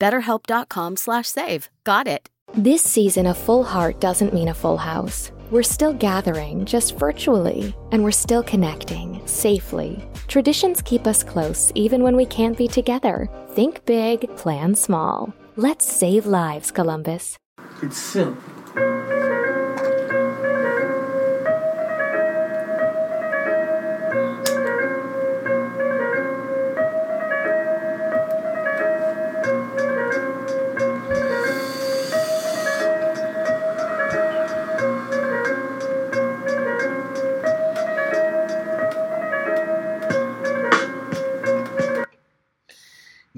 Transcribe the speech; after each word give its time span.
BetterHelp.com 0.00 0.96
slash 0.96 1.26
save. 1.26 1.68
Got 1.84 2.06
it. 2.06 2.28
This 2.54 2.82
season, 2.82 3.26
a 3.26 3.34
full 3.34 3.64
heart 3.64 4.00
doesn't 4.00 4.32
mean 4.32 4.48
a 4.48 4.54
full 4.54 4.76
house. 4.76 5.32
We're 5.50 5.62
still 5.62 5.92
gathering, 5.92 6.64
just 6.64 6.96
virtually, 6.98 7.74
and 7.92 8.02
we're 8.02 8.12
still 8.12 8.42
connecting 8.42 9.20
safely. 9.26 10.08
Traditions 10.28 10.82
keep 10.82 11.06
us 11.06 11.22
close 11.22 11.70
even 11.74 12.02
when 12.02 12.16
we 12.16 12.26
can't 12.26 12.56
be 12.56 12.68
together. 12.68 13.28
Think 13.50 13.84
big, 13.84 14.34
plan 14.36 14.74
small. 14.74 15.34
Let's 15.56 15.90
save 15.90 16.26
lives, 16.26 16.70
Columbus. 16.70 17.36
It's 17.82 17.96
simple. 17.96 19.25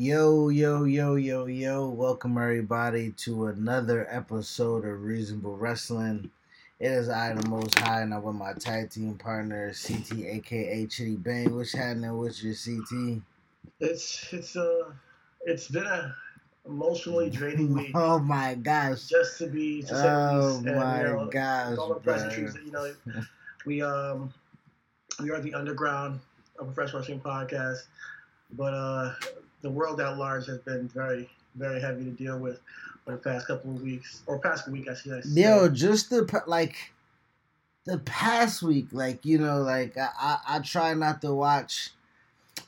Yo, 0.00 0.48
yo, 0.48 0.84
yo, 0.84 1.16
yo, 1.16 1.46
yo. 1.46 1.88
Welcome, 1.88 2.38
everybody, 2.38 3.10
to 3.16 3.46
another 3.46 4.06
episode 4.08 4.84
of 4.84 5.02
Reasonable 5.02 5.56
Wrestling. 5.56 6.30
It 6.78 6.92
is 6.92 7.08
I, 7.08 7.32
the 7.32 7.48
Most 7.48 7.76
High, 7.76 8.02
and 8.02 8.14
I'm 8.14 8.22
with 8.22 8.36
my 8.36 8.52
tag 8.52 8.90
team 8.90 9.18
partner, 9.18 9.72
CT, 9.72 10.20
aka 10.24 10.86
Chitty 10.86 11.16
Bang. 11.16 11.52
What's 11.52 11.72
happening 11.72 12.16
with 12.16 12.40
your 12.44 12.54
CT? 12.54 13.22
It's 13.80 14.32
it's 14.32 14.54
uh 14.54 14.92
it's 15.44 15.66
been 15.66 15.84
a 15.84 16.14
emotionally 16.64 17.28
draining 17.36 17.74
week. 17.74 17.90
Oh 17.92 18.20
my 18.20 18.54
gosh. 18.54 19.08
Just 19.08 19.38
to 19.38 19.48
be 19.48 19.82
to 19.82 19.94
Oh. 19.96 20.62
And, 20.64 20.76
my 20.76 21.00
you 21.00 21.08
know, 21.08 21.26
gosh, 21.26 21.76
All 21.76 21.94
the 21.94 21.98
that 21.98 22.62
you 22.64 22.70
know 22.70 22.92
we 23.66 23.82
um 23.82 24.32
we 25.20 25.32
are 25.32 25.40
the 25.40 25.54
underground 25.54 26.20
of 26.56 26.68
a 26.68 26.72
fresh 26.72 26.94
wrestling 26.94 27.18
podcast. 27.18 27.86
But 28.52 28.74
uh 28.74 29.14
the 29.62 29.70
world 29.70 30.00
at 30.00 30.16
large 30.16 30.46
has 30.46 30.58
been 30.58 30.88
very, 30.88 31.28
very 31.54 31.80
heavy 31.80 32.04
to 32.04 32.10
deal 32.10 32.38
with 32.38 32.60
for 33.04 33.12
the 33.12 33.18
past 33.18 33.46
couple 33.46 33.74
of 33.74 33.82
weeks. 33.82 34.22
Or 34.26 34.38
past 34.38 34.68
week 34.68 34.88
I 34.88 34.94
should 34.94 35.24
say. 35.24 35.42
Yo, 35.42 35.68
just 35.68 36.10
the 36.10 36.42
like 36.46 36.92
the 37.84 37.98
past 37.98 38.62
week, 38.62 38.88
like 38.92 39.24
you 39.24 39.38
know, 39.38 39.62
like 39.62 39.96
I, 39.96 40.08
I 40.20 40.38
I 40.56 40.58
try 40.60 40.94
not 40.94 41.22
to 41.22 41.34
watch. 41.34 41.90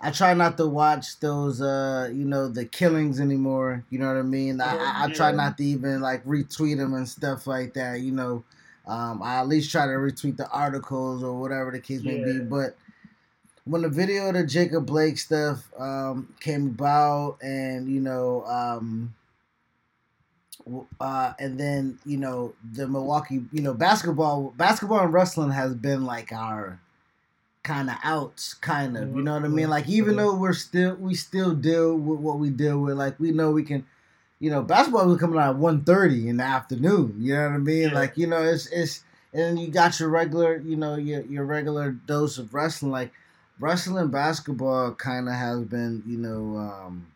I 0.00 0.10
try 0.12 0.32
not 0.32 0.56
to 0.56 0.66
watch 0.66 1.20
those, 1.20 1.60
uh, 1.60 2.08
you 2.10 2.24
know, 2.24 2.48
the 2.48 2.64
killings 2.64 3.20
anymore. 3.20 3.84
You 3.90 3.98
know 3.98 4.06
what 4.06 4.16
I 4.16 4.22
mean? 4.22 4.60
I, 4.60 4.76
I, 4.76 5.04
I 5.04 5.12
try 5.12 5.30
not 5.30 5.58
to 5.58 5.64
even 5.64 6.00
like 6.00 6.24
retweet 6.24 6.78
them 6.78 6.94
and 6.94 7.06
stuff 7.06 7.46
like 7.46 7.74
that. 7.74 8.00
You 8.00 8.12
know, 8.12 8.44
um, 8.86 9.22
I 9.22 9.40
at 9.40 9.48
least 9.48 9.70
try 9.70 9.84
to 9.86 9.92
retweet 9.92 10.38
the 10.38 10.48
articles 10.48 11.22
or 11.22 11.38
whatever 11.38 11.70
the 11.70 11.80
case 11.80 12.02
may 12.02 12.24
be. 12.24 12.38
But 12.38 12.76
when 13.64 13.82
the 13.82 13.88
video 13.88 14.28
of 14.28 14.34
the 14.34 14.44
Jacob 14.44 14.86
Blake 14.86 15.18
stuff 15.18 15.70
um, 15.78 16.34
came 16.40 16.66
about, 16.68 17.38
and 17.42 17.88
you 17.88 18.00
know, 18.00 18.44
um, 18.46 19.14
uh, 21.00 21.32
and 21.38 21.58
then 21.58 21.98
you 22.04 22.16
know 22.16 22.54
the 22.72 22.86
Milwaukee, 22.88 23.42
you 23.52 23.62
know, 23.62 23.74
basketball, 23.74 24.52
basketball 24.56 25.00
and 25.00 25.12
wrestling 25.12 25.50
has 25.50 25.74
been 25.74 26.04
like 26.04 26.32
our 26.32 26.80
kind 27.62 27.90
of 27.90 27.96
outs, 28.02 28.54
kind 28.54 28.96
of. 28.96 29.14
You 29.14 29.22
know 29.22 29.34
what 29.34 29.44
I 29.44 29.48
mean? 29.48 29.68
Like 29.70 29.88
even 29.88 30.16
though 30.16 30.34
we're 30.34 30.52
still, 30.52 30.94
we 30.96 31.14
still 31.14 31.54
deal 31.54 31.96
with 31.96 32.20
what 32.20 32.38
we 32.38 32.50
deal 32.50 32.78
with. 32.80 32.96
Like 32.96 33.20
we 33.20 33.32
know 33.32 33.50
we 33.50 33.62
can, 33.62 33.86
you 34.38 34.50
know, 34.50 34.62
basketball 34.62 35.06
was 35.06 35.20
coming 35.20 35.38
out 35.38 35.50
at 35.50 35.56
one 35.56 35.84
thirty 35.84 36.28
in 36.28 36.38
the 36.38 36.44
afternoon. 36.44 37.16
You 37.18 37.34
know 37.34 37.48
what 37.48 37.54
I 37.54 37.58
mean? 37.58 37.88
Yeah. 37.88 37.94
Like 37.94 38.16
you 38.16 38.26
know, 38.26 38.42
it's 38.42 38.66
it's 38.68 39.04
and 39.32 39.58
you 39.58 39.68
got 39.68 40.00
your 40.00 40.08
regular, 40.08 40.56
you 40.58 40.76
know, 40.76 40.96
your 40.96 41.22
your 41.22 41.44
regular 41.44 41.92
dose 41.92 42.38
of 42.38 42.54
wrestling. 42.54 42.92
Like 42.92 43.12
wrestling, 43.60 44.08
basketball 44.08 44.94
kind 44.94 45.28
of 45.28 45.34
has 45.34 45.60
been, 45.64 46.02
you 46.06 46.16
know, 46.18 46.56
um, 46.58 47.06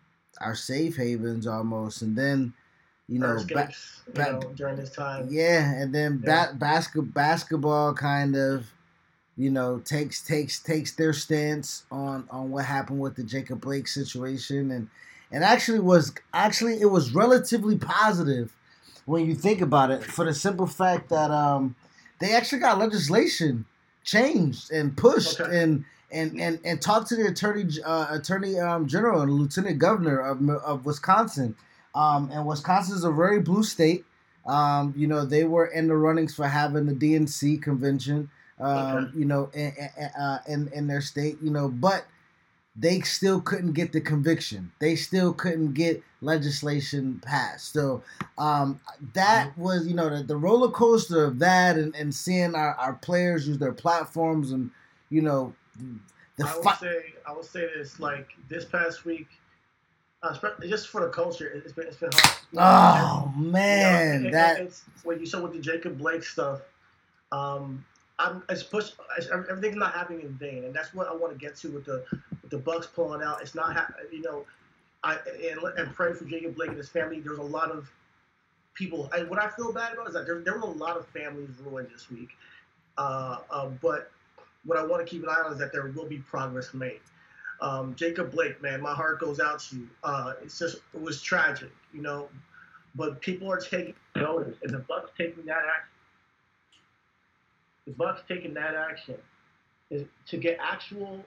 our 0.41 0.55
safe 0.55 0.97
havens 0.97 1.47
almost, 1.47 2.03
and 2.03 2.17
then. 2.17 2.53
You 3.07 3.19
know, 3.19 3.37
ba- 3.53 3.69
you 4.07 4.13
ba- 4.15 4.33
know, 4.33 4.41
during 4.57 4.77
this 4.77 4.89
time. 4.89 5.29
yeah, 5.31 5.75
and 5.75 5.95
then 5.95 6.23
Yeah. 6.27 6.47
ba- 6.47 6.55
basket 6.55 7.13
basketball 7.13 7.93
kind 7.93 8.35
of, 8.35 8.65
you 9.37 9.51
know, 9.51 9.79
takes 9.81 10.23
takes 10.23 10.59
takes 10.59 10.93
their 10.93 11.13
stance 11.13 11.83
on 11.91 12.27
on 12.31 12.51
what 12.51 12.65
happened 12.65 13.01
with 13.01 13.17
the 13.17 13.23
Jacob 13.23 13.61
Blake 13.61 13.89
situation, 13.89 14.71
and 14.71 14.89
and 15.31 15.45
actually 15.45 15.81
was 15.81 16.15
actually 16.33 16.81
it 16.81 16.87
was 16.91 17.15
relatively 17.15 17.77
positive 17.77 18.57
when 19.05 19.27
you 19.27 19.35
think 19.35 19.61
about 19.61 19.91
it, 19.91 20.03
for 20.03 20.25
the 20.25 20.33
simple 20.33 20.67
fact 20.67 21.11
that 21.11 21.31
um 21.31 21.77
they 22.21 22.33
actually 22.33 22.61
got 22.61 22.79
legislation 22.79 23.67
changed 24.03 24.73
and 24.73 24.97
pushed 24.97 25.41
Okay. 25.43 25.59
and. 25.63 25.85
And, 26.15 26.41
and, 26.41 26.61
and 26.65 26.81
talked 26.81 27.09
to 27.09 27.17
the 27.17 27.27
attorney 27.27 27.65
uh, 27.85 28.07
attorney 28.11 28.59
um, 28.61 28.87
general 28.87 29.23
and 29.23 29.33
lieutenant 29.33 29.79
governor 29.79 30.21
of, 30.21 30.49
of 30.49 30.87
Wisconsin, 30.87 31.57
um, 31.95 32.31
and 32.33 32.47
Wisconsin 32.47 32.97
is 32.97 33.05
a 33.05 33.11
very 33.13 33.41
blue 33.41 33.65
state. 33.65 34.05
Um, 34.47 34.95
you 34.97 35.07
know, 35.09 35.25
they 35.27 35.45
were 35.45 35.67
in 35.67 35.89
the 35.89 35.97
runnings 35.97 36.35
for 36.35 36.47
having 36.47 36.87
the 36.87 36.95
DNC 36.95 37.63
convention, 37.63 38.31
um, 38.61 39.09
Okay. 39.09 39.19
you 39.19 39.25
know, 39.25 39.51
in, 39.55 39.73
in- 39.99 40.05
uh, 40.23 40.39
in, 40.47 40.69
in 40.75 40.87
their 40.87 41.01
state, 41.01 41.39
you 41.43 41.51
know, 41.51 41.69
but 41.69 42.05
they 42.77 43.01
still 43.03 43.41
couldn't 43.41 43.73
get 43.73 43.93
the 43.93 44.01
conviction. 44.01 44.73
They 44.81 44.97
still 44.97 45.33
couldn't 45.33 45.75
get 45.75 46.03
legislation 46.21 47.21
passed. 47.25 47.73
So 47.73 48.03
um, 48.37 48.81
that 49.15 49.51
Mm-hmm. 49.51 49.63
was, 49.63 49.87
you 49.87 49.95
know, 49.95 50.11
the, 50.17 50.23
the 50.25 50.37
roller 50.37 50.71
coaster 50.71 51.25
of 51.25 51.39
that 51.39 51.77
and, 51.77 51.95
and 51.95 52.15
seeing 52.15 52.55
our, 52.55 52.75
our 52.75 52.95
players 52.95 53.47
use 53.47 53.59
their 53.59 53.73
platforms 53.73 54.51
and, 54.53 54.71
you 55.11 55.23
know, 55.23 55.55
the 56.37 56.47
I 56.47 56.55
would 56.55 56.65
fi- 56.65 56.77
say 56.77 57.15
I 57.27 57.33
would 57.33 57.45
say 57.45 57.69
this 57.77 58.01
like 58.01 58.29
this 58.49 58.65
past 58.65 59.05
week, 59.05 59.29
uh, 60.23 60.37
just 60.63 60.89
for 60.89 61.03
the 61.03 61.09
culture, 61.11 61.49
it- 61.49 61.63
it's 61.65 61.73
been 61.73 61.87
it's 61.87 61.97
been 61.97 62.11
hard. 62.13 62.37
Oh 62.57 63.33
You 63.37 63.41
know, 63.43 63.51
man, 63.51 64.23
it- 64.25 64.29
it- 64.29 64.33
that 64.33 64.61
it's 64.61 64.83
what 65.03 65.21
you 65.21 65.27
saw 65.27 65.41
with 65.41 65.53
the 65.53 65.61
Jacob 65.61 65.99
Blake 65.99 66.25
stuff. 66.25 66.61
Um, 67.33 67.85
I'm 68.19 68.43
it's 68.49 68.63
pushed. 68.63 68.95
It's, 69.19 69.29
everything's 69.29 69.77
not 69.77 69.93
happening 69.93 70.21
in 70.23 70.35
vain, 70.35 70.65
and 70.65 70.73
that's 70.75 70.95
what 70.95 71.09
I 71.09 71.15
want 71.15 71.33
to 71.33 71.39
get 71.39 71.57
to 71.57 71.69
with 71.71 71.85
the 71.85 72.05
with 72.43 72.51
the 72.51 72.59
Bucks 72.59 72.87
pulling 72.87 73.23
out. 73.23 73.43
It's 73.43 73.55
not 73.55 73.73
hap- 73.75 73.97
you 74.13 74.23
know, 74.23 74.45
I 75.03 75.17
and, 75.17 75.61
and 75.79 75.95
pray 75.95 76.13
for 76.15 76.25
Jacob 76.25 76.55
Blake 76.55 76.69
and 76.69 76.79
his 76.79 76.89
family. 76.89 77.21
There's 77.21 77.39
a 77.39 77.43
lot 77.43 77.71
of 77.73 77.91
people. 78.75 79.11
I, 79.13 79.25
what 79.25 79.41
I 79.41 79.49
feel 79.49 79.73
bad 79.73 79.95
about 79.95 80.07
is 80.09 80.15
that 80.15 80.27
there, 80.27 80.41
there 80.41 80.55
were 80.55 80.61
a 80.63 80.67
lot 80.67 80.97
of 80.97 81.07
families 81.09 81.51
ruined 81.65 81.89
this 81.93 82.09
week. 82.11 82.31
Uh, 82.97 83.39
uh, 83.51 83.67
but 83.83 84.13
what 84.65 84.79
I 84.79 84.85
want 84.85 85.07
to 85.07 85.11
keep 85.11 85.23
an 85.23 85.29
eye 85.29 85.43
on 85.45 85.53
is 85.53 85.59
that 85.59 85.73
there 85.73 85.87
will 85.89 86.07
be 86.07 86.19
progress 86.19 86.75
made. 86.75 87.01
Um, 87.61 87.95
Jacob 87.95 88.33
Blake, 88.33 88.61
man, 88.63 88.81
my 88.81 88.95
heart 88.95 89.21
goes 89.21 89.41
out 89.41 89.61
to 89.61 89.77
you. 89.77 89.89
Uh, 90.03 90.35
it's 90.43 90.59
just 90.59 90.77
it 90.93 91.01
was 91.01 91.23
tragic, 91.23 91.71
you 91.93 92.03
know, 92.03 92.29
but 92.95 93.21
people 93.21 93.51
are 93.51 93.61
taking 93.61 93.95
notice, 94.17 94.57
and 94.63 94.73
the 94.73 94.81
Bucks 94.81 95.11
taking 95.17 95.45
that 95.47 95.63
action. 95.77 95.91
The 97.87 97.93
Bucks 97.93 98.23
taking 98.29 98.55
that 98.55 98.75
action 98.75 99.17
is 99.91 100.05
to 100.27 100.37
get 100.37 100.59
actual 100.61 101.25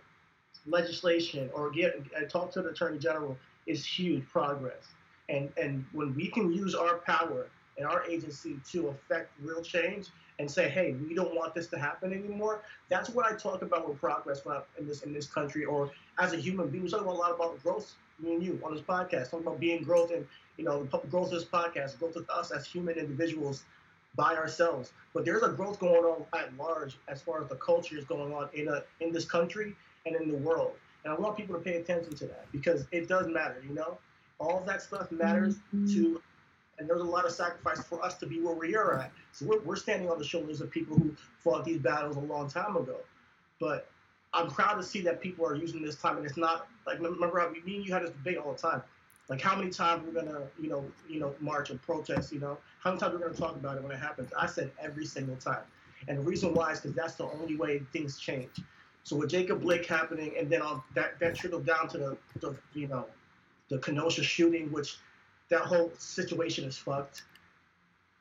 legislation 0.66 1.50
or 1.54 1.72
get 1.72 2.02
and 2.16 2.30
talk 2.30 2.52
to 2.54 2.62
the 2.62 2.70
Attorney 2.70 3.00
General 3.00 3.38
is 3.66 3.86
huge 3.86 4.28
progress. 4.28 4.94
And 5.30 5.52
and 5.58 5.86
when 5.94 6.16
we 6.16 6.28
can 6.28 6.52
use 6.52 6.76
our 6.76 6.98
power 7.00 7.48
and 7.78 7.86
our 7.86 8.06
agency 8.06 8.60
to 8.72 8.88
affect 8.90 9.32
real 9.42 9.62
change 9.62 10.08
and 10.40 10.50
say, 10.50 10.70
hey, 10.70 10.96
we 11.08 11.14
don't 11.14 11.36
want 11.36 11.56
this 11.56 11.68
to 11.68 11.78
happen 11.78 12.14
anymore. 12.14 12.62
That's 12.90 13.10
what 13.10 13.26
I 13.26 13.36
talk 13.36 13.62
about 13.62 13.90
with 13.90 14.00
progress 14.00 14.42
in 14.78 14.88
this 14.88 15.02
in 15.04 15.14
this 15.14 15.28
country 15.28 15.66
or 15.66 15.92
as 16.20 16.34
a 16.34 16.38
human 16.38 16.70
being. 16.70 16.84
We 16.84 16.90
talk 16.90 17.02
about 17.02 17.16
a 17.16 17.18
lot 17.18 17.32
about 17.32 17.62
growth, 17.64 17.96
me 18.20 18.36
and 18.36 18.44
you 18.44 18.60
on 18.64 18.74
this 18.74 18.82
podcast, 18.82 19.32
talking 19.32 19.48
about 19.48 19.60
being 19.60 19.84
growth 19.84 20.12
and 20.12 20.28
you 20.58 20.66
know 20.66 20.84
the 20.84 21.00
growth 21.10 21.32
of 21.32 21.40
this 21.40 21.46
podcast, 21.46 22.00
growth 22.00 22.16
of 22.16 22.30
us 22.30 22.52
as 22.52 22.66
human 22.66 22.96
individuals 22.96 23.64
by 24.16 24.36
ourselves. 24.36 24.94
But 25.14 25.26
there's 25.26 25.44
a 25.44 25.50
growth 25.50 25.80
going 25.80 26.04
on 26.04 26.26
at 26.38 26.56
large 26.58 26.98
as 27.08 27.22
far 27.22 27.42
as 27.42 27.50
the 27.50 27.56
culture 27.56 27.98
is 27.98 28.06
going 28.06 28.34
on 28.34 28.50
in 28.54 28.68
a 28.68 28.84
in 29.00 29.12
this 29.12 29.26
country 29.26 29.76
and 30.06 30.16
in 30.16 30.32
the 30.32 30.38
world. 30.38 30.74
And 31.04 31.14
I 31.14 31.18
want 31.18 31.38
people 31.38 31.56
to 31.56 31.62
pay 31.62 31.78
attention 31.78 32.16
to 32.16 32.26
that 32.28 32.46
because 32.52 32.86
it 32.92 33.08
does 33.08 33.28
matter, 33.28 33.64
you 33.68 33.74
know? 33.74 33.98
All 34.40 34.60
of 34.60 34.66
that 34.66 34.82
stuff 34.82 35.12
matters 35.12 35.56
mm-hmm. 35.74 35.88
to 35.94 36.22
and 36.78 36.88
there's 36.88 37.02
a 37.02 37.06
lot 37.06 37.26
of 37.26 37.32
sacrifice 37.32 37.84
for 37.84 38.04
us 38.04 38.18
to 38.18 38.28
be 38.28 38.40
where 38.40 38.56
we 38.56 38.76
are 38.76 39.00
at. 39.00 39.12
So 39.32 39.46
we're, 39.46 39.60
we're 39.62 39.76
standing 39.76 40.10
on 40.10 40.18
the 40.18 40.24
shoulders 40.24 40.62
of 40.62 40.70
people 40.70 40.98
who 40.98 41.16
fought 41.40 41.66
these 41.66 41.80
battles 41.80 42.18
a 42.18 42.22
long 42.22 42.50
time 42.50 42.76
ago. 42.76 42.98
But 43.60 43.90
I'm 44.34 44.50
proud 44.50 44.76
to 44.76 44.84
see 44.84 45.02
that 45.02 45.22
people 45.22 45.46
are 45.46 45.56
using 45.56 45.82
this 45.82 45.96
time, 45.96 46.18
and 46.18 46.26
it's 46.26 46.38
not 46.38 46.68
like 46.86 47.00
remember 47.00 47.40
how 47.40 47.50
me 47.50 47.78
and 47.78 47.86
you 47.86 47.94
had 47.94 48.04
this 48.04 48.12
debate 48.12 48.38
all 48.38 48.54
the 48.54 48.60
time. 48.60 48.84
Like 49.30 49.42
how 49.42 49.58
many 49.58 49.72
times 49.72 50.06
we're 50.06 50.22
gonna, 50.22 50.44
you 50.60 50.70
know, 50.70 50.86
you 51.10 51.20
know, 51.20 51.34
march 51.42 51.70
and 51.70 51.82
protest, 51.82 52.32
you 52.32 52.40
know, 52.40 52.58
how 52.80 52.92
many 52.92 53.00
times 53.00 53.14
we're 53.14 53.20
gonna 53.20 53.34
talk 53.34 53.56
about 53.56 53.78
it 53.78 53.84
when 53.84 53.92
it 53.92 54.00
happens. 54.00 54.32
I 54.38 54.46
said 54.46 54.72
every 54.80 55.06
single 55.06 55.36
time, 55.38 55.64
and 56.08 56.20
the 56.20 56.24
reason 56.24 56.54
why 56.54 56.72
is 56.72 56.80
because 56.80 56.96
that's 56.96 57.16
the 57.16 57.26
only 57.26 57.56
way 57.56 57.82
things 57.92 58.20
change. 58.20 58.62
So 59.04 59.16
with 59.16 59.30
Jacob 59.30 59.62
Blake 59.62 59.86
happening, 59.86 60.34
and 60.38 60.50
then 60.50 60.62
that 60.94 61.20
that 61.20 61.36
trickled 61.36 61.66
down 61.66 61.88
to 61.90 61.98
the, 61.98 62.18
the 62.40 62.56
you 62.74 62.88
know, 62.88 63.06
the 63.70 63.80
Kenosha 63.80 64.24
shooting, 64.24 64.72
which 64.72 64.98
that 65.50 65.62
whole 65.62 65.92
situation 65.98 66.66
is 66.66 66.78
fucked. 66.78 67.24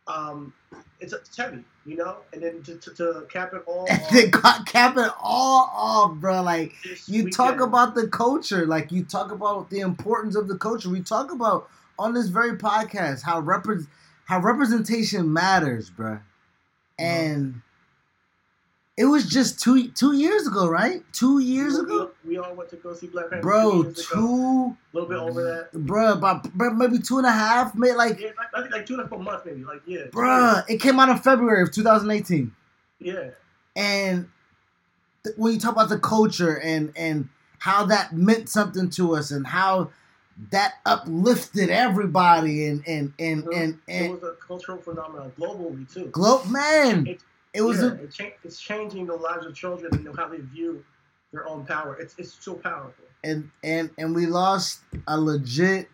Um, 0.08 0.52
it's, 1.00 1.12
it's 1.12 1.36
heavy, 1.36 1.64
you 1.84 1.96
know, 1.96 2.18
and 2.32 2.40
then 2.40 2.62
to, 2.62 2.76
to, 2.76 2.90
to 2.94 3.26
cap 3.28 3.52
it 3.54 3.62
all, 3.66 3.86
And 3.90 4.00
off, 4.00 4.10
they 4.10 4.28
got 4.28 4.66
cap 4.66 4.96
it 4.96 5.10
all 5.20 5.70
off, 5.74 6.14
bro. 6.14 6.42
Like 6.42 6.74
you 7.08 7.30
talk 7.30 7.60
about 7.60 7.94
the 7.96 8.06
culture, 8.06 8.66
like 8.66 8.92
you 8.92 9.04
talk 9.04 9.32
about 9.32 9.70
the 9.70 9.80
importance 9.80 10.36
of 10.36 10.46
the 10.46 10.56
culture. 10.56 10.88
We 10.90 11.00
talk 11.00 11.32
about 11.32 11.68
on 11.98 12.14
this 12.14 12.28
very 12.28 12.56
podcast 12.56 13.22
how 13.22 13.42
repre- 13.42 13.88
how 14.26 14.40
representation 14.40 15.32
matters, 15.32 15.90
bro. 15.90 16.20
And 16.98 17.62
it 18.96 19.04
was 19.04 19.26
just 19.28 19.60
two 19.60 19.88
two 19.88 20.14
years 20.16 20.46
ago, 20.46 20.66
right? 20.68 21.02
Two 21.12 21.38
years 21.40 21.74
we, 21.74 21.80
ago, 21.80 22.10
we 22.24 22.38
all 22.38 22.54
went 22.54 22.70
to 22.70 22.76
go 22.76 22.94
see 22.94 23.08
Black 23.08 23.30
Panther. 23.30 23.42
two 23.42 23.46
bro. 23.48 23.80
ago. 23.82 23.92
Two, 23.94 24.76
a 24.92 24.96
little 24.96 25.08
bit 25.08 25.18
over 25.18 25.42
that. 25.42 25.72
bro, 25.86 26.12
about 26.12 26.46
maybe 26.54 26.98
two 26.98 27.18
and 27.18 27.26
a 27.26 27.30
half, 27.32 27.74
maybe 27.74 27.94
like, 27.94 28.18
Yeah, 28.20 28.30
I 28.54 28.62
think 28.62 28.72
like 28.72 28.86
two 28.86 28.94
and 28.94 29.02
a 29.02 29.08
half 29.08 29.18
months, 29.18 29.44
maybe. 29.44 29.64
Like 29.64 29.82
yeah, 29.86 30.04
bro. 30.10 30.60
It 30.68 30.80
came 30.80 30.98
out 30.98 31.08
in 31.10 31.18
February 31.18 31.62
of 31.62 31.72
2018. 31.72 32.50
Yeah, 32.98 33.30
and 33.76 34.28
th- 35.24 35.36
when 35.36 35.52
you 35.52 35.60
talk 35.60 35.72
about 35.72 35.90
the 35.90 35.98
culture 35.98 36.58
and 36.58 36.92
and 36.96 37.28
how 37.58 37.84
that 37.86 38.14
meant 38.14 38.48
something 38.48 38.88
to 38.90 39.14
us 39.14 39.30
and 39.30 39.46
how 39.46 39.90
that 40.50 40.74
uplifted 40.86 41.68
everybody 41.70 42.66
and 42.66 42.82
and 42.86 43.12
and 43.18 43.44
and, 43.48 43.74
it 43.74 43.78
and 43.88 44.12
was 44.12 44.22
a 44.22 44.32
cultural 44.46 44.78
phenomenon 44.78 45.32
globally 45.38 45.92
too. 45.92 46.06
globe 46.06 46.46
man 46.50 47.06
It- 47.06 47.20
it 47.56 47.62
was 47.62 47.78
yeah, 47.82 47.88
a, 47.88 47.94
it 47.94 48.12
cha- 48.12 48.36
it's 48.44 48.60
changing 48.60 49.06
the 49.06 49.14
lives 49.14 49.46
of 49.46 49.54
children 49.54 49.92
and 49.94 50.16
how 50.16 50.28
they 50.28 50.38
view 50.38 50.84
their 51.32 51.48
own 51.48 51.64
power. 51.66 51.96
It's 52.00 52.14
it's 52.18 52.36
so 52.38 52.54
powerful. 52.54 53.04
and 53.24 53.50
and 53.64 53.90
and 53.98 54.14
we 54.14 54.26
lost 54.26 54.80
a 55.08 55.20
legit 55.20 55.88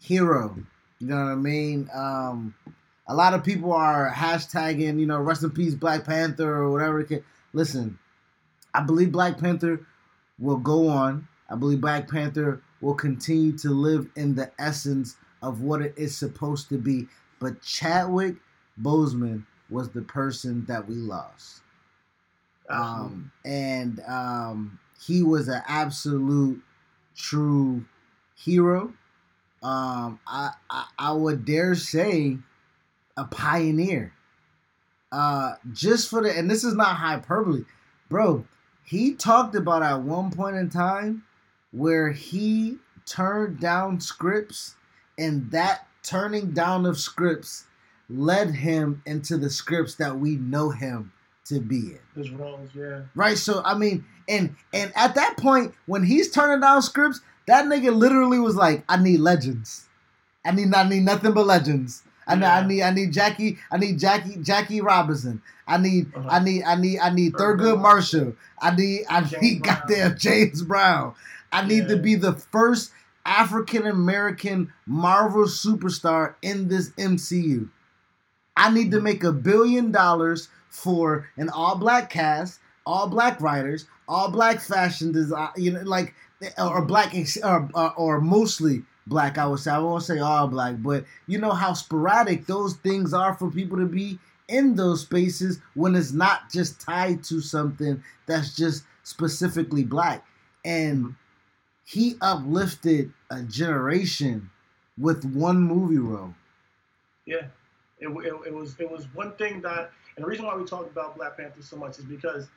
hero 0.00 0.54
you 0.98 1.06
know 1.06 1.16
what 1.16 1.32
i 1.32 1.34
mean 1.34 1.88
um 1.94 2.54
a 3.08 3.14
lot 3.14 3.32
of 3.32 3.42
people 3.42 3.72
are 3.72 4.10
hashtagging 4.10 4.98
you 4.98 5.06
know 5.06 5.18
rest 5.18 5.42
in 5.42 5.50
peace 5.50 5.74
black 5.74 6.04
panther 6.04 6.56
or 6.56 6.70
whatever 6.70 7.00
it 7.00 7.08
can 7.08 7.24
listen 7.54 7.98
i 8.74 8.80
believe 8.82 9.10
black 9.12 9.38
panther 9.38 9.80
will 10.38 10.58
go 10.58 10.88
on 10.88 11.26
i 11.48 11.54
believe 11.54 11.80
black 11.80 12.10
panther 12.10 12.60
will 12.82 12.94
continue 12.94 13.56
to 13.56 13.70
live 13.70 14.06
in 14.16 14.34
the 14.34 14.50
essence 14.58 15.16
of 15.42 15.62
what 15.62 15.80
it 15.80 15.94
is 15.96 16.16
supposed 16.16 16.68
to 16.68 16.76
be 16.76 17.06
but 17.40 17.62
chadwick 17.62 18.36
boseman 18.80 19.44
was 19.74 19.90
the 19.90 20.02
person 20.02 20.64
that 20.66 20.88
we 20.88 20.94
lost 20.94 21.60
um, 22.68 23.30
and 23.44 24.00
um, 24.06 24.78
he 25.06 25.22
was 25.22 25.48
an 25.48 25.62
absolute 25.68 26.62
true 27.16 27.84
hero. 28.36 28.92
Um, 29.62 30.20
I, 30.26 30.50
I 30.70 30.86
I 30.98 31.12
would 31.12 31.44
dare 31.44 31.74
say 31.74 32.38
a 33.16 33.24
pioneer. 33.24 34.12
Uh, 35.12 35.54
just 35.72 36.10
for 36.10 36.22
the 36.22 36.36
and 36.36 36.50
this 36.50 36.64
is 36.64 36.74
not 36.74 36.96
hyperbole, 36.96 37.64
bro. 38.08 38.44
He 38.84 39.14
talked 39.14 39.54
about 39.54 39.82
at 39.82 40.02
one 40.02 40.30
point 40.30 40.56
in 40.56 40.68
time 40.68 41.24
where 41.72 42.12
he 42.12 42.78
turned 43.06 43.60
down 43.60 44.00
scripts, 44.00 44.74
and 45.18 45.50
that 45.50 45.86
turning 46.02 46.50
down 46.50 46.84
of 46.84 46.98
scripts 46.98 47.64
led 48.08 48.50
him 48.50 49.02
into 49.06 49.36
the 49.38 49.50
scripts 49.50 49.94
that 49.96 50.18
we 50.18 50.36
know 50.36 50.70
him 50.70 51.12
to 51.46 51.60
be 51.60 51.92
in 51.92 51.98
His 52.16 52.30
roles, 52.30 52.70
yeah. 52.74 53.02
right? 53.14 53.36
So 53.36 53.62
I 53.64 53.74
mean, 53.76 54.04
and 54.28 54.54
and 54.72 54.92
at 54.96 55.14
that 55.16 55.36
point, 55.36 55.74
when 55.86 56.02
he's 56.04 56.30
turning 56.30 56.60
down 56.60 56.80
scripts, 56.82 57.20
that 57.46 57.66
nigga 57.66 57.94
literally 57.94 58.38
was 58.38 58.56
like, 58.56 58.84
"I 58.88 58.96
need 59.02 59.20
legends. 59.20 59.86
I 60.44 60.52
need 60.52 60.74
I 60.74 60.88
need 60.88 61.02
nothing 61.04 61.32
but 61.32 61.46
legends. 61.46 62.02
I 62.26 62.36
need 62.36 62.44
I 62.46 62.66
need 62.66 62.82
I 62.82 62.90
need 62.90 63.12
Jackie. 63.12 63.58
I 63.70 63.76
need 63.76 63.98
Jackie 63.98 64.36
Jackie 64.42 64.80
Robinson. 64.80 65.42
I 65.66 65.76
need 65.78 66.10
Uh-huh. 66.14 66.28
I 66.30 66.38
need 66.38 66.62
I 66.64 66.74
need 66.76 66.98
I 67.00 67.10
need 67.10 67.34
Thurgood 67.34 67.80
Marshall. 67.80 68.34
I 68.60 68.74
need 68.74 69.02
I 69.10 69.20
James 69.22 69.42
need 69.42 69.62
Brown. 69.62 69.78
goddamn 69.80 70.18
James 70.18 70.62
Brown. 70.62 71.14
I 71.52 71.66
need 71.66 71.88
to 71.88 71.96
be 71.98 72.14
the 72.14 72.32
first 72.32 72.90
African 73.26 73.86
American 73.86 74.72
Marvel 74.86 75.44
superstar 75.44 76.34
in 76.42 76.68
this 76.68 76.90
MCU. 76.98 77.68
I 78.56 78.72
need 78.72 78.90
to 78.92 79.00
make 79.00 79.24
a 79.24 79.32
billion 79.32 79.90
dollars 79.90 80.48
for 80.68 81.28
an 81.36 81.48
all 81.48 81.76
black 81.76 82.10
cast, 82.10 82.60
all 82.86 83.08
black 83.08 83.40
writers, 83.40 83.86
all 84.08 84.30
black 84.30 84.60
fashion 84.60 85.12
design, 85.12 85.50
you 85.56 85.72
know, 85.72 85.82
like 85.82 86.14
or 86.58 86.84
black 86.84 87.14
or, 87.42 87.68
or, 87.74 87.94
or 87.94 88.20
mostly 88.20 88.82
black. 89.06 89.38
I 89.38 89.46
would 89.46 89.60
say 89.60 89.70
I 89.72 89.78
won't 89.78 90.02
say 90.02 90.18
all 90.18 90.48
black, 90.48 90.76
but 90.78 91.04
you 91.26 91.38
know 91.38 91.52
how 91.52 91.72
sporadic 91.72 92.46
those 92.46 92.74
things 92.76 93.12
are 93.14 93.34
for 93.34 93.50
people 93.50 93.78
to 93.78 93.86
be 93.86 94.18
in 94.48 94.74
those 94.74 95.02
spaces 95.02 95.58
when 95.74 95.94
it's 95.94 96.12
not 96.12 96.50
just 96.50 96.80
tied 96.80 97.24
to 97.24 97.40
something 97.40 98.02
that's 98.26 98.54
just 98.54 98.84
specifically 99.02 99.84
black. 99.84 100.24
And 100.64 100.98
mm-hmm. 100.98 101.10
he 101.84 102.16
uplifted 102.20 103.12
a 103.30 103.42
generation 103.42 104.50
with 104.98 105.24
one 105.24 105.60
movie 105.60 105.98
role. 105.98 106.34
Yeah, 107.26 107.46
it, 107.98 108.08
it, 108.08 108.34
it 108.46 108.54
was 108.54 108.78
it 108.78 108.90
was 108.90 109.06
one 109.14 109.32
thing 109.32 109.60
that, 109.62 109.90
and 110.16 110.24
the 110.24 110.28
reason 110.28 110.44
why 110.46 110.56
we 110.56 110.64
talked 110.64 110.90
about 110.90 111.16
Black 111.16 111.36
Panther 111.36 111.62
so 111.62 111.76
much 111.76 111.98
is 111.98 112.04
because 112.04 112.48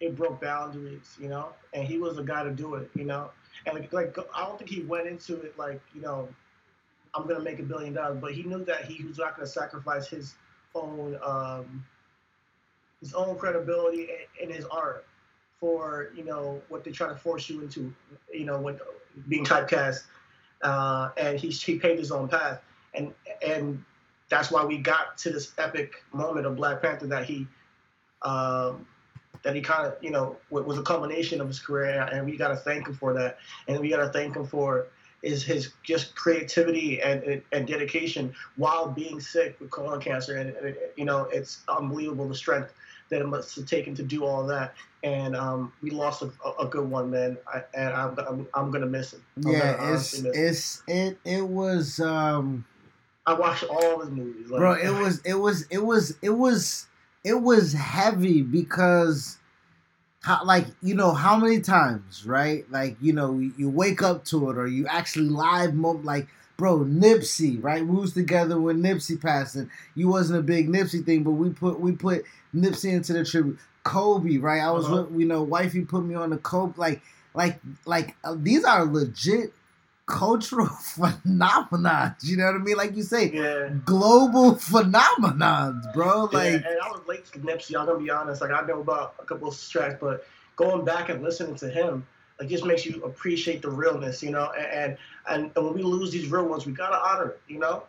it 0.00 0.16
broke 0.16 0.40
boundaries, 0.40 1.16
you 1.20 1.28
know, 1.28 1.48
and 1.72 1.84
he 1.84 1.98
was 1.98 2.16
the 2.16 2.22
guy 2.22 2.44
to 2.44 2.50
do 2.50 2.74
it, 2.74 2.90
you 2.94 3.04
know, 3.04 3.30
and 3.66 3.74
like, 3.74 3.92
like 3.92 4.16
I 4.34 4.44
don't 4.44 4.58
think 4.58 4.70
he 4.70 4.82
went 4.82 5.06
into 5.06 5.40
it 5.40 5.58
like 5.58 5.80
you 5.94 6.00
know, 6.00 6.28
I'm 7.14 7.26
gonna 7.26 7.44
make 7.44 7.58
a 7.58 7.62
billion 7.64 7.94
dollars, 7.94 8.18
but 8.20 8.32
he 8.32 8.42
knew 8.42 8.64
that 8.64 8.84
he 8.84 9.04
was 9.04 9.18
not 9.18 9.36
gonna 9.36 9.46
sacrifice 9.46 10.08
his 10.08 10.34
own 10.74 11.18
um, 11.24 11.84
his 13.00 13.14
own 13.14 13.36
credibility 13.36 14.08
and 14.40 14.50
his 14.50 14.64
art 14.66 15.06
for 15.60 16.10
you 16.16 16.24
know 16.24 16.60
what 16.68 16.84
they 16.84 16.90
try 16.90 17.08
to 17.08 17.16
force 17.16 17.48
you 17.48 17.62
into, 17.62 17.92
you 18.32 18.44
know, 18.44 18.60
when 18.60 18.78
being 19.28 19.44
typecast, 19.44 20.04
uh, 20.62 21.10
and 21.16 21.38
he 21.38 21.48
he 21.50 21.78
paved 21.78 21.98
his 21.98 22.12
own 22.12 22.28
path. 22.28 22.60
And 22.94 23.12
and 23.46 23.84
that's 24.28 24.50
why 24.50 24.64
we 24.64 24.78
got 24.78 25.18
to 25.18 25.30
this 25.30 25.52
epic 25.58 26.02
moment 26.12 26.46
of 26.46 26.56
Black 26.56 26.82
Panther 26.82 27.06
that 27.08 27.24
he 27.24 27.46
um, 28.22 28.86
that 29.42 29.54
he 29.54 29.60
kind 29.60 29.86
of 29.86 29.96
you 30.00 30.10
know 30.10 30.36
was 30.50 30.78
a 30.78 30.82
culmination 30.82 31.40
of 31.40 31.48
his 31.48 31.58
career, 31.58 32.08
and 32.12 32.26
we 32.26 32.36
got 32.36 32.48
to 32.48 32.56
thank 32.56 32.88
him 32.88 32.94
for 32.94 33.12
that, 33.14 33.38
and 33.68 33.80
we 33.80 33.88
got 33.88 33.98
to 33.98 34.08
thank 34.08 34.36
him 34.36 34.46
for 34.46 34.88
is 35.22 35.42
his 35.42 35.72
just 35.82 36.14
creativity 36.14 37.00
and, 37.00 37.42
and, 37.52 37.66
dedication 37.66 38.34
while 38.56 38.90
being 38.90 39.18
sick 39.20 39.58
with 39.58 39.70
colon 39.70 39.98
cancer, 39.98 40.36
and, 40.36 40.50
and 40.56 40.76
you 40.96 41.04
know 41.04 41.28
it's 41.32 41.62
unbelievable 41.68 42.28
the 42.28 42.34
strength 42.34 42.72
that 43.10 43.20
it 43.20 43.26
must 43.26 43.54
have 43.56 43.66
taken 43.66 43.94
to 43.94 44.02
do 44.02 44.24
all 44.24 44.46
that, 44.46 44.74
and 45.02 45.36
um, 45.36 45.72
we 45.82 45.90
lost 45.90 46.22
a, 46.22 46.30
a 46.58 46.66
good 46.66 46.88
one, 46.88 47.10
man, 47.10 47.36
I, 47.52 47.62
and 47.74 47.94
I'm, 47.94 48.18
I'm 48.18 48.48
I'm 48.54 48.70
gonna 48.70 48.86
miss 48.86 49.12
him. 49.12 49.24
I'm 49.36 49.42
gonna 49.42 49.54
Yeah, 49.56 49.94
it's 49.94 50.22
miss 50.22 50.82
him. 50.86 50.96
it 50.96 51.18
it 51.24 51.48
was 51.48 52.00
um 52.00 52.64
I 53.26 53.32
watched 53.34 53.64
all 53.64 54.00
his 54.00 54.10
movies, 54.10 54.48
like, 54.50 54.58
bro 54.58 54.72
it 54.74 54.90
was 55.00 55.20
it 55.24 55.34
was 55.34 55.66
it 55.70 55.78
was 55.78 56.14
it 56.22 56.30
was 56.30 56.86
it 57.24 57.40
was 57.40 57.72
heavy 57.72 58.42
because 58.42 59.38
how 60.20 60.44
like 60.44 60.66
you 60.82 60.94
know 60.94 61.12
how 61.12 61.36
many 61.36 61.60
times 61.60 62.26
right? 62.26 62.70
Like 62.70 62.96
you 63.00 63.12
know 63.12 63.38
you, 63.38 63.68
wake 63.68 64.02
up 64.02 64.24
to 64.26 64.50
it 64.50 64.58
or 64.58 64.66
you 64.66 64.86
actually 64.86 65.28
live 65.28 65.74
mo- 65.74 66.00
like 66.02 66.28
bro 66.56 66.80
Nipsey 66.80 67.62
right? 67.62 67.86
We 67.86 67.96
was 67.96 68.12
together 68.14 68.60
when 68.60 68.82
Nipsey 68.82 69.20
passed 69.20 69.56
and 69.56 69.70
you 69.94 70.08
wasn't 70.08 70.38
a 70.40 70.42
big 70.42 70.68
Nipsey 70.68 71.04
thing 71.04 71.22
but 71.22 71.32
we 71.32 71.50
put 71.50 71.80
we 71.80 71.92
put 71.92 72.24
Nipsey 72.54 72.92
into 72.92 73.12
the 73.12 73.24
tribute. 73.24 73.58
Kobe 73.84 74.38
right? 74.38 74.62
I 74.62 74.70
was 74.70 74.86
Uh-huh. 74.86 75.02
with 75.10 75.20
you 75.20 75.26
know 75.26 75.42
wifey 75.42 75.82
put 75.84 76.04
me 76.04 76.14
on 76.14 76.30
the 76.30 76.38
Kobe 76.38 76.74
like 76.78 77.02
like 77.34 77.60
like 77.84 78.16
uh, 78.24 78.34
these 78.38 78.64
are 78.64 78.84
legit 78.86 79.52
cultural 80.06 80.66
phenomena 80.82 82.16
you 82.22 82.36
know 82.36 82.44
what 82.46 82.54
I 82.54 82.58
mean 82.58 82.76
like 82.76 82.94
you 82.96 83.02
say 83.02 83.30
yeah. 83.32 83.70
global 83.84 84.54
phenomenons, 84.56 85.92
bro. 85.92 86.28
Yeah, 86.32 86.38
Like, 86.38 86.54
and 86.54 86.80
I 86.82 86.90
was 86.90 87.00
late 87.06 87.24
to 87.32 87.38
Nipsey. 87.38 87.78
I'm 87.78 87.86
gonna 87.86 87.98
be 87.98 88.10
honest. 88.10 88.40
Like 88.40 88.50
I 88.50 88.62
know 88.66 88.80
about 88.80 89.14
a 89.18 89.24
couple 89.24 89.48
of 89.48 89.68
tracks, 89.70 89.96
but 90.00 90.26
going 90.56 90.84
back 90.84 91.08
and 91.08 91.22
listening 91.22 91.56
to 91.56 91.68
him, 91.68 92.06
like 92.38 92.48
just 92.48 92.64
makes 92.64 92.84
you 92.86 93.02
appreciate 93.04 93.62
the 93.62 93.70
realness, 93.70 94.22
you 94.22 94.30
know. 94.30 94.50
And 94.52 94.96
and, 95.28 95.50
and 95.54 95.64
when 95.64 95.74
we 95.74 95.82
lose 95.82 96.10
these 96.10 96.28
real 96.28 96.46
ones, 96.46 96.66
we 96.66 96.72
gotta 96.72 96.96
honor 96.96 97.30
it, 97.30 97.40
you 97.48 97.58
know. 97.58 97.84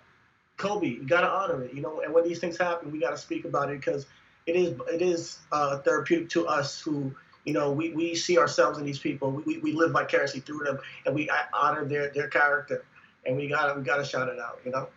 Kobe. 0.57 0.87
You 0.87 1.03
gotta 1.03 1.29
honor 1.29 1.63
it, 1.63 1.73
you 1.73 1.81
know. 1.81 2.01
And 2.01 2.13
when 2.13 2.23
these 2.23 2.39
things 2.39 2.57
happen, 2.57 2.91
we 2.91 2.99
gotta 2.99 3.17
speak 3.17 3.45
about 3.45 3.71
it 3.71 3.79
because 3.79 4.05
it 4.45 4.55
is 4.55 4.73
it 4.91 5.01
is 5.01 5.39
uh, 5.51 5.79
therapeutic 5.79 6.29
to 6.29 6.47
us 6.47 6.79
who 6.79 7.13
you 7.45 7.53
know 7.53 7.71
we, 7.71 7.91
we 7.91 8.15
see 8.15 8.37
ourselves 8.37 8.77
in 8.77 8.85
these 8.85 8.99
people. 8.99 9.31
We, 9.31 9.59
we 9.59 9.73
live 9.73 9.91
vicariously 9.91 10.41
through 10.41 10.65
them, 10.65 10.79
and 11.05 11.15
we 11.15 11.29
honor 11.53 11.85
their 11.85 12.09
their 12.09 12.27
character, 12.27 12.83
and 13.25 13.35
we 13.35 13.47
gotta 13.47 13.77
we 13.77 13.83
gotta 13.83 14.05
shout 14.05 14.27
it 14.27 14.39
out, 14.39 14.59
you 14.65 14.71
know. 14.71 14.87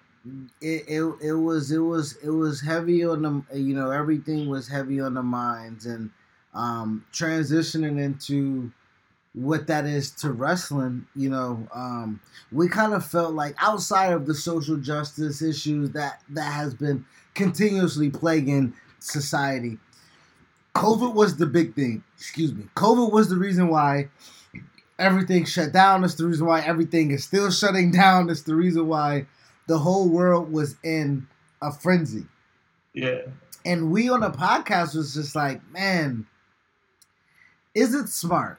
It, 0.60 0.84
it 0.88 1.14
it 1.22 1.34
was 1.34 1.70
it 1.70 1.78
was 1.78 2.16
it 2.22 2.30
was 2.30 2.60
heavy 2.60 3.04
on 3.04 3.22
the 3.22 3.58
you 3.58 3.74
know 3.74 3.90
everything 3.90 4.48
was 4.48 4.68
heavy 4.68 5.00
on 5.00 5.14
the 5.14 5.22
minds 5.22 5.86
and 5.86 6.10
um 6.54 7.04
transitioning 7.12 8.00
into 8.02 8.72
what 9.34 9.66
that 9.66 9.84
is 9.84 10.10
to 10.10 10.32
wrestling, 10.32 11.06
you 11.14 11.30
know, 11.30 11.68
um, 11.72 12.20
we 12.50 12.68
kind 12.68 12.92
of 12.94 13.04
felt 13.04 13.34
like 13.34 13.54
outside 13.58 14.12
of 14.12 14.26
the 14.26 14.34
social 14.34 14.76
justice 14.76 15.42
issues 15.42 15.90
that 15.90 16.22
that 16.30 16.52
has 16.52 16.74
been 16.74 17.04
continuously 17.34 18.10
plaguing 18.10 18.74
society, 18.98 19.78
COVID 20.78 21.14
was 21.14 21.36
the 21.36 21.46
big 21.46 21.74
thing. 21.74 22.04
Excuse 22.16 22.54
me, 22.54 22.64
COVID 22.76 23.12
was 23.12 23.28
the 23.28 23.36
reason 23.36 23.68
why 23.68 24.08
everything 24.98 25.44
shut 25.44 25.72
down. 25.72 26.04
It's 26.04 26.14
the 26.14 26.26
reason 26.26 26.46
why 26.46 26.60
everything 26.60 27.10
is 27.10 27.24
still 27.24 27.50
shutting 27.50 27.90
down. 27.92 28.30
It's 28.30 28.42
the 28.42 28.54
reason 28.54 28.86
why 28.86 29.26
the 29.66 29.78
whole 29.78 30.08
world 30.08 30.52
was 30.52 30.76
in 30.82 31.26
a 31.60 31.72
frenzy. 31.72 32.26
Yeah. 32.92 33.22
And 33.64 33.90
we 33.90 34.08
on 34.08 34.20
the 34.20 34.30
podcast 34.30 34.94
was 34.94 35.14
just 35.14 35.34
like, 35.34 35.60
man, 35.70 36.26
is 37.74 37.94
it 37.94 38.08
smart? 38.08 38.58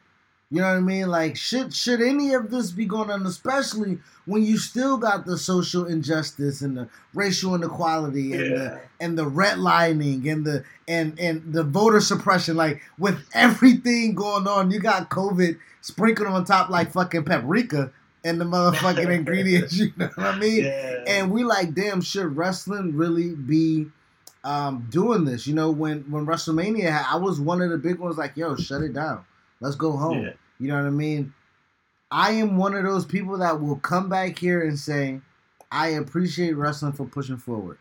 You 0.52 0.62
know 0.62 0.68
what 0.70 0.78
I 0.78 0.80
mean? 0.80 1.10
Like, 1.10 1.38
should 1.38 1.76
should 1.76 2.02
any 2.02 2.34
of 2.34 2.50
this 2.50 2.72
be 2.72 2.86
going 2.86 3.12
on, 3.12 3.24
especially 3.28 4.00
when 4.26 4.42
you 4.44 4.58
still 4.58 4.98
got 4.98 5.26
the 5.28 5.38
social 5.38 5.86
injustice 5.86 6.62
and 6.62 6.76
the 6.76 6.90
racial 7.14 7.54
inequality 7.54 8.34
and 8.34 8.42
Yeah. 8.42 8.48
the 8.58 8.82
and 9.00 9.18
the 9.18 9.26
redlining 9.30 10.28
and 10.32 10.44
the 10.46 10.64
and 10.88 11.20
and 11.20 11.54
the 11.54 11.64
voter 11.64 12.02
suppression? 12.02 12.58
Like, 12.58 12.82
with 12.98 13.20
everything 13.34 14.16
going 14.16 14.48
on, 14.48 14.72
you 14.72 14.80
got 14.80 15.12
COVID 15.12 15.60
sprinkled 15.82 16.28
on 16.30 16.46
top 16.46 16.72
like 16.72 16.92
fucking 16.94 17.26
paprika 17.26 17.92
and 18.24 18.42
the 18.42 18.46
motherfucking 18.46 19.10
ingredients. 19.14 19.74
You 19.80 19.94
know 19.98 20.10
what 20.16 20.26
I 20.26 20.40
mean? 20.40 20.64
Yeah. 20.64 21.04
and 21.08 21.30
we 21.32 21.44
like, 21.44 21.76
damn, 21.76 22.02
should 22.02 22.36
wrestling 22.36 22.98
really 22.98 23.36
be 23.36 23.86
um, 24.44 24.88
doing 24.90 25.26
this? 25.26 25.46
You 25.46 25.54
know, 25.54 25.70
when 25.70 26.00
when 26.10 26.26
WrestleMania, 26.26 27.06
I 27.08 27.18
was 27.18 27.40
one 27.40 27.62
of 27.62 27.70
the 27.70 27.78
big 27.78 28.00
ones. 28.00 28.18
Like, 28.18 28.36
yo, 28.36 28.56
shut 28.56 28.82
it 28.82 28.94
down. 28.94 29.26
Let's 29.62 29.76
go 29.76 29.92
home. 29.92 30.24
Yeah. 30.24 30.34
You 30.60 30.68
know 30.70 30.76
what 30.76 30.88
I 30.88 30.92
mean? 30.92 31.34
I 32.12 32.32
am 32.32 32.58
one 32.58 32.74
of 32.74 32.84
those 32.84 33.06
people 33.06 33.38
that 33.38 33.62
will 33.62 33.78
come 33.78 34.10
back 34.10 34.38
here 34.38 34.64
and 34.64 34.78
say, 34.78 35.22
I 35.72 35.90
appreciate 35.90 36.54
wrestling 36.54 36.94
for 36.94 37.06
pushing 37.06 37.38
forward. 37.38 37.78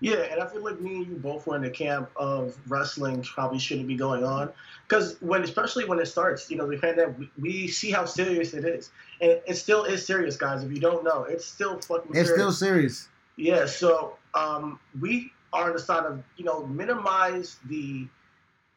Yeah, 0.00 0.16
and 0.16 0.40
I 0.40 0.46
feel 0.46 0.62
like 0.62 0.80
me 0.80 0.96
and 0.96 1.06
you 1.06 1.16
both 1.16 1.46
were 1.46 1.56
in 1.56 1.62
the 1.62 1.70
camp 1.70 2.10
of 2.16 2.56
wrestling 2.68 3.22
probably 3.22 3.58
shouldn't 3.58 3.88
be 3.88 3.96
going 3.96 4.24
on 4.24 4.50
because 4.86 5.16
when, 5.20 5.42
especially 5.42 5.84
when 5.84 5.98
it 5.98 6.06
starts, 6.06 6.50
you 6.50 6.56
know, 6.56 6.68
the 6.68 6.76
pandemic, 6.76 7.18
we, 7.18 7.30
we 7.38 7.68
see 7.68 7.90
how 7.90 8.04
serious 8.04 8.54
it 8.54 8.64
is, 8.64 8.90
and 9.20 9.40
it 9.46 9.56
still 9.56 9.84
is 9.84 10.04
serious, 10.04 10.36
guys. 10.36 10.62
If 10.62 10.72
you 10.72 10.80
don't 10.80 11.04
know, 11.04 11.24
it's 11.24 11.46
still 11.46 11.80
fucking. 11.80 12.10
It's 12.10 12.28
serious. 12.28 12.32
still 12.32 12.52
serious. 12.52 13.08
Yeah, 13.36 13.66
so 13.66 14.16
um, 14.34 14.78
we 15.00 15.32
are 15.52 15.68
on 15.68 15.72
the 15.72 15.78
side 15.78 16.04
of 16.04 16.22
you 16.36 16.44
know 16.44 16.66
minimize 16.66 17.56
the 17.66 18.06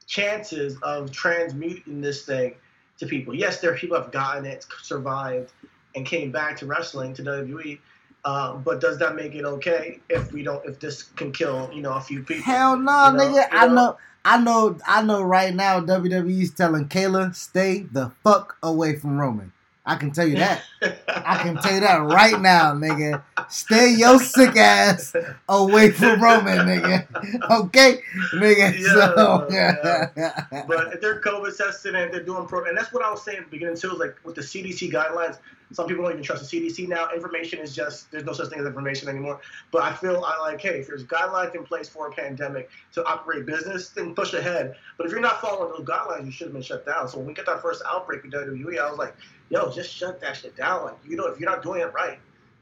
chances 0.07 0.77
of 0.81 1.11
transmuting 1.11 2.01
this 2.01 2.25
thing 2.25 2.55
to 2.97 3.05
people. 3.05 3.35
Yes, 3.35 3.59
there 3.61 3.71
are 3.71 3.77
people 3.77 3.97
who 3.97 4.03
have 4.03 4.11
gotten 4.11 4.45
it, 4.45 4.65
survived, 4.81 5.51
and 5.95 6.05
came 6.05 6.31
back 6.31 6.57
to 6.57 6.65
wrestling 6.65 7.13
to 7.15 7.23
WWE. 7.23 7.77
Uh, 8.25 8.55
but 8.55 8.81
does 8.81 8.97
that 8.97 9.15
make 9.15 9.35
it 9.35 9.45
okay 9.45 9.99
if 10.09 10.33
we 10.33 10.41
don't? 10.43 10.65
If 10.65 10.79
this 10.79 11.03
can 11.03 11.31
kill 11.31 11.69
you 11.73 11.81
know 11.81 11.93
a 11.93 12.01
few 12.01 12.23
people? 12.23 12.43
Hell 12.43 12.77
no, 12.77 13.11
You 13.11 13.13
know, 13.17 13.23
nigga. 13.23 13.51
you 13.51 13.57
I 13.57 13.67
know? 13.67 13.73
know. 13.73 13.97
I 14.25 14.37
know. 14.39 14.77
I 14.85 15.01
know. 15.03 15.21
Right 15.21 15.53
now, 15.53 15.79
WWE's 15.79 16.51
telling 16.51 16.89
Kayla, 16.89 17.33
stay 17.35 17.81
the 17.83 18.11
fuck 18.23 18.57
away 18.63 18.95
from 18.97 19.17
Roman. 19.17 19.53
I 19.87 19.95
can 19.95 20.11
tell 20.11 20.27
you 20.27 20.35
that. 20.35 20.63
I 21.07 21.37
can 21.41 21.55
tell 21.55 21.73
you 21.73 21.79
that 21.79 21.95
right 22.03 22.39
now, 22.41 22.73
nigga. 22.73 23.23
Stay 23.49 23.93
your 23.93 24.19
sick 24.19 24.57
ass 24.57 25.15
away 25.47 25.91
from 25.91 26.21
Roman, 26.21 26.67
nigga. 26.67 27.07
Okay, 27.49 28.01
nigga. 28.33 28.77
Yeah, 28.77 29.15
so, 29.15 29.47
yeah. 29.49 30.63
But 30.67 30.93
if 30.93 31.01
they're 31.01 31.21
COVID 31.21 31.55
tested 31.55 31.95
and 31.95 32.13
they're 32.13 32.23
doing 32.23 32.45
pro, 32.47 32.65
and 32.65 32.77
that's 32.77 32.91
what 32.91 33.03
I 33.03 33.09
was 33.09 33.23
saying 33.23 33.37
at 33.37 33.45
the 33.45 33.51
beginning 33.51 33.77
too, 33.77 33.93
is 33.93 33.99
like 33.99 34.17
with 34.25 34.35
the 34.35 34.41
CDC 34.41 34.91
guidelines, 34.91 35.37
some 35.71 35.87
people 35.87 36.03
don't 36.03 36.13
even 36.13 36.23
trust 36.23 36.49
the 36.49 36.59
CDC 36.59 36.87
now. 36.87 37.09
Information 37.13 37.59
is 37.59 37.75
just 37.75 38.09
there's 38.11 38.23
no 38.23 38.33
such 38.33 38.49
thing 38.49 38.59
as 38.59 38.65
information 38.65 39.09
anymore. 39.09 39.39
But 39.71 39.83
I 39.83 39.93
feel 39.93 40.23
I 40.25 40.37
like, 40.39 40.61
hey, 40.61 40.79
if 40.79 40.87
there's 40.87 41.03
guidelines 41.05 41.55
in 41.55 41.63
place 41.63 41.89
for 41.89 42.07
a 42.07 42.11
pandemic 42.11 42.69
to 42.93 43.05
operate 43.05 43.45
business, 43.45 43.89
then 43.89 44.15
push 44.15 44.33
ahead. 44.33 44.75
But 44.97 45.07
if 45.07 45.11
you're 45.11 45.21
not 45.21 45.41
following 45.41 45.73
those 45.77 45.87
guidelines, 45.87 46.25
you 46.25 46.31
should 46.31 46.47
have 46.47 46.53
been 46.53 46.61
shut 46.61 46.85
down. 46.85 47.07
So 47.09 47.17
when 47.17 47.27
we 47.27 47.33
got 47.33 47.45
that 47.47 47.61
first 47.61 47.83
outbreak 47.85 48.23
in 48.23 48.31
WWE, 48.31 48.79
I 48.79 48.89
was 48.89 48.97
like, 48.97 49.15
yo, 49.49 49.71
just 49.71 49.93
shut 49.93 50.19
that 50.21 50.37
shit 50.37 50.55
down. 50.55 50.85
Like 50.85 50.97
you 51.07 51.15
know, 51.15 51.27
if 51.27 51.39
you're 51.39 51.49
not 51.49 51.63
doing 51.63 51.81
it 51.81 51.93
right, 51.93 52.19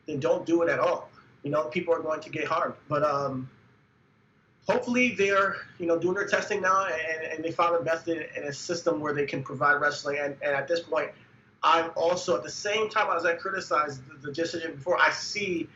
then 0.08 0.20
don't 0.20 0.46
do 0.46 0.62
it 0.62 0.70
at 0.70 0.80
all. 0.80 1.10
You 1.44 1.52
know, 1.52 1.66
people 1.66 1.94
are 1.94 2.02
going 2.02 2.22
to 2.22 2.30
get 2.30 2.46
harmed. 2.46 2.76
But 2.90 3.04
um, 3.04 3.50
hopefully 4.68 5.16
they're 5.16 5.58
you 5.80 5.86
know 5.86 5.98
doing 5.98 6.16
their 6.16 6.28
testing 6.28 6.62
now 6.62 6.86
and, 6.86 7.34
and 7.34 7.44
they 7.44 7.52
found 7.52 7.76
a 7.76 7.84
method 7.84 8.30
and 8.36 8.46
a 8.46 8.54
system 8.54 9.00
where 9.00 9.14
they 9.14 9.26
can 9.26 9.44
provide 9.44 9.76
wrestling 9.76 10.18
and, 10.20 10.36
and 10.42 10.56
at 10.56 10.68
this 10.68 10.82
point 10.82 11.12
i'm 11.64 11.92
also 11.96 12.36
at 12.36 12.44
the 12.44 12.50
same 12.50 12.90
time 12.90 13.16
as 13.16 13.26
i 13.26 13.34
criticize 13.34 14.00
the, 14.02 14.16
the 14.28 14.34
decision 14.34 14.74
before 14.76 15.00
i 15.00 15.12
see 15.12 15.68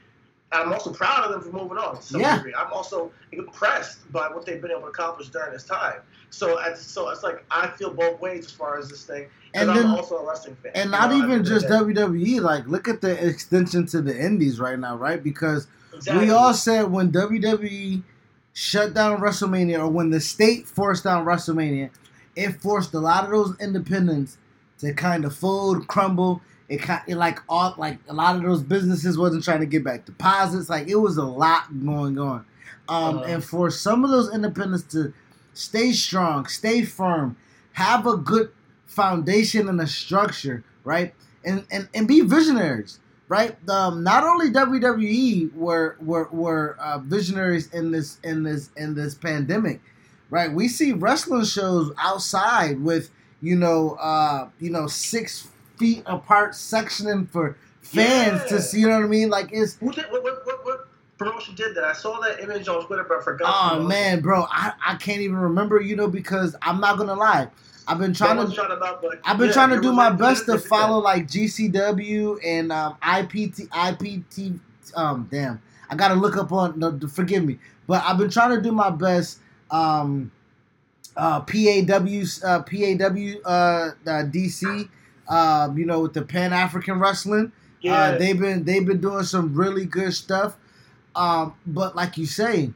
and 0.51 0.62
i'm 0.63 0.74
also 0.74 0.91
proud 0.91 1.24
of 1.25 1.32
them 1.32 1.41
for 1.41 1.56
moving 1.58 1.77
on 1.77 1.96
to 1.96 2.01
some 2.01 2.22
Yeah. 2.22 2.38
degree 2.38 2.53
i'm 2.58 2.72
also 2.74 3.12
impressed 3.32 4.12
by 4.12 4.27
what 4.29 4.46
they've 4.46 4.62
been 4.62 4.72
able 4.72 4.82
to 4.82 4.88
accomplish 4.88 5.29
during 5.29 5.53
this 5.53 5.63
time 5.63 6.01
so 6.32 6.60
I, 6.60 6.74
so 6.74 7.10
it's 7.10 7.24
like 7.24 7.44
i 7.51 7.68
feel 7.68 7.94
both 7.94 8.20
ways 8.20 8.46
as 8.46 8.51
far 8.51 8.77
as 8.77 8.89
this 8.89 9.03
thing 9.06 9.27
And 9.53 9.70
and 9.70 9.79
i'm 9.79 9.96
also 9.96 10.18
a 10.18 10.27
wrestling 10.27 10.56
fan 10.62 10.72
and 10.75 10.91
not 10.91 11.10
know, 11.12 11.18
even 11.24 11.44
just. 11.44 11.65
WWE. 11.68 12.39
Like, 12.41 12.68
look 12.68 12.88
at 12.88 13.01
the 13.01 13.12
extension 13.27 13.86
to 13.88 14.01
the 14.01 14.15
Indies 14.18 14.60
right 14.60 14.77
now, 14.77 14.96
right? 14.96 15.22
Because 15.24 15.65
Exactly. 15.94 16.25
we 16.27 16.32
all 16.32 16.53
said 16.53 16.84
when 16.91 17.12
WWE 17.12 18.03
shut 18.53 18.94
down 18.94 19.20
WrestleMania, 19.20 19.79
or 19.79 19.88
when 19.89 20.12
the 20.12 20.20
state 20.20 20.68
forced 20.68 21.03
down 21.03 21.25
WrestleMania, 21.25 21.89
it 22.36 22.62
forced 22.62 22.94
a 22.94 23.00
lot 23.00 23.24
of 23.24 23.32
those 23.32 23.56
independents 23.60 24.38
to 24.79 24.94
kind 24.94 25.25
of 25.25 25.36
fold, 25.36 25.88
crumble. 25.88 26.41
It 26.69 26.77
kind 26.81 27.01
it 27.07 27.15
like 27.15 27.39
all 27.49 27.73
like 27.77 27.97
a 28.07 28.13
lot 28.13 28.35
of 28.35 28.43
those 28.43 28.61
businesses 28.63 29.17
wasn't 29.17 29.43
trying 29.43 29.59
to 29.61 29.65
get 29.65 29.83
back 29.83 30.05
deposits. 30.05 30.69
Like 30.69 30.88
it 30.88 30.95
was 30.97 31.17
a 31.17 31.23
lot 31.25 31.63
going 31.83 32.19
on, 32.19 32.45
um, 32.88 33.17
Uh-huh. 33.17 33.23
and 33.27 33.43
for 33.43 33.69
some 33.71 34.05
of 34.05 34.11
those 34.11 34.31
independents 34.33 34.85
to 34.93 35.13
stay 35.53 35.91
strong, 35.91 36.45
stay 36.45 36.83
firm, 36.83 37.35
have 37.73 38.05
a 38.05 38.15
good 38.17 38.51
foundation 38.85 39.67
and 39.69 39.79
a 39.81 39.88
structure, 39.88 40.63
right? 40.83 41.13
And 41.43 41.65
and, 41.71 41.88
and 41.93 42.07
be 42.07 42.21
visionaries, 42.21 42.99
right? 43.27 43.57
Um, 43.69 44.03
not 44.03 44.23
only 44.23 44.49
WWE 44.51 45.53
were 45.55 45.95
were 45.99 46.29
were 46.31 46.75
uh, 46.79 46.99
visionaries 46.99 47.73
in 47.73 47.91
this 47.91 48.19
in 48.23 48.43
this 48.43 48.69
in 48.77 48.93
this 48.93 49.15
pandemic, 49.15 49.81
right? 50.29 50.51
We 50.51 50.67
see 50.67 50.91
wrestling 50.91 51.45
shows 51.45 51.91
outside 51.97 52.81
with 52.83 53.09
you 53.41 53.55
know 53.55 53.91
uh, 53.99 54.49
you 54.59 54.69
know 54.69 54.88
six 54.88 55.47
feet 55.79 56.03
apart 56.05 56.51
sectioning 56.51 57.27
for 57.29 57.57
fans 57.81 58.43
to 58.50 58.62
see. 58.62 58.81
You 58.81 58.89
know 58.89 58.98
what 58.98 59.05
I 59.05 59.07
mean? 59.07 59.29
Like 59.29 59.50
it's 59.51 59.77
what, 59.79 59.95
what, 60.12 60.24
what, 60.24 60.65
what 60.65 60.88
promotion 61.17 61.53
did 61.53 61.75
that 61.75 61.83
i 61.83 61.91
saw 61.91 62.17
that 62.21 62.39
image 62.39 62.69
on 62.69 62.86
twitter 62.88 63.03
but 63.03 63.17
i 63.19 63.21
forgot 63.21 63.74
Oh 63.74 63.83
man, 63.83 64.21
bro, 64.21 64.45
I, 64.50 64.71
I 64.88 64.95
can't 64.95 65.19
even 65.19 65.36
remember, 65.36 65.81
you 65.81 65.98
know, 65.98 66.07
because 66.07 66.55
I'm 66.62 66.79
not 66.79 66.98
gonna 66.98 67.13
lie. 67.13 67.50
I've 67.89 67.98
been 68.00 68.13
trying 68.13 68.38
to 68.38 68.71
about, 68.71 69.03
I've 69.25 69.38
been 69.38 69.48
yeah, 69.48 69.53
trying 69.53 69.69
to 69.71 69.81
do 69.81 69.91
my 69.91 70.07
a- 70.07 70.13
best 70.13 70.41
to 70.41 70.45
there 70.45 70.55
was 70.55 70.65
a- 70.65 70.67
follow 70.69 71.00
like 71.00 71.27
GCW 71.27 72.39
and 72.45 72.71
um, 72.71 72.95
IPT 73.03 73.67
IPT 73.67 74.59
um 74.95 75.27
damn. 75.29 75.62
I 75.89 75.95
gotta 75.95 76.13
look 76.13 76.38
up 76.38 76.51
on 76.53 76.79
no, 76.79 76.98
forgive 77.09 77.43
me. 77.43 77.59
But 77.86 78.01
I've 78.05 78.17
been 78.17 78.29
trying 78.29 78.55
to 78.55 78.62
do 78.62 78.71
my 78.71 78.89
best 78.89 79.39
um 79.71 80.31
uh 81.17 81.41
PAW 81.41 82.24
uh 82.45 82.62
PAW 82.62 83.41
uh, 83.43 83.50
uh 83.50 83.91
DC 84.05 84.89
uh 85.29 85.69
you 85.75 85.86
know 85.86 86.01
with 86.01 86.13
the 86.13 86.24
Pan 86.24 86.51
African 86.53 87.00
wrestling. 87.00 87.51
Yeah, 87.81 87.93
Uh, 87.93 88.17
they've 88.17 88.38
been 88.39 88.65
they've 88.65 88.86
been 88.86 89.00
doing 89.00 89.24
some 89.24 89.53
really 89.55 89.86
good 89.86 90.13
stuff. 90.13 90.57
Um, 91.15 91.53
but 91.65 91.95
like 91.95 92.17
you 92.17 92.25
say, 92.25 92.71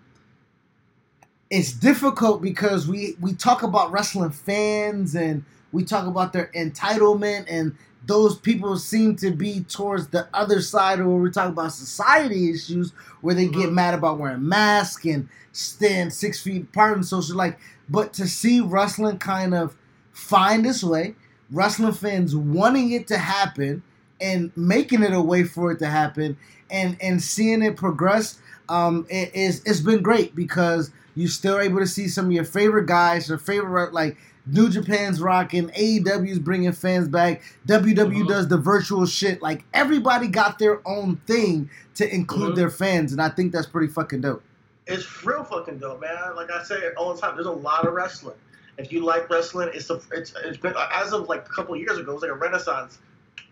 it's 1.50 1.74
difficult 1.74 2.42
because 2.42 2.88
we 2.88 3.16
we 3.20 3.34
talk 3.34 3.64
about 3.64 3.92
wrestling 3.92 4.32
fans 4.32 5.16
and 5.16 5.44
we 5.72 5.84
talk 5.84 6.08
about 6.08 6.34
their 6.34 6.50
entitlement 6.56 7.46
and 7.50 7.76
those 8.06 8.38
people 8.38 8.78
seem 8.78 9.16
to 9.16 9.32
be 9.32 9.62
towards 9.64 10.08
the 10.08 10.28
other 10.34 10.62
side 10.62 11.00
of 11.00 11.06
where 11.08 11.16
we 11.18 11.30
talk 11.32 11.50
about 11.50 11.72
society 11.72 12.50
issues 12.50 12.92
where 13.22 13.34
they 13.36 13.48
get 13.48 13.70
Mhm. 13.70 13.74
mad 13.74 13.94
about 13.94 14.18
wearing 14.20 14.48
masks 14.48 15.06
and 15.06 15.30
stand 15.54 16.12
six 16.12 16.40
feet 16.42 16.64
apart 16.64 16.98
and 16.98 17.06
social 17.06 17.36
like 17.38 17.60
but 17.90 18.14
to 18.14 18.28
see 18.28 18.60
wrestling 18.60 19.18
kind 19.20 19.54
of 19.54 19.76
find 20.12 20.66
its 20.66 20.84
way 20.84 21.16
wrestling 21.54 21.94
fans 21.94 22.36
wanting 22.36 22.92
it 22.92 23.08
to 23.08 23.18
happen 23.18 23.82
and 24.20 24.52
making 24.58 25.04
it 25.04 25.14
a 25.14 25.22
way 25.22 25.44
for 25.44 25.72
it 25.72 25.80
to 25.80 25.88
happen 25.88 26.36
and 26.72 26.98
and 27.02 27.22
seeing 27.22 27.62
it 27.62 27.78
progress, 27.78 28.40
um, 28.70 29.06
it 29.10 29.34
is 29.36 29.62
it's 29.66 29.80
been 29.80 30.02
great 30.02 30.36
because 30.36 30.92
you're 31.16 31.30
still 31.30 31.60
able 31.60 31.80
to 31.80 31.88
see 31.88 32.08
some 32.08 32.26
of 32.26 32.32
your 32.32 32.44
favorite 32.46 32.88
guys, 32.88 33.30
your 33.30 33.38
favorite 33.38 33.94
like 33.94 34.18
New 34.46 34.68
Japan's 34.70 35.22
rocking, 35.22 35.70
AEW's 35.70 36.40
bringing 36.40 36.72
fans 36.74 37.08
back, 37.08 37.42
WWE 37.68 38.24
Mhm. 38.24 38.28
does 38.28 38.48
the 38.50 38.58
virtual 38.58 39.06
shit. 39.06 39.42
Like 39.42 39.64
everybody 39.74 40.28
got 40.28 40.60
their 40.60 40.82
own 40.86 41.18
thing 41.28 41.70
to 41.96 42.14
include 42.14 42.54
Mhm. 42.54 42.56
their 42.56 42.70
fans, 42.70 43.12
and 43.14 43.22
I 43.22 43.30
think 43.30 43.54
that's 43.54 43.68
pretty 43.68 43.88
fucking 43.88 44.22
dope. 44.22 44.44
It's 44.86 45.24
real 45.26 45.44
fucking 45.46 45.78
dope, 45.78 46.02
man. 46.02 46.36
Like 46.36 46.52
I 46.52 46.62
say 46.64 46.76
all 46.98 47.14
the 47.14 47.22
time, 47.22 47.36
there's 47.36 47.48
a 47.48 47.52
lot 47.52 47.88
of 47.88 47.94
wrestling. 47.94 48.36
If 48.78 48.92
you 48.92 49.06
like 49.06 49.30
wrestling, 49.30 49.70
it's 49.74 49.90
a, 49.90 50.02
it's 50.12 50.34
it's 50.44 50.58
been 50.58 50.74
as 50.94 51.14
of 51.14 51.30
like 51.30 51.46
a 51.46 51.50
couple 51.50 51.76
years 51.76 51.98
ago, 51.98 52.12
it 52.12 52.14
was 52.14 52.24
like 52.24 52.32
a 52.32 52.36
renaissance. 52.36 53.00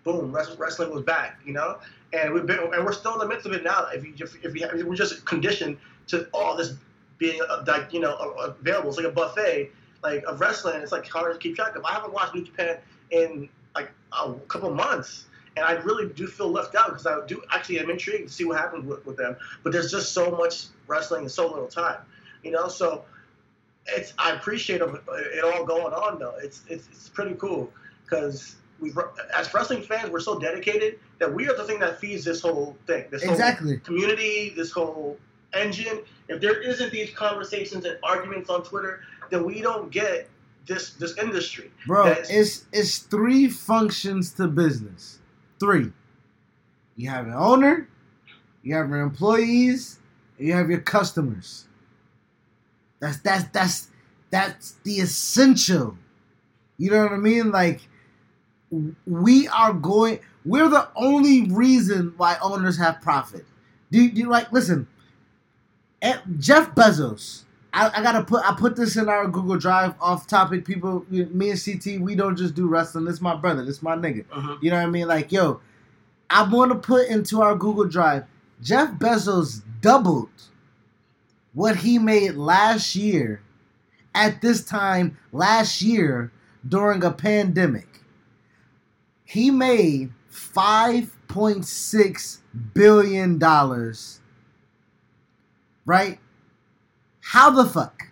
Boom, 0.03 0.31
wrestling 0.31 0.91
was 0.91 1.03
back, 1.03 1.39
you 1.45 1.53
know, 1.53 1.77
and 2.11 2.33
we've 2.33 2.45
been 2.45 2.59
and 2.59 2.83
we're 2.83 2.91
still 2.91 3.13
in 3.13 3.19
the 3.19 3.27
midst 3.27 3.45
of 3.45 3.53
it 3.53 3.63
now. 3.63 3.87
If 3.93 4.03
you 4.03 4.13
if, 4.19 4.43
if, 4.43 4.55
you, 4.55 4.67
if 4.67 4.83
we're 4.83 4.95
just 4.95 5.25
conditioned 5.25 5.77
to 6.07 6.27
all 6.33 6.55
this 6.55 6.73
being 7.19 7.39
uh, 7.47 7.63
like 7.67 7.93
you 7.93 7.99
know 7.99 8.15
uh, 8.15 8.53
available, 8.59 8.89
it's 8.89 8.97
like 8.97 9.05
a 9.05 9.11
buffet 9.11 9.69
like 10.03 10.23
of 10.23 10.39
wrestling. 10.39 10.81
It's 10.81 10.91
like 10.91 11.07
hard 11.07 11.33
to 11.33 11.39
keep 11.39 11.55
track 11.55 11.75
of. 11.75 11.85
I 11.85 11.93
haven't 11.93 12.13
watched 12.13 12.33
New 12.33 12.43
Japan 12.43 12.77
in 13.11 13.49
like 13.75 13.91
a 14.11 14.33
couple 14.47 14.73
months. 14.73 15.25
And 15.57 15.65
I 15.65 15.73
really 15.73 16.07
do 16.07 16.27
feel 16.27 16.49
left 16.49 16.75
out 16.75 16.87
because 16.87 17.05
I 17.05 17.25
do 17.27 17.41
actually 17.51 17.81
I'm 17.81 17.89
intrigued 17.89 18.29
to 18.29 18.33
see 18.33 18.45
what 18.45 18.57
happens 18.57 18.85
with, 18.85 19.05
with 19.05 19.17
them. 19.17 19.35
But 19.63 19.73
there's 19.73 19.91
just 19.91 20.13
so 20.13 20.31
much 20.31 20.67
wrestling 20.87 21.23
in 21.23 21.29
so 21.29 21.45
little 21.45 21.67
time, 21.67 21.97
you 22.41 22.51
know. 22.51 22.69
So 22.69 23.03
it's 23.87 24.13
I 24.17 24.31
appreciate 24.33 24.81
it, 24.81 25.43
all 25.43 25.65
going 25.65 25.93
on 25.93 26.19
though. 26.19 26.35
It's 26.41 26.61
it's, 26.67 26.87
it's 26.91 27.09
pretty 27.09 27.35
cool 27.35 27.71
because 28.03 28.55
we 28.79 28.91
as 29.35 29.53
wrestling 29.53 29.83
fans 29.83 30.09
we're 30.09 30.19
so 30.19 30.39
dedicated 30.39 30.99
that 31.19 31.31
we 31.33 31.47
are 31.47 31.55
the 31.55 31.63
thing 31.63 31.79
that 31.79 31.99
feeds 31.99 32.23
this 32.23 32.41
whole 32.41 32.77
thing. 32.87 33.05
This 33.11 33.23
whole 33.23 33.31
Exactly. 33.33 33.77
community, 33.77 34.53
this 34.55 34.71
whole 34.71 35.17
engine. 35.53 36.01
If 36.27 36.41
there 36.41 36.61
isn't 36.61 36.91
these 36.91 37.11
conversations 37.13 37.85
and 37.85 37.97
arguments 38.03 38.49
on 38.49 38.63
Twitter, 38.63 39.01
then 39.29 39.45
we 39.45 39.61
don't 39.61 39.91
get 39.91 40.29
this 40.67 40.91
this 40.93 41.17
industry. 41.17 41.71
Bro, 41.87 42.05
That's- 42.05 42.29
it's 42.29 42.65
it's 42.71 42.97
three 42.99 43.49
functions 43.49 44.31
to 44.33 44.47
business. 44.47 45.19
Three. 45.59 45.91
You 46.95 47.09
have 47.09 47.25
an 47.25 47.33
owner, 47.33 47.87
you 48.63 48.75
have 48.75 48.89
your 48.89 48.99
employees, 49.01 49.99
and 50.37 50.47
you 50.47 50.53
have 50.53 50.69
your 50.69 50.81
customers. 50.81 51.65
That's 53.01 53.17
that's 53.17 53.43
that's 53.49 53.87
that's 54.29 54.71
the 54.83 54.99
essential. 55.01 55.97
You 56.77 56.91
know 56.91 57.03
what 57.03 57.11
I 57.11 57.17
mean? 57.17 57.51
Like 57.51 57.81
we 59.05 59.47
are 59.49 59.73
going 59.73 60.19
we're 60.45 60.69
the 60.69 60.87
only 60.95 61.51
reason 61.51 62.13
why 62.17 62.37
owners 62.41 62.77
have 62.77 63.01
profit. 63.01 63.45
Do, 63.91 64.09
do 64.09 64.21
you 64.21 64.29
like 64.29 64.51
listen? 64.53 64.87
eh, 66.01 66.17
Jeff 66.39 66.73
Bezos 66.73 67.43
I, 67.73 67.89
I 67.95 68.01
gotta 68.03 68.23
put 68.23 68.43
I 68.49 68.55
put 68.55 68.75
this 68.75 68.95
in 68.97 69.07
our 69.09 69.27
Google 69.27 69.57
Drive 69.57 69.93
off 70.01 70.27
topic. 70.27 70.65
People, 70.65 71.05
me 71.09 71.51
and 71.51 71.59
CT, 71.63 72.01
we 72.01 72.15
don't 72.15 72.35
just 72.35 72.53
do 72.55 72.67
wrestling. 72.67 73.05
This 73.05 73.21
my 73.21 73.35
brother. 73.35 73.63
This 73.63 73.81
my 73.81 73.95
nigga. 73.95 74.25
Mhm. 74.25 74.57
You 74.61 74.71
know 74.71 74.77
what 74.77 74.83
I 74.83 74.89
mean? 74.89 75.07
Like, 75.07 75.31
yo, 75.31 75.61
I 76.29 76.43
want 76.43 76.71
to 76.71 76.77
put 76.77 77.07
into 77.07 77.41
our 77.41 77.55
Google 77.55 77.85
Drive. 77.85 78.25
Jeff 78.61 78.91
Bezos 78.99 79.61
doubled 79.81 80.29
what 81.53 81.77
he 81.77 81.99
made 81.99 82.35
last 82.35 82.95
year 82.95 83.41
at 84.13 84.41
this 84.41 84.63
time 84.63 85.17
last 85.31 85.81
year 85.81 86.31
during 86.67 87.03
a 87.03 87.11
pandemic. 87.11 87.87
He 89.23 89.51
made 89.51 90.11
five 90.29 91.15
point 91.27 91.65
six 91.65 92.41
billion 92.73 93.37
dollars. 93.37 94.19
Right? 95.85 96.19
How 97.21 97.49
the 97.49 97.65
fuck? 97.65 98.03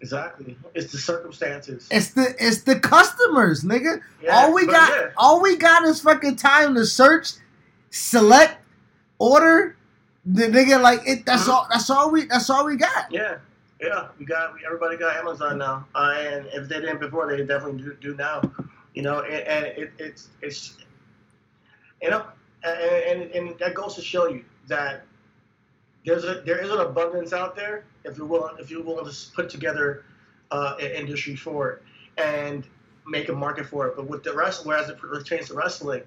Exactly. 0.00 0.56
It's 0.74 0.92
the 0.92 0.98
circumstances. 0.98 1.88
It's 1.90 2.10
the 2.10 2.34
it's 2.38 2.62
the 2.62 2.78
customers, 2.78 3.62
nigga. 3.62 4.00
Yeah, 4.22 4.36
all 4.36 4.54
we 4.54 4.66
got 4.66 4.90
yeah. 4.90 5.10
all 5.16 5.40
we 5.40 5.56
got 5.56 5.84
is 5.84 6.00
fucking 6.00 6.36
time 6.36 6.74
to 6.74 6.84
search, 6.84 7.32
select, 7.90 8.58
order. 9.18 9.75
The 10.26 10.48
nigga 10.48 10.82
like 10.82 11.02
it. 11.06 11.24
That's 11.24 11.44
Mhm. 11.46 11.52
all. 11.52 11.68
That's 11.70 11.88
all 11.88 12.10
we. 12.10 12.24
That's 12.26 12.50
all 12.50 12.66
we 12.66 12.76
got. 12.76 13.12
Yeah, 13.12 13.38
yeah. 13.80 14.08
We 14.18 14.24
got 14.26 14.54
we, 14.54 14.60
everybody 14.66 14.96
got 14.96 15.16
Amazon 15.16 15.58
now, 15.58 15.86
uh, 15.94 16.14
and 16.18 16.46
if 16.46 16.68
they 16.68 16.80
didn't 16.80 16.98
before, 17.00 17.28
they 17.30 17.44
definitely 17.44 17.82
do, 17.82 17.94
do 18.00 18.14
now. 18.16 18.42
You 18.94 19.02
know, 19.02 19.20
and, 19.20 19.34
and 19.46 19.66
it, 19.66 19.92
it's 19.98 20.28
it's 20.42 20.78
you 22.02 22.10
know, 22.10 22.24
and, 22.64 23.22
and 23.22 23.30
and 23.32 23.58
that 23.60 23.74
goes 23.74 23.94
to 23.94 24.02
show 24.02 24.26
you 24.28 24.44
that 24.66 25.04
there's 26.04 26.24
a 26.24 26.42
there 26.44 26.58
is 26.58 26.70
an 26.70 26.80
abundance 26.80 27.32
out 27.32 27.54
there 27.54 27.84
if 28.04 28.18
you're 28.18 28.26
willing 28.26 28.56
if 28.58 28.68
you're 28.70 28.82
willing 28.82 29.08
to 29.08 29.16
put 29.32 29.48
together 29.48 30.04
uh, 30.50 30.74
an 30.80 30.90
industry 30.90 31.36
for 31.36 31.70
it 31.70 31.82
and 32.18 32.66
make 33.06 33.28
a 33.28 33.32
market 33.32 33.66
for 33.66 33.86
it. 33.86 33.94
But 33.96 34.08
with 34.08 34.24
the 34.24 34.34
rest, 34.34 34.66
whereas 34.66 34.88
it 34.88 34.98
pertains 34.98 35.48
to 35.48 35.54
wrestling, 35.54 36.02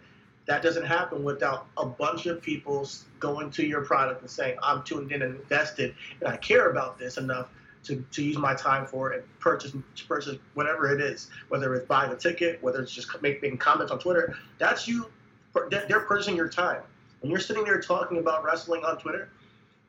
that 0.50 0.64
doesn't 0.64 0.86
happen 0.86 1.24
without 1.24 1.68
a 1.78 1.86
bunch 1.86 2.26
of 2.26 2.42
people 2.42 2.90
going 3.20 3.52
to 3.52 3.64
your 3.64 3.82
product 3.82 4.22
and 4.22 4.30
saying, 4.30 4.58
"I'm 4.64 4.82
tuned 4.82 5.12
in 5.12 5.22
and 5.22 5.36
invested, 5.36 5.94
and 6.20 6.28
I 6.28 6.38
care 6.38 6.72
about 6.72 6.98
this 6.98 7.18
enough." 7.18 7.50
To, 7.86 8.04
to 8.12 8.22
use 8.22 8.38
my 8.38 8.54
time 8.56 8.86
for 8.86 9.14
it 9.14 9.20
and 9.20 9.40
purchase 9.40 9.74
purchase 10.06 10.36
whatever 10.54 10.94
it 10.94 11.00
is, 11.00 11.30
whether 11.48 11.74
it's 11.76 11.88
buying 11.88 12.12
a 12.12 12.16
ticket, 12.16 12.62
whether 12.62 12.82
it's 12.82 12.92
just 12.92 13.10
making 13.22 13.58
comments 13.58 13.90
on 13.90 14.00
Twitter, 14.00 14.36
that's 14.58 14.86
you. 14.86 15.10
They're 15.70 16.02
purchasing 16.02 16.36
your 16.36 16.50
time. 16.50 16.82
When 17.22 17.32
you're 17.32 17.40
sitting 17.40 17.64
there 17.64 17.80
talking 17.80 18.18
about 18.18 18.44
wrestling 18.44 18.84
on 18.84 18.98
Twitter, 18.98 19.30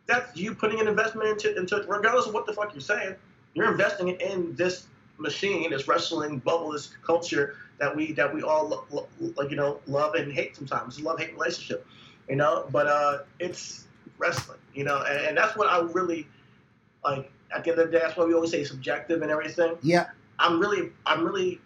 that's 0.06 0.36
you 0.36 0.54
putting 0.54 0.80
an 0.80 0.86
investment 0.86 1.30
into, 1.30 1.58
into 1.58 1.84
regardless 1.88 2.26
of 2.26 2.32
what 2.32 2.46
the 2.46 2.52
fuck 2.52 2.72
you're 2.72 2.80
saying. 2.80 3.16
You're 3.54 3.72
investing 3.72 4.08
in 4.08 4.54
this 4.54 4.86
machine, 5.20 5.70
this 5.70 5.86
wrestling 5.86 6.38
bubble, 6.38 6.72
this 6.72 6.90
culture 7.04 7.56
that 7.78 7.94
we 7.94 8.12
that 8.12 8.32
we 8.32 8.42
all 8.42 8.68
lo- 8.68 8.84
lo- 8.90 9.08
like 9.36 9.50
you 9.50 9.56
know 9.56 9.80
love 9.86 10.14
and 10.14 10.32
hate 10.32 10.56
sometimes. 10.56 10.94
It's 10.94 11.04
a 11.04 11.08
love 11.08 11.20
hate 11.20 11.32
relationship, 11.32 11.86
you 12.28 12.36
know. 12.36 12.66
But 12.70 12.86
uh, 12.86 13.18
it's 13.38 13.86
wrestling, 14.18 14.58
you 14.74 14.84
know, 14.84 15.02
and, 15.02 15.28
and 15.28 15.36
that's 15.36 15.56
what 15.56 15.68
I 15.68 15.80
really 15.80 16.26
like. 17.04 17.30
At 17.52 17.64
the 17.64 17.72
end 17.72 17.80
of 17.80 17.90
the 17.90 17.98
day, 17.98 18.04
that's 18.04 18.16
why 18.16 18.24
we 18.24 18.34
always 18.34 18.52
say 18.52 18.62
subjective 18.62 19.22
and 19.22 19.30
everything. 19.30 19.76
Yeah. 19.82 20.06
I'm 20.38 20.60
really, 20.60 20.90
I'm 21.04 21.24
really 21.24 21.60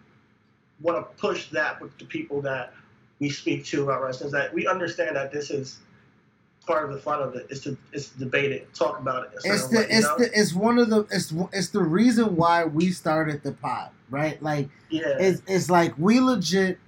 want 0.80 0.98
to 0.98 1.20
push 1.20 1.50
that 1.50 1.80
with 1.80 1.96
the 1.98 2.06
people 2.06 2.40
that 2.42 2.72
we 3.18 3.28
speak 3.28 3.66
to 3.66 3.84
about 3.84 4.02
wrestling. 4.02 4.28
Is 4.28 4.32
that 4.32 4.54
we 4.54 4.66
understand 4.66 5.16
that 5.16 5.30
this 5.30 5.50
is 5.50 5.78
part 6.66 6.84
of 6.84 6.94
the 6.94 7.00
fun 7.00 7.22
of 7.22 7.34
it 7.34 7.46
is 7.50 7.60
to 7.62 7.76
is 7.92 8.10
to 8.10 8.18
debate 8.18 8.52
it, 8.52 8.72
talk 8.74 8.98
about 8.98 9.24
it. 9.24 9.30
It's 9.44 9.68
the 9.68 9.78
way, 9.78 9.86
it's 9.88 10.06
know? 10.06 10.18
the 10.18 10.30
it's 10.32 10.54
one 10.54 10.78
of 10.78 10.90
the 10.90 11.06
it's 11.10 11.32
it's 11.52 11.68
the 11.68 11.82
reason 11.82 12.36
why 12.36 12.64
we 12.64 12.90
started 12.90 13.42
the 13.42 13.52
pod, 13.52 13.90
right? 14.10 14.42
Like 14.42 14.68
yeah, 14.90 15.16
it's 15.18 15.42
it's 15.46 15.70
like 15.70 15.94
we 15.98 16.20
legit 16.20 16.78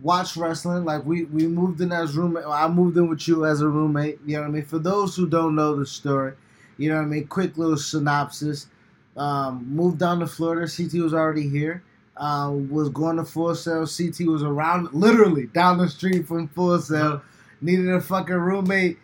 watch 0.00 0.36
wrestling. 0.36 0.84
Like 0.84 1.04
we 1.04 1.24
we 1.24 1.46
moved 1.46 1.80
in 1.80 1.92
as 1.92 2.16
roommate. 2.16 2.44
I 2.46 2.68
moved 2.68 2.96
in 2.96 3.08
with 3.08 3.26
you 3.26 3.46
as 3.46 3.60
a 3.60 3.68
roommate. 3.68 4.18
You 4.26 4.36
know 4.36 4.42
what 4.42 4.48
I 4.48 4.52
mean? 4.52 4.64
For 4.64 4.78
those 4.78 5.16
who 5.16 5.28
don't 5.28 5.54
know 5.54 5.76
the 5.76 5.86
story, 5.86 6.34
you 6.76 6.90
know 6.90 6.96
what 6.96 7.02
I 7.02 7.06
mean. 7.06 7.26
Quick 7.26 7.56
little 7.56 7.76
synopsis. 7.76 8.66
Um, 9.16 9.66
moved 9.68 9.98
down 9.98 10.20
to 10.20 10.26
Florida. 10.26 10.70
CT 10.70 10.94
was 11.02 11.14
already 11.14 11.48
here. 11.48 11.82
Uh, 12.16 12.50
was 12.70 12.88
going 12.90 13.16
to 13.16 13.24
Full 13.24 13.54
Sail. 13.54 13.86
CT 13.86 14.26
was 14.26 14.42
around, 14.42 14.92
literally 14.92 15.46
down 15.46 15.78
the 15.78 15.88
street 15.88 16.26
from 16.26 16.48
Full 16.48 16.78
Sail. 16.80 17.22
Needed 17.60 17.88
a 17.90 18.00
fucking 18.00 18.34
roommate. 18.34 18.98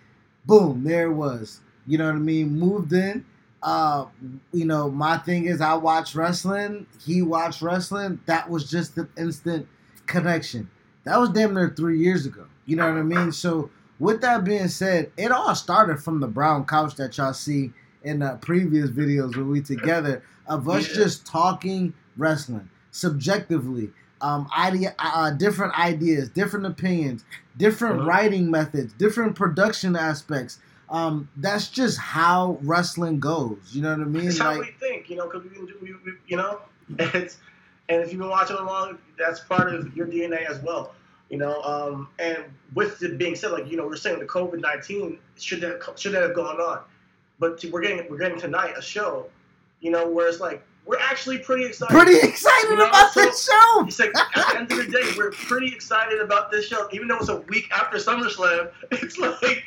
Boom, 0.48 0.82
there 0.82 1.06
it 1.08 1.12
was. 1.12 1.60
You 1.86 1.98
know 1.98 2.06
what 2.06 2.16
I 2.16 2.20
mean? 2.20 2.58
Moved 2.58 2.92
in. 2.94 3.24
Uh, 3.62 4.06
you 4.52 4.64
know, 4.64 4.90
my 4.90 5.18
thing 5.18 5.44
is 5.44 5.60
I 5.60 5.74
watch 5.74 6.14
wrestling. 6.14 6.86
He 7.04 7.22
watched 7.22 7.62
wrestling. 7.62 8.20
That 8.26 8.48
was 8.50 8.68
just 8.70 8.96
an 8.98 9.08
instant 9.18 9.68
connection. 10.06 10.70
That 11.04 11.18
was 11.18 11.30
damn 11.30 11.54
near 11.54 11.70
three 11.76 11.98
years 12.00 12.26
ago. 12.26 12.46
You 12.66 12.76
know 12.76 12.88
what 12.88 12.98
I 12.98 13.02
mean? 13.02 13.30
So 13.32 13.70
with 13.98 14.20
that 14.22 14.44
being 14.44 14.68
said, 14.68 15.12
it 15.18 15.30
all 15.30 15.54
started 15.54 16.02
from 16.02 16.20
the 16.20 16.26
brown 16.28 16.64
couch 16.66 16.94
that 16.96 17.16
y'all 17.18 17.34
see 17.34 17.72
in 18.02 18.20
the 18.20 18.38
previous 18.40 18.90
videos 18.90 19.36
when 19.36 19.50
we 19.50 19.60
together 19.60 20.22
of 20.46 20.68
us 20.68 20.88
Yeah. 20.88 20.94
just 20.94 21.26
talking 21.26 21.92
wrestling 22.16 22.70
subjectively. 22.90 23.90
Um, 24.20 24.48
idea, 24.56 24.94
uh, 24.98 25.30
different 25.30 25.78
ideas, 25.78 26.28
different 26.30 26.66
opinions, 26.66 27.24
different 27.56 28.00
Uh-huh. 28.00 28.08
writing 28.08 28.50
methods, 28.50 28.92
different 28.94 29.34
production 29.36 29.96
aspects. 29.96 30.58
Um, 30.90 31.28
that's 31.36 31.68
just 31.68 31.98
how 31.98 32.58
wrestling 32.62 33.20
goes. 33.20 33.58
You 33.72 33.82
know 33.82 33.90
what 33.90 34.00
I 34.00 34.04
mean? 34.04 34.26
it's 34.28 34.38
how 34.38 34.58
we 34.58 34.70
think, 34.80 35.10
you 35.10 35.16
know, 35.16 35.26
because 35.26 35.44
we 35.44 35.50
can 35.50 35.66
do, 35.66 35.74
we, 35.82 35.92
we, 36.04 36.12
you 36.26 36.36
know, 36.36 36.60
it's 36.98 37.38
and 37.90 38.02
if 38.02 38.10
you've 38.10 38.20
been 38.20 38.30
watching 38.30 38.56
along, 38.56 38.98
that's 39.18 39.40
part 39.40 39.74
of 39.74 39.94
your 39.96 40.06
DNA 40.06 40.46
as 40.48 40.60
well, 40.60 40.94
you 41.30 41.38
know. 41.38 41.62
Um, 41.62 42.08
and 42.18 42.44
with 42.74 43.02
it 43.02 43.18
being 43.18 43.34
said, 43.36 43.50
like 43.52 43.70
you 43.70 43.76
know, 43.76 43.86
we're 43.86 43.96
saying 43.96 44.18
the 44.18 44.26
COVID 44.26 44.60
nineteen 44.60 45.18
should 45.38 45.60
that 45.60 45.82
should 45.96 46.12
that 46.12 46.22
have 46.22 46.34
gone 46.34 46.60
on, 46.60 46.80
but 47.38 47.58
to, 47.60 47.70
we're 47.70 47.82
getting 47.82 48.08
we're 48.10 48.18
getting 48.18 48.38
tonight 48.38 48.74
a 48.76 48.82
show, 48.82 49.26
you 49.80 49.90
know, 49.90 50.08
where 50.08 50.28
it's 50.28 50.40
like 50.40 50.62
we're 50.88 50.98
actually 50.98 51.38
pretty 51.38 51.66
excited. 51.66 51.94
Pretty 51.94 52.18
excited 52.26 52.70
You 52.70 52.76
know, 52.76 52.88
about 52.88 53.12
so- 53.12 53.20
the 53.20 53.32
show. 53.32 53.84
It's 53.86 53.98
like 53.98 54.16
at 54.16 54.32
the 54.34 54.58
end 54.58 54.72
of 54.72 54.78
the 54.78 54.90
day, 54.90 55.12
we're 55.18 55.30
pretty 55.32 55.68
excited 55.68 56.18
about 56.18 56.50
this 56.50 56.66
show, 56.66 56.88
even 56.92 57.08
though 57.08 57.18
it's 57.18 57.28
a 57.28 57.40
week 57.42 57.70
after 57.72 57.98
SummerSlam. 57.98 58.70
It's 58.90 59.18
like, 59.18 59.64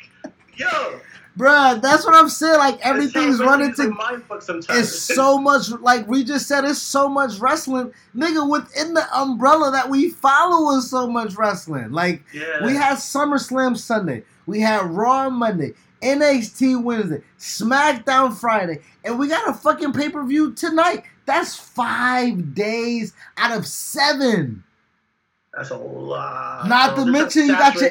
yo, 0.56 1.00
Bruh, 1.38 1.80
that's 1.80 2.04
what 2.04 2.14
I'm 2.14 2.28
saying. 2.28 2.58
Like 2.58 2.84
everything's 2.84 3.38
running 3.38 3.70
to 3.76 3.84
to 3.84 3.90
mind 3.90 4.24
fuck 4.24 4.42
sometimes. 4.42 4.80
it's 4.80 4.98
so 4.98 5.38
much 5.38 5.70
like 5.80 6.06
we 6.06 6.24
just 6.24 6.46
said 6.46 6.64
it's 6.64 6.78
so 6.78 7.08
much 7.08 7.38
wrestling 7.38 7.92
nigga 8.14 8.48
within 8.48 8.92
the 8.92 9.16
umbrella 9.16 9.70
that 9.70 9.88
we 9.88 10.10
follow 10.10 10.76
is 10.76 10.90
so 10.90 11.06
much 11.06 11.34
wrestling 11.36 11.90
like 11.90 12.22
yeah. 12.34 12.66
we 12.66 12.74
had 12.74 12.96
SummerSlam 12.96 13.78
Sunday 13.78 14.24
we 14.44 14.60
had 14.60 14.84
Raw 14.90 15.30
Monday 15.30 15.72
NXT 16.02 16.82
Wednesday 16.82 17.22
SmackDown 17.38 18.34
Friday 18.34 18.80
and 19.02 19.18
we 19.18 19.28
got 19.28 19.48
a 19.48 19.54
fucking 19.54 19.94
pay-per-view 19.94 20.52
tonight 20.52 21.04
that's 21.26 21.56
five 21.56 22.54
days 22.54 23.12
out 23.36 23.56
of 23.56 23.66
seven 23.66 24.64
That's 25.54 25.70
a 25.70 25.76
lot. 25.76 26.66
Not 26.66 26.94
bro. 26.96 27.04
to 27.04 27.10
mention 27.10 27.46
you 27.46 27.52
got 27.52 27.74
your-. 27.74 27.90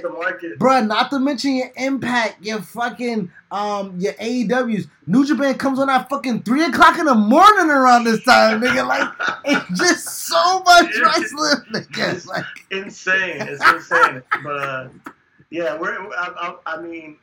Bruh, 0.58 0.86
not 0.88 1.12
to 1.12 1.20
mention 1.20 1.56
your 1.56 1.72
impact, 1.78 2.44
your 2.44 2.62
fucking 2.62 3.32
um 3.52 3.96
your 4.00 4.14
AEWs. 4.14 4.88
New 5.06 5.26
Japan 5.26 5.56
comes 5.60 5.78
on 5.78 5.90
at 5.90 6.10
fucking 6.10 6.42
three 6.44 6.64
o'clock 6.64 6.98
in 6.98 7.06
the 7.06 7.14
morning 7.16 7.70
around 7.70 8.06
this 8.06 8.24
time, 8.24 8.62
nigga. 8.62 8.88
Like 8.88 9.10
it's 9.46 9.80
just 9.80 10.08
so 10.28 10.60
much 10.64 10.90
It's- 10.96 11.02
wrestling, 11.04 11.66
nigga. 11.74 12.14
it's 12.16 12.26
Like, 12.26 12.46
insane. 12.72 13.42
It's 13.42 13.64
insane. 13.64 14.24
but 14.44 14.50
uh, 14.58 14.90
yeah, 15.52 15.78
we're. 15.78 15.94
I, 16.14 16.56
I, 16.66 16.74
I 16.78 16.82
mean, 16.82 17.18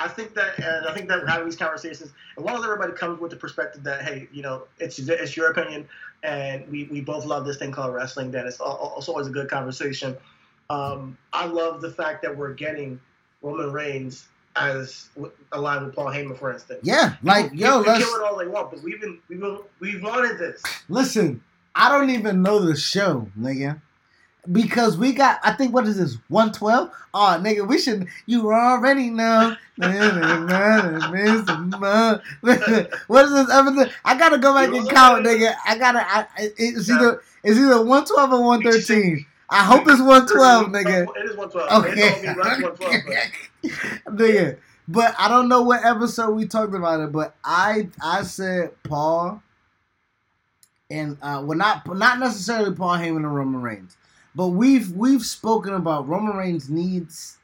I 0.00 0.08
think 0.08 0.34
that, 0.34 0.58
and 0.60 0.86
I 0.86 0.94
think 0.94 1.08
that 1.08 1.28
having 1.28 1.46
these 1.46 1.56
conversations, 1.56 2.12
as 2.36 2.44
long 2.44 2.56
as 2.56 2.64
everybody 2.64 2.92
comes 2.92 3.20
with 3.20 3.30
the 3.30 3.36
perspective 3.36 3.82
that, 3.84 4.02
hey, 4.02 4.28
you 4.32 4.42
know, 4.42 4.64
it's 4.78 4.98
it's 4.98 5.36
your 5.36 5.50
opinion, 5.50 5.88
and 6.22 6.66
we, 6.68 6.84
we 6.84 7.00
both 7.00 7.24
love 7.24 7.44
this 7.44 7.56
thing 7.56 7.72
called 7.72 7.94
wrestling. 7.94 8.30
Then 8.30 8.46
it's, 8.46 8.60
al- 8.60 8.94
it's 8.98 9.08
always 9.08 9.26
a 9.26 9.30
good 9.30 9.50
conversation. 9.50 10.16
Um, 10.70 11.16
I 11.32 11.46
love 11.46 11.80
the 11.80 11.90
fact 11.90 12.22
that 12.22 12.36
we're 12.36 12.52
getting 12.54 13.00
Roman 13.42 13.72
Reigns 13.72 14.28
as 14.56 15.08
aligned 15.52 15.86
with 15.86 15.94
Paul 15.94 16.06
Heyman, 16.06 16.36
for 16.38 16.52
instance. 16.52 16.80
yeah, 16.82 17.14
like 17.22 17.50
People- 17.52 17.58
yo, 17.58 17.78
people 17.78 17.92
let's 17.92 18.04
kill 18.04 18.14
it 18.16 18.22
all 18.22 18.36
they 18.38 18.46
want, 18.46 18.70
but 18.70 18.82
we've 18.82 19.00
been 19.00 19.18
we've 19.28 19.40
been, 19.40 19.58
we've 19.80 20.02
wanted 20.02 20.38
this. 20.38 20.62
listen. 20.88 21.42
I 21.74 21.88
don't 21.90 22.10
even 22.10 22.42
know 22.42 22.58
the 22.58 22.74
show, 22.76 23.28
nigga. 23.38 23.80
Because 24.50 24.96
we 24.96 25.12
got, 25.12 25.38
I 25.42 25.52
think, 25.52 25.74
what 25.74 25.86
is 25.86 25.98
this, 25.98 26.16
112? 26.28 26.90
Oh, 27.12 27.38
nigga, 27.40 27.68
we 27.68 27.78
should, 27.78 28.06
you 28.26 28.50
already 28.50 29.10
know. 29.10 29.54
what 29.76 29.90
is 33.24 33.32
this 33.32 33.50
episode? 33.50 33.92
I 34.04 34.16
gotta 34.18 34.38
go 34.38 34.54
back 34.54 34.72
and 34.72 34.88
count, 34.88 35.26
nigga. 35.26 35.54
I 35.66 35.76
gotta, 35.76 35.98
I, 36.00 36.26
it's 36.56 36.88
either, 36.90 37.22
it's 37.44 37.58
either 37.58 37.76
112 37.78 38.32
or 38.32 38.42
113. 38.44 39.26
I 39.50 39.64
hope 39.64 39.82
it's 39.88 40.00
112, 40.00 40.66
nigga. 40.68 41.06
It 41.16 41.30
is 41.30 41.36
112. 41.36 41.84
Okay. 41.84 42.00
It's 42.00 42.22
gonna 42.22 42.34
be 42.34 42.40
right 42.40 42.62
112. 42.62 43.02
but- 44.06 44.14
nigga. 44.18 44.56
But 44.90 45.14
I 45.18 45.28
don't 45.28 45.50
know 45.50 45.60
what 45.62 45.84
episode 45.84 46.30
we 46.30 46.46
talked 46.46 46.74
about 46.74 47.00
it, 47.00 47.12
but 47.12 47.34
I 47.44 47.88
I 48.02 48.22
said 48.22 48.70
Paul 48.84 49.42
and 50.90 51.18
uh 51.20 51.42
well 51.44 51.58
not 51.58 51.86
not 51.94 52.18
necessarily 52.18 52.74
Paul 52.74 52.96
Heyman 52.96 53.16
and 53.16 53.36
Roman 53.36 53.60
Reigns. 53.60 53.97
But 54.38 54.48
we've 54.50 54.92
we've 54.92 55.24
spoken 55.24 55.74
about 55.74 56.06
Roman 56.06 56.36
Reigns 56.36 56.70
needs 56.70 57.38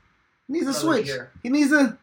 needs 0.49 0.69
a 0.69 0.73
switch. 0.73 1.07
year. 1.09 1.33
He 1.43 1.49
needs 1.49 1.73
a 1.73 1.99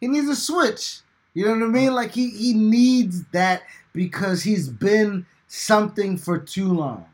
he 0.00 0.06
needs 0.06 0.28
a 0.28 0.36
switch. 0.36 1.00
You 1.34 1.46
know 1.46 1.54
what 1.54 1.62
I 1.64 1.66
mean? 1.66 1.92
Like 1.92 2.12
he 2.12 2.30
he 2.30 2.54
needs 2.54 3.24
that 3.32 3.62
because 3.92 4.44
he's 4.44 4.68
been 4.68 5.26
something 5.48 6.16
for 6.16 6.38
too 6.38 6.72
long. 6.72 7.04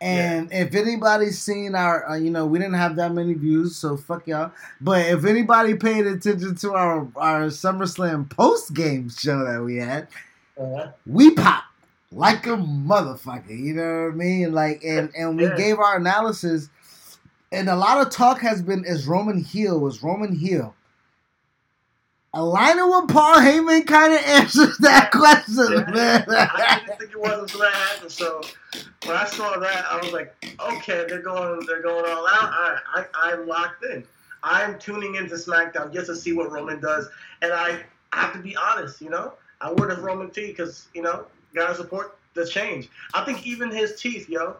And 0.00 0.52
if 0.52 0.74
anybody's 0.74 1.40
seen 1.40 1.74
our, 1.76 2.06
uh, 2.10 2.16
you 2.16 2.30
know, 2.30 2.44
we 2.46 2.58
didn't 2.58 2.74
have 2.74 2.96
that 2.96 3.12
many 3.14 3.32
views, 3.34 3.76
so 3.76 3.96
fuck 3.96 4.26
y'all. 4.26 4.50
But 4.80 5.06
if 5.06 5.24
anybody 5.24 5.74
paid 5.76 6.06
attention 6.08 6.56
to 6.56 6.72
our 6.74 7.06
our 7.14 7.42
SummerSlam 7.46 8.28
post 8.28 8.74
game 8.74 9.08
show 9.08 9.44
that 9.44 9.62
we 9.62 9.76
had, 9.76 10.08
Uh-huh. 10.58 10.88
we 11.06 11.30
popped 11.30 11.73
like 12.14 12.46
a 12.46 12.50
motherfucker. 12.56 13.58
You 13.58 13.74
know 13.74 14.04
what 14.04 14.12
I 14.12 14.16
mean? 14.16 14.52
Like, 14.52 14.82
and 14.84 15.10
and 15.16 15.36
we 15.36 15.44
Yeah. 15.44 15.56
gave 15.56 15.78
our 15.78 15.96
analysis. 15.96 16.68
And 17.52 17.68
a 17.68 17.76
lot 17.76 18.04
of 18.04 18.10
talk 18.12 18.40
has 18.40 18.62
been 18.62 18.84
is 18.84 19.06
Roman 19.06 19.38
heel? 19.42 19.78
was 19.78 20.02
Roman 20.02 20.34
heel? 20.34 20.74
Aligning 22.32 22.90
with 22.90 23.08
Paul 23.10 23.36
Heyman 23.36 23.86
kind 23.86 24.12
of 24.12 24.20
answers 24.24 24.76
that 24.78 25.12
question, 25.12 25.66
Yeah, 25.70 25.90
man. 25.92 26.24
I 26.28 26.80
didn't 26.84 26.98
think 26.98 27.12
it 27.12 27.20
was 27.20 27.42
until 27.42 27.60
that 27.60 27.72
happened. 27.72 28.10
So 28.10 28.40
when 29.06 29.16
I 29.16 29.24
saw 29.24 29.56
that, 29.56 29.84
I 29.88 30.00
was 30.02 30.12
like, 30.12 30.34
okay, 30.60 31.04
they're 31.08 31.22
going, 31.22 31.64
they're 31.66 31.82
going 31.82 32.04
all 32.10 32.26
out. 32.26 32.50
I, 32.52 32.78
I, 32.96 33.04
I'm 33.30 33.46
locked 33.46 33.84
in. 33.84 34.04
I'm 34.42 34.78
tuning 34.80 35.14
into 35.14 35.36
SmackDown 35.36 35.92
just 35.92 36.06
to 36.06 36.16
see 36.16 36.32
what 36.32 36.50
Roman 36.50 36.80
does, 36.80 37.08
and 37.40 37.52
I 37.52 37.80
have 38.12 38.32
to 38.34 38.40
be 38.40 38.56
honest. 38.56 39.00
You 39.00 39.10
know, 39.10 39.34
I 39.60 39.72
wore 39.72 39.86
the 39.86 39.96
Roman 40.02 40.30
tee 40.30 40.48
because 40.48 40.88
you 40.92 41.02
know, 41.02 41.26
gotta 41.54 41.74
support 41.74 42.18
the 42.34 42.46
change. 42.46 42.88
I 43.14 43.24
think 43.24 43.46
even 43.46 43.70
his 43.70 44.00
teeth, 44.00 44.28
yo, 44.28 44.56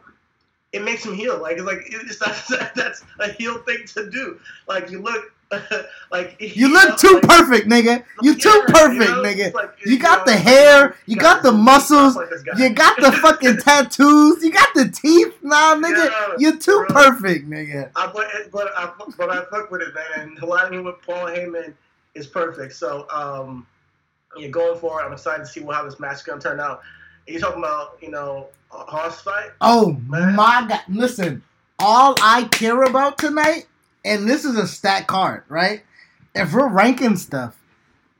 it 0.72 0.82
makes 0.82 1.04
him 1.04 1.14
heel. 1.14 1.38
Like 1.40 1.56
it's 1.56 1.64
like 1.66 1.82
it's 1.86 2.18
that's, 2.18 2.48
that's 2.74 3.04
a 3.20 3.32
heel 3.32 3.58
thing 3.58 3.84
to 3.94 4.10
do. 4.10 4.38
Like 4.68 4.90
you 4.90 5.00
look, 5.02 5.32
like 6.10 6.36
You 6.40 6.72
look 6.72 6.88
know, 6.90 6.96
too 6.98 7.14
like- 7.14 7.22
perfect, 7.22 7.68
nigga. 7.68 8.04
You 8.22 8.34
too 8.36 8.62
perfect, 8.68 9.10
you 9.10 9.16
know, 9.16 9.22
nigga. 9.22 9.52
like, 9.54 9.70
You 9.84 9.98
got 9.98 10.26
know, 10.26 10.32
the 10.32 10.38
hair, 10.38 10.96
you 11.06 11.16
got 11.16 11.42
the 11.42 11.52
muscles, 11.52 12.16
like. 12.16 12.30
You 12.56 12.70
got 12.70 13.00
the 13.00 13.12
fucking 13.12 13.58
tattoos. 13.58 14.42
You 14.42 14.50
got 14.52 14.68
the 14.74 14.88
teeth. 14.88 15.34
Nah, 15.42 15.74
nigga. 15.76 16.10
Yeah, 16.10 16.34
You're 16.38 16.56
too 16.58 16.84
bro. 16.88 17.10
perfect, 17.10 17.48
nigga. 17.48 17.90
I, 17.96 18.06
but 18.12 18.26
but 18.52 18.72
I 18.76 18.92
but 19.16 19.30
I 19.30 19.44
fuck 19.46 19.70
with 19.70 19.82
it, 19.82 19.94
man. 19.94 20.04
And 20.28 20.38
aligning 20.40 20.82
with 20.84 20.96
Paul 21.02 21.26
Heyman 21.26 21.74
is 22.14 22.26
perfect. 22.26 22.72
So 22.74 23.06
um, 23.12 23.66
you're 24.36 24.50
going 24.50 24.78
for 24.78 25.00
it. 25.00 25.04
I'm 25.04 25.12
excited 25.12 25.44
to 25.44 25.46
see 25.46 25.62
how 25.62 25.84
this 25.84 26.00
match 26.00 26.16
is 26.16 26.22
gonna 26.22 26.40
turn 26.40 26.60
out. 26.60 26.82
You 27.26 27.38
talking 27.40 27.58
about 27.58 27.98
you 28.02 28.10
know 28.10 28.48
a 28.72 28.78
horse 28.78 29.20
fight? 29.20 29.50
Oh 29.60 29.92
Man. 30.08 30.34
my 30.34 30.66
god. 30.68 30.80
Listen, 30.88 31.42
all 31.78 32.14
I 32.20 32.44
care 32.44 32.82
about 32.82 33.18
tonight, 33.18 33.66
and 34.04 34.28
this 34.28 34.44
is 34.44 34.56
a 34.56 34.66
stat 34.66 35.06
card, 35.06 35.44
right? 35.48 35.82
If 36.34 36.52
we're 36.52 36.68
ranking 36.68 37.16
stuff, 37.16 37.56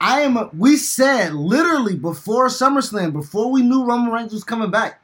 I 0.01 0.21
am. 0.23 0.37
A, 0.37 0.51
we 0.57 0.77
said 0.77 1.35
literally 1.35 1.97
before 1.97 2.49
SummerSlam, 2.49 3.13
before 3.13 3.51
we 3.51 3.63
knew 3.63 3.85
Roman 3.85 4.13
Reigns 4.13 4.33
was 4.33 4.45
coming 4.45 4.71
back, 4.71 5.03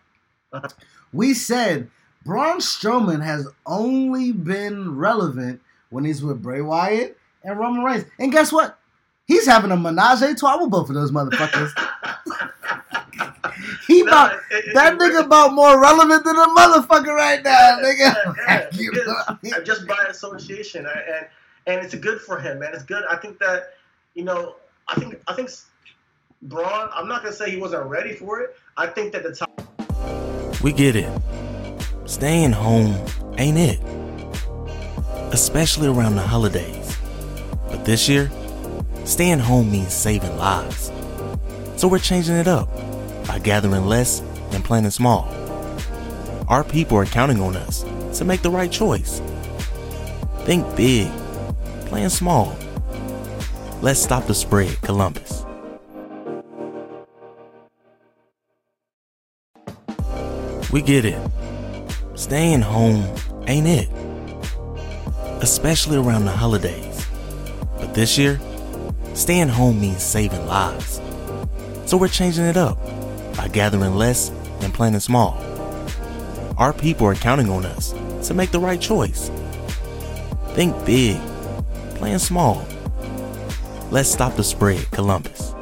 we 1.12 1.34
said 1.34 1.90
Braun 2.24 2.58
Strowman 2.58 3.22
has 3.22 3.48
only 3.66 4.32
been 4.32 4.96
relevant 4.96 5.60
when 5.90 6.04
he's 6.04 6.22
with 6.22 6.42
Bray 6.42 6.60
Wyatt 6.60 7.18
and 7.42 7.58
Roman 7.58 7.82
Reigns. 7.84 8.04
And 8.18 8.32
guess 8.32 8.52
what? 8.52 8.78
He's 9.30 9.46
having 9.46 9.70
a 9.70 9.76
menage 9.76 10.22
a 10.22 10.34
trois 10.34 10.60
with 10.60 10.70
both 10.72 10.88
of 10.88 10.96
those 10.96 11.12
motherfuckers. 11.12 11.70
he 13.86 14.02
No, 14.02 14.08
about 14.10 14.32
it- 14.50 14.64
it- 14.66 14.74
that 14.74 14.94
it- 14.94 14.98
nigga 14.98 15.24
about 15.24 15.52
more 15.52 15.80
relevant 15.80 16.24
than 16.24 16.36
a 16.36 16.46
motherfucker 16.48 17.14
right 17.14 17.40
now, 17.44 17.78
Yeah, 17.78 17.80
nigga. 17.80 18.34
yeah, 18.48 18.66
You 18.72 18.90
it 18.90 18.94
know 18.96 19.00
is. 19.02 19.06
what 19.06 19.24
I 19.30 19.36
mean? 19.42 19.54
Uh, 19.54 19.60
just 19.60 19.86
by 19.86 20.04
association, 20.08 20.84
and 20.86 21.26
and 21.68 21.80
it's 21.84 21.94
good 21.94 22.20
for 22.20 22.40
him, 22.40 22.58
man. 22.58 22.70
It's 22.74 22.82
good. 22.82 23.04
I 23.08 23.16
think 23.16 23.38
that 23.38 23.74
you 24.14 24.24
know, 24.24 24.56
I 24.88 24.96
think 24.98 25.14
I 25.28 25.34
think 25.34 25.50
Braun. 26.42 26.88
I'm 26.92 27.06
not 27.06 27.22
gonna 27.22 27.32
say 27.34 27.50
he 27.52 27.56
wasn't 27.58 27.84
ready 27.86 28.14
for 28.16 28.40
it. 28.40 28.56
I 28.76 28.88
think 28.88 29.12
that 29.12 29.22
the 29.22 29.32
time. 29.32 30.58
We 30.60 30.72
get 30.72 30.96
it. 30.96 31.08
Staying 32.06 32.50
home 32.50 32.96
ain't 33.38 33.58
it. 33.58 33.78
Especially 35.32 35.86
around 35.86 36.16
the 36.16 36.22
holidays. 36.22 36.96
But 37.70 37.84
this 37.84 38.08
year, 38.08 38.28
staying 39.10 39.40
home 39.40 39.72
means 39.72 39.92
saving 39.92 40.36
lives. 40.36 40.92
So 41.76 41.88
we're 41.88 41.98
changing 41.98 42.36
it 42.36 42.46
up 42.46 42.68
by 43.26 43.40
gathering 43.40 43.86
less 43.86 44.20
and 44.52 44.64
planning 44.64 44.92
small. 44.92 45.28
Our 46.46 46.62
people 46.62 46.96
are 46.96 47.06
counting 47.06 47.40
on 47.40 47.56
us 47.56 47.84
to 48.18 48.24
make 48.24 48.42
the 48.42 48.50
right 48.50 48.70
choice. 48.70 49.20
Think 50.44 50.64
big, 50.76 51.10
plan 51.86 52.08
small. 52.08 52.56
Let's 53.82 54.00
stop 54.00 54.26
the 54.26 54.34
spread, 54.34 54.80
Columbus. 54.82 55.44
We 60.72 60.82
get 60.82 61.04
it. 61.04 61.20
Staying 62.14 62.60
home 62.60 63.04
ain't 63.48 63.66
it. 63.66 63.88
Especially 65.42 65.96
around 65.96 66.26
the 66.26 66.30
holidays. 66.30 67.06
But 67.78 67.94
this 67.94 68.16
year, 68.16 68.38
staying 69.14 69.48
home 69.48 69.80
means 69.80 70.02
saving 70.02 70.46
lives. 70.46 71.00
So 71.86 71.96
we're 71.96 72.08
changing 72.08 72.44
it 72.44 72.56
up 72.56 72.78
by 73.36 73.48
gathering 73.48 73.94
less 73.94 74.30
and 74.60 74.72
planning 74.72 75.00
small. 75.00 75.38
Our 76.56 76.72
people 76.72 77.06
are 77.06 77.14
counting 77.14 77.48
on 77.48 77.64
us 77.64 77.94
to 78.28 78.34
make 78.34 78.50
the 78.50 78.60
right 78.60 78.80
choice. 78.80 79.30
Think 80.54 80.84
big, 80.84 81.18
plan 81.94 82.18
small. 82.18 82.64
Let's 83.90 84.08
stop 84.08 84.36
the 84.36 84.44
spread, 84.44 84.90
Columbus. 84.90 85.54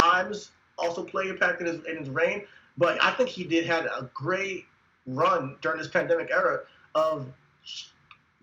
Times 0.00 0.50
also 0.78 1.04
play 1.04 1.28
impact 1.28 1.60
in 1.60 1.66
his 1.66 1.84
in 1.84 1.98
his 1.98 2.08
reign, 2.08 2.44
but 2.78 3.02
I 3.02 3.10
think 3.12 3.28
he 3.28 3.44
did 3.44 3.66
had 3.66 3.86
a 3.86 4.08
great 4.14 4.64
run 5.06 5.56
during 5.60 5.78
this 5.78 5.88
pandemic 5.88 6.30
era 6.30 6.60
of 6.94 7.26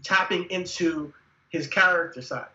tapping 0.03 0.49
into 0.49 1.13
his 1.49 1.67
character 1.67 2.21
side. 2.21 2.45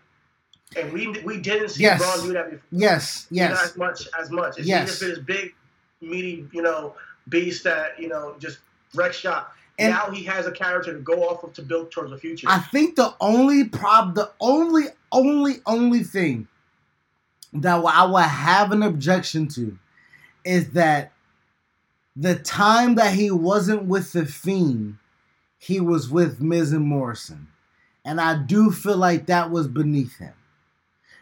And 0.77 0.93
we 0.93 1.07
we 1.25 1.39
didn't 1.41 1.71
see 1.71 1.83
Yes. 1.83 2.01
Braun 2.01 2.27
do 2.27 2.33
that 2.35 2.51
before. 2.51 2.67
Yes, 2.73 3.27
yes. 3.31 3.63
as 3.63 3.77
much 3.77 4.09
as 4.19 4.31
much. 4.31 4.59
It's 4.59 4.67
Yes. 4.67 5.01
if 5.01 5.09
it's 5.11 5.19
big, 5.21 5.55
meaty, 6.01 6.49
you 6.53 6.63
know, 6.63 6.95
beast 7.29 7.65
that 7.65 7.99
you 8.01 8.09
know 8.09 8.35
just 8.39 8.59
wreck 8.95 9.13
shop. 9.13 9.55
And- 9.79 9.93
now 9.93 10.11
he 10.11 10.25
has 10.25 10.47
a 10.47 10.53
character 10.53 10.93
to 10.95 11.01
go 11.01 11.29
off 11.29 11.45
of 11.45 11.53
to 11.55 11.63
build 11.63 11.91
towards 11.91 12.11
the 12.11 12.19
future. 12.19 12.47
I 12.49 12.59
think 12.61 12.97
the 12.97 13.15
only 13.21 13.65
prob, 13.65 14.15
the 14.15 14.31
only, 14.41 14.85
only, 15.13 15.57
only 15.67 16.03
thing 16.03 16.49
that 17.53 17.75
I 17.85 18.05
would 18.07 18.23
have 18.23 18.73
an 18.73 18.83
objection 18.83 19.49
to 19.49 19.79
is 20.47 20.71
that 20.71 21.13
the 22.17 22.37
time 22.37 22.95
that 22.95 23.13
he 23.13 23.31
wasn't 23.31 23.85
with 23.85 24.13
the 24.13 24.25
Fiend, 24.25 24.97
he 25.59 25.81
was 25.81 26.09
with 26.11 26.41
Miz 26.41 26.73
and 26.73 26.85
Morrison, 26.87 27.49
and 28.05 28.21
I 28.21 28.37
do 28.43 28.71
feel 28.71 28.97
like 28.97 29.27
that 29.27 29.51
was 29.51 29.67
beneath 29.69 30.19
him. 30.19 30.35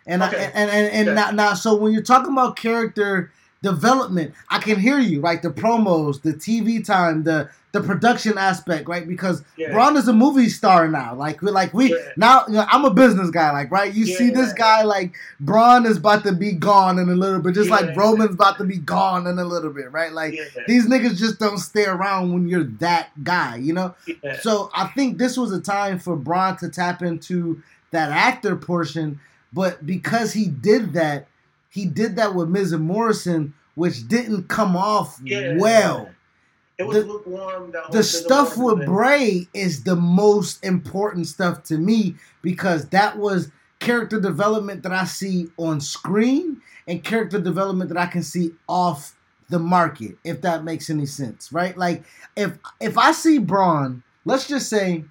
And 0.07 0.23
Okay. 0.23 0.37
I, 0.37 0.51
and 0.55 0.71
and, 0.71 0.93
and 0.93 1.09
Okay. 1.09 1.15
now, 1.15 1.31
now, 1.31 1.55
so 1.55 1.75
when 1.77 1.93
you're 1.93 2.03
talking 2.03 2.33
about 2.33 2.57
character 2.57 3.33
development, 3.65 4.35
I 4.51 4.59
can 4.61 4.79
hear 4.79 4.99
you, 5.01 5.21
right? 5.21 5.43
The 5.43 5.51
promos, 5.51 6.23
the 6.23 6.33
TV 6.35 6.85
time, 6.85 7.25
the 7.25 7.49
the 7.73 7.81
production 7.81 8.39
aspect, 8.39 8.89
right? 8.89 9.09
Because 9.09 9.43
Yeah. 9.57 9.73
Braun 9.73 9.97
is 9.97 10.07
a 10.07 10.13
movie 10.13 10.49
star 10.49 10.87
now. 10.87 11.17
Like 11.17 11.43
we 11.43 11.51
like 11.51 11.75
we 11.75 11.91
Yeah. 11.91 11.97
now. 12.17 12.45
You 12.47 12.55
know, 12.55 12.67
I'm 12.71 12.85
a 12.85 12.91
business 12.95 13.31
guy. 13.31 13.51
Like 13.51 13.73
right, 13.73 13.93
you 13.93 14.07
see 14.07 14.31
this 14.31 14.53
guy 14.53 14.83
like 14.85 15.17
Braun 15.41 15.85
is 15.85 15.97
about 15.97 16.23
to 16.23 16.33
be 16.33 16.53
gone 16.53 17.01
in 17.01 17.09
a 17.09 17.17
little 17.17 17.41
bit, 17.41 17.55
just 17.57 17.71
like 17.71 17.97
Roman's 17.97 18.35
about 18.35 18.59
to 18.59 18.65
be 18.65 18.77
gone 18.79 19.27
in 19.27 19.41
a 19.41 19.45
little 19.45 19.71
bit, 19.73 19.91
right? 19.91 20.13
Like 20.13 20.35
Yeah. 20.35 20.45
these 20.69 20.87
niggas 20.87 21.17
just 21.17 21.41
don't 21.41 21.59
stay 21.59 21.85
around 21.87 22.33
when 22.33 22.47
you're 22.47 22.63
that 22.79 23.09
guy, 23.25 23.57
you 23.57 23.73
know. 23.73 23.95
Yeah. 24.07 24.39
So 24.41 24.71
I 24.73 24.87
think 24.95 25.19
this 25.19 25.37
was 25.37 25.51
a 25.51 25.61
time 25.61 25.99
for 25.99 26.15
Braun 26.15 26.57
to 26.59 26.69
tap 26.69 27.03
into 27.03 27.61
that 27.91 28.13
actor 28.13 28.55
portion, 28.55 29.19
but 29.53 29.85
because 29.85 30.33
he 30.33 30.47
did 30.47 30.93
that, 30.93 31.27
he 31.75 31.87
did 31.87 32.15
that 32.17 32.37
with 32.37 32.49
Miz 32.49 32.71
and 32.71 32.85
Morrison, 32.85 33.53
which 33.75 34.07
didn't 34.07 34.47
come 34.47 34.77
off 34.77 35.19
Yeah. 35.25 35.57
well. 35.59 36.09
it 36.79 36.85
was 36.85 36.97
the- 36.97 37.05
lukewarm. 37.05 37.73
The 37.93 38.03
stuff 38.03 38.57
with 38.57 38.79
thing. 38.79 38.87
Bray 38.87 39.49
is 39.55 39.83
the 39.85 39.95
most 39.97 40.65
important 40.65 41.27
stuff 41.29 41.63
to 41.65 41.79
me 41.79 42.17
because 42.43 42.87
that 42.87 43.19
was 43.19 43.51
character 43.81 44.21
development 44.21 44.83
that 44.85 44.93
I 44.93 45.05
see 45.05 45.49
on 45.57 45.81
screen 45.81 46.61
and 46.89 47.03
character 47.03 47.41
development 47.41 47.91
that 47.91 47.99
I 47.99 48.07
can 48.07 48.23
see 48.23 48.53
off 48.69 49.17
the 49.51 49.59
market, 49.59 50.17
if 50.25 50.41
that 50.43 50.65
makes 50.65 50.91
any 50.91 51.07
sense, 51.07 51.53
right? 51.53 51.77
Like 51.77 52.03
if 52.37 52.59
if 52.81 52.97
I 52.99 53.13
see 53.13 53.39
Braun, 53.39 54.03
let's 54.25 54.47
just 54.49 54.69
say 54.69 55.05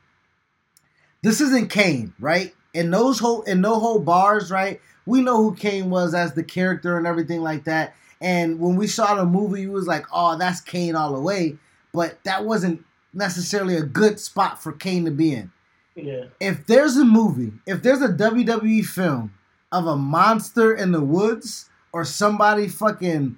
this 1.21 1.39
isn't 1.39 1.69
Kane, 1.69 2.13
right? 2.19 2.53
In 2.73 2.91
those 2.91 3.19
whole 3.19 3.43
in 3.43 3.61
no 3.61 3.79
whole 3.79 3.99
bars, 3.99 4.51
right? 4.51 4.81
We 5.05 5.21
know 5.21 5.37
who 5.37 5.55
Kane 5.55 5.89
was 5.89 6.13
as 6.13 6.33
the 6.33 6.43
character 6.43 6.97
and 6.97 7.05
everything 7.07 7.41
like 7.41 7.65
that. 7.65 7.95
And 8.21 8.59
when 8.59 8.75
we 8.77 8.87
saw 8.87 9.15
the 9.15 9.25
movie, 9.25 9.63
it 9.63 9.71
was 9.71 9.87
like, 9.87 10.05
oh, 10.13 10.37
that's 10.37 10.61
Kane 10.61 10.95
all 10.95 11.13
the 11.13 11.19
way. 11.19 11.57
But 11.93 12.23
that 12.23 12.45
wasn't 12.45 12.85
necessarily 13.13 13.75
a 13.75 13.83
good 13.83 14.19
spot 14.19 14.61
for 14.63 14.71
Kane 14.71 15.05
to 15.05 15.11
be 15.11 15.33
in. 15.33 15.51
Yeah. 15.95 16.25
If 16.39 16.65
there's 16.65 16.97
a 16.97 17.05
movie, 17.05 17.51
if 17.67 17.83
there's 17.83 18.01
a 18.01 18.07
WWE 18.07 18.85
film 18.85 19.33
of 19.71 19.85
a 19.85 19.95
monster 19.95 20.73
in 20.73 20.91
the 20.91 21.01
woods 21.03 21.69
or 21.91 22.05
somebody 22.05 22.67
fucking 22.67 23.37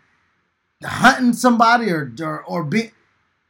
hunting 0.84 1.34
somebody 1.34 1.90
or 1.92 2.12
or, 2.22 2.44
or 2.46 2.64
be 2.64 2.92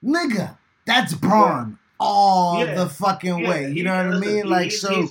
nigga, 0.03 0.57
that's 0.85 1.13
Braun 1.13 1.77
all 1.99 2.65
Yeah. 2.65 2.75
the 2.75 2.89
fucking 2.89 3.39
Yeah, 3.39 3.49
way. 3.49 3.71
You 3.71 3.83
know 3.83 3.95
what 4.05 4.15
I 4.15 4.19
mean? 4.19 4.49
Like 4.49 4.71
so 4.71 5.09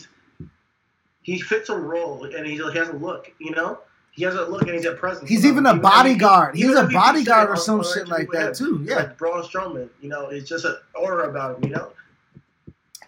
he 1.24 1.40
fits 1.40 1.70
a 1.70 1.76
role 1.76 2.24
and 2.24 2.46
he, 2.46 2.52
he 2.56 2.78
has 2.78 2.88
a 2.88 2.92
look. 2.92 3.32
You 3.38 3.50
know, 3.50 3.78
he 4.12 4.22
has 4.24 4.34
a 4.36 4.44
look 4.44 4.62
and 4.62 4.72
he's 4.72 4.84
a 4.84 4.92
presence. 4.92 5.28
He's 5.28 5.44
even 5.44 5.66
a 5.66 5.74
bodyguard. 5.74 6.54
He's 6.54 6.76
a 6.76 6.84
bodyguard 6.84 7.48
or 7.48 7.54
oh, 7.54 7.56
some 7.56 7.82
shit 7.82 8.06
like 8.06 8.30
that 8.30 8.54
too. 8.54 8.84
Yeah. 8.86 8.96
like 8.96 9.18
Braun 9.18 9.42
Strowman. 9.42 9.88
You 10.00 10.10
know, 10.10 10.28
it's 10.28 10.48
just 10.48 10.64
an 10.66 10.76
aura 10.94 11.28
about 11.28 11.56
him. 11.56 11.70
You 11.70 11.74
know, 11.76 11.92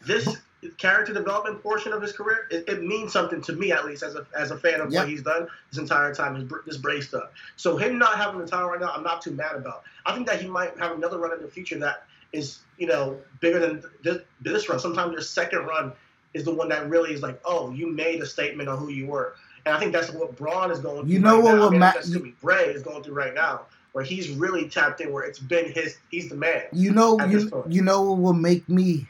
this 0.05 0.37
character 0.79 1.13
development 1.13 1.63
portion 1.63 1.93
of 1.93 2.01
his 2.01 2.13
career, 2.13 2.49
it, 2.51 2.65
it 2.69 2.83
means 2.83 3.13
something 3.13 3.43
to 3.43 3.53
me 3.53 3.71
at 3.71 3.85
least 3.85 4.03
as 4.03 4.15
a 4.15 4.27
as 4.37 4.51
a 4.51 4.57
fan 4.59 4.81
of 4.81 4.91
Yep. 4.91 5.03
what 5.03 5.09
he's 5.09 5.23
done 5.23 5.47
this 5.71 5.79
entire 5.79 6.15
time. 6.15 6.35
His 6.35 6.51
this 6.65 6.79
Bray 6.79 7.03
stuff. 7.03 7.29
So 7.57 7.77
him 7.77 7.99
not 7.99 8.17
having 8.17 8.41
the 8.41 8.47
title 8.47 8.71
right 8.71 8.81
now, 8.81 8.93
I'm 8.93 9.05
not 9.05 9.21
too 9.21 9.33
mad 9.33 9.57
about. 9.57 9.83
I 10.07 10.15
think 10.15 10.27
that 10.27 10.41
he 10.41 10.49
might 10.49 10.77
have 10.79 10.93
another 10.93 11.19
run 11.19 11.35
in 11.35 11.43
the 11.43 11.49
future 11.49 11.79
that 11.81 12.05
is 12.33 12.61
you 12.79 12.87
know 12.87 13.19
bigger 13.41 13.59
than 13.59 13.83
this, 14.03 14.23
this 14.41 14.69
run. 14.71 14.81
Sometimes 14.81 15.13
your 15.13 15.21
second 15.21 15.67
run 15.67 15.93
is 16.35 16.45
the 16.45 16.55
one 16.55 16.69
that 16.69 16.89
really 16.89 17.13
is 17.13 17.23
like, 17.23 17.41
oh, 17.45 17.71
you 17.71 17.87
made 17.89 18.21
a 18.21 18.27
statement 18.27 18.69
on 18.69 18.79
who 18.79 18.89
you 18.91 19.07
were. 19.07 19.35
And 19.65 19.75
I 19.75 19.79
think 19.79 19.93
that's 19.93 20.11
what 20.13 20.37
Braun 20.37 20.71
is 20.71 20.79
going 20.79 21.03
through. 21.03 21.11
You 21.13 21.19
know 21.19 21.37
right 21.37 21.45
what 21.45 21.55
now. 21.55 21.61
will 21.61 21.69
I 21.69 21.71
mean, 21.71 21.81
that's 21.81 22.17
Bray 22.43 22.65
is 22.67 22.83
going 22.83 23.03
through 23.03 23.15
right 23.15 23.35
now, 23.35 23.63
where 23.93 24.05
he's 24.05 24.31
really 24.31 24.69
tapped 24.69 25.01
in, 25.01 25.13
where 25.13 25.25
it's 25.25 25.39
been 25.41 25.73
his, 25.73 25.97
he's 26.11 26.29
the 26.29 26.37
man. 26.37 26.63
You 26.73 26.93
know, 26.93 27.19
you, 27.27 27.65
you 27.69 27.83
know 27.83 28.03
what 28.03 28.19
will 28.19 28.33
make 28.33 28.69
me 28.69 29.09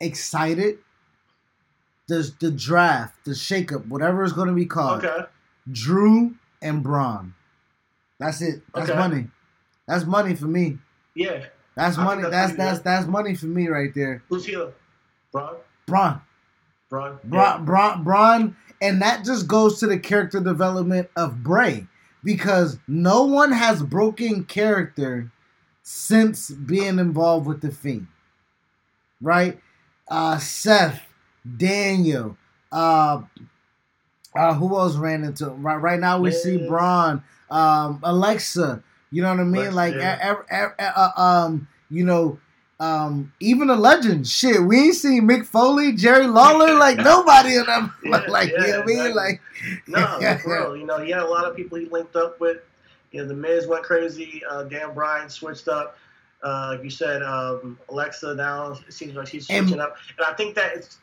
excited? 0.00 0.78
The 2.08 2.30
the 2.40 2.50
draft, 2.50 3.24
the 3.24 3.30
shakeup, 3.30 3.86
whatever 3.86 4.24
it's 4.24 4.32
going 4.32 4.48
to 4.48 4.54
be 4.54 4.66
called. 4.66 5.04
Okay, 5.04 5.24
Drew 5.70 6.34
and 6.60 6.82
Braun. 6.82 7.34
That's 8.18 8.42
it. 8.42 8.62
That's 8.74 8.90
Okay. 8.90 8.98
money. 8.98 9.26
That's 9.86 10.04
money 10.04 10.34
for 10.34 10.46
me. 10.46 10.78
yeah. 11.14 11.44
That's 11.74 11.96
money. 11.96 12.22
that's 12.22 12.32
That's 12.32 12.56
that's 12.56 12.78
that's 12.80 13.06
money 13.06 13.34
for 13.34 13.46
me 13.46 13.68
right 13.68 13.94
there. 13.94 14.22
Who's 14.28 14.44
here? 14.44 14.72
Braun. 15.32 15.56
Braun. 15.86 16.20
Braun. 16.92 17.18
Braun, 17.24 17.64
Braun, 17.64 18.04
Braun, 18.04 18.56
and 18.82 19.00
that 19.00 19.24
just 19.24 19.48
goes 19.48 19.80
to 19.80 19.86
the 19.86 19.98
character 19.98 20.40
development 20.40 21.08
of 21.16 21.42
Bray 21.42 21.86
because 22.22 22.78
no 22.86 23.22
one 23.22 23.50
has 23.50 23.82
broken 23.82 24.44
character 24.44 25.32
since 25.82 26.50
being 26.50 26.98
involved 26.98 27.46
with 27.46 27.62
the 27.62 27.70
Fiend, 27.70 28.08
right? 29.22 29.58
Uh, 30.06 30.36
Seth, 30.36 31.00
Daniel, 31.56 32.36
uh, 32.70 33.22
uh, 34.36 34.54
who 34.54 34.76
else 34.78 34.96
ran 34.96 35.24
into 35.24 35.48
right? 35.48 35.76
Right 35.76 35.98
now 35.98 36.20
we 36.20 36.30
see 36.30 36.58
Miz. 36.58 36.68
Braun, 36.68 37.22
um, 37.50 38.00
Alexa. 38.02 38.82
You 39.10 39.22
know 39.22 39.30
what 39.30 39.40
I 39.40 39.44
mean? 39.44 39.54
Alexa, 39.68 39.76
like, 39.76 39.94
yeah. 39.94 40.32
e- 40.32 40.54
e- 40.54 40.84
e- 40.84 40.92
uh, 40.94 41.10
um, 41.16 41.68
you 41.90 42.04
know, 42.04 42.38
um, 42.82 43.32
even 43.38 43.70
a 43.70 43.76
legend. 43.76 44.26
Shit, 44.26 44.60
we 44.60 44.86
ain't 44.86 44.96
seen 44.96 45.22
Mick 45.22 45.46
Foley, 45.46 45.92
Jerry 45.92 46.26
Lawler, 46.26 46.74
like 46.78 46.96
nobody 46.96 47.54
of 47.56 47.66
them. 47.66 47.94
Yeah, 48.04 48.10
like, 48.28 48.50
you 48.50 48.58
know 48.58 48.66
yeah, 48.66 48.76
what 48.78 48.82
I 48.82 48.86
mean? 48.86 49.14
Like, 49.14 49.40
No, 49.86 50.38
real. 50.46 50.76
You 50.76 50.84
know, 50.84 51.00
he 51.00 51.10
had 51.12 51.22
a 51.22 51.26
lot 51.26 51.44
of 51.44 51.54
people 51.54 51.78
he 51.78 51.86
linked 51.86 52.16
up 52.16 52.40
with. 52.40 52.58
You 53.12 53.22
know, 53.22 53.28
the 53.28 53.34
Miz 53.34 53.68
went 53.68 53.84
crazy. 53.84 54.42
Uh, 54.48 54.64
Dan 54.64 54.94
Bryan 54.94 55.28
switched 55.28 55.68
up. 55.68 55.96
Uh, 56.42 56.72
like 56.74 56.82
you 56.82 56.90
said, 56.90 57.22
um, 57.22 57.78
Alexa 57.88 58.34
now 58.34 58.72
it 58.72 58.92
seems 58.92 59.14
like 59.14 59.28
she's 59.28 59.48
And- 59.48 59.68
switching 59.68 59.80
up, 59.80 59.96
and 60.18 60.26
I 60.26 60.32
think 60.32 60.56
that 60.56 60.74
it's 60.74 60.98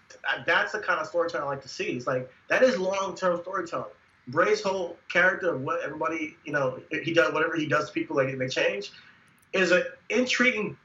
that's 0.46 0.74
the 0.74 0.80
kind 0.80 1.00
of 1.00 1.08
storytelling 1.08 1.46
I 1.46 1.52
like 1.52 1.62
to 1.62 1.70
see. 1.70 1.92
It's 1.92 2.08
like 2.08 2.30
that 2.50 2.62
is 2.62 2.78
long 2.78 3.16
term 3.16 3.40
storytelling. 3.42 3.92
Bray's 4.28 4.62
whole 4.62 4.98
character 5.10 5.56
of 5.56 5.62
what 5.62 5.82
everybody, 5.82 6.36
you 6.44 6.52
know, 6.52 6.82
he 6.92 7.14
does 7.14 7.32
whatever 7.34 7.56
he 7.56 7.68
does 7.68 7.88
to 7.88 7.94
people, 7.94 8.18
like 8.18 8.28
it 8.28 8.38
they 8.38 8.50
change, 8.50 8.92
is 9.54 9.72
an 9.72 9.84
intriguing 10.10 10.76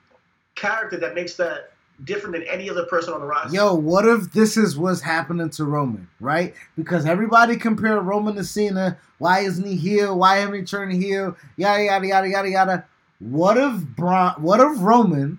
character 0.54 0.96
that 0.98 1.14
makes 1.14 1.34
that 1.34 1.72
different 2.02 2.34
than 2.34 2.42
any 2.44 2.68
other 2.68 2.84
person 2.86 3.14
on 3.14 3.20
the 3.20 3.26
roster. 3.26 3.54
yo, 3.54 3.74
what 3.74 4.06
if 4.06 4.32
this 4.32 4.56
is 4.56 4.76
what's 4.76 5.00
happening 5.00 5.48
to 5.50 5.64
Roman, 5.64 6.08
right? 6.20 6.54
Because 6.76 7.06
everybody 7.06 7.56
compare 7.56 8.00
Roman 8.00 8.34
to 8.34 8.44
Cena. 8.44 8.98
Why 9.18 9.40
isn't 9.40 9.64
he 9.64 9.76
heel? 9.76 10.18
Why 10.18 10.38
haven't 10.38 10.58
he 10.58 10.64
turned 10.64 10.92
heel? 10.92 11.36
Yada 11.56 11.84
yada 11.84 12.06
yada 12.06 12.28
yada 12.28 12.50
yada. 12.50 12.84
What 13.20 13.56
if 13.56 13.80
Braun? 13.80 14.34
What 14.42 14.60
if 14.60 14.80
Roman? 14.80 15.38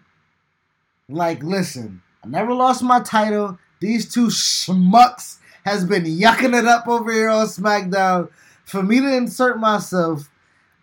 Like, 1.10 1.43
listen, 1.43 2.01
I 2.23 2.28
never 2.28 2.54
lost 2.54 2.82
my 2.82 3.01
title. 3.01 3.60
These 3.80 4.12
two 4.12 4.28
schmucks 4.28 5.38
has 5.65 5.84
been 5.84 6.06
yucking 6.06 6.58
it 6.58 6.65
up 6.65 6.88
over 6.88 7.12
here 7.12 7.30
on 7.30 7.47
SmackDown. 7.47 8.30
For 8.63 8.82
me 8.82 8.99
to 9.01 9.15
insert 9.15 9.60
myself, 9.60 10.30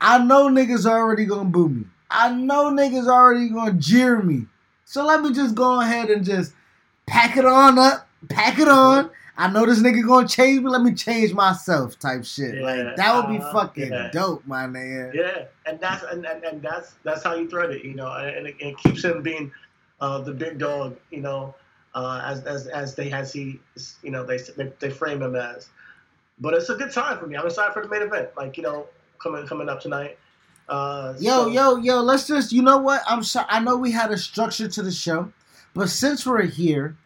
I 0.01 0.19
know 0.19 0.49
niggas 0.49 0.89
are 0.89 0.99
already 0.99 1.25
gonna 1.25 1.49
boo 1.49 1.69
me. 1.69 1.85
I 2.13 2.33
know 2.35 2.71
niggas 2.71 3.07
already 3.07 3.49
gonna 3.49 3.73
jeer 3.73 4.23
me. 4.23 4.47
So 4.85 5.05
let 5.05 5.23
me 5.23 5.33
just 5.33 5.55
go 5.55 5.81
ahead 5.81 6.11
and 6.11 6.25
just 6.25 6.53
pack 7.07 7.37
it 7.37 7.45
on 7.45 7.79
up, 7.79 8.09
pack 8.29 8.59
it 8.59 8.69
on. 8.69 9.11
I 9.39 9.51
know 9.51 9.65
this 9.65 9.81
nigga 9.81 10.07
gonna 10.07 10.29
change 10.29 10.63
me. 10.63 10.71
Let 10.71 10.83
me 10.83 10.93
change 10.93 11.33
myself, 11.33 11.99
type 11.99 12.25
shit. 12.25 12.57
Yeah, 12.57 12.61
like 12.61 12.97
that 12.97 13.17
would 13.17 13.35
be 13.35 13.43
uh, 13.43 13.53
fucking 13.53 13.91
yeah. 13.91 14.11
dope, 14.13 14.47
my 14.47 14.67
man. 14.67 15.13
Yeah, 15.15 15.47
and 15.65 15.81
that's 15.81 16.05
and, 16.05 16.27
and, 16.27 16.45
and 16.45 16.63
that's 16.63 16.95
that's 17.03 17.25
how 17.25 17.35
you 17.35 17.49
thread 17.49 17.71
it, 17.71 17.85
you 17.85 17.95
know, 17.95 18.13
and 18.13 18.47
it, 18.47 18.57
it 18.61 18.77
keeps 18.79 19.03
him 19.03 19.23
being 19.23 19.51
uh, 20.01 20.21
the 20.21 20.33
big 20.33 20.59
dog, 20.59 20.97
you 21.11 21.23
know, 21.23 21.55
uh, 21.95 22.21
as 22.25 22.45
as 22.45 22.67
as 22.67 22.95
they 22.95 23.11
as 23.13 23.33
he, 23.33 23.59
you 24.03 24.11
know, 24.11 24.25
they, 24.25 24.37
they 24.57 24.71
they 24.79 24.91
frame 24.91 25.23
him 25.23 25.35
as. 25.35 25.71
But 26.39 26.55
it's 26.55 26.69
a 26.69 26.75
good 26.75 26.93
time 26.93 27.19
for 27.19 27.27
me. 27.27 27.37
I'm 27.37 27.47
excited 27.47 27.73
for 27.73 27.83
the 27.83 27.89
main 27.89 28.03
event, 28.03 28.31
like 28.37 28.59
you 28.59 28.63
know, 28.63 28.87
coming 29.19 29.47
coming 29.47 29.69
up 29.71 29.81
tonight. 29.81 30.19
Uh, 30.73 31.15
Yo, 31.21 31.31
so- 31.45 31.49
yo, 31.49 31.77
yo, 31.77 32.01
let's 32.01 32.27
just, 32.27 32.51
you 32.51 32.63
know 32.63 32.79
what? 32.79 33.03
I'm 33.07 33.23
sorry. 33.23 33.47
I 33.51 33.61
know 33.61 33.77
we 33.77 33.91
had 33.91 34.11
a 34.11 34.17
structure 34.17 34.69
to 34.69 34.83
the 34.83 34.91
show, 34.91 35.31
but 35.75 35.91
since 35.91 36.25
we're 36.27 36.43
here, 36.43 36.97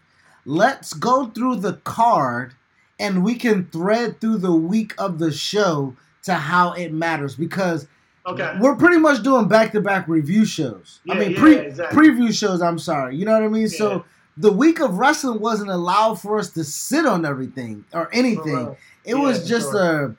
let's 0.44 0.92
go 0.92 1.26
through 1.26 1.56
the 1.56 1.74
card 1.84 2.54
and 3.00 3.24
we 3.24 3.34
can 3.34 3.66
thread 3.66 4.20
through 4.20 4.38
the 4.38 4.52
week 4.54 4.94
of 4.98 5.18
the 5.18 5.32
show 5.32 5.96
to 6.22 6.34
how 6.34 6.72
it 6.74 6.92
matters 6.92 7.34
because 7.34 7.88
Okay. 8.24 8.56
we're 8.60 8.76
pretty 8.76 8.98
much 8.98 9.22
doing 9.22 9.46
back 9.48 9.72
to 9.72 9.80
back 9.80 10.06
review 10.08 10.44
shows. 10.44 11.00
I 11.10 11.14
mean, 11.18 11.32
yeah, 11.32 11.38
pre 11.40 11.56
exactly. 11.56 12.08
preview 12.08 12.32
shows, 12.36 12.62
I'm 12.62 12.78
sorry. 12.78 13.16
You 13.16 13.24
know 13.24 13.32
what 13.32 13.42
I 13.42 13.48
mean? 13.48 13.62
Yeah. 13.62 13.78
So 13.78 14.04
the 14.36 14.52
week 14.52 14.80
of 14.80 14.94
wrestling 14.98 15.40
wasn't 15.40 15.70
allowed 15.70 16.20
for 16.20 16.38
us 16.38 16.50
to 16.50 16.62
sit 16.64 17.04
on 17.06 17.24
everything 17.24 17.84
or 17.92 18.08
anything. 18.12 18.76
It 19.04 19.14
was 19.14 19.46
just 19.48 19.70
sure. 19.72 20.06
a, 20.06 20.16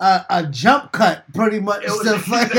a 0.00 0.24
a 0.30 0.46
jump 0.46 0.92
cut, 0.92 1.24
pretty 1.34 1.60
much. 1.60 1.82
It 1.84 1.90
was- 1.90 2.06
fucking- 2.24 2.56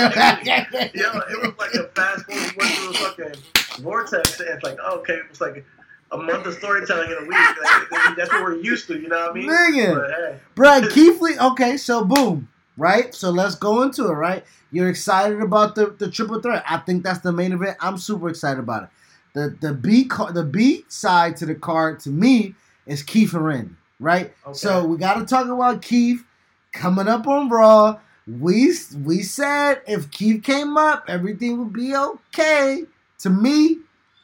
Yeah, 0.93 1.19
it 1.29 1.41
was 1.41 1.53
like 1.57 1.73
a 1.73 1.83
fast 1.95 2.25
forward. 2.25 2.51
We 2.57 2.65
went 2.65 2.73
through 2.75 2.89
a 2.89 2.93
fucking 2.93 3.83
vortex, 3.83 4.39
and 4.39 4.49
it's 4.49 4.63
like, 4.63 4.77
oh, 4.83 4.99
okay, 4.99 5.13
it 5.13 5.29
was 5.29 5.39
like 5.41 5.65
a 6.11 6.17
month 6.17 6.45
of 6.47 6.53
storytelling 6.55 7.11
in 7.11 7.17
a 7.17 7.21
week. 7.21 7.31
Like, 7.31 8.15
that's 8.17 8.31
what 8.31 8.43
we're 8.43 8.55
used 8.61 8.87
to, 8.87 8.99
you 8.99 9.07
know 9.07 9.27
what 9.27 9.31
I 9.31 9.33
mean? 9.33 9.49
Nigga. 9.49 9.95
But 9.95 10.09
hey, 10.11 10.39
Brad 10.55 10.89
Keith 10.91 11.21
Lee. 11.21 11.37
Okay, 11.39 11.77
so 11.77 12.03
boom, 12.03 12.49
right? 12.77 13.13
So 13.13 13.29
let's 13.29 13.55
go 13.55 13.83
into 13.83 14.07
it, 14.07 14.13
right? 14.13 14.43
You're 14.71 14.89
excited 14.89 15.39
about 15.41 15.75
the, 15.75 15.87
the 15.97 16.09
triple 16.11 16.41
threat. 16.41 16.63
I 16.67 16.77
think 16.77 17.03
that's 17.03 17.19
the 17.19 17.31
main 17.31 17.51
event. 17.53 17.77
I'm 17.79 17.97
super 17.97 18.29
excited 18.29 18.59
about 18.59 18.83
it. 18.83 18.89
The 19.33 19.55
the 19.61 19.73
B 19.73 20.05
car, 20.05 20.31
the 20.31 20.43
B 20.43 20.83
side 20.89 21.37
to 21.37 21.45
the 21.45 21.53
card 21.55 21.99
to 22.01 22.09
me 22.09 22.55
is 22.87 23.03
Keith 23.03 23.33
and 23.35 23.45
Randy, 23.45 23.75
right? 23.99 24.33
Okay. 24.45 24.53
So 24.57 24.83
we 24.85 24.97
got 24.97 25.15
to 25.19 25.25
talk 25.25 25.45
about 25.47 25.83
Keith 25.83 26.23
coming 26.71 27.07
up 27.07 27.27
on 27.27 27.49
Raw. 27.49 27.99
We 28.27 28.73
we 29.03 29.23
said 29.23 29.81
if 29.87 30.11
Keith 30.11 30.43
came 30.43 30.77
up, 30.77 31.05
everything 31.07 31.57
would 31.59 31.73
be 31.73 31.95
okay. 31.95 32.83
To 33.19 33.29
me, 33.29 33.79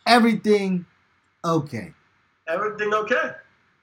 everything 0.06 0.86
okay. 1.44 1.94
everything 2.48 2.94
okay. 2.94 3.32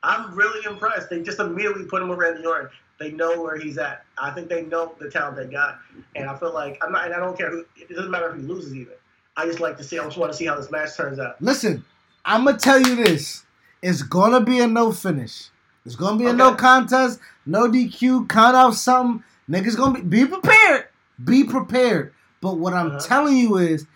I'm 0.03 0.35
really 0.35 0.65
impressed. 0.65 1.11
They 1.11 1.23
just 1.23 1.39
immediately 1.39 1.85
put 1.85 2.03
him 2.03 2.09
with 2.09 2.19
Randy 2.19 2.45
Orton. 2.45 2.71
They 2.99 3.11
know 3.11 3.41
where 3.41 3.57
he's 3.57 3.79
at. 3.79 4.05
I 4.19 4.31
think 4.31 4.49
they 4.49 4.63
know 4.63 4.95
the 5.01 5.11
talent 5.11 5.37
they 5.37 5.47
got, 5.47 5.79
and 6.15 6.29
I 6.29 6.37
feel 6.37 6.55
like 6.55 6.79
I'm 6.85 6.93
not. 6.93 7.07
And 7.07 7.15
I 7.15 7.19
don't 7.19 7.37
care 7.37 7.51
who. 7.51 7.65
It 7.77 7.89
doesn't 7.89 8.11
matter 8.11 8.31
if 8.31 8.37
he 8.37 8.43
loses 8.43 8.75
either. 8.75 8.97
I 9.37 9.47
just 9.47 9.61
like 9.61 9.77
to 9.79 9.85
see. 9.85 9.99
I 9.99 10.05
just 10.05 10.17
want 10.17 10.31
to 10.31 10.39
see 10.39 10.47
how 10.47 10.55
this 10.55 10.71
match 10.71 10.97
turns 10.97 11.19
out. 11.19 11.41
Listen, 11.43 11.85
I'm 12.25 12.45
gonna 12.45 12.59
tell 12.59 12.81
you 12.81 12.95
this: 12.95 13.45
it's 13.83 14.03
gonna 14.03 14.41
be 14.41 14.61
a 14.61 14.67
no 14.67 14.93
finish. 14.93 15.49
It's 15.85 15.97
gonna 15.97 16.19
be 16.19 16.27
a 16.27 16.33
no 16.33 16.55
contest, 16.55 17.21
no 17.47 17.69
DQ, 17.69 18.29
count 18.29 18.57
out 18.57 18.75
something. 18.75 19.25
Niggas 19.51 19.77
gonna 19.77 20.01
be 20.03 20.25
be 20.25 20.27
prepared. 20.27 20.87
Be 21.25 21.45
prepared. 21.45 22.13
But 22.41 22.59
what 22.59 22.73
I'm 22.75 22.89
Uh-huh. 22.93 22.99
telling 23.01 23.37
you 23.37 23.57
is, 23.57 23.87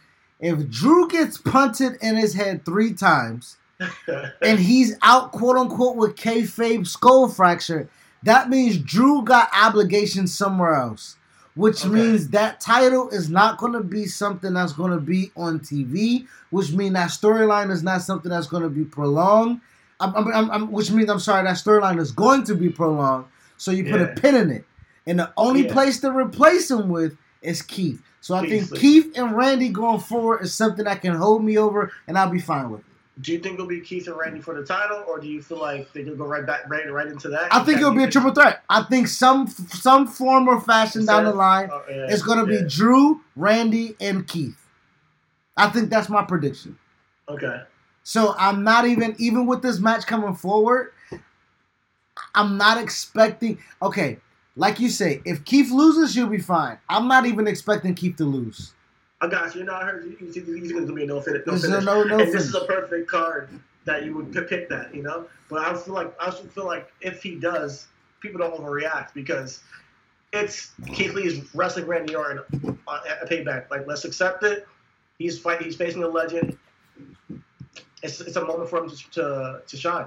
if 0.41 0.69
Drew 0.69 1.09
gets 1.09 1.39
punted 1.39 1.97
in 2.01 2.17
his 2.17 2.35
head 2.35 2.65
three 2.65 2.93
times 2.93 3.57
and 4.43 4.59
he's 4.59 4.95
out, 5.03 5.33
quote 5.33 5.57
unquote, 5.57 5.97
with 5.97 6.17
kayfabe 6.17 6.87
skull 6.87 7.29
fracture, 7.29 7.89
that 8.23 8.49
means 8.51 8.79
Drew 8.79 9.23
got 9.23 9.51
obligations 9.57 10.35
somewhere 10.35 10.75
else. 10.75 11.17
Which 11.55 11.87
Okay. 11.87 11.95
means 11.95 12.29
that 12.29 12.61
title 12.61 13.09
is 13.09 13.31
not 13.31 13.57
going 13.57 13.73
to 13.73 13.81
be 13.83 14.05
something 14.05 14.53
that's 14.53 14.75
going 14.75 14.91
to 14.91 15.01
be 15.01 15.31
on 15.37 15.61
TV. 15.61 16.27
Which 16.51 16.73
means 16.73 16.93
that 16.95 17.09
storyline 17.09 17.71
is 17.71 17.83
not 17.83 18.03
something 18.03 18.31
that's 18.31 18.47
going 18.47 18.63
to 18.63 18.69
be 18.69 18.85
prolonged. 18.85 19.63
I'm, 20.01 20.15
I'm, 20.29 20.51
I'm, 20.51 20.73
which 20.73 20.91
means 20.91 21.09
I'm 21.11 21.19
sorry, 21.21 21.45
that 21.45 21.57
storyline 21.57 21.99
is 21.99 22.13
going 22.13 22.45
to 22.45 22.55
be 22.55 22.69
prolonged. 22.69 23.27
So 23.57 23.71
you 23.71 23.85
put 23.91 24.01
a 24.03 24.09
pin 24.09 24.35
in 24.35 24.51
it, 24.51 24.65
and 25.07 25.19
the 25.19 25.33
only 25.37 25.67
Yeah. 25.67 25.73
place 25.73 26.01
to 26.01 26.11
replace 26.11 26.71
him 26.71 26.89
with 26.91 27.17
is 27.41 27.63
Keith. 27.63 28.03
So 28.21 28.35
I 28.35 28.47
think 28.47 28.75
Keith. 28.77 29.17
And 29.17 29.35
Randy 29.37 29.69
going 29.71 30.01
forward 30.01 30.43
is 30.43 30.53
something 30.53 30.85
that 30.85 31.01
can 31.01 31.15
hold 31.15 31.43
me 31.45 31.57
over, 31.57 31.93
and 32.07 32.19
I'll 32.19 32.29
be 32.29 32.41
fine 32.41 32.71
with 32.71 32.81
it. 32.81 32.87
Do 33.23 33.33
you 33.33 33.39
think 33.39 33.55
it'll 33.55 33.67
be 33.67 33.81
Keith 33.81 34.09
and 34.09 34.17
Randy 34.19 34.41
for 34.43 34.53
the 34.55 34.63
title, 34.67 35.03
or 35.09 35.19
do 35.19 35.27
you 35.27 35.41
feel 35.41 35.59
like 35.59 35.91
they're 35.95 36.05
gonna 36.05 36.17
go 36.17 36.27
right 36.27 36.45
back, 36.45 36.69
right, 36.69 36.93
right 36.93 37.07
into 37.07 37.29
that? 37.31 37.55
I 37.55 37.65
think 37.65 37.79
it'll 37.79 37.95
be 37.95 38.05
a 38.05 38.11
triple 38.11 38.33
threat. 38.35 38.63
I 38.69 38.83
think 38.83 39.09
some 39.09 39.47
some 39.47 40.07
form 40.07 40.49
or 40.49 40.61
fashion 40.61 41.07
down 41.07 41.25
the 41.25 41.33
line, 41.33 41.71
Oh, 41.73 41.83
yeah, 41.89 42.09
it's 42.11 42.21
gonna 42.23 42.53
yeah. 42.53 42.61
be 42.63 42.69
Drew, 42.69 43.23
Randy, 43.35 43.97
and 44.01 44.29
Keith. 44.29 44.61
I 45.57 45.71
think 45.71 45.89
that's 45.89 46.11
my 46.11 46.25
prediction. 46.25 46.79
Okay. 47.27 47.63
So 48.07 48.37
I'm 48.39 48.63
not 48.63 48.87
even 48.87 49.17
even 49.19 49.49
with 49.49 49.63
this 49.63 49.81
match 49.81 50.07
coming 50.07 50.33
forward. 50.33 50.93
I'm 52.37 52.57
not 52.57 52.81
expecting. 52.81 53.59
Okay, 53.83 54.19
like 54.55 54.79
you 54.79 54.91
say, 54.91 55.21
if 55.25 55.45
Keith 55.45 55.73
loses, 55.73 56.15
you'll 56.15 56.29
be 56.29 56.39
fine. 56.39 56.79
I'm 56.89 57.09
not 57.09 57.27
even 57.27 57.49
expecting 57.49 57.97
Keith 57.97 58.15
to 58.19 58.25
lose. 58.25 58.75
I 59.21 59.27
got 59.27 59.53
you. 59.57 59.63
You 59.63 59.67
know, 59.67 59.75
I 59.75 59.83
heard 59.83 60.05
you. 60.05 60.17
you 60.21 60.55
He's 60.55 60.71
going 60.71 60.87
to 60.87 60.93
be 60.93 61.03
a 61.03 61.07
no 61.07 61.21
finish. 61.21 61.45
No 61.49 61.55
This 61.55 61.65
is 61.65 61.71
a 61.71 61.73
finish. 61.73 61.85
no- 61.85 62.05
no 62.05 62.19
and 62.21 62.33
this 62.33 62.45
is 62.45 62.55
a 62.55 62.65
perfect 62.67 63.11
card 63.11 63.49
that 63.87 64.05
you 64.05 64.15
would 64.15 64.33
pick, 64.33 64.69
that. 64.69 64.95
You 64.95 65.03
know, 65.03 65.27
but 65.51 65.67
I 65.67 65.77
feel 65.77 65.95
like 65.95 66.15
I 66.21 66.27
also 66.27 66.45
feel 66.45 66.65
like 66.65 66.93
if 67.01 67.25
he 67.25 67.35
does, 67.35 67.89
people 68.21 68.39
don't 68.39 68.57
overreact 68.57 69.15
because 69.15 69.65
it's 70.33 70.71
Keith 70.95 71.13
Lee 71.13 71.27
is 71.27 71.53
wrestling 71.57 71.87
Randy 71.87 72.15
Orton 72.15 72.39
at 72.65 73.21
a 73.21 73.27
payback. 73.27 73.69
Like, 73.69 73.85
let's 73.89 74.05
accept 74.05 74.45
it. 74.45 74.69
He's 75.19 75.41
fight. 75.41 75.61
He's 75.61 75.75
facing 75.75 76.05
a 76.05 76.09
legend. 76.09 76.57
It's, 78.07 78.21
it's 78.21 78.37
a 78.37 78.45
moment 78.45 78.71
for 78.71 78.83
him 78.83 78.91
to, 78.91 79.11
to 79.13 79.63
to 79.67 79.77
shine. 79.77 80.07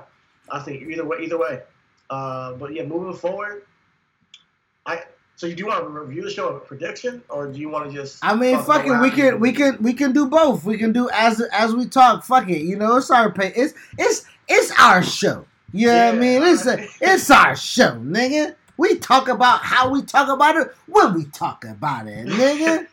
I 0.52 0.60
think 0.60 0.82
either 0.82 1.06
way. 1.06 1.18
Either 1.22 1.38
way. 1.38 1.62
Uh, 2.10 2.54
but 2.54 2.74
yeah, 2.74 2.84
moving 2.84 3.14
forward, 3.14 3.64
I. 4.86 5.04
So 5.36 5.48
you 5.48 5.56
do 5.56 5.68
want 5.68 5.86
to 5.86 5.90
review 5.90 6.22
the 6.22 6.30
show 6.30 6.50
of 6.50 6.56
a 6.58 6.60
prediction, 6.60 7.24
or 7.30 7.48
do 7.48 7.60
you 7.60 7.70
want 7.70 7.90
to 7.90 7.96
just? 7.96 8.20
I 8.22 8.36
mean, 8.36 8.62
fuck 8.64 8.86
it. 8.86 9.00
We 9.00 9.10
can 9.10 9.40
we 9.40 9.54
can 9.54 9.78
we 9.82 9.94
can 9.94 10.12
do 10.12 10.28
both. 10.28 10.66
We 10.66 10.78
can 10.78 10.92
do 10.92 11.10
as 11.14 11.40
as 11.54 11.74
we 11.74 11.86
talk. 11.86 12.26
Fuck 12.26 12.50
it. 12.50 12.64
You 12.64 12.76
know, 12.76 12.98
it's 12.98 13.10
our 13.10 13.32
pay. 13.32 13.54
It's 13.56 13.74
it's 13.98 14.26
it's 14.50 14.72
our 14.78 15.02
show. 15.02 15.46
You 15.72 15.88
know 15.88 16.06
what 16.08 16.16
I 16.16 16.18
mean? 16.18 16.44
It's 16.44 16.66
a, 16.66 16.86
it's 17.00 17.30
our 17.30 17.56
show, 17.56 17.92
nigga. 17.92 18.56
We 18.78 18.96
talk 18.96 19.28
about 19.28 19.62
how 19.62 19.90
we 19.90 20.02
talk 20.02 20.30
about 20.30 20.58
it 20.58 20.70
when 20.88 21.14
we 21.14 21.26
talk 21.26 21.64
about 21.64 22.08
it, 22.08 22.26
nigga. 22.28 22.88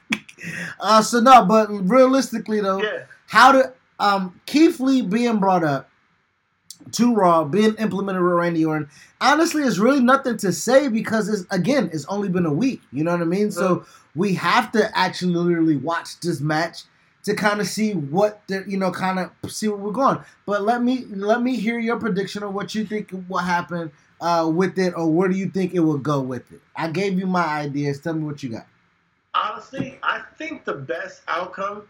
uh, 0.80 1.02
so 1.02 1.20
no, 1.20 1.44
but 1.44 1.68
realistically 1.68 2.60
though, 2.60 2.82
yeah. 2.82 3.04
How 3.30 3.52
to 3.52 3.72
um 4.00 4.40
Keith 4.44 4.80
Lee 4.80 5.02
being 5.02 5.38
brought 5.38 5.62
up 5.62 5.88
to 6.92 7.14
Raw, 7.14 7.44
being 7.44 7.74
implemented 7.76 8.22
with 8.22 8.32
Randy 8.32 8.64
Orton, 8.64 8.88
honestly, 9.20 9.62
is 9.62 9.78
really 9.78 10.00
nothing 10.00 10.36
to 10.38 10.52
say 10.52 10.88
because 10.88 11.28
it's 11.28 11.46
again, 11.50 11.90
it's 11.92 12.06
only 12.06 12.28
been 12.28 12.44
a 12.44 12.52
week. 12.52 12.80
You 12.92 13.04
know 13.04 13.12
what 13.12 13.20
I 13.20 13.26
mean? 13.26 13.52
So 13.52 13.84
we 14.16 14.34
have 14.34 14.72
to 14.72 14.98
actually 14.98 15.34
literally 15.34 15.76
watch 15.76 16.18
this 16.20 16.40
match 16.40 16.82
to 17.22 17.34
kind 17.34 17.60
of 17.60 17.68
see 17.68 17.92
what 17.92 18.42
the 18.48 18.64
you 18.66 18.76
know, 18.76 18.90
kind 18.90 19.20
of 19.20 19.52
see 19.52 19.68
where 19.68 19.76
we're 19.76 19.92
going. 19.92 20.18
But 20.44 20.62
let 20.62 20.82
me 20.82 21.04
let 21.10 21.40
me 21.40 21.54
hear 21.54 21.78
your 21.78 22.00
prediction 22.00 22.42
of 22.42 22.52
what 22.52 22.74
you 22.74 22.84
think 22.84 23.14
will 23.28 23.38
happen 23.38 23.92
uh, 24.20 24.50
with 24.52 24.76
it, 24.76 24.92
or 24.96 25.08
where 25.08 25.28
do 25.28 25.36
you 25.36 25.48
think 25.48 25.72
it 25.72 25.80
will 25.80 25.98
go 25.98 26.20
with 26.20 26.50
it? 26.50 26.60
I 26.74 26.90
gave 26.90 27.16
you 27.16 27.26
my 27.26 27.44
ideas. 27.44 28.00
Tell 28.00 28.14
me 28.14 28.24
what 28.24 28.42
you 28.42 28.50
got. 28.50 28.66
Honestly, 29.34 30.00
I 30.02 30.22
think 30.36 30.64
the 30.64 30.74
best 30.74 31.22
outcome 31.28 31.84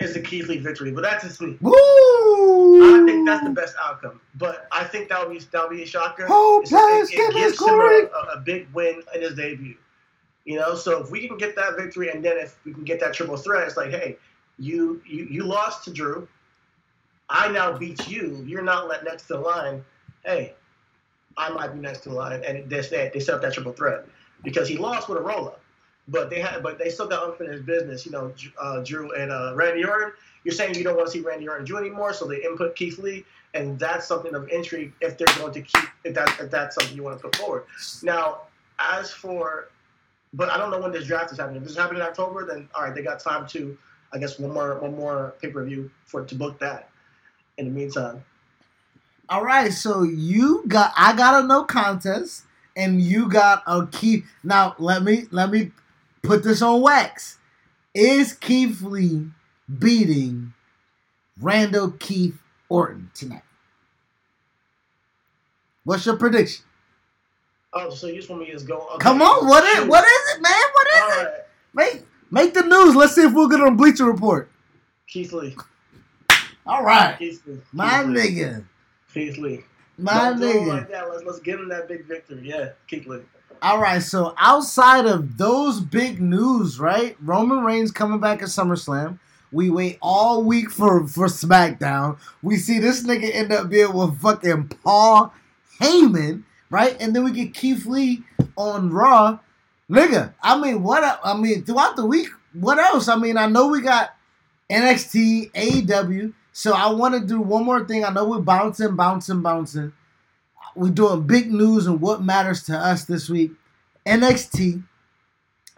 is 0.00 0.14
the 0.14 0.20
Keith 0.20 0.48
Lee 0.48 0.58
victory, 0.58 0.92
but 0.92 1.02
that's 1.02 1.24
just 1.24 1.40
me. 1.40 1.58
Woo! 1.60 1.72
I 1.72 3.04
think 3.04 3.26
that's 3.26 3.44
the 3.44 3.50
best 3.50 3.74
outcome, 3.82 4.20
but 4.36 4.68
I 4.70 4.84
think 4.84 5.08
that 5.08 5.26
would 5.26 5.36
be 5.36 5.44
that 5.52 5.68
would 5.68 5.76
be 5.76 5.82
a 5.82 5.86
shocker. 5.86 6.26
Oh, 6.28 6.62
it, 6.64 6.70
it 7.12 7.34
gives 7.34 7.60
him 7.60 7.68
a, 7.68 8.08
a, 8.14 8.38
a 8.38 8.40
big 8.40 8.68
win 8.72 9.02
in 9.14 9.22
his 9.22 9.34
debut. 9.34 9.76
You 10.44 10.56
know, 10.56 10.74
so 10.74 11.02
if 11.02 11.10
we 11.10 11.26
can 11.26 11.36
get 11.36 11.56
that 11.56 11.76
victory, 11.76 12.10
and 12.10 12.24
then 12.24 12.38
if 12.38 12.58
we 12.64 12.72
can 12.72 12.84
get 12.84 13.00
that 13.00 13.12
triple 13.12 13.36
threat, 13.36 13.66
it's 13.66 13.76
like, 13.76 13.90
hey, 13.90 14.16
you 14.58 15.02
you 15.04 15.24
you 15.24 15.44
lost 15.44 15.84
to 15.84 15.92
Drew. 15.92 16.28
I 17.28 17.48
now 17.50 17.76
beat 17.76 18.08
you. 18.08 18.42
You're 18.46 18.62
not 18.62 18.88
let 18.88 19.04
next 19.04 19.24
to 19.24 19.34
the 19.34 19.40
line. 19.40 19.84
Hey, 20.24 20.54
I 21.36 21.50
might 21.50 21.74
be 21.74 21.80
next 21.80 22.00
to 22.00 22.10
the 22.10 22.14
line, 22.14 22.42
and 22.44 22.70
they 22.70 22.80
they, 22.80 23.10
they 23.12 23.20
set 23.20 23.34
up 23.34 23.42
that 23.42 23.52
triple 23.52 23.72
threat 23.72 24.06
because 24.44 24.68
he 24.68 24.78
lost 24.78 25.08
with 25.08 25.18
a 25.18 25.22
roll 25.22 25.48
up. 25.48 25.60
But 26.08 26.30
they 26.30 26.40
had, 26.40 26.62
but 26.62 26.78
they 26.78 26.90
still 26.90 27.08
got 27.08 27.28
unfinished 27.28 27.66
business. 27.66 28.06
You 28.06 28.12
know, 28.12 28.34
uh, 28.58 28.80
Drew 28.80 29.12
and 29.14 29.30
uh, 29.30 29.52
Randy 29.54 29.84
Orton. 29.84 30.12
You're 30.44 30.54
saying 30.54 30.74
you 30.76 30.84
don't 30.84 30.96
want 30.96 31.08
to 31.08 31.12
see 31.12 31.20
Randy 31.20 31.46
Orton 31.48 31.60
and 31.60 31.66
Drew 31.66 31.78
anymore, 31.78 32.14
so 32.14 32.26
they 32.26 32.42
input 32.42 32.76
Keith 32.76 32.98
Lee, 32.98 33.24
and 33.54 33.78
that's 33.78 34.06
something 34.08 34.34
of 34.34 34.48
intrigue 34.48 34.92
if 35.00 35.18
they're 35.18 35.26
going 35.38 35.52
to 35.52 35.62
keep 35.62 35.84
if 36.04 36.14
that 36.14 36.30
if 36.40 36.50
that's 36.50 36.74
something 36.76 36.96
you 36.96 37.02
want 37.04 37.18
to 37.18 37.22
put 37.22 37.36
forward. 37.36 37.64
Now, 38.02 38.42
as 38.78 39.10
for, 39.12 39.70
but 40.32 40.50
I 40.50 40.58
don't 40.58 40.70
know 40.70 40.80
when 40.80 40.92
this 40.92 41.06
draft 41.06 41.32
is 41.32 41.38
happening. 41.38 41.58
If 41.58 41.64
this 41.64 41.72
is 41.72 41.78
happening 41.78 42.00
in 42.02 42.06
October, 42.08 42.46
then 42.46 42.68
all 42.74 42.84
right, 42.84 42.94
they 42.94 43.02
got 43.02 43.20
time 43.20 43.46
to, 43.48 43.76
I 44.12 44.18
guess, 44.18 44.38
one 44.38 44.52
more 44.52 44.78
one 44.80 44.96
more 44.96 45.34
pay 45.42 45.50
per 45.50 45.64
view 45.64 45.90
for 46.06 46.24
to 46.24 46.34
book 46.34 46.58
that. 46.60 46.90
In 47.58 47.66
the 47.66 47.72
meantime, 47.72 48.24
All 49.28 49.44
right, 49.44 49.72
so 49.72 50.02
you 50.02 50.64
got 50.68 50.92
I 50.96 51.14
got 51.16 51.44
a 51.44 51.46
no 51.46 51.64
contest, 51.64 52.44
and 52.76 53.00
you 53.02 53.28
got 53.28 53.62
a 53.66 53.86
key. 53.86 54.24
Now 54.44 54.74
let 54.78 55.02
me 55.02 55.26
let 55.30 55.50
me 55.50 55.72
put 56.22 56.42
this 56.42 56.62
on 56.62 56.80
wax. 56.82 57.38
Is 57.94 58.32
Keith 58.34 58.82
Lee 58.82 59.28
beating 59.78 60.52
Randall 61.40 61.92
Keith 61.92 62.38
Orton 62.68 63.10
tonight? 63.14 63.42
What's 65.84 66.04
your 66.06 66.16
prediction? 66.16 66.64
Oh, 67.72 67.90
so 67.90 68.06
you 68.06 68.16
just 68.16 68.28
want 68.28 68.40
me 68.42 68.46
to 68.46 68.52
just 68.52 68.66
go? 68.66 68.78
Okay. 68.94 68.98
Come 68.98 69.22
on, 69.22 69.46
what 69.46 69.64
is 69.64 69.86
what 69.86 70.04
is 70.04 70.36
it, 70.36 70.42
man? 70.42 70.52
What 70.72 70.86
is 70.86 71.00
All 71.02 71.10
it? 71.10 71.24
right. 71.24 71.34
Make 71.74 72.06
make 72.30 72.54
the 72.54 72.62
news. 72.62 72.94
Let's 72.96 73.14
see 73.14 73.22
if 73.24 73.32
we'll 73.34 73.48
get 73.48 73.60
on 73.60 73.76
Bleacher 73.76 74.04
Report. 74.04 74.50
Keith 75.06 75.32
Lee. 75.32 75.56
All 76.66 76.82
right, 76.82 77.18
Keith 77.18 77.42
Lee. 77.46 77.58
my 77.72 78.02
Keith 78.02 78.06
Lee. 78.06 78.20
nigga, 78.20 78.64
Keith 79.12 79.38
Lee. 79.38 79.64
my 79.96 80.30
Don't 80.30 80.40
nigga. 80.40 80.66
like 80.68 80.90
that. 80.90 81.08
Let's 81.10 81.24
let's 81.24 81.40
give 81.40 81.60
him 81.60 81.68
that 81.70 81.88
big 81.88 82.06
victory. 82.06 82.40
Yeah, 82.42 82.70
Keith 82.86 83.06
Lee. 83.06 83.20
All 83.60 83.80
right, 83.80 84.00
so 84.00 84.34
outside 84.38 85.06
of 85.06 85.36
those 85.36 85.80
big 85.80 86.20
news, 86.20 86.78
right? 86.78 87.16
Roman 87.20 87.64
Reigns 87.64 87.90
coming 87.90 88.20
back 88.20 88.40
at 88.40 88.48
SummerSlam. 88.48 89.18
We 89.50 89.68
wait 89.68 89.98
all 90.00 90.44
week 90.44 90.70
for 90.70 91.08
for 91.08 91.26
SmackDown. 91.26 92.18
We 92.40 92.56
see 92.56 92.78
this 92.78 93.02
nigga 93.02 93.34
end 93.34 93.50
up 93.50 93.68
being 93.68 93.92
with 93.92 94.20
fucking 94.20 94.68
Paul 94.84 95.32
Heyman, 95.80 96.44
right? 96.70 96.96
And 97.00 97.16
then 97.16 97.24
we 97.24 97.32
get 97.32 97.54
Keith 97.54 97.84
Lee 97.84 98.22
on 98.56 98.90
Raw. 98.90 99.40
Nigga, 99.90 100.34
I 100.40 100.60
mean, 100.60 100.84
what? 100.84 101.18
I 101.24 101.36
mean, 101.36 101.64
throughout 101.64 101.96
the 101.96 102.06
week, 102.06 102.28
what 102.52 102.78
else? 102.78 103.08
I 103.08 103.16
mean, 103.16 103.36
I 103.36 103.46
know 103.46 103.68
we 103.68 103.80
got 103.80 104.14
NXT, 104.70 105.50
AEW. 105.52 106.32
So 106.52 106.74
I 106.74 106.92
want 106.92 107.14
to 107.14 107.26
do 107.26 107.40
one 107.40 107.64
more 107.64 107.84
thing. 107.84 108.04
I 108.04 108.10
know 108.10 108.28
we're 108.28 108.40
bouncing, 108.40 108.94
bouncing, 108.94 109.42
bouncing. 109.42 109.92
We're 110.78 110.90
doing 110.90 111.26
big 111.26 111.52
news 111.52 111.86
and 111.86 112.00
what 112.00 112.22
matters 112.22 112.62
to 112.64 112.76
us 112.76 113.04
this 113.04 113.28
week. 113.28 113.52
NXT 114.06 114.84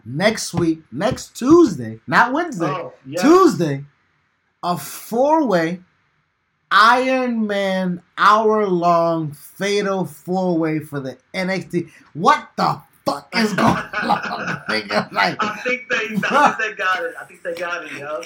next 0.05 0.53
week, 0.53 0.81
next 0.91 1.35
Tuesday, 1.35 1.99
not 2.07 2.33
Wednesday, 2.33 2.67
Oh. 2.67 2.93
Tuesday, 3.17 3.85
a 4.63 4.77
four 4.77 5.45
way 5.45 5.81
Iron 6.71 7.47
Man 7.47 8.01
hour 8.17 8.65
long 8.65 9.33
fatal 9.33 10.05
four 10.05 10.57
way 10.57 10.79
for 10.79 10.99
the 11.01 11.17
NXT. 11.33 11.89
What 12.13 12.49
the 12.55 12.81
fuck 13.05 13.29
is 13.35 13.53
going 13.53 13.69
on? 13.69 13.83
nigga? 14.69 15.11
Like, 15.11 15.37
I 15.43 15.55
think 15.57 15.89
they, 15.89 16.17
I 16.29 16.51
think 16.51 16.57
they 16.57 16.75
got 16.75 17.03
it. 17.03 17.15
I 17.19 17.25
think 17.25 17.43
they 17.43 17.55
got 17.55 17.85
it, 17.85 17.91
yo. 17.93 18.21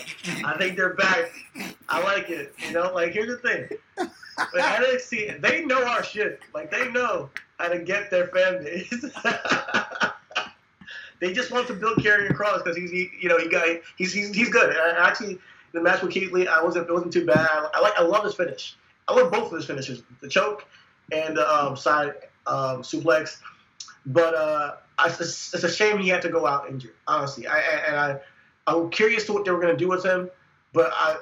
I 0.45 0.57
think 0.57 0.75
they're 0.75 0.93
back. 0.95 1.31
I 1.89 2.03
like 2.03 2.29
it. 2.29 2.53
You 2.65 2.73
know, 2.73 2.93
like 2.93 3.13
here's 3.13 3.29
the 3.29 3.37
thing. 3.37 3.67
But 3.95 4.09
NXT, 4.53 5.41
they 5.41 5.65
know 5.65 5.83
our 5.83 6.03
shit. 6.03 6.41
Like 6.53 6.71
they 6.71 6.89
know 6.91 7.29
how 7.57 7.69
to 7.69 7.79
get 7.79 8.11
their 8.11 8.27
fan 8.27 8.63
base. 8.63 8.89
they 11.19 11.33
just 11.33 11.51
want 11.51 11.67
to 11.67 11.73
build 11.73 11.97
Karrion 11.97 12.33
Kross 12.33 12.63
because 12.63 12.77
he's, 12.77 12.91
he, 12.91 13.09
you 13.19 13.29
know, 13.29 13.37
he 13.37 13.47
got 13.49 13.67
he's 13.97 14.13
he's, 14.13 14.33
he's 14.33 14.49
good. 14.49 14.69
And 14.69 14.79
I- 14.79 15.07
actually, 15.07 15.39
the 15.73 15.81
match 15.81 16.01
with 16.01 16.11
Keith 16.11 16.31
Lee, 16.31 16.47
I 16.47 16.61
wasn't 16.61 16.89
it 16.89 16.93
wasn't 16.93 17.13
too 17.13 17.25
bad. 17.25 17.37
I, 17.37 17.69
I 17.73 17.79
like 17.79 17.93
I 17.97 18.03
love 18.03 18.23
his 18.23 18.35
finish. 18.35 18.75
I 19.07 19.13
love 19.13 19.31
both 19.31 19.51
of 19.51 19.57
his 19.57 19.65
finishes, 19.65 20.01
the 20.21 20.27
choke 20.27 20.65
and 21.11 21.37
the 21.37 21.47
um, 21.47 21.75
side 21.75 22.13
um, 22.47 22.81
suplex. 22.81 23.39
But 24.05 24.33
uh, 24.35 24.75
it's, 25.05 25.53
a 25.53 25.71
shame 25.71 25.97
he 25.99 26.09
had 26.09 26.21
to 26.23 26.29
go 26.29 26.45
out 26.45 26.69
injured. 26.69 26.93
Honestly, 27.07 27.47
I, 27.47 27.57
I- 27.57 27.83
and 27.87 27.95
I 27.95 28.19
I'm 28.67 28.89
curious 28.89 29.25
to 29.25 29.33
what 29.33 29.45
they 29.45 29.51
were 29.51 29.59
going 29.61 29.73
to 29.73 29.77
do 29.77 29.87
with 29.89 30.03
him, 30.03 30.29
but 30.73 30.91
I. 30.93 31.17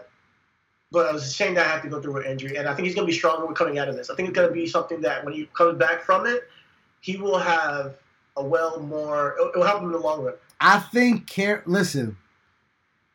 But 0.91 1.09
it 1.09 1.13
was 1.13 1.27
a 1.27 1.33
shame 1.33 1.55
that 1.55 1.65
I 1.65 1.69
had 1.71 1.81
to 1.81 1.89
go 1.89 1.99
through 1.99 2.17
an 2.17 2.27
injury, 2.27 2.55
and 2.55 2.69
I 2.69 2.75
think 2.75 2.85
he's 2.85 2.93
going 2.93 3.07
to 3.07 3.11
be 3.11 3.17
stronger 3.17 3.47
with 3.47 3.57
coming 3.57 3.79
out 3.79 3.89
of 3.89 3.95
this. 3.95 4.11
I 4.11 4.15
think 4.15 4.29
it's 4.29 4.35
going 4.35 4.47
to 4.47 4.53
be 4.53 4.67
something 4.67 5.01
that 5.01 5.25
when 5.25 5.33
he 5.33 5.49
comes 5.55 5.79
back 5.79 6.03
from 6.03 6.27
it, 6.27 6.43
he 7.01 7.17
will 7.17 7.39
have 7.39 7.95
a 8.37 8.43
well 8.43 8.79
more. 8.79 9.35
It 9.39 9.57
will 9.57 9.65
help 9.65 9.79
him 9.81 9.87
in 9.87 9.93
the 9.93 9.97
long 9.97 10.23
run. 10.23 10.35
I 10.61 10.77
think 10.79 11.25
care. 11.25 11.63
listen, 11.65 12.15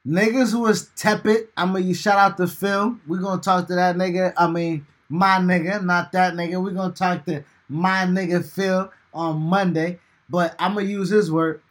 niggas 0.06 0.50
who 0.50 0.60
was 0.60 0.88
tepid. 0.96 1.48
I'm 1.56 1.72
gonna 1.72 1.94
shout 1.94 2.18
out 2.18 2.36
to 2.38 2.48
Phil. 2.48 2.98
We're 3.06 3.20
gonna 3.20 3.40
talk 3.40 3.68
to 3.68 3.74
that 3.76 3.96
nigga. 3.96 4.32
I 4.36 4.48
mean, 4.50 4.84
my 5.08 5.38
nigga, 5.38 5.82
not 5.84 6.10
that 6.12 6.34
nigga. 6.34 6.62
We're 6.62 6.72
gonna 6.72 6.92
talk 6.92 7.24
to 7.26 7.44
my 7.68 8.04
nigga 8.04 8.44
Phil 8.44 8.90
on 9.14 9.40
Monday. 9.40 9.98
But 10.28 10.54
I'm 10.58 10.74
gonna 10.74 10.86
use 10.86 11.08
his 11.10 11.30
word. 11.32 11.62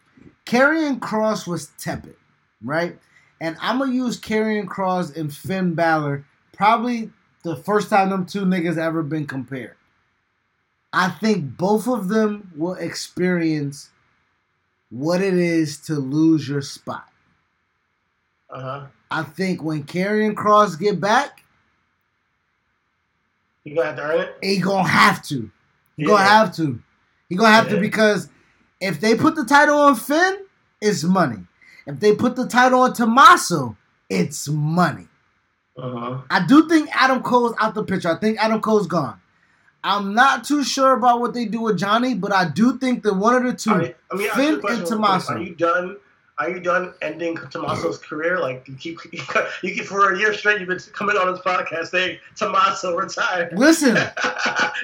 Karrion 0.46 1.00
Kross 1.00 1.46
was 1.48 1.68
tepid, 1.78 2.16
right? 2.64 2.98
And 3.40 3.56
I'm 3.62 3.80
gonna 3.80 3.94
use 3.94 4.20
Karrion 4.20 4.66
Kross 4.66 5.16
and 5.16 5.34
Finn 5.34 5.74
Balor. 5.76 6.26
Probably 6.54 7.12
the 7.44 7.56
first 7.56 7.90
time 7.90 8.10
them 8.10 8.26
two 8.26 8.46
niggas 8.46 8.78
ever 8.78 9.04
been 9.04 9.28
compared. 9.28 9.76
I 10.94 11.10
think 11.10 11.58
both 11.58 11.88
of 11.88 12.08
them 12.08 12.52
will 12.56 12.74
experience 12.76 13.90
what 14.90 15.22
it 15.22 15.34
is 15.34 15.78
to 15.82 15.96
lose 15.96 16.48
your 16.48 16.62
spot. 16.62 17.08
Uh 18.50 18.62
huh. 18.62 18.86
I 19.12 19.24
think 19.24 19.62
when 19.62 19.84
Karrion 19.84 20.34
Kross 20.34 20.80
get 20.80 21.00
back, 21.00 21.44
He's 23.64 23.76
gonna 23.76 23.88
have 23.90 23.98
to 23.98 24.04
earn 24.04 24.20
it. 24.22 24.38
he 24.42 24.60
gonna 24.60 24.88
have 24.88 25.22
to. 25.28 25.52
He 25.98 26.06
gonna 26.06 26.24
have 26.24 26.56
to. 26.56 26.82
He 27.30 27.36
gonna 27.36 27.52
have 27.52 27.70
to 27.70 27.80
because 27.80 28.30
if 28.80 29.00
they 29.00 29.16
put 29.16 29.36
the 29.36 29.46
title 29.46 29.78
on 29.78 29.96
Finn, 29.96 30.46
it's 30.82 31.04
money. 31.04 31.40
If 31.86 32.00
they 32.00 32.16
put 32.16 32.36
the 32.36 32.48
title 32.48 32.82
on 32.82 32.94
Tommaso, 32.94 33.76
it's 34.10 34.48
money. 34.50 35.08
Uh 35.78 35.90
huh. 35.90 36.22
I 36.30 36.46
do 36.46 36.68
think 36.68 36.90
Adam 36.94 37.22
Cole's 37.22 37.56
out 37.60 37.76
the 37.76 37.84
picture. 37.84 38.10
I 38.10 38.16
think 38.16 38.38
Adam 38.40 38.62
Cole's 38.62 38.88
gone. 38.88 39.20
I'm 39.84 40.14
not 40.14 40.44
too 40.44 40.64
sure 40.64 40.94
about 40.94 41.22
what 41.22 41.34
they 41.34 41.46
do 41.46 41.62
with 41.62 41.78
Johnny, 41.78 42.14
but 42.16 42.34
I 42.34 42.50
do 42.50 42.78
think 42.78 43.04
that 43.04 43.16
one 43.16 43.36
of 43.36 43.44
the 43.44 43.54
two, 43.54 43.72
I 43.72 43.78
mean, 43.78 43.94
ask 44.12 44.20
you 44.22 44.30
a 44.30 44.62
Finn 44.62 44.62
and. 44.70 44.86
Tommaso. 44.88 45.34
Are 45.34 45.40
you 45.40 45.56
done? 45.56 45.98
Are 46.40 46.52
you 46.52 46.60
done 46.60 46.94
ending 47.02 47.36
Tommaso's 47.50 47.98
career? 47.98 48.40
Like 48.40 48.68
you 48.68 48.76
keep, 48.76 49.00
you 49.12 49.74
keep 49.74 49.86
for 49.86 50.14
a 50.14 50.20
year 50.20 50.34
straight. 50.36 50.60
You've 50.60 50.70
been 50.70 50.80
coming 50.94 51.18
on 51.18 51.32
this 51.34 51.42
podcast 51.42 51.88
saying 51.88 52.20
Tommaso 52.36 52.96
retired. 52.96 53.58
Listen, 53.58 53.96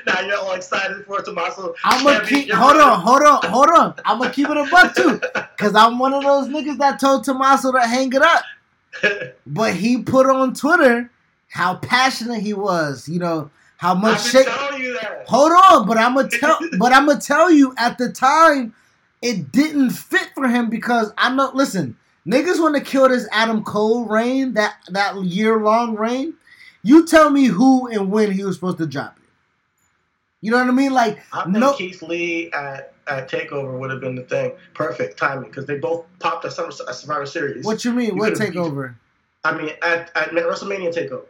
now 0.08 0.22
you're 0.26 0.38
all 0.38 0.54
excited 0.54 1.06
for 1.06 1.22
Tommaso. 1.22 1.76
I'm 1.84 2.04
gonna 2.04 2.26
keep. 2.26 2.50
Hold 2.50 2.78
on, 2.78 3.00
hold 3.00 3.22
on, 3.22 3.52
hold 3.52 3.70
on. 3.70 3.94
I'm 4.04 4.18
gonna 4.18 4.34
keep 4.34 4.50
it 4.50 4.58
a 4.58 4.68
buck 4.72 4.96
too, 4.96 5.22
cause 5.58 5.76
I'm 5.76 6.00
one 6.00 6.14
of 6.14 6.24
those 6.24 6.48
niggas 6.48 6.80
that 6.80 7.00
told 7.00 7.24
Tommaso 7.24 7.72
to 7.72 7.82
hang 7.82 8.12
it 8.14 8.22
up. 8.22 8.44
But 9.46 9.76
he 9.76 10.02
put 10.02 10.28
on 10.28 10.54
Twitter 10.54 11.12
how 11.50 11.76
passionate 11.76 12.42
he 12.42 12.54
was. 12.54 13.08
You 13.08 13.20
know 13.20 13.52
how 13.78 13.94
much 13.94 14.30
shit. 14.30 14.48
telling 14.48 14.82
you 14.82 14.94
that. 14.94 15.26
Hold 15.28 15.52
on, 15.52 15.88
but 15.88 15.98
I'm 15.98 16.16
gonna 16.16 16.30
tell. 16.30 16.58
but 16.80 16.94
I'm 16.94 17.06
gonna 17.06 17.20
tell 17.22 17.52
you 17.52 17.76
at 17.78 17.98
the 18.00 18.12
time, 18.12 18.74
it 19.24 19.52
didn't 19.52 19.92
fit 19.92 20.30
for 20.36 20.48
him 20.48 20.70
because 20.70 21.12
I 21.18 21.34
know. 21.34 21.50
Listen, 21.54 21.98
niggas 22.28 22.60
want 22.60 22.76
to 22.76 22.82
kill 22.82 23.08
this 23.10 23.28
Adam 23.32 23.64
Cole 23.64 24.06
reign, 24.06 24.54
that 24.54 24.76
that 24.90 25.16
year 25.24 25.60
long 25.60 25.96
reign. 25.96 26.36
You 26.84 27.08
tell 27.08 27.30
me 27.30 27.46
who 27.46 27.88
and 27.88 28.12
when 28.12 28.32
he 28.32 28.44
was 28.44 28.56
supposed 28.56 28.78
to 28.80 28.86
drop 28.86 29.16
it. 29.18 29.24
You 30.42 30.52
know 30.52 30.58
what 30.58 30.68
I 30.68 30.72
mean? 30.72 30.92
Like 30.92 31.20
I 31.32 31.44
think 31.44 31.56
no. 31.56 31.74
Keith 31.74 32.02
Lee 32.02 32.52
at, 32.52 32.94
at 33.08 33.32
Takeover 33.32 33.80
would 33.80 33.90
have 33.90 34.02
been 34.02 34.16
the 34.16 34.24
thing. 34.24 34.52
Perfect 34.74 35.18
timing 35.18 35.50
because 35.50 35.66
they 35.66 35.78
both 35.78 36.06
popped 36.20 36.44
a 36.44 36.52
Summer 36.52 36.74
a 36.86 36.94
Survivor 36.94 37.26
Series. 37.26 37.66
What 37.66 37.86
you 37.86 37.94
mean? 37.94 38.16
You 38.16 38.18
what 38.18 38.34
takeover? 38.34 38.96
I 39.46 39.58
mean, 39.58 39.72
at, 39.82 40.12
at 40.16 40.32
WrestleMania 40.32 40.94
Takeover. 40.94 41.26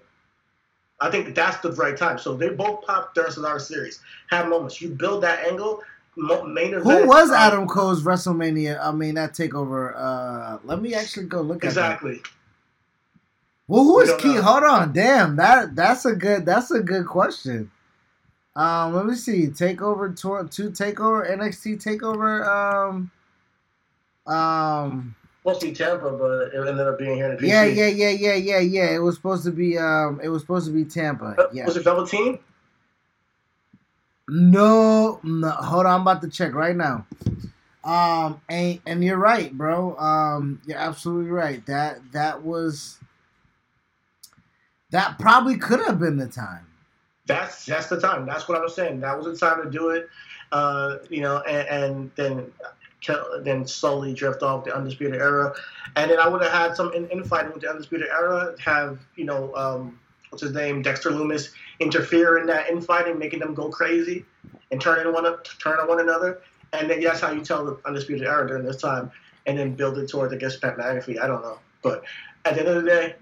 I 1.00 1.12
think 1.12 1.36
that's 1.36 1.58
the 1.58 1.72
right 1.74 1.98
time. 1.98 2.18
So 2.18 2.36
they 2.36 2.50
both 2.50 2.82
popped 2.84 3.16
their 3.16 3.30
Survivor 3.30 3.60
Series. 3.60 4.00
Have 4.30 4.48
moments. 4.48 4.82
You 4.82 4.89
build 4.89 5.22
that 5.24 5.46
angle. 5.46 5.84
Main 6.16 6.74
event. 6.74 6.84
Who 6.84 7.07
was 7.07 7.32
Adam 7.32 7.68
Cole's 7.68 8.03
WrestleMania? 8.03 8.80
I 8.82 8.91
mean, 8.91 9.16
that 9.16 9.34
takeover. 9.34 9.93
Uh, 9.95 10.59
let 10.64 10.82
me 10.82 10.93
actually 10.93 11.26
go 11.28 11.41
look 11.41 11.57
at 11.66 11.74
that. 11.74 11.93
Exactly. 11.93 12.22
Well, 13.68 13.84
who 13.84 13.97
We 13.97 14.03
is 14.03 14.11
Keith? 14.22 14.36
know. 14.36 14.41
Hold 14.41 14.64
on, 14.64 14.93
damn 14.93 15.38
that 15.38 15.76
that's 15.76 16.05
a 16.05 16.14
good 16.14 16.45
that's 16.45 16.70
a 16.72 16.82
good 16.82 17.07
question. 17.07 17.72
Um, 18.55 18.93
let 18.93 19.05
me 19.05 19.16
see. 19.16 19.47
Takeover 19.47 20.16
tour 20.16 20.43
two 20.43 20.70
takeover 20.70 21.28
NXT 21.32 21.82
takeover. 21.84 22.45
Um, 22.45 23.11
um, 24.32 25.16
Supposed 25.41 25.61
to 25.61 25.68
be 25.68 25.74
Tampa, 25.74 26.09
but 26.11 26.53
it 26.53 26.68
ended 26.68 26.88
up 26.88 26.97
being 26.99 27.16
here 27.16 27.32
in 27.32 27.36
the 27.36 27.41
PC. 27.41 27.47
yeah, 27.49 27.64
yeah, 27.66 27.88
yeah, 27.88 28.09
yeah, 28.09 28.34
yeah, 28.36 28.59
yeah. 28.59 28.95
It 28.95 28.99
was 28.99 29.16
supposed 29.16 29.43
to 29.45 29.51
be 29.51 29.78
um, 29.78 30.20
it 30.24 30.30
was 30.30 30.41
supposed 30.43 30.68
to 30.68 30.72
be 30.74 30.86
Tampa. 30.86 31.36
Uh, 31.38 31.47
Yeah. 31.51 31.66
Was 31.66 31.76
it 31.76 31.84
Double 31.84 32.05
Team? 32.05 32.39
No, 34.30 35.19
no. 35.24 35.49
Hold 35.49 35.86
on, 35.86 35.93
I'm 35.93 36.01
about 36.01 36.21
to 36.21 36.30
check 36.30 36.53
right 36.53 36.76
now. 36.76 37.05
Um, 37.84 38.41
and 38.47 38.80
and 38.86 39.03
you're 39.03 39.17
right, 39.17 39.51
bro. 39.51 39.97
Um, 39.97 40.61
you're 40.65 40.78
absolutely 40.78 41.32
right. 41.32 41.65
That 41.65 41.99
that 42.13 42.43
was 42.43 42.99
that 44.91 45.19
probably 45.19 45.57
could 45.57 45.82
have 45.82 45.99
been 45.99 46.17
the 46.17 46.28
time. 46.28 46.67
That's 47.26 47.65
that's 47.65 47.88
the 47.88 47.99
time. 47.99 48.26
That's 48.26 48.47
what 48.47 48.57
I 48.57 48.61
was 48.61 48.76
saying. 48.76 49.01
That 49.01 49.17
was 49.17 49.26
the 49.26 49.36
time 49.36 49.63
to 49.63 49.69
do 49.69 49.89
it. 49.89 50.09
Uh, 50.51 50.99
you 51.09 51.21
know, 51.21 51.39
and, 51.39 51.67
and 51.67 52.11
then 52.15 52.51
then 53.41 53.67
slowly 53.67 54.13
drift 54.13 54.43
off 54.43 54.63
the 54.63 54.74
undisputed 54.74 55.19
era, 55.19 55.53
and 55.97 56.09
then 56.09 56.19
I 56.19 56.30
would 56.30 56.41
have 56.41 56.51
had 56.51 56.76
some 56.78 56.93
in, 56.93 57.09
infighting 57.09 57.51
with 57.51 57.63
the 57.63 57.69
undisputed 57.69 58.07
era. 58.07 58.55
Have 58.59 58.99
you 59.17 59.26
know 59.26 59.53
um, 59.55 59.99
what's 60.30 60.41
his 60.41 60.53
name, 60.53 60.82
Dexter 60.82 61.11
Lumis, 61.11 61.51
interfere 61.84 62.38
in 62.39 62.47
that 62.47 62.69
infighting, 62.69 63.19
making 63.19 63.39
them 63.39 63.53
go 63.53 63.69
crazy 63.69 64.25
and 64.71 64.81
turning 64.81 65.13
one 65.13 65.25
up, 65.25 65.45
turn 65.61 65.79
on 65.79 65.88
one 65.88 65.99
another, 65.99 66.41
and 66.71 66.89
then 66.89 67.01
that's 67.03 67.19
how 67.19 67.31
you 67.31 67.41
tell 67.41 67.63
the 67.65 67.79
undisputed 67.86 68.25
era 68.27 68.47
during 68.47 68.63
this 68.65 68.77
time, 68.77 69.11
and 69.45 69.57
then 69.59 69.73
build 69.75 69.97
it 69.99 70.07
towards 70.09 70.34
I 70.34 70.38
guess 70.38 70.57
Pat 70.57 70.77
McAfee. 70.77 71.21
I 71.21 71.27
don't 71.27 71.41
know, 71.41 71.59
but 71.81 72.03
at 72.45 72.55
the 72.55 72.61
end 72.61 72.69
of 72.69 72.84
the 72.84 72.89
day, 72.89 73.15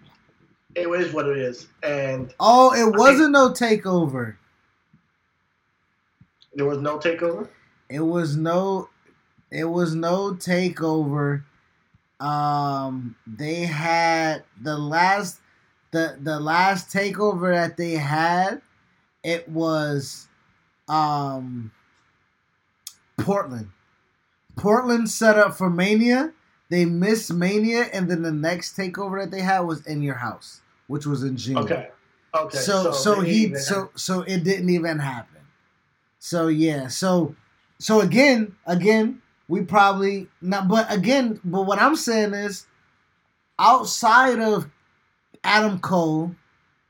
it 0.76 0.88
is 0.88 1.12
what 1.14 1.28
it 1.28 1.38
is, 1.38 1.68
and 1.84 2.34
Oh, 2.40 2.74
it 2.74 2.98
wasn't 2.98 3.32
no 3.32 3.50
takeover. 3.50 4.36
there 6.54 6.66
was 6.66 6.78
no 6.80 6.98
takeover. 6.98 7.48
It 7.90 8.00
was 8.02 8.38
no 8.38 8.90
it 9.50 9.66
was 9.66 9.94
no 9.96 10.32
takeover. 10.34 11.44
Um 12.20 13.16
they 13.28 13.62
had 13.66 14.44
the 14.62 14.78
last 14.78 15.40
the 15.92 16.18
the 16.22 16.40
last 16.40 16.90
takeover 16.90 17.54
that 17.54 17.78
they 17.78 17.92
had 17.92 18.62
it 19.24 19.48
was 19.50 20.28
um 20.88 21.72
Portland. 23.18 23.70
Portland 24.56 25.10
set 25.10 25.38
up 25.38 25.56
for 25.56 25.70
Mania. 25.70 26.34
They 26.70 26.86
missed 26.86 27.34
Mania, 27.34 27.88
and 27.94 28.10
then 28.10 28.22
the 28.22 28.32
next 28.32 28.76
takeover 28.78 29.22
that 29.22 29.32
they 29.32 29.42
had 29.42 29.60
was 29.62 29.86
in 29.86 30.02
your 30.02 30.16
house, 30.16 30.62
which 30.88 31.06
was 31.06 31.24
in 31.24 31.36
June. 31.38 31.58
Okay. 31.58 31.90
Okay. 32.34 32.58
So 32.58 32.92
so, 32.92 33.22
they 33.22 33.30
he 33.30 33.36
even- 33.44 33.60
so 33.60 33.92
so 33.96 34.22
it 34.22 34.44
didn't 34.44 34.70
even 34.70 35.00
happen. 35.00 35.42
So 36.20 36.48
yeah. 36.48 36.88
So 36.88 37.36
so 37.80 38.02
again 38.02 38.56
again 38.66 39.22
we 39.48 39.62
probably 39.62 40.28
not. 40.42 40.70
But 40.70 40.92
again, 40.92 41.42
but 41.44 41.64
what 41.64 41.82
I'm 41.82 41.98
saying 41.98 42.34
is, 42.34 42.66
outside 43.60 44.40
of 44.40 44.70
Adam 45.44 45.80
Cole 45.80 46.36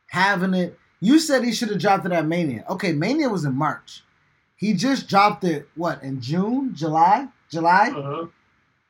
having 0.08 0.54
it, 0.54 0.78
you 1.00 1.20
said 1.20 1.44
he 1.44 1.54
should 1.54 1.70
have 1.70 1.80
dropped 1.80 2.06
it 2.06 2.12
at 2.12 2.28
Mania. 2.28 2.64
Okay, 2.70 2.92
Mania 2.94 3.30
was 3.30 3.46
in 3.46 3.56
March. 3.56 4.04
He 4.56 4.74
just 4.74 5.08
dropped 5.08 5.44
it 5.44 5.68
what 5.76 6.04
in 6.04 6.22
June, 6.22 6.76
July, 6.76 7.28
July. 7.50 7.90
Mhm. 7.90 8.30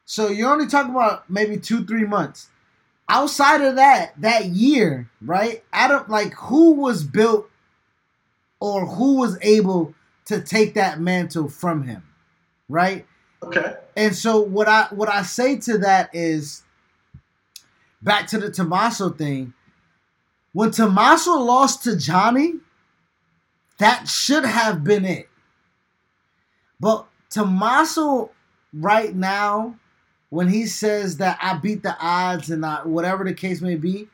So 0.05 0.27
you're 0.27 0.51
only 0.51 0.67
talking 0.67 0.91
about 0.91 1.29
maybe 1.29 1.57
two, 1.57 1.85
three 1.85 2.05
months. 2.05 2.49
Outside 3.07 3.61
of 3.61 3.75
that, 3.75 4.13
that 4.19 4.47
year, 4.47 5.09
right? 5.21 5.63
Adam, 5.71 6.03
like 6.07 6.33
who 6.33 6.73
was 6.73 7.03
built 7.03 7.49
or 8.59 8.85
who 8.85 9.17
was 9.17 9.37
able 9.41 9.93
to 10.25 10.41
take 10.41 10.73
that 10.73 10.99
mantle 10.99 11.47
from 11.49 11.83
him, 11.83 12.03
right? 12.67 13.05
Okay. 13.43 13.75
And 13.95 14.15
so 14.15 14.39
what 14.39 14.67
I 14.67 14.87
what 14.91 15.09
I 15.09 15.23
say 15.23 15.57
to 15.57 15.77
that 15.79 16.09
is 16.13 16.63
back 18.01 18.27
to 18.27 18.37
the 18.37 18.51
Tommaso 18.51 19.09
thing. 19.09 19.53
When 20.53 20.71
Tommaso 20.71 21.33
lost 21.33 21.83
to 21.83 21.95
Johnny, 21.95 22.55
that 23.77 24.07
should 24.07 24.45
have 24.45 24.83
been 24.83 25.05
it. 25.05 25.29
But 26.79 27.05
Tommaso 27.29 28.31
right 28.73 29.15
now, 29.15 29.75
when 30.29 30.47
he 30.47 30.65
says 30.65 31.17
that 31.17 31.37
I 31.41 31.55
beat 31.55 31.83
the 31.83 31.95
odds 31.99 32.49
and 32.49 32.65
I, 32.65 32.81
whatever 32.83 33.23
the 33.23 33.33
case 33.33 33.61
may 33.61 33.75
be, 33.75 34.07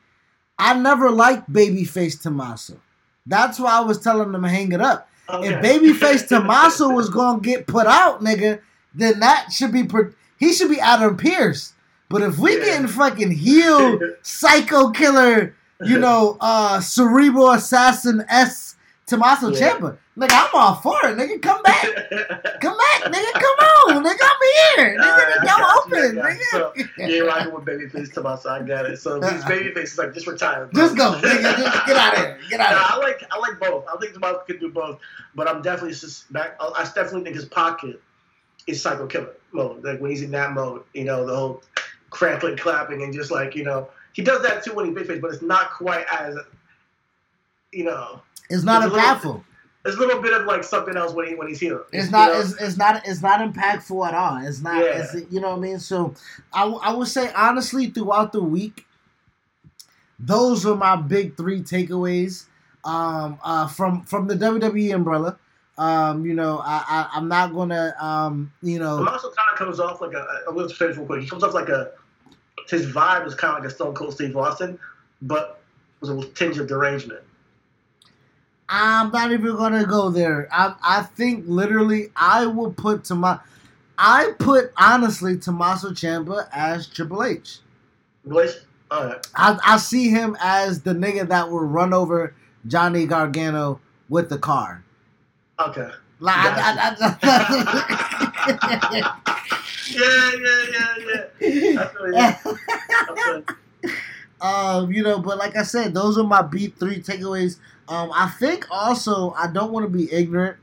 I 0.59 0.77
never 0.77 1.09
liked 1.09 1.51
babyface 1.51 2.21
Tommaso. 2.21 2.79
That's 3.25 3.59
why 3.59 3.77
I 3.77 3.81
was 3.81 3.99
telling 3.99 4.33
him 4.33 4.41
to 4.41 4.49
hang 4.49 4.71
it 4.71 4.81
up. 4.81 5.09
okay. 5.29 5.49
If 5.49 5.63
babyface 5.63 6.27
Tommaso 6.29 6.89
was 6.89 7.09
gonna 7.09 7.41
get 7.41 7.67
put 7.67 7.87
out, 7.87 8.21
nigga, 8.21 8.61
then 8.93 9.19
that 9.19 9.51
should 9.51 9.71
be 9.71 9.87
he 10.39 10.53
should 10.53 10.69
be 10.69 10.79
Adam 10.79 11.17
Pearce. 11.17 11.73
But 12.09 12.21
if 12.21 12.37
we 12.37 12.57
Yeah. 12.57 12.65
getting 12.65 12.87
fucking 12.87 13.31
heel 13.31 13.99
psycho 14.21 14.89
killer, 14.91 15.55
you 15.83 15.97
know, 16.05 16.37
uh 16.41 16.79
cerebral 16.79 17.51
assassin 17.51 18.23
S 18.29 18.75
Tommaso 19.05 19.51
Yeah. 19.53 19.71
Ciampa, 19.71 19.97
nigga, 20.17 20.31
I'm 20.33 20.49
all 20.53 20.75
for 20.75 20.97
it, 21.07 21.15
nigga. 21.17 21.41
Come 21.41 21.61
back, 21.63 21.81
come 22.61 22.77
back, 22.77 23.03
nigga. 23.11 23.31
Come 23.33 23.95
on, 23.95 24.03
nigga. 24.03 24.19
I'm 24.21 24.75
here, 24.75 24.97
nigga. 24.99 25.39
The 25.39 25.47
door 25.47 25.65
open, 25.77 26.15
you. 26.37 26.43
So, 26.51 26.73
nigga. 26.75 27.09
You're 27.09 27.25
rocking 27.27 27.53
with 27.53 27.63
babyface 27.65 28.13
Tommaso. 28.13 28.49
I 28.49 28.63
got 28.63 28.85
it. 28.85 28.97
So 28.99 29.19
these 29.21 29.43
babyface 29.45 29.83
is 29.83 29.97
like 29.97 30.13
just 30.13 30.27
retire. 30.27 30.65
bro. 30.65 30.83
Just 30.83 30.97
go, 30.97 31.13
nigga. 31.23 31.55
Just 31.57 31.85
get 31.85 31.95
out 31.95 32.13
of 32.15 32.19
here. 32.19 32.39
Get 32.49 32.59
out 32.59 32.71
Nah, 32.71 32.77
of 32.81 32.87
here. 32.87 32.89
I 32.91 32.97
like 32.97 33.23
I 33.31 33.39
like 33.39 33.59
both. 33.61 33.85
I 33.93 33.97
think 33.97 34.13
Tommaso 34.13 34.43
could 34.45 34.59
do 34.59 34.71
both, 34.71 34.99
but 35.35 35.47
I'm 35.47 35.61
definitely 35.61 35.93
just 35.93 36.31
back. 36.33 36.57
I 36.59 36.83
definitely 36.83 37.23
think 37.23 37.35
his 37.37 37.45
pocket 37.45 38.01
is 38.65 38.81
psycho 38.81 39.07
killer 39.07 39.35
mode. 39.53 39.85
Like 39.85 40.01
when 40.01 40.11
he's 40.11 40.21
in 40.21 40.31
that 40.31 40.51
mode, 40.51 40.83
you 40.93 41.05
know, 41.05 41.25
the 41.25 41.33
whole 41.33 41.63
crampling, 42.09 42.57
clapping, 42.57 43.01
and 43.03 43.13
just 43.13 43.31
like 43.31 43.55
you 43.55 43.63
know, 43.63 43.89
he 44.13 44.21
does 44.21 44.41
that 44.43 44.63
too 44.63 44.73
when 44.73 44.85
he's 44.85 44.95
big 44.95 45.07
face, 45.07 45.19
but 45.21 45.33
it's 45.33 45.41
not 45.43 45.71
quite 45.71 46.05
as, 46.11 46.35
you 47.71 47.83
know, 47.83 48.21
It's 48.49 48.63
not 48.63 48.83
It's 48.83 48.91
a 48.91 48.95
little- 48.95 49.09
impactful. 49.15 49.43
there's 49.83 49.95
a 49.95 49.99
little 49.99 50.21
bit 50.21 50.33
of 50.33 50.45
like 50.45 50.63
something 50.63 50.95
else 50.97 51.13
when 51.13 51.27
he 51.27 51.35
when 51.35 51.47
he's 51.47 51.59
here. 51.59 51.83
It's 51.93 52.09
not. 52.11 52.31
know? 52.31 52.39
It's, 52.41 52.59
it's 52.61 52.77
not. 52.77 53.07
It's 53.07 53.21
not 53.21 53.39
impactful 53.39 54.07
at 54.07 54.13
all. 54.13 54.45
It's 54.45 54.61
not. 54.61 54.83
Yeah. 54.83 55.03
It's, 55.03 55.31
you 55.31 55.39
know 55.39 55.49
what 55.51 55.57
I 55.57 55.61
mean. 55.61 55.79
So, 55.79 56.13
I 56.53 56.63
I 56.65 56.93
would 56.93 57.07
say 57.07 57.31
honestly, 57.33 57.87
throughout 57.87 58.31
the 58.33 58.41
week, 58.43 58.85
those 60.19 60.65
are 60.65 60.75
my 60.75 60.95
big 60.95 61.37
three 61.37 61.61
takeaways 61.61 62.45
um, 62.83 63.39
uh, 63.43 63.67
from 63.67 64.03
from 64.03 64.27
the 64.27 64.35
WWE 64.35 64.93
umbrella. 64.95 65.37
Um, 65.77 66.25
you 66.25 66.33
know, 66.33 66.57
I, 66.59 66.83
I 66.89 67.09
I'm 67.17 67.27
not 67.27 67.53
gonna 67.53 67.93
um, 67.99 68.51
you 68.63 68.79
know. 68.79 68.97
Kind 69.05 69.09
of 69.09 69.21
comes 69.57 69.79
off 69.79 70.01
like 70.01 70.13
a. 70.13 70.25
I'm 70.47 70.55
going 70.55 70.69
to 70.69 70.75
finish 70.75 70.97
real 70.97 71.05
quick. 71.05 71.21
He 71.21 71.27
comes 71.27 71.43
off 71.43 71.53
like 71.53 71.69
a. 71.69 71.91
His 72.69 72.85
vibe 72.85 73.25
is 73.25 73.35
kind 73.35 73.57
of 73.57 73.63
like 73.63 73.71
a 73.71 73.73
Stone 73.73 73.95
Cold 73.95 74.13
Steve 74.13 74.35
Austin, 74.35 74.77
but 75.21 75.61
with 75.99 76.11
a 76.11 76.25
tinge 76.33 76.57
of 76.57 76.67
derangement. 76.67 77.21
I'm 78.69 79.11
not 79.11 79.31
even 79.31 79.55
gonna 79.55 79.85
go 79.85 80.09
there. 80.09 80.49
I 80.51 80.75
I 80.83 81.03
think 81.03 81.45
literally 81.47 82.09
I 82.15 82.45
will 82.45 82.73
put 82.73 83.05
to 83.05 83.15
my. 83.15 83.39
I 83.97 84.33
put 84.37 84.73
honestly 84.77 85.37
Tommaso 85.37 85.91
Ciampa 85.91 86.47
as 86.51 86.87
Triple 86.87 87.23
H. 87.23 87.59
Relation. 88.25 88.61
All 88.91 89.05
right. 89.05 89.27
I, 89.35 89.57
I 89.65 89.77
see 89.77 90.09
him 90.09 90.37
as 90.39 90.81
the 90.81 90.93
nigga 90.93 91.27
that 91.29 91.49
will 91.49 91.61
run 91.61 91.93
over 91.93 92.35
Johnny 92.67 93.05
Gargano 93.05 93.79
with 94.07 94.29
the 94.29 94.37
car. 94.37 94.83
Okay. 95.59 95.89
Like, 96.19 96.35
I, 96.37 96.95
I, 96.99 97.15
I, 98.43 99.33
Yeah, 99.89 100.31
yeah, 100.43 100.65
yeah, 100.71 100.95
yeah. 100.97 101.81
I 101.81 101.87
feel 101.87 102.13
you. 102.13 102.25
I 102.29 102.35
feel 103.15 103.37
you. 103.37 103.45
um, 104.41 104.91
you 104.91 105.03
know, 105.03 105.19
but 105.19 105.37
like 105.37 105.55
I 105.55 105.63
said, 105.63 105.93
those 105.93 106.17
are 106.17 106.23
my 106.23 106.41
B 106.41 106.67
three 106.67 107.01
takeaways. 107.01 107.59
Um, 107.89 108.11
I 108.13 108.29
think 108.39 108.67
also 108.69 109.31
I 109.31 109.47
don't 109.47 109.71
want 109.71 109.85
to 109.85 109.89
be 109.89 110.11
ignorant 110.11 110.57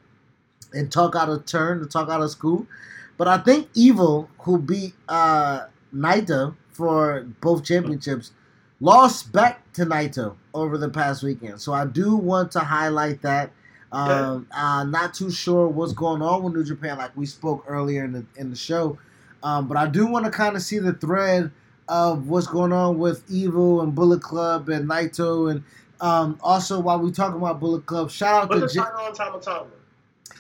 and 0.73 0.91
talk 0.91 1.15
out 1.17 1.29
of 1.29 1.47
turn 1.47 1.81
and 1.81 1.91
talk 1.91 2.09
out 2.09 2.21
of 2.21 2.31
school, 2.31 2.67
but 3.17 3.29
I 3.29 3.39
think 3.39 3.69
Evil, 3.75 4.29
who 4.41 4.59
beat 4.59 4.95
uh, 5.09 5.67
Naito 5.95 6.57
for 6.73 7.27
both 7.41 7.65
championships, 7.65 8.33
lost 8.81 9.33
back 9.33 9.73
to 9.75 9.87
Naito 9.87 10.37
over 10.53 10.77
the 10.79 10.89
past 10.89 11.23
weekend. 11.23 11.61
So 11.61 11.73
I 11.73 11.87
do 11.87 12.17
want 12.17 12.53
to 12.53 12.61
highlight 12.61 13.23
that. 13.23 13.53
Um, 13.93 14.49
uh, 14.51 14.83
not 14.85 15.15
too 15.15 15.31
sure 15.31 15.69
what's 15.69 15.93
going 15.93 16.21
on 16.21 16.43
with 16.43 16.55
New 16.55 16.65
Japan, 16.65 16.99
like 16.99 17.17
we 17.17 17.27
spoke 17.27 17.65
earlier 17.69 18.05
in 18.05 18.13
the 18.13 18.27
in 18.37 18.51
the 18.51 18.57
show, 18.57 18.99
um, 19.45 19.69
but 19.69 19.77
I 19.77 19.87
do 19.87 20.07
want 20.07 20.25
to 20.25 20.31
kind 20.33 20.57
of 20.57 20.63
see 20.63 20.79
the 20.81 20.95
thread 20.95 21.53
of 21.89 22.27
what's 22.29 22.47
going 22.49 22.73
on 22.73 22.99
with 22.99 23.23
Evil 23.31 23.83
and 23.83 23.95
Bullet 23.95 24.23
Club 24.23 24.69
and 24.71 24.89
Naito, 24.89 25.51
and 25.51 25.63
um, 26.01 26.39
also 26.43 26.81
while 26.81 26.99
we 26.99 27.13
talking 27.13 27.37
about 27.41 27.61
Bullet 27.61 27.87
Club, 27.87 28.11
shout 28.11 28.43
out 28.45 28.49
Put 28.49 28.55
to 28.57 28.61
the 28.63 28.69
J- 28.73 28.81
on 28.81 29.15
Tama 29.15 29.41
Tonga. 29.41 29.67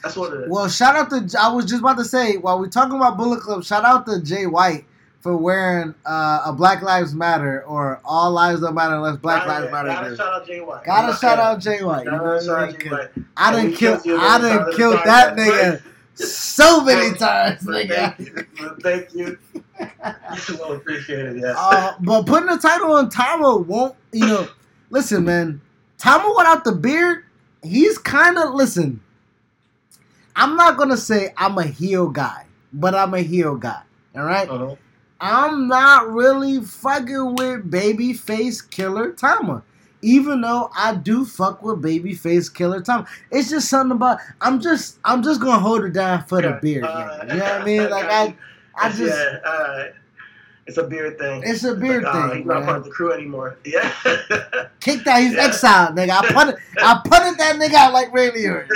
That's 0.02 0.16
what 0.16 0.32
it 0.34 0.40
is. 0.44 0.50
well, 0.50 0.68
shout 0.68 0.96
out 0.96 1.10
to 1.10 1.38
I 1.40 1.52
was 1.52 1.64
just 1.66 1.80
about 1.80 1.96
to 1.98 2.04
say 2.04 2.36
while 2.38 2.58
we 2.58 2.68
talking 2.68 2.96
about 2.96 3.16
Bullet 3.16 3.40
Club, 3.40 3.62
shout 3.64 3.84
out 3.84 4.04
to 4.06 4.20
Jay 4.22 4.46
White 4.46 4.84
for 5.20 5.34
wearing 5.36 5.94
uh, 6.04 6.42
a 6.46 6.52
Black 6.52 6.82
Lives 6.82 7.14
Matter 7.14 7.62
or 7.64 7.98
All 8.04 8.30
Lives 8.30 8.60
Don't 8.60 8.74
Matter 8.74 8.96
unless 8.96 9.16
Black 9.16 9.46
Gotta- 9.46 9.60
Lives 9.60 9.72
Matter. 9.72 9.88
Gotta 9.88 10.16
shout 10.16 10.32
out 10.34 10.46
Jay 10.46 10.60
White. 10.60 10.84
Gotta 10.84 11.16
shout 11.16 11.38
out 11.38 11.60
Jay 11.60 11.82
White. 11.82 12.04
You 12.04 12.10
know 12.10 12.18
Gotta 12.18 12.30
what 12.30 12.42
shout 12.44 12.58
I 12.58 12.62
out 12.62 12.68
mean? 12.72 12.80
Jay 12.80 12.88
'Cause 12.88 12.98
White. 13.16 13.24
I 13.36 13.52
done 13.52 13.66
we 13.66 13.76
killed 13.76 14.00
I 14.08 14.34
on 14.34 14.42
the 14.42 14.48
done 14.48 14.72
killed 14.76 14.98
that 15.04 15.36
nigga 15.36 15.82
so 16.14 16.84
many 16.84 17.16
times, 17.16 17.62
nigga. 17.62 18.16
Thank 18.16 18.18
you. 18.18 18.46
But 18.58 18.82
Thank 18.82 19.14
you. 19.14 19.38
well 20.58 20.72
appreciated, 20.72 21.40
yes. 21.40 21.56
Uh, 21.58 21.94
but 22.00 22.26
putting 22.26 22.48
the 22.48 22.58
title 22.58 22.92
on 22.92 23.10
Tama 23.10 23.56
won't, 23.56 23.94
you 24.12 24.26
know. 24.26 24.48
listen, 24.90 25.24
man. 25.24 25.60
Tama 25.98 26.34
without 26.36 26.64
the 26.64 26.72
beard, 26.72 27.24
he's 27.62 27.98
kind 27.98 28.38
of 28.38 28.54
listen. 28.54 29.00
I'm 30.36 30.56
not 30.56 30.76
gonna 30.76 30.96
say 30.96 31.32
I'm 31.36 31.58
a 31.58 31.64
heel 31.64 32.08
guy, 32.08 32.46
but 32.72 32.94
I'm 32.94 33.14
a 33.14 33.20
heel 33.20 33.56
guy. 33.56 33.82
All 34.16 34.24
right? 34.24 34.48
Uh-huh. 34.48 34.76
I'm 35.20 35.68
not 35.68 36.08
really 36.10 36.60
fucking 36.60 37.36
with 37.36 37.70
babyface 37.70 38.68
killer 38.68 39.12
Tama. 39.12 39.62
Even 40.04 40.40
though 40.42 40.70
I 40.76 40.94
do 40.94 41.24
fuck 41.24 41.62
with 41.62 41.82
babyface 41.82 42.52
killer 42.52 42.80
Tama. 42.82 43.06
It's 43.30 43.48
just 43.50 43.68
something 43.68 43.96
about 43.96 44.18
I'm 44.40 44.60
just 44.60 44.98
I'm 45.04 45.22
just 45.22 45.40
gonna 45.40 45.58
hold 45.60 45.84
it 45.84 45.92
down 45.94 46.24
for 46.24 46.42
the 46.42 46.58
beard. 46.60 46.84
Uh, 46.84 47.18
you 47.22 47.26
know 47.28 47.36
what 47.38 47.52
I 47.52 47.64
mean? 47.64 47.90
Like 47.90 48.04
I 48.06 48.36
I 48.76 48.88
just 48.90 49.00
yeah, 49.18 49.38
right. 49.40 49.92
It's 50.66 50.78
a 50.78 50.82
beard 50.84 51.18
thing. 51.18 51.42
It's 51.44 51.62
a 51.64 51.74
beard 51.74 52.04
like, 52.04 52.14
oh, 52.14 52.28
thing, 52.30 52.38
He's 52.38 52.46
not 52.46 52.64
part 52.64 52.78
of 52.78 52.84
the 52.84 52.90
crew 52.90 53.12
anymore. 53.12 53.56
Yeah. 53.64 53.92
kicked 54.80 55.06
out, 55.06 55.20
he's 55.20 55.34
Yeah. 55.34 55.44
exiled, 55.44 55.96
nigga. 55.96 56.10
I 56.10 56.32
put 56.32 56.48
it 56.54 56.60
I 56.78 57.00
put 57.04 57.22
it 57.26 57.38
that 57.38 57.56
nigga 57.56 57.74
out 57.74 57.92
like 57.92 58.12
Randy 58.12 58.46
Orton. 58.48 58.70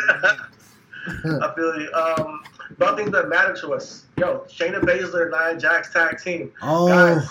I 1.42 1.52
feel 1.56 1.80
you. 1.80 1.92
Um, 1.92 2.42
about 2.70 2.96
things 2.98 3.10
that 3.12 3.28
matter 3.28 3.54
to 3.62 3.72
us. 3.72 4.04
Yo, 4.18 4.44
Shayna 4.48 4.80
Baszler, 4.80 5.30
Nia 5.30 5.58
Jax 5.58 5.92
tag 5.92 6.18
team. 6.22 6.52
Oh 6.62 6.88
Guys. 6.88 7.26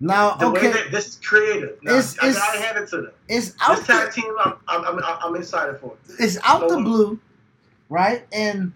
Now 0.00 0.34
The 0.34 0.50
way 0.50 0.58
okay. 0.60 0.72
that 0.72 0.90
this 0.90 1.08
is 1.08 1.16
creative. 1.24 1.78
Now, 1.82 1.92
It's- 1.92 2.16
I 2.22 2.28
it's- 2.28 2.36
gotta 2.46 2.60
hand 2.60 2.78
it 2.78 2.88
to 2.90 2.96
them. 2.98 3.10
It's 3.28 3.54
out 3.60 3.76
This 3.78 3.86
the, 3.86 3.92
tag 3.92 4.12
team, 4.12 4.32
I'm, 4.44 4.54
I'm, 4.68 4.84
I'm, 4.84 5.00
I'm 5.04 5.36
excited 5.36 5.78
for. 5.80 5.94
it's 6.18 6.38
out 6.44 6.68
the 6.68 6.76
blue, 6.76 7.18
right? 7.88 8.26
And 8.32 8.72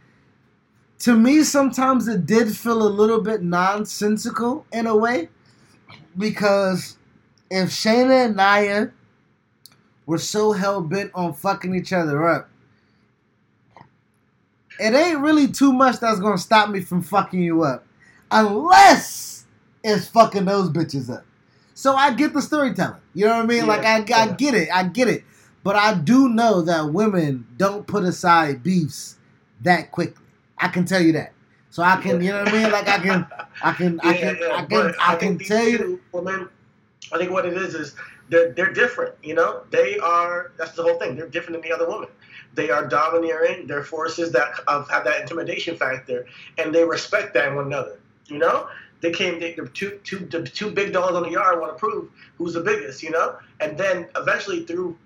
to 1.00 1.16
me, 1.16 1.42
sometimes 1.44 2.08
it 2.08 2.26
did 2.26 2.56
feel 2.56 2.82
a 2.82 2.88
little 2.88 3.20
bit 3.20 3.42
nonsensical 3.42 4.66
in 4.72 4.86
a 4.86 4.96
way 4.96 5.28
because 6.18 6.96
if 7.50 7.70
Shayna 7.70 8.26
and 8.26 8.36
Nia 8.36 8.92
were 10.06 10.18
so 10.18 10.52
hell 10.52 10.80
bent 10.80 11.10
on 11.14 11.32
fucking 11.34 11.74
each 11.74 11.92
other 11.92 12.26
up, 12.28 12.48
it 14.80 14.94
ain't 14.94 15.20
really 15.20 15.48
too 15.48 15.72
much 15.72 15.98
that's 16.00 16.18
gonna 16.20 16.38
stop 16.38 16.70
me 16.70 16.80
from 16.80 17.02
fucking 17.02 17.40
you 17.42 17.62
up, 17.62 17.84
unless 18.30 19.41
it's 19.84 20.06
fucking 20.08 20.44
those 20.44 20.70
bitches 20.70 21.10
up. 21.14 21.24
So 21.74 21.94
I 21.94 22.12
get 22.14 22.32
the 22.32 22.42
storytelling. 22.42 23.00
You 23.14 23.26
know 23.26 23.36
what 23.36 23.44
I 23.44 23.46
mean? 23.46 23.58
Yeah, 23.58 23.64
like 23.64 23.84
I, 23.84 24.22
I 24.22 24.32
get 24.32 24.54
it. 24.54 24.68
I 24.72 24.84
get 24.84 25.08
it. 25.08 25.24
But 25.64 25.76
I 25.76 25.94
do 25.94 26.28
know 26.28 26.62
that 26.62 26.92
women 26.92 27.46
don't 27.56 27.86
put 27.86 28.04
aside 28.04 28.62
beefs 28.62 29.16
that 29.62 29.90
quickly. 29.92 30.24
I 30.58 30.68
can 30.68 30.84
tell 30.84 31.00
you 31.00 31.12
that. 31.12 31.32
So 31.70 31.82
I 31.82 31.96
can, 31.96 32.22
you 32.22 32.30
know 32.30 32.40
what 32.40 32.48
I 32.48 32.52
mean? 32.52 32.70
Like 32.70 32.86
I 32.86 32.98
can, 32.98 33.26
I 33.62 33.72
can, 33.72 34.00
I 34.00 34.12
can, 34.12 34.42
I 34.42 34.64
can, 34.64 34.66
but 34.68 34.94
I 35.00 35.16
can 35.16 35.38
tell 35.38 35.66
you. 35.66 36.00
Women, 36.12 36.48
I 37.12 37.18
think 37.18 37.30
what 37.30 37.46
it 37.46 37.54
is 37.54 37.74
is 37.74 37.94
they're 38.28 38.52
they're 38.52 38.72
different. 38.72 39.14
You 39.22 39.34
know, 39.34 39.62
they 39.70 39.98
are. 39.98 40.52
That's 40.58 40.72
the 40.72 40.82
whole 40.82 40.98
thing. 40.98 41.16
They're 41.16 41.28
different 41.28 41.62
than 41.62 41.70
the 41.70 41.74
other 41.74 41.88
women. 41.88 42.10
They 42.54 42.68
are 42.68 42.86
domineering. 42.86 43.66
They're 43.66 43.84
forces 43.84 44.32
that 44.32 44.52
have 44.68 45.04
that 45.04 45.22
intimidation 45.22 45.76
factor, 45.76 46.26
and 46.58 46.74
they 46.74 46.84
respect 46.84 47.32
that 47.34 47.48
in 47.48 47.56
one 47.56 47.66
another. 47.66 47.98
You 48.26 48.38
know, 48.38 48.68
they 49.02 49.10
came. 49.10 49.38
They, 49.38 49.52
the 49.52 49.66
two 49.68 50.00
two 50.04 50.20
the 50.20 50.42
two 50.42 50.70
big 50.70 50.92
dogs 50.92 51.14
on 51.14 51.24
the 51.24 51.30
yard 51.30 51.60
want 51.60 51.72
to 51.72 51.78
prove 51.78 52.08
who's 52.38 52.54
the 52.54 52.60
biggest. 52.60 53.02
You 53.02 53.10
know, 53.10 53.36
and 53.60 53.76
then 53.76 54.08
eventually 54.16 54.64
through 54.64 54.96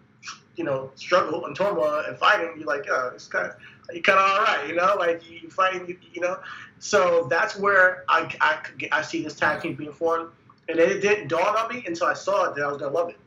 you 0.55 0.65
know 0.65 0.91
struggle 0.95 1.47
and 1.47 1.57
turmoil 1.57 2.05
and 2.07 2.17
fighting, 2.17 2.53
you're 2.57 2.67
like, 2.67 2.85
oh, 2.89 3.09
yeah, 3.09 3.15
it's 3.15 3.27
kind 3.27 3.47
of 3.47 3.57
you 3.93 4.03
kind 4.03 4.19
of 4.19 4.31
all 4.31 4.45
right. 4.45 4.69
You 4.69 4.75
know, 4.75 4.95
like 4.99 5.29
you, 5.29 5.39
you 5.39 5.51
fight. 5.51 5.89
You, 5.89 5.99
you 6.13 6.21
know, 6.21 6.39
so 6.79 7.27
that's 7.31 7.57
where 7.57 8.05
I, 8.09 8.31
I, 8.41 8.59
I 8.93 9.03
see 9.03 9.23
this 9.23 9.35
tag 9.35 9.63
team 9.63 9.75
being 9.75 9.93
formed, 9.93 10.31
and 10.69 10.79
it 10.79 11.01
didn't 11.01 11.29
dawn 11.29 11.57
on 11.57 11.75
me 11.75 11.83
until 11.87 12.07
I 12.07 12.15
saw 12.15 12.51
it 12.51 12.57
that 12.57 12.65
I 12.65 12.69
was 12.69 12.79
gonna 12.79 12.95
love 12.95 13.09
it. 13.09 13.19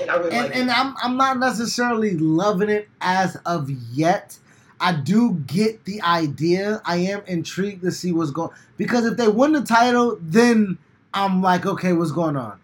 And 0.00 0.10
I 0.10 0.16
really 0.16 0.30
and, 0.32 0.48
like 0.48 0.56
and. 0.56 0.70
I'm 0.70 0.94
I'm 1.02 1.16
not 1.16 1.38
necessarily 1.38 2.16
loving 2.16 2.70
it 2.70 2.88
as 3.00 3.36
of 3.46 3.70
yet. 3.70 4.36
I 4.82 4.92
do 4.94 5.34
get 5.46 5.84
the 5.86 6.02
idea. 6.02 6.82
I 6.84 6.96
am 6.98 7.22
intrigued 7.26 7.82
to 7.84 7.92
see 7.92 8.12
what's 8.12 8.32
going 8.32 8.50
because 8.76 9.06
if 9.06 9.16
they 9.16 9.28
win 9.28 9.52
the 9.52 9.62
title, 9.62 10.18
then 10.20 10.76
I'm 11.14 11.40
like, 11.42 11.66
okay, 11.66 11.92
what's 11.94 12.12
going 12.12 12.36
on? 12.36 12.58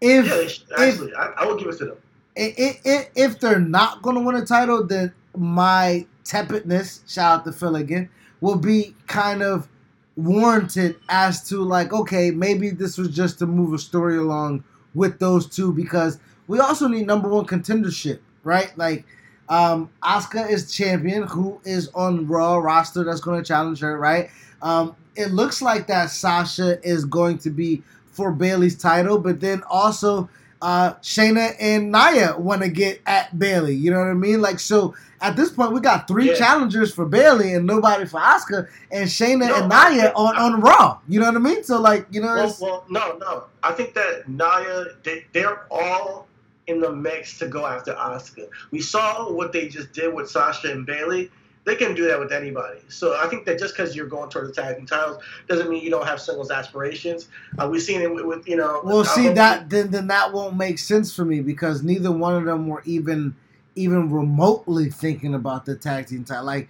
If 0.00 0.26
yeah, 0.26 0.46
should- 0.46 0.64
if 0.78 1.14
I, 1.18 1.32
I 1.38 1.46
would 1.46 1.58
give 1.58 1.68
it 1.68 1.78
to 1.78 1.86
them. 1.86 1.96
i- 2.36 2.54
i- 2.58 2.80
i- 2.90 3.08
if 3.16 3.40
they're 3.40 3.60
not 3.60 4.02
going 4.02 4.16
to 4.16 4.22
win 4.22 4.36
a 4.36 4.46
title, 4.46 4.84
then 4.86 5.12
my 5.36 6.06
tepidness, 6.24 7.00
shout 7.08 7.40
out 7.40 7.44
to 7.46 7.52
Phil 7.52 7.76
again, 7.76 8.08
will 8.40 8.56
be 8.56 8.94
kind 9.06 9.42
of 9.42 9.68
warranted 10.16 10.96
as 11.08 11.48
to 11.48 11.62
like, 11.62 11.92
okay, 11.92 12.30
maybe 12.30 12.70
this 12.70 12.98
was 12.98 13.08
just 13.08 13.38
to 13.40 13.46
move 13.46 13.72
a 13.72 13.78
story 13.78 14.18
along 14.18 14.64
with 14.94 15.18
those 15.18 15.46
two 15.46 15.72
because 15.72 16.18
we 16.46 16.58
also 16.60 16.88
need 16.88 17.06
number 17.06 17.28
one 17.28 17.46
contendership, 17.46 18.18
right? 18.44 18.76
Like, 18.76 19.04
um, 19.48 19.90
Asuka 20.02 20.50
is 20.50 20.72
champion, 20.72 21.24
who 21.24 21.60
is 21.64 21.88
on 21.94 22.26
Raw 22.26 22.58
roster 22.58 23.04
that's 23.04 23.20
going 23.20 23.40
to 23.42 23.46
challenge 23.46 23.80
her, 23.80 23.98
right? 23.98 24.30
Um, 24.62 24.94
it 25.16 25.32
looks 25.32 25.62
like 25.62 25.86
that 25.88 26.10
Sasha 26.10 26.78
is 26.86 27.04
going 27.04 27.38
to 27.38 27.50
be 27.50 27.82
for 28.12 28.32
Bayley's 28.32 28.76
title, 28.76 29.18
but 29.18 29.40
then 29.40 29.62
also 29.68 30.28
uh, 30.60 30.94
Shayna 30.94 31.54
and 31.60 31.90
Nia 31.92 32.36
want 32.38 32.62
to 32.62 32.68
get 32.68 33.00
at 33.06 33.36
Bayley. 33.38 33.74
You 33.74 33.90
know 33.92 33.98
what 33.98 34.08
I 34.08 34.14
mean? 34.14 34.40
Like, 34.40 34.58
so 34.60 34.94
at 35.20 35.34
this 35.36 35.50
point, 35.50 35.72
we 35.72 35.80
got 35.80 36.06
three 36.08 36.28
Yeah. 36.30 36.34
challengers 36.34 36.92
for 36.92 37.04
Bayley 37.06 37.54
and 37.54 37.66
nobody 37.66 38.06
for 38.06 38.20
Asuka, 38.20 38.68
and 38.92 39.08
Shayna 39.08 39.48
No, 39.48 39.54
and 39.56 39.68
Nia 39.68 40.12
on, 40.14 40.36
on 40.36 40.60
Raw. 40.60 40.98
You 41.08 41.20
know 41.20 41.26
what 41.26 41.36
I 41.36 41.40
mean? 41.40 41.64
So, 41.64 41.80
like, 41.80 42.06
you 42.10 42.20
know, 42.20 42.34
Well, 42.34 42.56
well, 42.60 42.84
no, 42.88 43.16
no. 43.18 43.44
I 43.62 43.72
think 43.72 43.94
that 43.94 44.28
Nia, 44.28 44.84
they, 45.02 45.24
they're 45.32 45.64
all 45.70 46.27
in 46.68 46.80
the 46.80 46.92
mix 46.92 47.38
to 47.38 47.48
go 47.48 47.66
after 47.66 47.94
Asuka. 47.94 48.48
We 48.70 48.80
saw 48.80 49.30
what 49.32 49.52
they 49.52 49.68
just 49.68 49.92
did 49.92 50.14
with 50.14 50.30
Sasha 50.30 50.70
and 50.70 50.86
Bayley. 50.86 51.30
They 51.64 51.74
can 51.74 51.94
do 51.94 52.06
that 52.06 52.18
with 52.18 52.32
anybody. 52.32 52.80
So 52.88 53.16
I 53.18 53.26
think 53.28 53.44
that 53.44 53.58
just 53.58 53.76
because 53.76 53.94
you're 53.94 54.06
going 54.06 54.30
toward 54.30 54.48
the 54.48 54.52
tag 54.52 54.76
team 54.76 54.86
titles 54.86 55.22
doesn't 55.48 55.68
mean 55.68 55.82
you 55.82 55.90
don't 55.90 56.06
have 56.06 56.20
singles 56.20 56.50
aspirations. 56.50 57.28
Uh, 57.58 57.68
we've 57.68 57.82
seen 57.82 58.00
it 58.00 58.12
with, 58.12 58.24
with 58.24 58.48
you 58.48 58.56
know. 58.56 58.80
Well, 58.84 59.04
see 59.04 59.28
that 59.30 59.68
then 59.68 59.90
then 59.90 60.06
that 60.06 60.32
won't 60.32 60.56
make 60.56 60.78
sense 60.78 61.14
for 61.14 61.24
me 61.24 61.40
because 61.40 61.82
neither 61.82 62.10
one 62.10 62.36
of 62.36 62.44
them 62.44 62.68
were 62.68 62.82
even 62.86 63.34
even 63.74 64.10
remotely 64.10 64.90
thinking 64.90 65.34
about 65.34 65.66
the 65.66 65.76
tag 65.76 66.06
team 66.06 66.24
title. 66.24 66.44
Like, 66.44 66.68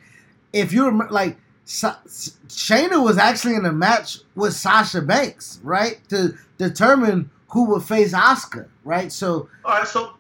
if 0.53 0.73
you're 0.73 0.93
like 1.09 1.37
Sa- 1.65 1.99
Shayna 2.07 3.03
was 3.03 3.19
actually 3.19 3.55
in 3.55 3.67
a 3.67 3.73
match 3.73 4.19
with 4.35 4.55
Sasha 4.55 5.03
Banks, 5.03 5.61
right, 5.63 6.01
to 6.09 6.35
determine 6.57 7.31
who 7.49 7.65
would 7.65 7.83
face 7.83 8.13
Asuka, 8.13 8.69
right? 8.85 9.11
So 9.11 9.49
All 9.65 9.79
right, 9.79 9.87
so 9.87 10.15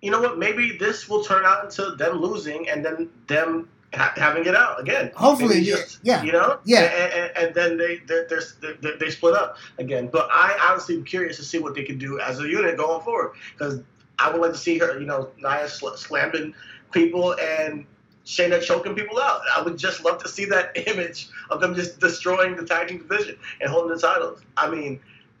you 0.00 0.10
know 0.10 0.20
what? 0.20 0.38
Maybe 0.38 0.76
this 0.78 1.08
will 1.08 1.22
turn 1.22 1.44
out 1.44 1.64
into 1.64 1.92
them 1.96 2.20
losing 2.20 2.68
and 2.68 2.84
then 2.84 3.08
them 3.28 3.68
ha- 3.94 4.12
having 4.16 4.46
it 4.46 4.56
out 4.56 4.80
again. 4.80 5.12
Hopefully, 5.14 5.60
yeah, 5.60 5.76
just, 5.76 6.00
yeah, 6.02 6.22
You 6.22 6.32
know, 6.32 6.58
yeah. 6.64 6.80
and, 6.82 7.12
and, 7.12 7.36
and 7.36 7.54
then 7.54 7.76
they 7.76 7.98
they're, 8.06 8.26
they're, 8.26 8.74
they're, 8.80 8.96
they 8.98 9.10
split 9.10 9.34
up 9.34 9.56
again. 9.78 10.08
But 10.10 10.28
I 10.30 10.58
honestly 10.68 10.96
am 10.96 11.04
curious 11.04 11.36
to 11.36 11.44
see 11.44 11.58
what 11.58 11.74
they 11.74 11.84
can 11.84 11.98
do 11.98 12.18
as 12.20 12.40
a 12.40 12.48
unit 12.48 12.76
going 12.76 13.02
forward 13.02 13.32
because 13.52 13.80
I 14.18 14.30
would 14.30 14.40
like 14.40 14.52
to 14.52 14.58
see 14.58 14.78
her, 14.78 14.98
you 14.98 15.06
know, 15.06 15.30
Nia 15.38 15.68
sl- 15.68 15.94
slamming 15.94 16.54
people 16.90 17.34
and. 17.40 17.86
Shayna 18.24 18.62
choking 18.62 18.94
people 18.94 19.18
out. 19.18 19.40
I 19.52 19.62
would 19.62 19.76
just 19.76 20.04
love 20.04 20.22
to 20.22 20.28
see 20.28 20.44
that 20.44 20.70
image 20.86 21.28
of 21.50 21.60
them 21.60 21.74
just 21.74 21.98
destroying 21.98 22.54
the 22.54 22.64
tag 22.64 22.86
team 22.86 22.98
division 22.98 23.36
and 23.60 23.68
holding 23.68 23.96
the 23.96 24.00
titles. 24.00 24.40
I 24.56 24.70
mean, 24.70 25.00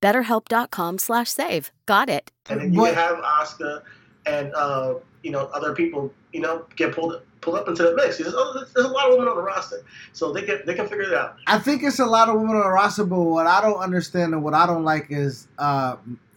BetterHelp.com 0.00 0.98
slash 0.98 1.30
save. 1.30 1.70
Got 1.86 2.08
it. 2.08 2.30
and 2.48 2.60
then 2.60 2.72
you 2.74 2.80
What- 2.80 2.94
have 2.94 3.18
Asuka 3.18 3.82
and 4.26 4.52
uh, 4.54 4.94
you 5.22 5.30
know 5.30 5.46
other 5.52 5.74
people 5.74 6.12
you 6.32 6.40
know 6.40 6.64
get 6.76 6.94
pulled 6.94 7.20
pulled 7.40 7.56
up 7.56 7.68
into 7.68 7.82
the 7.82 7.94
mix. 7.94 8.18
There's, 8.18 8.34
oh, 8.34 8.52
there's- 8.54 8.70
there's 8.74 8.86
a 8.86 8.90
lot 8.90 9.06
of 9.10 9.12
women 9.12 9.28
on 9.28 9.36
the 9.36 9.42
roster, 9.42 9.82
so 10.12 10.32
they 10.32 10.42
can 10.42 10.60
they 10.66 10.74
can 10.74 10.86
figure 10.86 11.04
it 11.04 11.14
out. 11.14 11.36
I 11.46 11.58
think 11.58 11.82
it's 11.82 11.98
a 11.98 12.06
lot 12.06 12.28
of 12.28 12.34
women 12.40 12.56
on 12.56 12.62
the 12.62 12.68
roster, 12.68 13.04
but 13.04 13.20
what 13.20 13.46
I 13.46 13.60
don't 13.60 13.78
understand 13.78 14.34
and 14.34 14.42
what 14.42 14.54
I 14.54 14.66
don't 14.66 14.84
like 14.84 15.06
is 15.10 15.48
uh, 15.58 15.96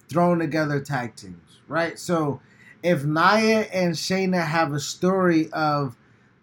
throwing 0.10 0.40
together 0.40 0.80
tag 0.80 1.16
teams, 1.16 1.60
right? 1.68 1.98
So 2.00 2.40
if 2.84 3.04
Nia 3.06 3.62
and 3.74 3.94
Shayna 3.96 4.44
have 4.46 4.74
a 4.74 4.80
story 4.80 5.50
of 5.52 5.96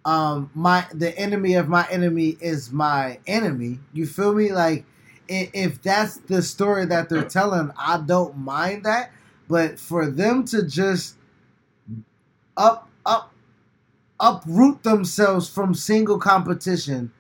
um, 0.04 0.50
my 0.54 0.86
the 0.94 1.16
enemy 1.18 1.54
of 1.54 1.68
my 1.68 1.86
enemy 1.90 2.36
is 2.40 2.70
my 2.72 3.18
enemy, 3.26 3.78
you 3.92 4.06
feel 4.06 4.34
me? 4.34 4.52
Like 4.52 4.80
i- 4.80 4.84
if 5.30 5.80
that's 5.82 6.16
the 6.18 6.42
story 6.42 6.86
that 6.86 7.08
they're 7.08 7.24
telling, 7.24 7.70
I 7.78 8.02
don't 8.04 8.36
mind 8.38 8.84
that. 8.84 9.12
But 9.48 9.78
for 9.78 10.06
them 10.06 10.44
to 10.46 10.66
just 10.66 11.16
up 12.56 12.88
up 13.06 13.32
uproot 14.18 14.82
themselves 14.82 15.48
from 15.48 15.74
single 15.74 16.18
competition 16.18 17.10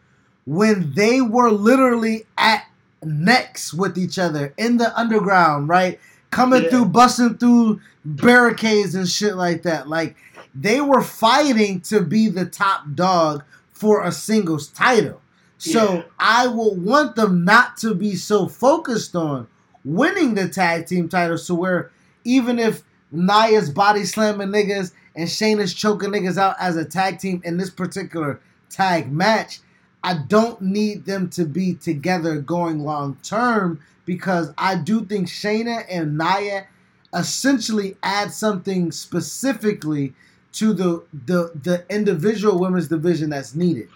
when 0.44 0.92
they 0.94 1.20
were 1.20 1.50
literally 1.50 2.26
at 2.36 2.64
necks 3.02 3.72
with 3.72 3.96
each 3.96 4.18
other 4.18 4.52
in 4.58 4.76
the 4.76 4.96
underground, 4.98 5.68
right? 5.68 5.98
Coming 6.30 6.64
Yeah. 6.64 6.70
through, 6.70 6.84
busting 6.86 7.38
through 7.38 7.80
barricades 8.04 8.94
and 8.94 9.08
shit 9.08 9.36
like 9.36 9.62
that. 9.62 9.88
Like 9.88 10.16
they 10.54 10.80
were 10.80 11.02
fighting 11.02 11.80
to 11.82 12.00
be 12.02 12.28
the 12.28 12.44
top 12.44 12.82
dog 12.94 13.42
for 13.72 14.04
a 14.04 14.12
singles 14.12 14.68
title. 14.68 15.19
So 15.60 15.94
Yeah. 15.94 16.02
I 16.18 16.46
will 16.46 16.74
want 16.74 17.16
them 17.16 17.44
not 17.44 17.76
to 17.78 17.94
be 17.94 18.16
so 18.16 18.48
focused 18.48 19.14
on 19.14 19.46
winning 19.84 20.34
the 20.34 20.48
tag 20.48 20.86
team 20.86 21.08
titles 21.08 21.46
to 21.46 21.54
where 21.54 21.90
even 22.24 22.58
if 22.58 22.82
Nia's 23.12 23.68
body 23.70 24.04
slamming 24.04 24.48
niggas 24.48 24.92
and 25.14 25.28
Shayna's 25.28 25.74
choking 25.74 26.10
niggas 26.10 26.38
out 26.38 26.56
as 26.58 26.76
a 26.76 26.84
tag 26.84 27.18
team 27.18 27.42
in 27.44 27.58
this 27.58 27.70
particular 27.70 28.40
tag 28.70 29.12
match, 29.12 29.60
I 30.02 30.14
don't 30.14 30.62
need 30.62 31.04
them 31.04 31.28
to 31.30 31.44
be 31.44 31.74
together 31.74 32.40
going 32.40 32.80
long 32.80 33.18
term 33.22 33.80
because 34.06 34.52
I 34.56 34.76
do 34.76 35.04
think 35.04 35.28
Shayna 35.28 35.84
and 35.90 36.16
Nia 36.16 36.68
essentially 37.14 37.98
add 38.02 38.32
something 38.32 38.92
specifically 38.92 40.14
to 40.52 40.72
the 40.72 41.02
the 41.12 41.52
the 41.62 41.84
individual 41.90 42.58
women's 42.58 42.88
division 42.88 43.28
that's 43.30 43.54
needed. 43.54 43.88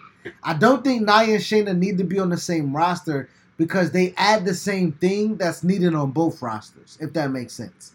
I 0.43 0.53
don't 0.53 0.83
think 0.83 1.01
Nia 1.01 1.35
and 1.35 1.39
Shayna 1.43 1.77
need 1.77 1.97
to 1.97 2.03
be 2.03 2.19
on 2.19 2.29
the 2.29 2.37
same 2.37 2.75
roster 2.75 3.29
because 3.57 3.91
they 3.91 4.13
add 4.17 4.45
the 4.45 4.53
same 4.53 4.91
thing 4.93 5.37
that's 5.37 5.63
needed 5.63 5.93
on 5.95 6.11
both 6.11 6.41
rosters, 6.41 6.97
if 7.01 7.13
that 7.13 7.31
makes 7.31 7.53
sense. 7.53 7.93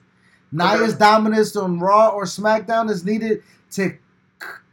Nia's 0.53 0.95
dominance 0.95 1.55
on 1.57 1.79
Raw 1.79 2.09
or 2.09 2.25
SmackDown 2.25 2.91
is 2.91 3.05
needed 3.05 3.43
to 3.73 3.97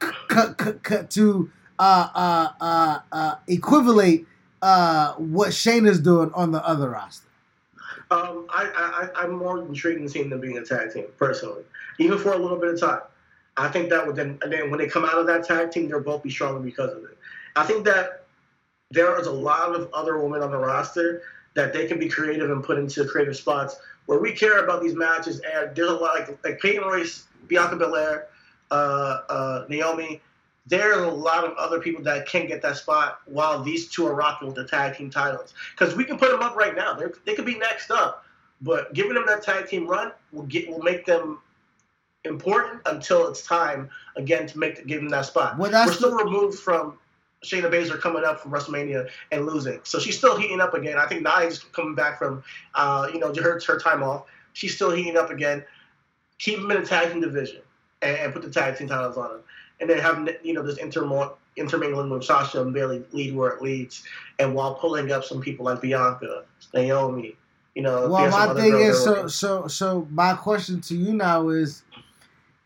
c- 0.01 0.08
c- 0.32 0.72
c- 0.88 1.03
to 1.10 1.51
uh, 1.78 2.10
uh, 2.16 2.49
uh, 2.60 2.99
uh, 3.12 3.36
equivalate 3.47 4.26
uh, 4.62 5.14
what 5.14 5.49
Shayna's 5.49 5.99
doing 5.99 6.32
on 6.34 6.51
the 6.51 6.66
other 6.66 6.89
roster. 6.89 7.28
Um, 8.10 8.47
I, 8.49 8.64
I, 8.76 9.22
I- 9.22 9.24
I'm 9.24 9.34
more 9.34 9.60
intrigued 9.60 10.01
in 10.01 10.10
seeing 10.10 10.30
them 10.30 10.39
being 10.39 10.58
a 10.58 10.64
tag 10.66 10.93
team, 10.93 11.05
personally. 11.18 11.64
Even 11.99 12.18
for 12.18 12.32
a 12.34 12.38
little 12.38 12.58
bit 12.58 12.74
of 12.74 12.80
time. 12.80 13.01
I 13.58 13.70
think 13.70 13.89
that 13.89 14.05
would 14.05 14.16
then, 14.16 14.38
and 14.43 14.53
then 14.53 14.70
when 14.70 14.80
they 14.80 14.88
come 14.88 15.03
out 15.03 15.16
of 15.18 15.26
that 15.28 15.43
tag 15.45 15.72
team, 15.72 15.89
they'll 15.89 15.99
both 15.99 16.22
be 16.24 16.30
stronger 16.30 16.60
because 16.60 16.91
of 16.91 17.03
it. 17.03 17.16
I 17.58 17.66
think 17.66 17.86
that 17.86 18.26
there 18.91 19.20
is 19.20 19.28
a 19.28 19.32
lot 19.32 19.76
of 19.76 19.89
other 19.93 20.20
women 20.20 20.41
on 20.41 20.51
the 20.51 20.58
roster 20.58 21.24
that 21.55 21.74
they 21.74 21.88
can 21.88 21.97
be 21.99 22.08
creative 22.08 22.51
and 22.51 22.64
put 22.64 22.78
into 22.78 23.03
creative 23.05 23.36
spots 23.36 23.78
where 24.05 24.20
we 24.20 24.32
care 24.32 24.64
about 24.64 24.82
these 24.82 24.93
matches. 24.93 25.41
And 25.41 25.76
there's 25.76 25.89
a 25.89 25.93
lot 25.93 26.20
like 26.20 26.43
like 26.43 26.60
Peyton 26.62 26.84
Royce, 26.84 27.26
Bianca 27.47 27.76
Belair, 27.76 28.28
uh, 28.72 29.22
uh, 29.30 29.66
Naomi. 29.70 30.22
There's 30.68 30.97
a 30.97 31.10
lot 31.10 31.45
of 31.45 31.53
other 31.58 31.80
people 31.80 32.03
that 32.03 32.28
can 32.28 32.45
get 32.45 32.62
that 32.62 32.78
spot 32.78 33.20
while 33.26 33.64
these 33.64 33.89
two 33.89 34.05
are 34.05 34.14
rocking 34.14 34.47
with 34.47 34.55
the 34.55 34.68
tag 34.68 34.97
team 34.97 35.10
titles. 35.10 35.53
Because 35.72 35.95
we 35.95 36.03
can 36.03 36.18
put 36.18 36.30
them 36.30 36.41
up 36.41 36.55
right 36.55 36.76
now. 36.76 36.93
They're, 36.93 37.14
they 37.26 37.36
could 37.36 37.45
be 37.45 37.58
next 37.58 37.89
up, 37.89 38.26
but 38.62 38.93
giving 38.93 39.14
them 39.14 39.24
that 39.28 39.43
tag 39.43 39.68
team 39.68 39.88
run 39.88 40.12
will 40.32 40.43
get 40.43 40.70
will 40.70 40.84
make 40.84 41.05
them 41.05 41.39
important 42.24 42.82
until 42.86 43.28
it's 43.30 43.41
time 43.41 43.89
again 44.16 44.45
to 44.47 44.60
make 44.60 44.86
give 44.86 44.99
them 44.99 45.10
that 45.10 45.26
spot. 45.26 45.58
Well, 45.58 45.72
that's 45.72 45.89
We're 45.89 45.95
still 45.95 46.18
removed 46.18 46.60
from 46.60 46.97
Shayna 47.45 47.71
Baszler 47.71 47.99
coming 47.99 48.23
up 48.23 48.39
from 48.39 48.51
WrestleMania 48.51 49.09
and 49.31 49.45
losing, 49.45 49.79
so 49.83 49.99
she's 49.99 50.17
still 50.17 50.38
heating 50.38 50.59
up 50.59 50.73
again. 50.73 50.97
I 50.97 51.05
think 51.05 51.21
Nia's 51.21 51.59
coming 51.59 51.95
back 51.95 52.17
from, 52.17 52.43
uh, 52.73 53.09
you 53.13 53.19
know, 53.19 53.33
her 53.35 53.59
her 53.65 53.79
time 53.79 54.03
off. 54.03 54.25
She's 54.53 54.75
still 54.75 54.91
heating 54.91 55.17
up 55.17 55.29
again. 55.29 55.63
Keep 56.39 56.61
them 56.61 56.71
in 56.71 56.81
the 56.81 56.88
tag 56.88 57.11
team 57.11 57.21
division 57.21 57.61
and, 58.01 58.17
and 58.17 58.33
put 58.33 58.41
the 58.41 58.49
tag 58.49 58.77
team 58.77 58.88
titles 58.88 59.17
on 59.17 59.29
them, 59.29 59.41
and 59.79 59.89
then 59.89 59.99
have 59.99 60.27
you 60.43 60.53
know 60.53 60.63
this 60.63 60.79
intermo- 60.79 61.35
intermingling 61.57 62.09
with 62.09 62.23
Sasha 62.23 62.61
and 62.61 62.73
Bayley 62.73 63.03
lead 63.11 63.35
where 63.35 63.51
it 63.51 63.61
leads, 63.61 64.03
and 64.39 64.55
while 64.55 64.75
pulling 64.75 65.11
up 65.11 65.23
some 65.23 65.39
people 65.39 65.65
like 65.65 65.79
Bianca, 65.79 66.43
Naomi, 66.73 67.35
you 67.75 67.83
know. 67.83 68.09
Well, 68.09 68.29
my 68.31 68.53
thing 68.55 68.73
is, 68.73 69.03
so 69.03 69.27
so 69.27 69.67
so 69.67 70.07
my 70.09 70.33
question 70.33 70.81
to 70.81 70.95
you 70.95 71.13
now 71.13 71.49
is, 71.49 71.83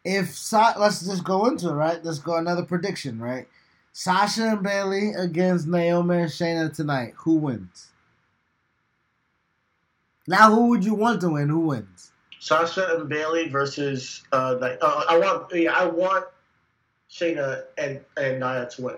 if 0.05 0.33
Sa- 0.33 0.75
let's 0.77 1.05
just 1.05 1.25
go 1.25 1.47
into 1.47 1.69
it, 1.69 1.73
right? 1.73 2.03
Let's 2.03 2.19
go 2.19 2.37
another 2.37 2.63
prediction, 2.63 3.19
right? 3.19 3.49
Sasha 3.93 4.51
and 4.51 4.63
Bayley 4.63 5.13
against 5.13 5.67
Naomi 5.67 6.17
and 6.21 6.29
Shayna 6.29 6.73
tonight. 6.73 7.13
Who 7.17 7.35
wins? 7.35 7.87
Now, 10.27 10.53
who 10.53 10.67
would 10.67 10.85
you 10.85 10.93
want 10.93 11.21
to 11.21 11.29
win? 11.29 11.49
Who 11.49 11.59
wins? 11.59 12.11
Sasha 12.39 12.95
and 12.97 13.09
Bayley 13.09 13.49
versus 13.49 14.23
uh, 14.31 14.55
Ni- 14.59 14.77
uh 14.81 15.03
I 15.09 15.17
want 15.17 15.53
yeah, 15.53 15.73
I 15.73 15.85
want 15.85 16.25
Shayna 17.09 17.63
and 17.77 17.99
and 18.17 18.39
Nia 18.39 18.67
to 18.71 18.81
win, 18.81 18.95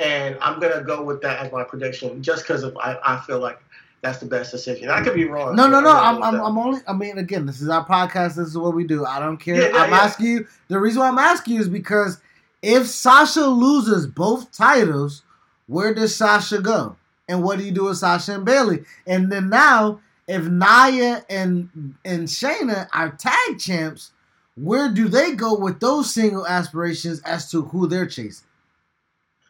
and 0.00 0.36
I'm 0.40 0.58
gonna 0.58 0.82
go 0.82 1.02
with 1.02 1.20
that 1.22 1.44
as 1.44 1.52
my 1.52 1.62
prediction 1.62 2.22
just 2.22 2.42
because 2.42 2.62
of 2.62 2.76
I, 2.78 2.98
I 3.04 3.20
feel 3.20 3.38
like 3.38 3.60
that's 4.02 4.18
the 4.18 4.26
best 4.26 4.50
decision. 4.50 4.88
I 4.88 5.02
could 5.02 5.14
be 5.14 5.26
wrong. 5.26 5.54
No, 5.54 5.68
no, 5.68 5.80
no. 5.80 5.90
I'm 5.90 6.16
I'm, 6.16 6.20
gonna 6.20 6.26
I'm, 6.26 6.36
go 6.38 6.44
I'm 6.46 6.58
only. 6.58 6.80
I 6.88 6.92
mean, 6.92 7.18
again, 7.18 7.46
this 7.46 7.60
is 7.60 7.68
our 7.68 7.86
podcast. 7.86 8.36
This 8.36 8.48
is 8.48 8.58
what 8.58 8.74
we 8.74 8.84
do. 8.84 9.04
I 9.04 9.20
don't 9.20 9.38
care. 9.38 9.56
Yeah, 9.56 9.68
yeah, 9.68 9.82
I'm 9.82 9.90
yeah. 9.90 9.98
asking 9.98 10.26
you. 10.26 10.46
The 10.68 10.78
reason 10.78 11.00
why 11.00 11.08
I'm 11.08 11.18
asking 11.18 11.54
you 11.54 11.60
is 11.60 11.68
because 11.68 12.20
if 12.62 12.86
Sasha 12.86 13.46
loses 13.46 14.06
both 14.06 14.52
titles, 14.52 15.22
where 15.66 15.94
does 15.94 16.14
Sasha 16.14 16.60
go? 16.60 16.96
And 17.28 17.42
what 17.42 17.58
do 17.58 17.64
you 17.64 17.72
do 17.72 17.84
with 17.84 17.98
Sasha 17.98 18.34
and 18.34 18.44
Bayley? 18.44 18.84
And 19.06 19.30
then 19.30 19.48
now, 19.48 20.00
if 20.28 20.44
Nia 20.44 21.24
and 21.28 21.94
and 22.04 22.28
Shayna 22.28 22.88
are 22.92 23.10
tag 23.10 23.58
champs, 23.58 24.12
where 24.56 24.92
do 24.92 25.08
they 25.08 25.32
go 25.32 25.56
with 25.56 25.80
those 25.80 26.12
single 26.12 26.46
aspirations 26.46 27.20
as 27.22 27.50
to 27.50 27.62
who 27.62 27.86
they're 27.86 28.06
chasing? 28.06 28.46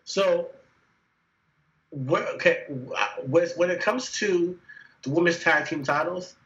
So, 0.05 0.49
when, 1.91 2.23
okay, 2.35 2.65
when 3.27 3.71
it 3.71 3.81
comes 3.81 4.13
to 4.13 4.59
the 5.03 5.11
women's 5.11 5.43
tag 5.43 5.67
team 5.67 5.83
titles, 5.83 6.37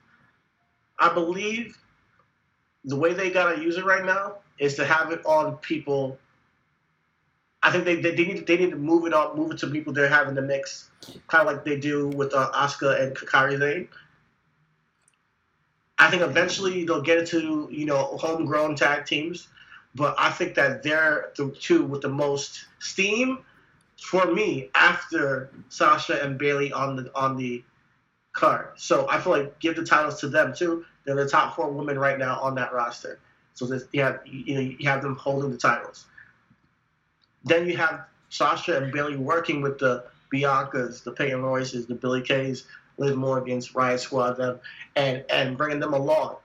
I 0.99 1.13
believe 1.13 1.77
the 2.85 2.97
way 2.97 3.13
they 3.13 3.31
gotta 3.31 3.61
use 3.61 3.77
it 3.77 3.85
right 3.85 4.05
now 4.05 4.37
is 4.59 4.75
to 4.77 4.87
have 4.87 5.11
it 5.13 5.25
on 5.25 5.57
people. 5.59 6.19
I 7.63 7.71
think 7.71 7.85
they, 7.85 7.97
they, 7.97 8.15
they 8.15 8.25
need 8.25 8.47
they 8.47 8.57
need 8.57 8.71
to 8.71 8.77
move 8.77 9.07
it 9.07 9.13
up, 9.13 9.37
move 9.37 9.51
it 9.51 9.59
to 9.59 9.67
people 9.67 9.93
they're 9.93 10.09
having 10.09 10.35
the 10.35 10.43
mix, 10.43 10.91
kind 11.29 11.47
of 11.47 11.55
like 11.55 11.65
they 11.65 11.79
do 11.79 12.09
with 12.09 12.35
uh, 12.35 12.51
Asuka 12.55 13.03
and 13.03 13.15
Kairi 13.15 13.59
Sane. 13.59 13.89
I 15.99 16.11
think 16.11 16.23
eventually 16.23 16.85
they'll 16.85 17.03
get 17.03 17.19
it 17.19 17.27
to 17.29 17.69
you 17.71 17.85
know 17.85 18.17
homegrown 18.17 18.77
tag 18.77 19.05
teams, 19.05 19.49
but 19.95 20.15
I 20.19 20.31
think 20.31 20.55
that 20.55 20.83
they're 20.83 21.33
the 21.37 21.51
two 21.51 21.85
with 21.85 22.01
the 22.01 22.09
most 22.09 22.65
steam 22.79 23.45
for 24.01 24.33
me 24.33 24.71
after 24.75 25.51
Sasha 25.69 26.23
and 26.25 26.39
Bayley 26.39 26.73
on 26.73 26.97
the 26.97 27.11
on 27.15 27.37
the 27.37 27.63
card. 28.33 28.69
So 28.77 29.07
I 29.11 29.21
feel 29.21 29.33
like 29.33 29.59
give 29.59 29.77
the 29.77 29.85
titles 29.85 30.21
to 30.21 30.29
them 30.29 30.55
too. 30.55 30.85
They're 31.05 31.15
the 31.15 31.29
top 31.29 31.55
four 31.55 31.71
women 31.71 31.99
right 31.99 32.19
now 32.19 32.41
on 32.41 32.55
that 32.55 32.73
roster. 32.73 33.19
So 33.53 33.79
you 33.93 34.03
have 34.03 34.21
you 34.25 34.55
know 34.55 34.61
you 34.61 34.89
have 34.89 35.03
them 35.03 35.17
holding 35.17 35.51
the 35.51 35.59
titles. 35.59 36.07
Then 37.45 37.67
you 37.67 37.77
have 37.77 38.05
Sasha 38.29 38.77
and 38.77 38.93
Bayley 38.93 39.17
working 39.17 39.61
with 39.61 39.79
the 39.79 40.05
Biancas, 40.33 41.03
the 41.03 41.13
Peyton 41.13 41.43
Royces, 41.43 41.87
the 41.87 41.95
Billie 41.95 42.23
Kays, 42.23 42.67
Liv 42.99 43.17
Morgans, 43.17 43.75
Riot 43.75 44.01
Squad, 44.01 44.35
them, 44.35 44.61
and 44.97 45.25
and 45.31 45.57
bringing 45.57 45.81
them 45.81 45.95
along. 45.95 46.37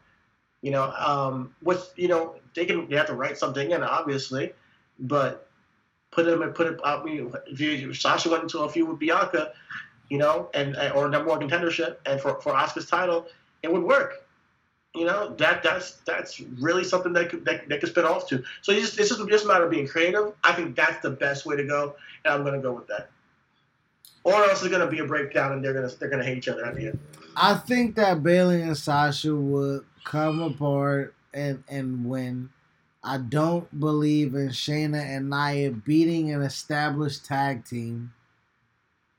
You 0.61 0.71
know, 0.71 0.91
um, 0.93 1.53
with 1.61 1.93
you 1.95 2.07
know 2.07 2.35
they 2.55 2.65
can 2.65 2.89
they 2.89 2.95
have 2.95 3.07
to 3.07 3.13
write 3.13 3.37
something 3.37 3.71
in 3.71 3.83
obviously, 3.83 4.53
but 4.99 5.49
put 6.11 6.25
them 6.25 6.41
and 6.41 6.55
put 6.55 6.67
it. 6.67 6.79
I 6.83 7.03
mean, 7.03 7.33
if, 7.47 7.59
you, 7.59 7.91
if 7.91 7.99
Sasha 7.99 8.29
went 8.29 8.43
into 8.43 8.59
a 8.59 8.69
feud 8.69 8.87
with 8.89 8.99
Bianca, 8.99 9.51
you 10.09 10.17
know, 10.17 10.49
and 10.53 10.75
and- 10.75 10.93
or 10.93 11.09
number 11.09 11.29
one 11.29 11.39
contendership, 11.39 11.97
and 12.05 12.19
for 12.19 12.39
for 12.41 12.53
Asuka's 12.53 12.87
title, 12.87 13.27
it 13.61 13.71
would 13.71 13.83
work. 13.83 14.24
You 14.95 15.05
know 15.05 15.35
that 15.35 15.61
that's 15.61 15.97
that's 16.05 16.39
really 16.59 16.83
something 16.83 17.13
that 17.13 17.29
could 17.29 17.43
that, 17.45 17.67
that 17.67 17.81
could 17.81 17.89
spin 17.89 18.05
off 18.05 18.27
to. 18.29 18.43
So 18.61 18.71
it's 18.71 18.81
just 18.81 18.99
it's 18.99 19.09
just, 19.09 19.29
just 19.29 19.45
a 19.45 19.47
matter 19.47 19.65
of 19.65 19.71
being 19.71 19.87
creative. 19.87 20.33
I 20.43 20.53
think 20.53 20.75
that's 20.75 21.01
the 21.01 21.09
best 21.09 21.45
way 21.45 21.57
to 21.57 21.65
go, 21.65 21.95
and 22.23 22.33
I'm 22.33 22.43
gonna 22.43 22.61
go 22.61 22.73
with 22.73 22.87
that. 22.87 23.09
Or 24.23 24.33
else 24.33 24.63
it's 24.63 24.71
gonna 24.71 24.87
be 24.87 24.99
a 24.99 25.05
breakdown, 25.05 25.51
and 25.51 25.63
they're 25.63 25.73
gonna 25.73 25.91
they're 25.99 26.09
gonna 26.09 26.23
hate 26.23 26.37
each 26.37 26.47
other 26.47 26.65
at 26.65 26.75
the 26.75 26.87
end. 26.87 26.99
I 27.35 27.55
think 27.55 27.95
that 27.95 28.23
Bayley 28.23 28.61
and 28.61 28.77
Sasha 28.77 29.35
would 29.35 29.85
come 30.05 30.41
apart 30.41 31.13
and 31.33 31.63
and 31.67 32.05
win. 32.05 32.49
I 33.03 33.17
don't 33.17 33.79
believe 33.79 34.33
in 34.33 34.49
Shayna 34.49 34.99
and 34.99 35.29
Nia 35.29 35.71
beating 35.71 36.33
an 36.33 36.41
established 36.41 37.25
tag 37.25 37.65
team. 37.65 38.13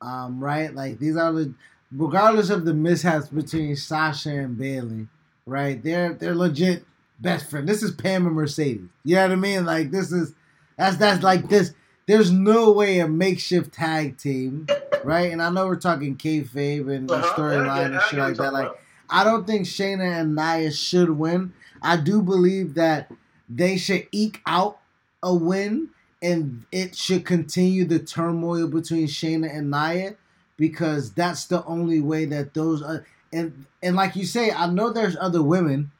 Um, 0.00 0.42
right? 0.42 0.74
Like 0.74 0.98
these 0.98 1.16
are 1.16 1.32
the 1.32 1.54
regardless 1.92 2.50
of 2.50 2.64
the 2.64 2.74
mishaps 2.74 3.28
between 3.28 3.76
Sasha 3.76 4.30
and 4.30 4.58
Bayley, 4.58 5.06
right? 5.46 5.82
They're 5.82 6.12
they're 6.12 6.34
legit 6.34 6.84
best 7.20 7.48
friend. 7.48 7.68
This 7.68 7.82
is 7.82 7.92
Pam 7.92 8.26
and 8.26 8.34
Mercedes. 8.34 8.88
You 9.04 9.16
know 9.16 9.22
what 9.22 9.32
I 9.32 9.36
mean? 9.36 9.64
Like 9.64 9.90
this 9.90 10.12
is 10.12 10.34
that's 10.76 10.96
that's 10.96 11.22
like 11.22 11.48
this. 11.48 11.72
There's 12.06 12.30
no 12.30 12.70
way 12.70 13.00
a 13.00 13.08
makeshift 13.08 13.72
tag 13.72 14.16
team, 14.18 14.68
right? 15.02 15.32
And 15.32 15.42
I 15.42 15.50
know 15.50 15.66
we're 15.66 15.76
talking 15.76 16.16
kayfabe 16.16 16.94
and 16.94 17.10
Uh-huh. 17.10 17.34
storyline 17.34 17.92
and 17.92 18.02
shit 18.02 18.18
like 18.18 18.36
that. 18.36 18.52
Like 18.52 18.70
I 19.08 19.24
don't 19.24 19.46
think 19.46 19.66
Shayna 19.66 20.20
and 20.20 20.34
Nia 20.34 20.70
should 20.72 21.10
win. 21.10 21.52
I 21.82 21.96
do 21.96 22.22
believe 22.22 22.74
that 22.74 23.10
they 23.48 23.76
should 23.76 24.06
eke 24.12 24.40
out 24.46 24.78
a 25.22 25.34
win 25.34 25.88
and 26.22 26.64
it 26.72 26.96
should 26.96 27.24
continue 27.24 27.84
the 27.84 27.98
turmoil 27.98 28.66
between 28.66 29.06
Shayna 29.06 29.52
and 29.54 29.70
Nia 29.70 30.16
because 30.56 31.12
that's 31.12 31.44
the 31.46 31.64
only 31.64 32.00
way 32.00 32.24
that 32.24 32.54
those 32.54 32.82
are 32.82 33.04
and 33.36 33.66
and 33.82 33.96
like 33.96 34.16
you 34.16 34.24
say, 34.26 34.50
I 34.50 34.66
know 34.68 34.90
there's 34.92 35.16
other 35.20 35.42
women 35.42 35.90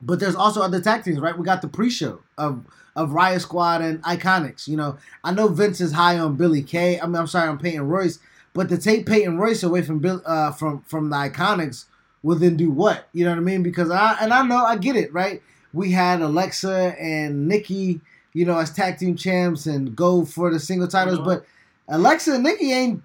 But 0.00 0.18
there's 0.18 0.34
also 0.34 0.60
other 0.62 0.80
tag 0.80 1.04
teams, 1.04 1.20
right? 1.20 1.36
We 1.38 1.44
got 1.44 1.62
the 1.62 1.68
pre-show 1.68 2.20
of 2.36 2.64
of 2.96 3.12
Riot 3.12 3.40
Squad 3.42 3.80
and 3.80 4.02
Iconics. 4.02 4.66
You 4.68 4.76
know, 4.76 4.98
I 5.24 5.32
know 5.32 5.48
Vince 5.48 5.80
is 5.80 5.92
high 5.92 6.18
on 6.18 6.36
Billie 6.36 6.62
Kay. 6.62 7.00
I 7.00 7.06
mean, 7.06 7.16
I'm 7.16 7.26
sorry, 7.26 7.48
on 7.48 7.58
Peyton 7.58 7.88
Royce. 7.88 8.18
But 8.52 8.68
to 8.68 8.76
take 8.76 9.06
Peyton 9.06 9.38
Royce 9.38 9.62
away 9.62 9.80
from 9.82 10.00
Bill, 10.00 10.20
uh, 10.26 10.50
from 10.52 10.82
from 10.82 11.08
the 11.10 11.16
Iconics 11.16 11.84
will 12.22 12.36
then 12.38 12.56
do 12.56 12.70
what? 12.70 13.08
You 13.12 13.24
know 13.24 13.30
what 13.30 13.38
I 13.38 13.42
mean? 13.42 13.62
Because 13.62 13.90
I 13.90 14.16
and 14.20 14.32
I 14.32 14.42
know 14.44 14.64
I 14.64 14.76
get 14.76 14.96
it, 14.96 15.12
right? 15.12 15.40
We 15.72 15.92
had 15.92 16.20
Alexa 16.20 16.94
and 17.00 17.48
Nikki, 17.48 18.00
you 18.34 18.44
know, 18.44 18.58
as 18.58 18.72
tag 18.72 18.98
team 18.98 19.16
champs 19.16 19.66
and 19.66 19.94
go 19.96 20.24
for 20.24 20.50
the 20.52 20.58
single 20.60 20.88
titles, 20.88 21.20
Mhm. 21.20 21.24
but 21.24 21.46
Alexa 21.88 22.34
and 22.34 22.42
Nikki 22.44 22.72
ain't 22.72 23.02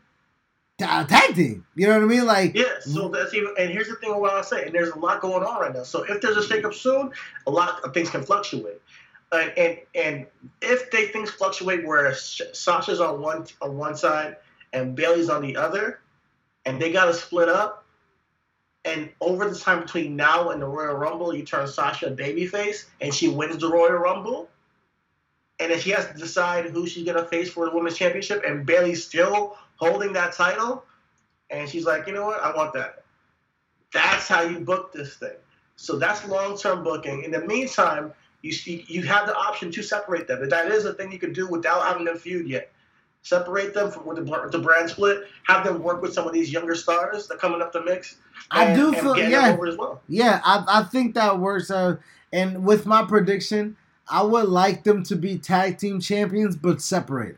ta- 0.78 1.06
tag 1.08 1.36
team. 1.36 1.66
You 1.76 1.88
know 1.88 1.94
what 1.94 2.04
I 2.04 2.06
mean? 2.06 2.26
Like, 2.26 2.56
Yeah, 2.56 2.80
so 2.82 3.10
that's 3.10 3.34
even. 3.34 3.54
And 3.60 3.70
here's 3.70 3.88
the 3.88 3.96
thing: 3.96 4.18
what 4.20 4.34
I 4.34 4.42
say, 4.42 4.66
and 4.66 4.74
there's 4.74 4.90
a 4.90 5.00
lot 5.00 5.22
going 5.22 5.44
on 5.44 5.62
right 5.62 5.74
now. 5.74 5.84
So 5.84 6.04
if 6.04 6.22
there's 6.22 6.38
a 6.38 6.42
shakeup 6.42 6.74
soon, 6.74 7.12
a 7.46 7.52
lot 7.52 7.84
of 7.84 7.94
things 7.94 8.10
can 8.10 8.24
fluctuate. 8.24 8.82
And 9.32 9.52
and, 9.58 9.78
and 9.96 10.28
if 10.62 10.90
they 10.92 11.08
things 11.08 11.30
fluctuate 11.30 11.86
where 11.86 12.14
Sasha's 12.14 13.02
on 13.02 13.22
one 13.22 13.46
on 13.62 13.78
one 13.78 13.96
side 13.96 14.38
and 14.74 14.96
Bayley's 14.96 15.30
on 15.30 15.42
the 15.42 15.56
other, 15.56 16.00
and 16.66 16.82
they 16.82 16.92
got 16.92 17.06
to 17.06 17.14
split 17.14 17.50
up, 17.50 17.86
and 18.86 19.10
over 19.20 19.50
the 19.50 19.58
time 19.58 19.82
between 19.82 20.16
now 20.16 20.50
and 20.50 20.62
the 20.62 20.68
Royal 20.68 20.96
Rumble, 20.96 21.36
you 21.36 21.44
turn 21.44 21.68
Sasha 21.68 22.12
babyface, 22.12 22.86
and 23.02 23.14
she 23.14 23.28
wins 23.28 23.58
the 23.58 23.70
Royal 23.70 23.94
Rumble. 23.94 24.50
And 25.60 25.72
then 25.72 25.80
she 25.80 25.90
has 25.90 26.06
to 26.06 26.14
decide 26.14 26.66
who 26.66 26.86
she's 26.86 27.04
gonna 27.04 27.26
face 27.26 27.50
for 27.50 27.66
the 27.66 27.76
women's 27.76 27.98
championship, 27.98 28.44
and 28.46 28.66
Bayley's 28.66 29.04
still 29.04 29.58
holding 29.78 30.14
that 30.14 30.34
title. 30.34 30.84
And 31.50 31.70
she's 31.70 31.86
like, 31.86 32.08
you 32.08 32.14
know 32.14 32.26
what? 32.26 32.42
I 32.42 32.56
want 32.56 32.74
that. 32.74 33.04
That's 33.94 34.28
how 34.28 34.42
you 34.42 34.60
book 34.60 34.92
this 34.92 35.16
thing. 35.16 35.36
So 35.78 35.98
that's 35.98 36.28
long-term 36.28 36.84
booking. 36.84 37.24
In 37.24 37.32
the 37.32 37.46
meantime, 37.46 38.12
you 38.42 38.52
see, 38.52 38.86
you 38.88 39.04
have 39.04 39.28
the 39.28 39.36
option 39.36 39.72
to 39.72 39.82
separate 39.84 40.28
them. 40.28 40.42
And 40.42 40.52
that 40.52 40.72
is 40.72 40.86
a 40.86 40.94
thing 40.94 41.12
you 41.12 41.20
can 41.20 41.34
do 41.34 41.48
without 41.48 41.84
having 41.84 42.06
them 42.06 42.18
feud 42.18 42.48
yet. 42.48 42.72
Separate 43.22 43.74
them 43.74 43.92
from 43.92 44.06
with 44.06 44.18
the, 44.18 44.50
the 44.52 44.60
brand 44.60 44.90
split. 44.90 45.24
Have 45.44 45.66
them 45.66 45.82
work 45.82 46.02
with 46.02 46.14
some 46.14 46.28
of 46.28 46.34
these 46.34 46.52
younger 46.52 46.76
stars 46.76 47.28
that 47.28 47.36
are 47.36 47.38
coming 47.38 47.62
up 47.62 47.72
the 47.74 47.84
mix. 47.84 48.18
I 48.52 48.74
do 48.74 48.88
and 48.88 48.98
feel- 48.98 49.18
yeah. 49.18 49.56
well. 49.56 50.02
Yeah, 50.08 50.42
I, 50.44 50.64
I 50.68 50.84
think 50.84 51.16
that 51.16 51.40
works. 51.40 51.72
And 52.32 52.64
with 52.66 52.86
my 52.86 53.06
prediction, 53.06 53.78
I 54.08 54.24
would 54.24 54.48
like 54.48 54.84
them 54.84 55.04
to 55.04 55.16
be 55.16 55.38
tag 55.38 55.78
team 55.78 56.00
champions, 56.00 56.56
but 56.56 56.82
separated. 56.82 57.38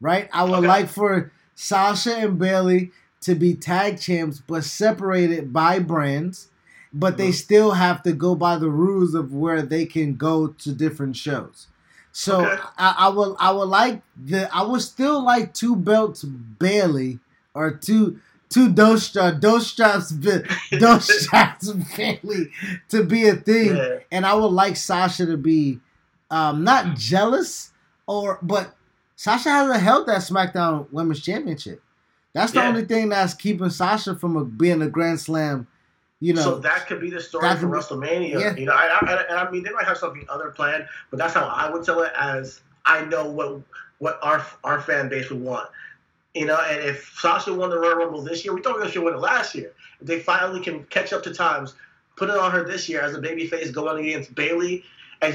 Right? 0.00 0.28
I 0.32 0.44
would 0.44 0.58
Okay. 0.58 0.66
like 0.66 0.88
for 0.88 1.32
Sasha 1.56 2.14
and 2.16 2.38
Bayley 2.38 2.92
to 3.22 3.34
be 3.34 3.54
tag 3.54 3.98
champs, 3.98 4.40
but 4.46 4.62
separated 4.62 5.52
by 5.52 5.80
brands. 5.80 6.48
But 6.92 7.16
they 7.16 7.30
Mhm. 7.30 7.34
still 7.34 7.70
have 7.72 8.02
to 8.04 8.12
go 8.12 8.34
by 8.36 8.56
the 8.58 8.70
rules 8.70 9.14
of 9.14 9.32
where 9.34 9.62
they 9.62 9.84
can 9.86 10.14
go 10.14 10.48
to 10.48 10.72
different 10.72 11.16
shows. 11.16 11.66
So 12.12 12.46
Okay. 12.46 12.62
I, 12.78 12.94
I 12.98 13.08
will 13.08 13.36
I 13.40 13.50
would 13.50 13.68
like 13.68 14.02
the 14.16 14.48
I 14.54 14.62
would 14.62 14.80
still 14.80 15.22
like 15.24 15.52
two 15.52 15.76
belts 15.76 16.22
Bayley 16.24 17.18
or 17.52 17.70
two 17.72 18.18
two 18.48 18.70
dose 18.70 19.02
straps 19.02 19.38
dose 19.40 19.66
straps 19.66 20.12
Ba- 20.12 20.44
dose 20.78 21.08
straps 21.24 21.70
Bayley 21.96 22.50
to 22.88 23.02
be 23.02 23.26
a 23.28 23.34
thing, 23.34 23.76
Yeah. 23.76 23.98
and 24.12 24.24
I 24.24 24.32
would 24.34 24.52
like 24.52 24.76
Sasha 24.76 25.26
to 25.26 25.36
be 25.36 25.80
um, 26.30 26.64
not 26.64 26.96
jealous 26.96 27.72
or 28.06 28.38
but 28.42 28.74
Sasha 29.16 29.48
hasn't 29.50 29.80
held 29.82 30.06
that 30.06 30.20
SmackDown 30.20 30.86
Women's 30.92 31.22
Championship. 31.22 31.82
That's 32.34 32.52
the 32.52 32.60
Yeah. 32.60 32.68
only 32.68 32.84
thing 32.84 33.08
that's 33.08 33.34
keeping 33.34 33.70
Sasha 33.70 34.14
from 34.14 34.36
a, 34.36 34.44
being 34.44 34.82
a 34.82 34.88
Grand 34.88 35.20
Slam. 35.20 35.66
You 36.20 36.32
know, 36.34 36.42
so 36.42 36.58
that 36.60 36.86
could 36.86 37.00
be 37.00 37.10
the 37.10 37.20
story 37.20 37.48
for 37.56 37.66
be- 37.66 37.72
WrestleMania. 37.72 38.40
yeah. 38.40 38.54
You 38.56 38.66
know, 38.66 38.72
I, 38.72 38.86
I, 39.02 39.24
and 39.28 39.38
I 39.38 39.50
mean, 39.50 39.62
they 39.62 39.70
might 39.70 39.84
have 39.86 39.98
something 39.98 40.24
other 40.30 40.50
planned, 40.50 40.86
but 41.10 41.18
that's 41.18 41.34
how 41.34 41.44
I 41.46 41.70
would 41.70 41.84
tell 41.84 42.02
it. 42.02 42.12
As 42.18 42.60
I 42.86 43.04
know 43.04 43.24
what 43.26 43.60
what 43.98 44.18
our 44.22 44.44
our 44.64 44.80
fan 44.80 45.08
base 45.08 45.28
would 45.30 45.40
want. 45.40 45.68
You 46.34 46.46
know, 46.46 46.58
and 46.68 46.80
if 46.84 47.14
Sasha 47.18 47.52
won 47.52 47.70
the 47.70 47.78
Royal 47.78 47.96
Rumble 47.96 48.22
this 48.22 48.44
year, 48.44 48.54
we 48.54 48.60
thought 48.62 48.90
she 48.90 48.98
would 48.98 49.06
win 49.06 49.14
it 49.14 49.20
last 49.20 49.54
year. 49.54 49.72
If 50.00 50.06
they 50.06 50.20
finally 50.20 50.60
can 50.60 50.84
catch 50.84 51.12
up 51.14 51.22
to 51.24 51.32
times, 51.34 51.74
put 52.16 52.28
it 52.30 52.36
on 52.36 52.50
her 52.50 52.64
this 52.64 52.88
year 52.88 53.00
as 53.02 53.14
a 53.14 53.18
babyface 53.20 53.72
going 53.72 54.06
against 54.06 54.34
Bayley. 54.34 54.84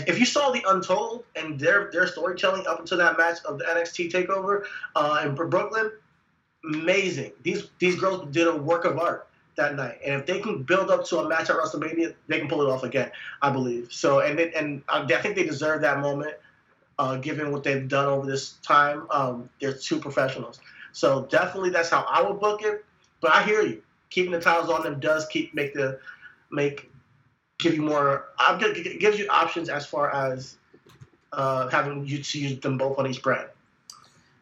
If 0.07 0.19
you 0.19 0.25
saw 0.25 0.51
the 0.51 0.63
Untold 0.67 1.25
and 1.35 1.59
their 1.59 1.89
their 1.91 2.07
storytelling 2.07 2.67
up 2.67 2.79
until 2.79 2.97
that 2.97 3.17
match 3.17 3.39
of 3.45 3.57
the 3.57 3.65
NXT 3.65 4.11
Takeover 4.11 4.65
uh, 4.95 5.23
in 5.25 5.35
Brooklyn, 5.35 5.91
amazing. 6.63 7.31
These 7.43 7.69
these 7.79 7.95
girls 7.95 8.27
did 8.31 8.47
a 8.47 8.55
work 8.55 8.85
of 8.85 8.97
art 8.97 9.27
that 9.55 9.75
night, 9.75 9.99
and 10.05 10.19
if 10.19 10.25
they 10.25 10.39
can 10.39 10.63
build 10.63 10.89
up 10.89 11.05
to 11.05 11.19
a 11.19 11.27
match 11.27 11.49
at 11.49 11.57
WrestleMania, 11.57 12.13
they 12.27 12.39
can 12.39 12.47
pull 12.47 12.61
it 12.61 12.69
off 12.69 12.83
again. 12.83 13.11
I 13.41 13.49
believe 13.49 13.91
so, 13.91 14.19
and 14.19 14.39
it, 14.39 14.53
and 14.55 14.83
I 14.87 15.01
I 15.01 15.21
think 15.21 15.35
they 15.35 15.43
deserve 15.43 15.81
that 15.81 15.99
moment, 15.99 16.35
uh, 16.99 17.17
given 17.17 17.51
what 17.51 17.63
they've 17.63 17.87
done 17.87 18.07
over 18.07 18.25
this 18.25 18.53
time. 18.63 19.07
Um, 19.11 19.49
they're 19.59 19.73
two 19.73 19.99
professionals, 19.99 20.59
so 20.91 21.25
definitely 21.29 21.71
that's 21.71 21.89
how 21.89 22.05
I 22.09 22.21
would 22.21 22.39
book 22.39 22.61
it. 22.63 22.85
But 23.19 23.31
I 23.31 23.43
hear 23.43 23.61
you. 23.61 23.81
Keeping 24.09 24.31
the 24.31 24.41
titles 24.41 24.69
on 24.69 24.83
them 24.83 24.99
does 24.99 25.25
keep 25.27 25.53
make 25.53 25.73
the 25.73 25.99
make 26.51 26.91
give 27.61 27.75
you 27.75 27.83
more. 27.83 28.25
It 28.39 28.99
gives 28.99 29.17
you 29.17 29.27
options 29.29 29.69
as 29.69 29.85
far 29.85 30.13
as 30.13 30.57
uh, 31.33 31.69
having 31.69 32.05
you 32.05 32.21
to 32.21 32.39
use 32.39 32.59
them 32.59 32.77
both 32.77 32.97
on 32.97 33.07
each 33.07 33.21
brand. 33.21 33.47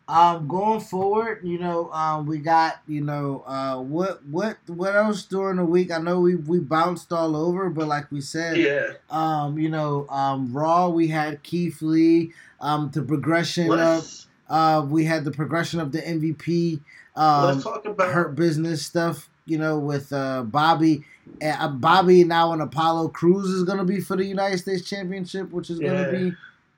Um, 0.07 0.47
going 0.47 0.79
forward, 0.79 1.41
you 1.43 1.59
know, 1.59 1.91
um, 1.91 2.25
we 2.25 2.39
got, 2.39 2.79
you 2.87 3.01
know, 3.01 3.43
uh, 3.45 3.79
what, 3.79 4.25
what, 4.25 4.57
what 4.65 4.95
else 4.95 5.21
during 5.21 5.57
the 5.57 5.65
week? 5.65 5.91
I 5.91 5.99
know 5.99 6.19
we 6.19 6.35
we 6.35 6.59
bounced 6.59 7.13
all 7.13 7.35
over, 7.35 7.69
but 7.69 7.87
like 7.87 8.11
we 8.11 8.19
said, 8.19 8.57
Yeah, 8.57 8.93
um, 9.11 9.59
you 9.59 9.69
know, 9.69 10.07
um, 10.09 10.51
Raw 10.51 10.89
we 10.89 11.09
had 11.09 11.43
Keith 11.43 11.83
Lee, 11.83 12.33
um, 12.59 12.89
the 12.91 13.03
progression 13.03 13.65
of, 13.65 13.77
let's 13.77 14.25
uh, 14.49 14.83
we 14.89 15.05
had 15.05 15.25
the 15.25 15.31
progression 15.31 15.79
of 15.79 15.91
the 15.91 16.01
MVP, 16.01 16.79
um, 17.15 17.45
let's 17.45 17.63
talk 17.63 17.85
about 17.85 18.11
hurt 18.11 18.35
business 18.35 18.83
stuff, 18.83 19.29
you 19.49 19.57
know, 19.57 19.77
with 19.79 20.11
uh 20.13 20.43
Bobby, 20.43 21.03
uh, 21.43 21.67
Bobby 21.69 22.23
now 22.23 22.53
and 22.53 22.61
Apollo 22.61 23.09
Crews 23.09 23.49
is 23.49 23.63
gonna 23.63 23.83
be 23.85 23.99
for 24.01 24.15
the 24.15 24.25
United 24.25 24.57
States 24.59 24.87
Championship, 24.89 25.51
which 25.51 25.69
is 25.69 25.79
gonna 25.79 26.03
Yeah. 26.03 26.11
be 26.11 26.33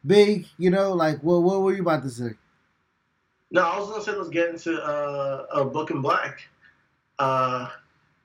big, 0.06 0.48
you 0.58 0.70
know, 0.70 0.94
like 0.94 1.20
what, 1.22 1.44
what 1.44 1.62
were 1.62 1.74
you 1.74 1.82
about 1.82 2.04
to 2.04 2.10
say? 2.10 2.32
No, 3.52 3.62
I 3.64 3.80
was 3.80 3.90
gonna 3.90 4.04
say 4.04 4.12
let's 4.14 4.30
get 4.30 4.50
into 4.50 4.82
uh, 4.82 5.46
a 5.54 5.66
book 5.66 5.92
in 5.92 6.02
black 6.02 6.42
uh, 7.20 7.70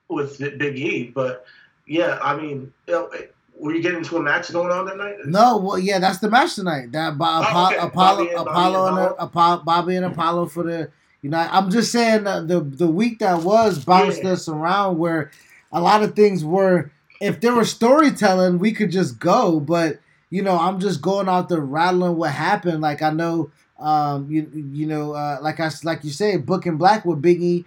with 0.09 0.39
Big 0.39 0.79
E, 0.79 1.11
but 1.15 1.45
yeah, 1.87 2.19
I 2.23 2.37
mean, 2.37 2.73
you 2.87 2.95
know, 2.95 3.11
were 3.59 3.75
you 3.75 3.83
getting 3.83 3.99
into 3.99 4.17
a 4.19 4.23
match 4.23 4.53
going 4.53 4.71
on 4.71 4.85
that 4.87 4.97
night? 4.99 5.15
No, 5.27 5.57
well, 5.59 5.79
yeah, 5.79 5.99
that's 5.99 6.19
the 6.19 6.31
match 6.31 6.55
tonight. 6.55 6.93
That 6.93 7.17
Bo- 7.19 7.25
Oh, 7.45 7.67
okay. 7.67 7.77
Apollo, 7.79 8.17
Bobby 8.17 8.29
and- 8.29 8.37
Bobby 8.37 8.51
Apollo, 8.51 8.87
and 8.87 8.99
and, 8.99 9.07
uh, 9.09 9.15
Apollo, 9.19 9.63
Bobby 9.65 9.97
and 9.97 10.05
Apollo 10.07 10.47
for 10.47 10.63
the 10.63 10.91
United. 11.27 11.55
I'm 11.55 11.71
just 11.71 11.93
saying 11.93 12.25
the 12.25 12.61
the 12.67 12.87
week 12.87 13.19
that 13.21 13.43
was 13.43 13.85
bounced 13.85 14.23
Yeah. 14.23 14.33
us 14.33 14.49
around 14.49 14.99
where 14.99 15.31
a 15.73 15.81
lot 15.81 16.03
of 16.03 16.15
things 16.15 16.45
were. 16.45 16.91
If 17.21 17.41
there 17.41 17.55
was 17.55 17.71
storytelling, 17.71 18.59
we 18.59 18.73
could 18.73 18.91
just 18.91 19.19
go, 19.19 19.59
but 19.61 20.01
you 20.31 20.43
know, 20.43 20.59
I'm 20.59 20.81
just 20.81 21.01
going 21.01 21.29
out 21.29 21.49
there 21.49 21.61
rattling 21.61 22.17
what 22.17 22.33
happened. 22.33 22.81
Like 22.83 23.01
I 23.03 23.11
know, 23.11 23.51
um, 23.79 24.31
you 24.31 24.51
you 24.55 24.87
know, 24.87 25.13
uh, 25.13 25.39
like 25.41 25.59
I 25.61 25.71
like 25.85 26.05
you 26.05 26.11
say, 26.11 26.37
Book 26.37 26.67
and 26.67 26.79
Black 26.79 27.05
with 27.05 27.23
Big 27.23 27.43
E. 27.43 27.65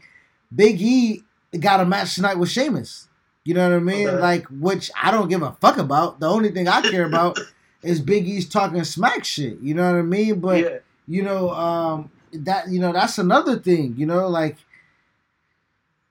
Big 0.56 0.82
E 0.82 1.24
got 1.60 1.80
a 1.80 1.86
match 1.86 2.16
tonight 2.16 2.38
with 2.38 2.50
Sheamus. 2.50 3.08
You 3.44 3.54
know 3.56 3.68
what 3.68 3.76
I 3.76 3.80
mean? 3.80 4.08
Okay. 4.08 4.20
Like, 4.22 4.46
which 4.48 4.92
I 5.02 5.10
don't 5.10 5.30
give 5.30 5.42
a 5.42 5.54
fuck 5.62 5.78
about. 5.78 6.20
The 6.20 6.28
only 6.30 6.50
thing 6.52 6.68
I 6.68 6.82
care 6.82 7.06
about 7.06 7.40
is 7.82 8.00
Big 8.02 8.28
E's 8.28 8.48
talking 8.48 8.84
smack 8.84 9.24
shit. 9.26 9.58
You 9.62 9.74
know 9.74 9.92
what 9.92 9.98
I 9.98 10.04
mean? 10.04 10.40
But 10.40 10.64
yeah, 10.64 10.78
you 11.08 11.24
know, 11.24 11.50
um, 11.52 12.12
that 12.34 12.70
you 12.70 12.80
know, 12.80 12.92
that's 12.94 13.18
another 13.18 13.58
thing. 13.60 13.96
You 13.98 14.06
know, 14.06 14.28
like, 14.28 14.58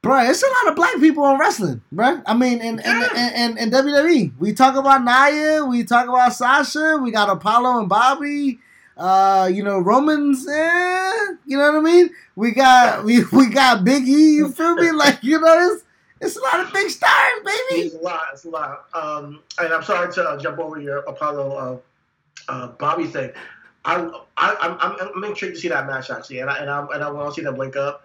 bro, 0.03 0.19
it's 0.29 0.43
a 0.43 0.47
lot 0.47 0.69
of 0.71 0.77
black 0.77 0.95
people 1.01 1.25
on 1.25 1.39
wrestling, 1.39 1.83
bro. 1.93 2.21
I 2.27 2.35
mean, 2.35 2.61
in 2.61 2.79
in, 2.79 2.85
Yeah. 2.85 3.35
in, 3.37 3.59
in, 3.59 3.59
in 3.59 3.71
WWE, 3.71 4.33
we 4.39 4.53
talk 4.53 4.77
about 4.77 5.05
Nia, 5.05 5.65
we 5.65 5.85
talk 5.85 6.09
about 6.09 6.33
Sasha, 6.33 6.99
we 7.03 7.11
got 7.11 7.29
Apollo 7.29 7.79
and 7.81 7.89
Bobby. 7.89 8.59
Uh, 8.97 9.49
you 9.53 9.63
know, 9.63 9.79
Romans, 9.79 10.45
eh, 10.49 11.27
you 11.47 11.57
know 11.57 11.71
what 11.71 11.77
I 11.77 11.81
mean? 11.81 12.11
We 12.35 12.51
got 12.51 13.05
we 13.05 13.23
we 13.33 13.49
got 13.49 13.85
Big 13.85 14.03
E, 14.09 14.35
you 14.35 14.51
feel 14.51 14.75
me? 14.75 14.91
Like, 14.93 15.23
you 15.23 15.41
know, 15.41 15.73
it's 15.73 15.85
it's 16.21 16.37
a 16.37 16.41
lot 16.43 16.59
of 16.67 16.73
big 16.73 16.91
stars, 16.91 17.13
baby. 17.45 17.83
it's 17.83 17.95
a 17.95 17.99
lot. 17.99 18.23
It's 18.33 18.45
a 18.45 18.51
lot. 18.51 18.87
Um, 18.93 19.41
and 19.61 19.73
I'm 19.73 19.85
sorry 19.85 20.13
to 20.15 20.23
uh, 20.31 20.37
jump 20.41 20.59
over 20.59 20.81
your 20.81 20.99
Apollo 21.07 21.83
uh, 22.49 22.53
uh, 22.53 22.67
Bobby 22.73 23.07
thing. 23.07 23.31
I, 23.85 24.11
I 24.37 24.57
I'm, 24.81 25.11
I'm 25.17 25.25
intrigued 25.25 25.55
to 25.55 25.61
see 25.61 25.69
that 25.69 25.87
match 25.87 26.11
actually, 26.11 26.41
and 26.41 26.51
I 26.51 26.59
and 26.59 26.71
I 26.71 26.87
and 26.95 27.03
I 27.03 27.11
want 27.11 27.29
to 27.35 27.35
see 27.41 27.45
them 27.45 27.57
link 27.57 27.77
up. 27.77 28.05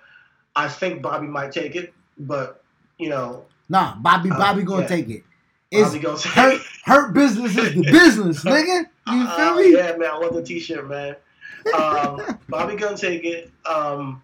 I 0.55 0.67
think 0.69 1.01
Bobby 1.01 1.27
might 1.27 1.51
take 1.51 1.75
it, 1.75 1.93
but 2.17 2.63
you 2.97 3.09
know, 3.09 3.45
Nah, 3.69 3.95
Bobby, 3.95 4.29
Uh, 4.31 4.37
Bobby 4.37 4.63
gonna 4.63 4.81
yeah. 4.83 4.87
take 4.87 5.09
it. 5.09 5.23
It's 5.71 5.89
Bobby 5.89 5.99
gonna 5.99 6.17
take 6.17 6.31
hurt, 6.33 6.53
it. 6.55 6.61
hurt 6.85 7.13
business 7.13 7.57
is 7.57 7.73
the 7.73 7.81
business, 7.91 8.43
nigga. 8.43 8.85
You 9.07 9.27
feel 9.27 9.45
Uh, 9.45 9.55
me? 9.55 9.73
Yeah, 9.73 9.95
man, 9.97 10.09
I 10.11 10.17
love 10.17 10.35
the 10.35 10.43
T-shirt, 10.43 10.87
man. 10.87 11.15
Um, 11.73 12.37
Bobby 12.49 12.75
gonna 12.75 12.95
take 12.97 13.23
it. 13.25 13.51
Um, 13.65 14.21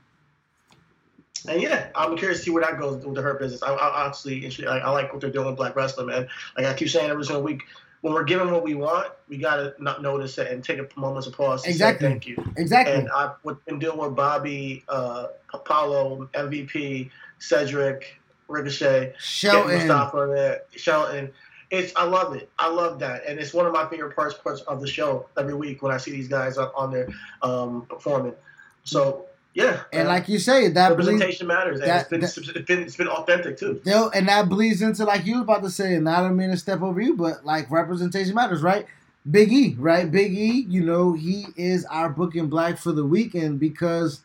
and 1.47 1.62
yeah, 1.62 1.88
I'm 1.95 2.16
curious 2.18 2.39
to 2.39 2.45
see 2.45 2.52
where 2.52 2.64
that 2.64 2.78
goes 2.80 3.04
with 3.04 3.16
the 3.16 3.22
Hurt 3.22 3.39
business. 3.39 3.64
I, 3.64 3.74
I 3.74 4.04
honestly, 4.06 4.45
I, 4.68 4.80
I 4.80 4.89
like 4.91 5.12
what 5.12 5.22
they're 5.22 5.32
doing 5.32 5.47
with 5.47 5.56
Black 5.56 5.76
Wrestling, 5.76 6.08
man. 6.08 6.28
Like 6.58 6.66
I 6.68 6.74
keep 6.74 6.89
saying 6.89 7.10
every 7.10 7.24
single 7.24 7.41
week, 7.43 7.64
when 8.02 8.14
we're 8.14 8.24
given 8.24 8.52
what 8.52 8.64
we 8.64 8.76
want, 8.76 9.12
we 9.28 9.38
gotta 9.38 9.76
not 9.80 10.02
notice 10.02 10.38
it 10.38 10.52
and 10.52 10.64
take 10.64 10.78
a 10.78 10.84
moment 10.84 10.97
moment's 10.97 11.28
pause. 11.30 11.64
To 11.64 11.70
Exactly. 11.70 12.06
Say 12.06 12.12
thank 12.12 12.28
you. 12.28 12.54
Exactly. 12.58 12.95
And 12.95 13.10
I've 13.10 13.32
been 13.66 13.80
dealing 13.80 14.00
with 14.00 14.16
Bobby, 14.16 14.84
uh, 14.88 15.28
Apollo, 15.54 16.30
MVP, 16.34 17.10
Cedric, 17.39 18.20
Ricochet, 18.47 19.14
Shelton. 19.20 19.78
Mustafa 19.78 20.32
there, 20.34 20.62
Shelton. 20.76 21.32
It's 21.72 21.93
I 21.95 22.06
love 22.06 22.36
it. 22.36 22.50
I 22.58 22.70
love 22.70 23.00
that, 23.00 23.24
and 23.28 23.39
it's 23.39 23.54
one 23.54 23.66
of 23.66 23.74
my 23.74 23.88
favorite 23.89 24.16
parts 24.16 24.36
parts 24.36 24.62
of 24.62 24.82
the 24.82 24.88
show 24.88 25.28
every 25.38 25.54
week 25.54 25.84
when 25.84 25.91
I 25.91 25.97
see 25.97 26.12
these 26.12 26.28
guys 26.28 26.58
on, 26.58 26.72
on 26.76 26.91
there 26.91 27.10
um, 27.41 27.86
performing. 27.88 28.34
So 28.84 29.26
yeah, 29.54 29.82
And 29.91 30.02
man, 30.02 30.08
like 30.08 30.30
you 30.30 30.39
say, 30.39 30.68
that 30.70 30.89
representation 30.89 31.47
matters, 31.47 31.80
and 31.80 31.89
that- 31.89 32.02
it's, 32.02 32.10
been, 32.10 32.22
that- 32.22 32.38
it's 32.38 32.68
been 32.68 32.80
it's 32.84 32.95
been 32.95 33.08
authentic 33.08 33.58
too. 33.58 33.82
and 34.14 34.28
that 34.28 34.47
bleeds 34.50 34.82
into 34.82 35.06
like 35.06 35.26
you 35.26 35.36
was 35.36 35.43
about 35.43 35.64
to 35.64 35.70
say, 35.70 35.95
and 35.95 36.08
I 36.08 36.22
don't 36.22 36.38
mean 36.38 36.50
to 36.52 36.58
step 36.58 36.82
over 36.82 37.02
you, 37.02 37.16
but 37.16 37.45
like 37.45 37.70
representation 37.72 38.36
matters, 38.36 38.62
right? 38.62 38.86
Big 39.30 39.52
E, 39.52 39.76
right? 39.78 40.10
Big 40.10 40.34
E, 40.34 40.66
you 40.70 40.84
know, 40.84 41.14
he 41.14 41.47
is 41.56 41.86
our 41.86 42.10
booking 42.10 42.47
black 42.47 42.78
for 42.78 42.91
the 42.91 43.06
weekend 43.06 43.60
because 43.60 44.22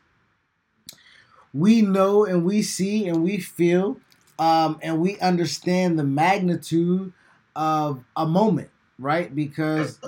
we 1.52 1.82
know 1.82 2.24
and 2.24 2.44
we 2.44 2.62
see 2.62 3.08
and 3.08 3.22
we 3.22 3.38
feel 3.38 3.98
um, 4.38 4.78
and 4.82 5.00
we 5.00 5.18
understand 5.20 5.98
the 5.98 6.04
magnitude 6.04 7.12
of 7.54 8.02
a 8.16 8.26
moment, 8.26 8.70
right? 8.98 9.34
Because 9.34 9.98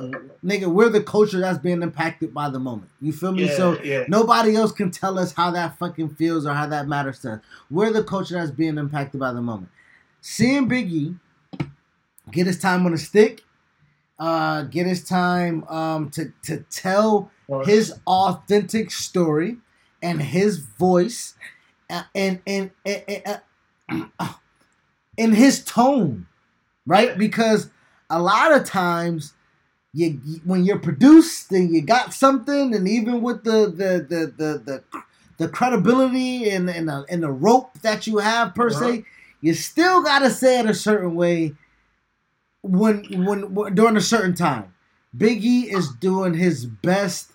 nigga, 0.44 0.66
we're 0.66 0.88
the 0.88 1.02
culture 1.02 1.40
that's 1.40 1.58
being 1.58 1.82
impacted 1.82 2.32
by 2.32 2.48
the 2.48 2.58
moment. 2.58 2.90
You 3.00 3.12
feel 3.12 3.32
me? 3.32 3.46
Yeah, 3.46 3.56
so 3.56 3.82
yeah. 3.82 4.04
nobody 4.08 4.54
else 4.56 4.72
can 4.72 4.90
tell 4.90 5.18
us 5.18 5.32
how 5.32 5.50
that 5.52 5.78
fucking 5.78 6.10
feels 6.10 6.46
or 6.46 6.54
how 6.54 6.66
that 6.66 6.86
matters 6.88 7.20
to 7.20 7.32
us. 7.34 7.40
We're 7.70 7.92
the 7.92 8.04
culture 8.04 8.34
that's 8.34 8.50
being 8.50 8.78
impacted 8.78 9.20
by 9.20 9.32
the 9.32 9.42
moment. 9.42 9.70
Seeing 10.20 10.68
Biggie 10.68 11.18
get 12.30 12.46
his 12.46 12.58
time 12.58 12.86
on 12.86 12.92
a 12.92 12.98
stick, 12.98 13.42
uh, 14.18 14.62
get 14.62 14.86
his 14.86 15.04
time 15.04 15.64
um, 15.64 16.10
to 16.10 16.32
to 16.44 16.58
tell 16.70 17.30
his 17.64 17.94
authentic 18.06 18.90
story 18.90 19.58
and 20.02 20.22
his 20.22 20.58
voice 20.58 21.34
uh, 21.90 22.02
and 22.14 22.40
and, 22.46 22.70
and, 22.84 23.02
and 23.08 23.40
uh, 24.18 24.32
in 25.16 25.32
his 25.32 25.64
tone, 25.64 26.26
right? 26.86 27.16
Because 27.16 27.70
a 28.10 28.20
lot 28.20 28.52
of 28.52 28.64
times 28.64 29.34
you 29.92 30.20
when 30.44 30.64
you're 30.64 30.78
produced 30.78 31.50
and 31.52 31.72
you 31.74 31.80
got 31.82 32.12
something, 32.12 32.74
and 32.74 32.88
even 32.88 33.22
with 33.22 33.44
the 33.44 33.66
the 33.66 34.06
the 34.08 34.26
the 34.36 34.58
the, 34.64 34.84
the 35.38 35.48
credibility 35.48 36.50
and 36.50 36.68
and 36.70 36.88
the, 36.88 37.04
and 37.08 37.22
the 37.22 37.30
rope 37.30 37.78
that 37.80 38.06
you 38.06 38.18
have 38.18 38.54
per 38.54 38.70
Uh-huh. 38.70 38.78
se, 38.92 39.04
you 39.40 39.54
still 39.54 40.02
gotta 40.02 40.30
say 40.30 40.60
it 40.60 40.66
a 40.66 40.74
certain 40.74 41.14
way 41.14 41.54
when 42.62 43.24
when, 43.24 43.54
when 43.54 43.74
during 43.74 43.96
a 43.96 44.00
certain 44.00 44.34
time. 44.34 44.72
Biggie 45.16 45.64
is 45.64 45.88
doing 45.94 46.34
his 46.34 46.66
best 46.66 47.32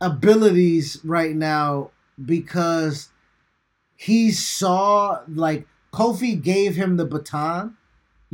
abilities 0.00 0.98
right 1.04 1.34
now 1.36 1.90
because 2.24 3.10
he 3.96 4.30
saw 4.30 5.20
like 5.28 5.66
Kofi 5.92 6.40
gave 6.40 6.76
him 6.76 6.96
the 6.96 7.04
baton. 7.04 7.76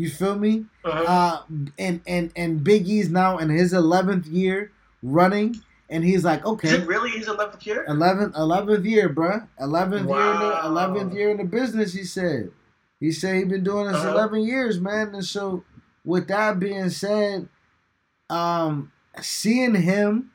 You 0.00 0.08
feel 0.08 0.36
me? 0.38 0.64
Uh-huh. 0.84 1.04
Uh, 1.06 1.42
and 1.78 2.00
and 2.06 2.32
and 2.34 2.64
Big 2.64 2.88
E's 2.88 3.10
now 3.10 3.36
in 3.38 3.50
his 3.50 3.72
eleventh 3.74 4.26
year 4.26 4.72
running, 5.02 5.60
and 5.90 6.02
he's 6.04 6.24
like, 6.24 6.40
Is 6.40 6.46
okay, 6.46 6.68
it 6.70 6.86
really 6.86 7.10
his 7.10 7.26
11th 7.26 7.66
year? 7.66 7.84
11th, 7.88 8.32
11th 8.34 8.84
year, 8.84 9.08
bruh. 9.10 9.46
11th 9.60 10.08
year 10.08 10.32
in 10.32 10.40
the 10.40 10.54
11th 10.80 11.14
year 11.14 11.30
in 11.30 11.36
the 11.36 11.44
business. 11.44 11.92
He 11.92 12.04
said. 12.04 12.50
He 12.98 13.12
said 13.12 13.36
he 13.36 13.44
been 13.44 13.64
doing 13.64 13.86
this 13.88 13.96
Uh-huh. 13.96 14.12
11 14.12 14.40
years, 14.42 14.80
man. 14.80 15.14
And 15.14 15.24
so, 15.24 15.64
with 16.04 16.28
that 16.28 16.58
being 16.58 16.90
said, 16.90 17.48
um, 18.28 18.92
seeing 19.20 19.74
him 19.74 20.30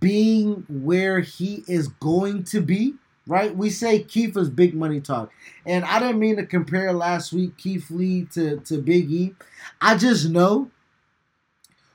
being 0.00 0.64
where 0.68 1.20
he 1.20 1.62
is 1.66 1.88
going 1.88 2.44
to 2.44 2.60
be, 2.60 2.94
right? 3.26 3.54
We 3.56 3.70
say 3.70 4.02
Keith 4.02 4.36
is 4.36 4.48
big 4.48 4.74
money 4.74 5.00
talk, 5.00 5.30
and 5.64 5.84
I 5.84 5.98
didn't 5.98 6.18
mean 6.18 6.36
to 6.36 6.46
compare 6.46 6.92
last 6.92 7.32
week 7.32 7.56
Keith 7.56 7.90
Lee 7.90 8.26
to 8.32 8.58
to 8.60 8.80
Big 8.80 9.10
E. 9.10 9.34
I 9.80 9.96
just 9.96 10.28
know 10.28 10.70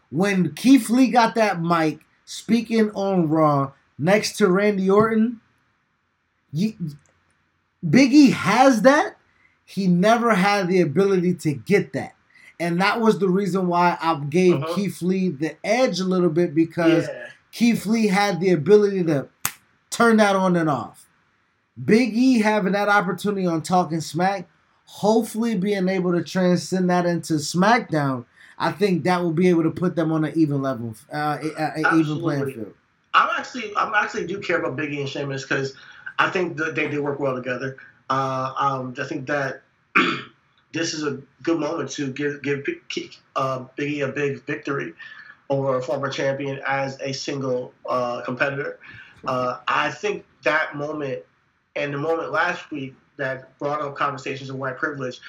when 0.10 0.54
Keith 0.54 0.90
Lee 0.90 1.08
got 1.10 1.36
that 1.36 1.62
mic 1.62 2.00
speaking 2.26 2.92
on 2.92 3.30
Raw 3.30 3.72
next 3.98 4.38
to 4.38 4.48
Randy 4.50 4.90
Orton, 4.90 5.40
you, 6.52 6.74
Big 7.88 8.14
E 8.14 8.32
has 8.32 8.82
that. 8.84 9.18
He 9.66 9.88
never 9.88 10.36
had 10.36 10.68
the 10.68 10.82
ability 10.82 11.36
to 11.36 11.54
get 11.54 11.94
that. 11.94 12.14
And 12.60 12.80
that 12.82 13.00
was 13.00 13.20
the 13.20 13.30
reason 13.30 13.68
why 13.68 13.98
I 14.02 14.16
gave 14.30 14.56
Uh-huh. 14.56 14.76
Keith 14.76 15.02
Lee 15.02 15.30
the 15.30 15.56
edge 15.66 16.00
a 16.00 16.04
little 16.06 16.30
bit 16.30 16.54
because 16.54 17.08
Yeah. 17.08 17.28
Keith 17.52 17.86
Lee 17.86 18.08
had 18.08 18.40
the 18.40 18.52
ability 18.52 19.04
to 19.06 19.28
turn 19.90 20.18
that 20.18 20.36
on 20.36 20.56
and 20.56 20.70
off. 20.70 21.01
Big 21.86 22.14
E 22.16 22.40
having 22.40 22.74
that 22.74 22.90
opportunity 22.90 23.46
on 23.48 23.62
Talking 23.62 24.02
Smack, 24.02 24.48
hopefully 24.86 25.56
being 25.56 25.88
able 25.88 26.12
to 26.12 26.24
transcend 26.24 26.90
that 26.90 27.06
into 27.06 27.34
SmackDown, 27.34 28.26
I 28.58 28.72
think 28.72 29.04
that 29.04 29.22
will 29.22 29.32
be 29.32 29.50
able 29.50 29.64
to 29.64 29.72
put 29.72 29.96
them 29.96 30.12
on 30.12 30.26
an 30.26 30.34
even 30.36 30.62
level, 30.62 30.96
uh, 31.12 31.40
a, 31.42 31.48
a- 31.82 31.84
a 31.92 31.96
even 31.96 32.20
playing 32.20 32.46
field. 32.54 32.74
I'm 33.14 33.30
actually, 33.38 33.76
I'm 33.76 33.94
actually 33.94 34.28
do 34.28 34.40
care 34.40 34.60
about 34.60 34.78
Biggie 34.78 35.00
and 35.00 35.10
Sheamus 35.10 35.44
because 35.44 35.76
I 36.20 36.30
think 36.30 36.58
that 36.58 36.76
they, 36.76 36.88
they 36.88 37.00
work 37.00 37.20
well 37.20 37.36
together. 37.36 37.78
Uh, 38.10 38.54
um, 38.58 38.94
I 39.00 39.04
think 39.06 39.28
that 39.28 39.64
this 40.74 40.94
is 40.94 41.04
a 41.04 41.22
good 41.44 41.60
moment 41.60 41.90
to 41.92 42.12
give 42.12 42.42
give 42.44 42.64
Big- 42.66 43.16
uh, 43.36 43.66
Biggie 43.78 44.08
a 44.08 44.12
big 44.12 44.44
victory 44.46 44.94
over 45.50 45.78
a 45.78 45.82
former 45.82 46.10
champion 46.10 46.62
as 46.66 46.98
a 47.02 47.12
single 47.12 47.74
uh, 47.88 48.22
competitor. 48.22 48.80
Uh, 49.26 49.60
I 49.68 49.92
think 49.92 50.26
that 50.44 50.76
moment 50.76 51.24
and 51.76 51.94
the 51.94 51.98
moment 51.98 52.32
last 52.32 52.70
week 52.72 52.96
that 53.18 53.58
brought 53.60 53.82
up 53.82 53.96
conversations 53.96 54.50
of 54.50 54.56
white 54.56 54.78
privilege, 54.78 55.20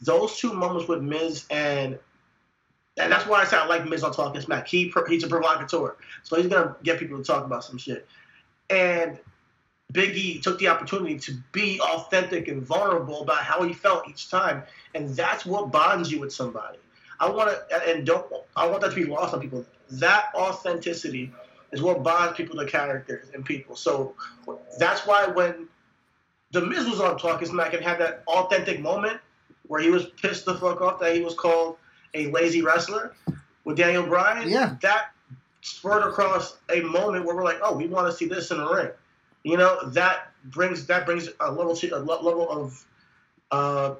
those 0.00 0.38
two 0.38 0.52
moments 0.52 0.88
with 0.88 1.02
Miz 1.02 1.46
and 1.50 1.98
and 2.98 3.10
that's 3.10 3.26
why 3.26 3.40
I 3.40 3.44
say 3.44 3.56
I 3.56 3.66
like 3.66 3.86
Miz 3.86 4.04
on 4.04 4.12
Talking 4.12 4.40
Smack. 4.42 4.68
He 4.68 4.92
he's 5.08 5.24
a 5.24 5.28
provocateur, 5.28 5.96
so 6.22 6.36
he's 6.36 6.46
gonna 6.46 6.76
get 6.82 6.98
people 6.98 7.16
to 7.16 7.24
talk 7.24 7.44
about 7.44 7.64
some 7.64 7.78
shit. 7.78 8.06
And 8.68 9.18
Big 9.92 10.16
E 10.16 10.40
took 10.40 10.58
the 10.58 10.68
opportunity 10.68 11.18
to 11.18 11.34
be 11.52 11.80
authentic 11.80 12.48
and 12.48 12.62
vulnerable 12.62 13.22
about 13.22 13.38
how 13.38 13.62
he 13.62 13.72
felt 13.72 14.08
each 14.08 14.30
time, 14.30 14.62
and 14.94 15.08
that's 15.10 15.46
what 15.46 15.70
bonds 15.70 16.10
you 16.10 16.20
with 16.20 16.32
somebody. 16.32 16.78
I 17.20 17.30
want 17.30 17.50
to, 17.50 17.88
and 17.88 18.04
don't, 18.04 18.26
I 18.56 18.66
want 18.66 18.82
that 18.82 18.90
to 18.90 18.96
be 18.96 19.04
lost 19.04 19.32
on 19.32 19.40
people. 19.40 19.64
That 19.92 20.26
authenticity 20.34 21.32
is 21.70 21.80
what 21.80 22.02
bonds 22.02 22.36
people 22.36 22.56
to 22.56 22.66
characters 22.66 23.28
and 23.34 23.44
people. 23.44 23.76
So 23.76 24.14
that's 24.78 25.06
why 25.06 25.26
when 25.26 25.68
the 26.52 26.60
Miz 26.60 26.88
was 26.88 27.00
on 27.00 27.18
Talking 27.18 27.48
Smack 27.48 27.74
and 27.74 27.82
had 27.82 27.98
that 27.98 28.22
authentic 28.26 28.80
moment 28.80 29.18
where 29.66 29.80
he 29.80 29.90
was 29.90 30.06
pissed 30.20 30.44
the 30.44 30.54
fuck 30.54 30.80
off 30.80 31.00
that 31.00 31.14
he 31.14 31.22
was 31.22 31.34
called 31.34 31.76
a 32.14 32.30
lazy 32.30 32.62
wrestler 32.62 33.14
with 33.64 33.76
Daniel 33.76 34.04
Bryan, 34.04 34.48
Yeah. 34.48 34.76
that 34.82 35.12
spurred 35.62 36.06
across 36.06 36.56
a 36.68 36.80
moment 36.80 37.24
where 37.24 37.34
we're 37.34 37.44
like, 37.44 37.58
oh, 37.62 37.74
we 37.74 37.86
want 37.86 38.06
to 38.10 38.12
see 38.12 38.26
this 38.26 38.50
in 38.50 38.58
the 38.58 38.68
ring. 38.68 38.90
You 39.44 39.56
know, 39.56 39.78
that 39.90 40.30
brings 40.44 40.86
that 40.86 41.06
brings 41.06 41.28
a 41.40 41.50
level 41.50 41.74
to 41.76 41.90
a 41.90 41.98
level 41.98 42.48
of 42.48 42.84
uh, 43.50 43.94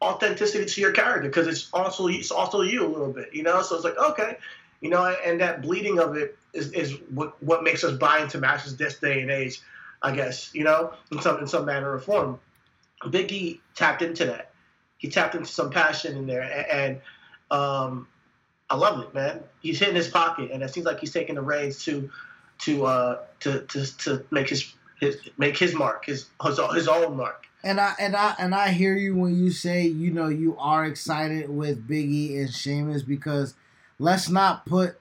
authenticity 0.00 0.64
to 0.64 0.80
your 0.80 0.92
character 0.92 1.28
because 1.28 1.46
it's 1.46 1.68
also 1.72 2.06
it's 2.06 2.30
also 2.30 2.62
you 2.62 2.86
a 2.86 2.88
little 2.88 3.12
bit. 3.12 3.34
You 3.34 3.42
know, 3.42 3.62
so 3.62 3.74
it's 3.74 3.84
like 3.84 3.98
okay, 3.98 4.38
you 4.80 4.90
know, 4.90 5.04
and 5.04 5.40
that 5.40 5.60
bleeding 5.62 5.98
of 5.98 6.16
it 6.16 6.38
is, 6.52 6.72
is 6.72 6.94
what 7.10 7.42
what 7.42 7.62
makes 7.62 7.84
us 7.84 7.96
buy 7.98 8.20
into 8.20 8.38
matches 8.38 8.76
this 8.76 8.98
day 8.98 9.20
and 9.20 9.30
age. 9.30 9.60
I 10.04 10.14
guess 10.14 10.50
you 10.54 10.64
know, 10.64 10.92
in 11.10 11.20
some 11.20 11.38
in 11.40 11.46
some 11.46 11.64
manner 11.64 11.92
or 11.92 11.98
form. 11.98 12.38
Biggie 13.04 13.60
tapped 13.74 14.02
into 14.02 14.26
that. 14.26 14.50
He 14.98 15.08
tapped 15.08 15.34
into 15.34 15.46
some 15.46 15.70
passion 15.70 16.16
in 16.16 16.26
there, 16.26 16.42
a- 16.42 16.74
and, 16.74 17.00
um, 17.50 18.06
I 18.70 18.76
love 18.76 19.00
it, 19.02 19.12
man. 19.12 19.42
He's 19.60 19.78
hitting 19.78 19.96
his 19.96 20.08
pocket, 20.08 20.50
and 20.50 20.62
it 20.62 20.72
seems 20.72 20.86
like 20.86 21.00
he's 21.00 21.12
taking 21.12 21.34
the 21.34 21.42
reins 21.42 21.84
to 21.84 22.10
to 22.60 22.86
uh, 22.86 23.18
to, 23.40 23.60
to 23.62 23.98
to 23.98 24.24
make 24.30 24.48
his 24.48 24.72
his 25.00 25.16
make 25.38 25.58
his 25.58 25.74
mark, 25.74 26.06
his 26.06 26.30
his, 26.42 26.60
his 26.74 26.88
own 26.88 27.16
mark. 27.16 27.46
And 27.62 27.80
I 27.80 27.94
and 27.98 28.14
I 28.14 28.34
and 28.38 28.54
I 28.54 28.70
hear 28.70 28.94
you 28.96 29.16
when 29.16 29.36
you 29.36 29.50
say 29.50 29.86
you 29.86 30.10
know 30.10 30.28
you 30.28 30.56
are 30.58 30.84
excited 30.84 31.48
with 31.50 31.88
Biggie 31.88 32.38
and 32.38 32.52
Sheamus 32.52 33.02
because 33.02 33.54
let's 33.98 34.28
not 34.28 34.66
put 34.66 34.98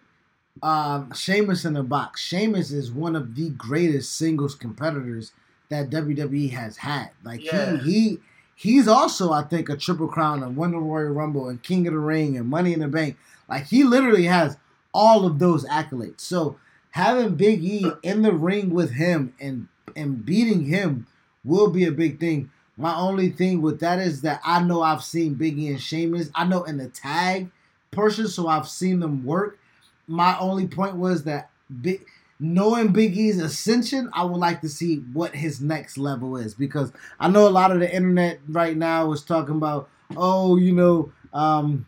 um, 0.62 1.12
Sheamus 1.14 1.66
in 1.66 1.76
a 1.76 1.84
box. 1.84 2.22
Sheamus 2.22 2.72
is 2.72 2.92
one 2.92 3.16
of 3.16 3.36
the 3.36 3.50
greatest 3.52 4.16
singles 4.16 4.56
competitors 4.56 5.32
that 5.70 5.90
WWE 5.90 6.52
has 6.52 6.78
had. 6.78 7.10
Like 7.24 7.44
Yeah. 7.44 7.78
he 7.78 7.92
he 7.92 8.20
he's 8.56 8.88
also 8.88 9.32
I 9.32 9.44
think 9.44 9.70
a 9.70 9.76
triple 9.78 10.08
crown 10.08 10.44
and 10.44 10.56
won 10.56 10.72
the 10.72 10.78
Royal 10.78 11.10
Rumble 11.12 11.50
and 11.50 11.62
King 11.64 11.88
of 11.88 11.94
the 11.94 12.00
Ring 12.00 12.38
and 12.38 12.48
Money 12.48 12.74
in 12.74 12.80
the 12.82 12.88
Bank. 12.88 13.18
Like 13.50 13.66
he 13.68 13.84
literally 13.84 14.26
has 14.26 14.58
all 14.94 15.26
of 15.26 15.40
those 15.40 15.66
accolades. 15.66 16.22
So 16.22 16.58
having 16.92 17.36
Big 17.36 17.64
E 17.64 17.86
in 18.04 18.22
the 18.22 18.32
ring 18.34 18.70
with 18.70 18.92
him 18.92 19.34
and 19.40 19.68
and 19.96 20.24
beating 20.26 20.66
him 20.66 21.08
will 21.44 21.70
be 21.70 21.86
a 21.86 21.92
big 21.92 22.20
thing. 22.20 22.52
My 22.78 22.96
only 22.96 23.30
thing 23.30 23.62
with 23.62 23.80
that 23.82 24.00
is 24.00 24.22
that 24.22 24.42
I 24.44 24.62
know 24.64 24.82
I've 24.82 25.04
seen 25.04 25.36
Biggie 25.36 25.70
and 25.70 25.82
Sheamus. 25.82 26.30
I 26.34 26.46
know 26.46 26.64
in 26.64 26.78
the 26.78 26.88
tag 26.88 27.50
portion, 27.92 28.28
so 28.28 28.48
I've 28.48 28.68
seen 28.68 29.00
them 29.00 29.24
work. 29.24 29.60
My 30.08 30.38
only 30.40 30.68
point 30.68 30.98
was 30.98 31.24
that 31.24 31.50
big, 31.82 32.02
knowing 32.40 32.90
Big 32.90 33.18
E's 33.18 33.40
ascension, 33.40 34.10
I 34.14 34.26
would 34.26 34.38
like 34.38 34.62
to 34.62 34.70
see 34.70 34.98
what 35.14 35.36
his 35.36 35.62
next 35.62 35.98
level 35.98 36.36
is 36.36 36.54
because 36.54 36.92
I 37.20 37.30
know 37.30 37.48
a 37.48 37.50
lot 37.50 37.72
of 37.72 37.80
the 37.80 37.94
internet 37.94 38.40
right 38.48 38.76
now 38.76 39.12
is 39.14 39.24
talking 39.24 39.56
about, 39.56 39.90
oh, 40.18 40.58
you 40.58 40.74
know, 40.74 41.12
um, 41.34 41.88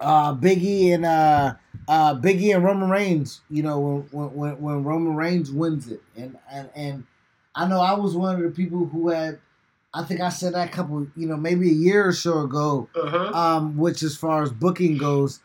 uh, 0.00 0.34
Biggie 0.34 0.94
and 0.94 1.04
uh, 1.04 1.54
uh, 1.88 2.14
Biggie 2.14 2.54
and 2.54 2.64
Roman 2.64 2.90
Reigns. 2.90 3.40
You 3.50 3.62
know, 3.62 4.06
when 4.10 4.34
when 4.34 4.60
when 4.60 4.84
Roman 4.84 5.16
Reigns 5.16 5.50
wins 5.50 5.88
it, 5.88 6.02
and 6.16 6.38
and 6.50 6.70
and 6.74 7.04
I 7.54 7.66
know 7.66 7.80
I 7.80 7.94
was 7.94 8.14
one 8.14 8.36
of 8.36 8.42
the 8.42 8.50
people 8.50 8.86
who 8.86 9.08
had. 9.08 9.40
I 9.94 10.04
think 10.04 10.20
I 10.20 10.28
said 10.28 10.52
that 10.52 10.68
a 10.68 10.70
couple, 10.70 11.06
you 11.16 11.26
know, 11.26 11.38
maybe 11.38 11.70
a 11.70 11.74
year 11.74 12.06
or 12.06 12.12
so 12.12 12.40
ago. 12.40 12.86
Uh-huh. 12.94 13.30
Um, 13.32 13.78
which 13.78 14.02
as 14.02 14.14
far 14.14 14.42
as 14.42 14.52
booking 14.52 14.98
goes, 14.98 15.40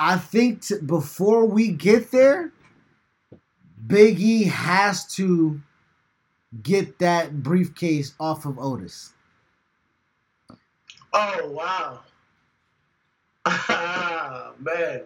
I 0.00 0.16
think 0.16 0.62
t- 0.62 0.76
before 0.78 1.44
we 1.44 1.68
get 1.68 2.10
there, 2.10 2.52
Big 3.86 4.18
E 4.18 4.44
has 4.44 5.04
to 5.16 5.60
get 6.62 6.98
that 7.00 7.42
briefcase 7.42 8.14
off 8.18 8.46
of 8.46 8.58
Otis. 8.58 9.12
Oh 11.12 11.50
wow. 11.50 12.00
Ah 13.44 14.52
Man, 14.58 15.02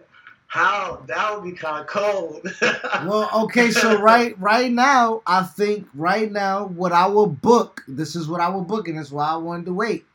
how 0.47 1.03
that 1.07 1.35
would 1.35 1.43
be 1.43 1.57
kind 1.57 1.81
of 1.81 1.87
cold. 1.87 2.47
Well, 3.05 3.29
okay, 3.43 3.71
so 3.71 3.99
right 3.99 4.39
right 4.39 4.71
now, 4.71 5.21
I 5.27 5.43
think 5.43 5.87
right 5.93 6.31
now 6.31 6.67
what 6.67 6.93
I 6.93 7.07
will 7.07 7.27
book, 7.27 7.83
this 7.89 8.15
is 8.15 8.29
what 8.29 8.39
I 8.39 8.47
will 8.47 8.63
book, 8.63 8.87
and 8.87 8.97
that's 8.97 9.11
why 9.11 9.27
I 9.27 9.35
wanted 9.35 9.65
to 9.65 9.73
wait. 9.73 10.05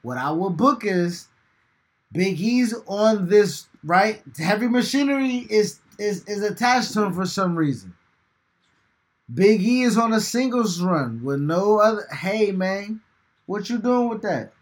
What 0.00 0.16
I 0.16 0.30
will 0.30 0.50
book 0.50 0.86
is 0.86 1.28
Big 2.12 2.40
E's 2.40 2.74
on 2.86 3.28
this 3.28 3.66
right. 3.84 4.22
Heavy 4.38 4.68
machinery 4.68 5.46
is 5.50 5.80
is 5.98 6.24
is 6.26 6.42
attached 6.42 6.92
to 6.94 7.02
him 7.02 7.12
for 7.12 7.26
some 7.26 7.56
reason. 7.56 7.94
Big 9.32 9.62
E 9.62 9.82
is 9.82 9.96
on 9.96 10.12
a 10.12 10.20
singles 10.20 10.80
run 10.80 11.22
with 11.24 11.40
no 11.40 11.78
other. 11.78 12.06
Hey 12.12 12.52
man, 12.52 13.00
what 13.46 13.68
you 13.70 13.78
doing 13.78 14.08
with 14.08 14.22
that? 14.22 14.52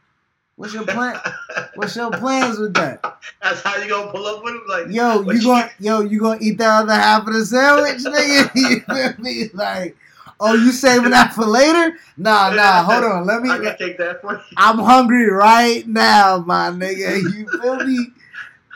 What's 0.61 0.75
your 0.75 0.85
plan? 0.85 1.19
What's 1.75 1.97
your 1.97 2.11
plans 2.11 2.59
with 2.59 2.75
that? 2.75 3.03
That's 3.43 3.63
how 3.63 3.77
you 3.77 3.89
gonna 3.89 4.13
pull 4.13 4.27
up 4.27 4.45
with 4.45 4.55
him, 4.55 4.63
like 4.69 4.89
Yo, 4.91 5.23
you 5.31 5.43
gonna 5.43 5.71
yo, 5.79 6.03
you 6.03 6.21
gonna 6.21 6.39
eat 6.43 6.59
that 6.59 6.83
other 6.83 6.93
half 6.93 7.27
of 7.27 7.33
the 7.33 7.47
sandwich, 7.47 8.03
nigga? 8.05 8.51
You 8.55 8.81
feel 8.81 9.25
me? 9.25 9.49
Like, 9.55 9.97
oh, 10.39 10.53
you 10.53 10.71
saving 10.71 11.13
that 11.13 11.33
for 11.33 11.47
later? 11.47 11.97
Nah, 12.19 12.51
nah, 12.51 12.83
hold 12.83 13.05
on. 13.05 13.27
Let 13.27 13.41
me 13.41 13.49
I 13.49 13.59
can 13.59 13.79
take 13.79 13.97
that 13.99 14.21
for 14.21 14.35
you. 14.35 14.41
I'm 14.59 14.79
hungry 14.79 15.31
right 15.31 15.87
now, 15.89 16.45
my 16.47 16.69
nigga. 16.69 17.23
You 17.23 17.49
feel 17.59 17.77
me? 17.77 18.09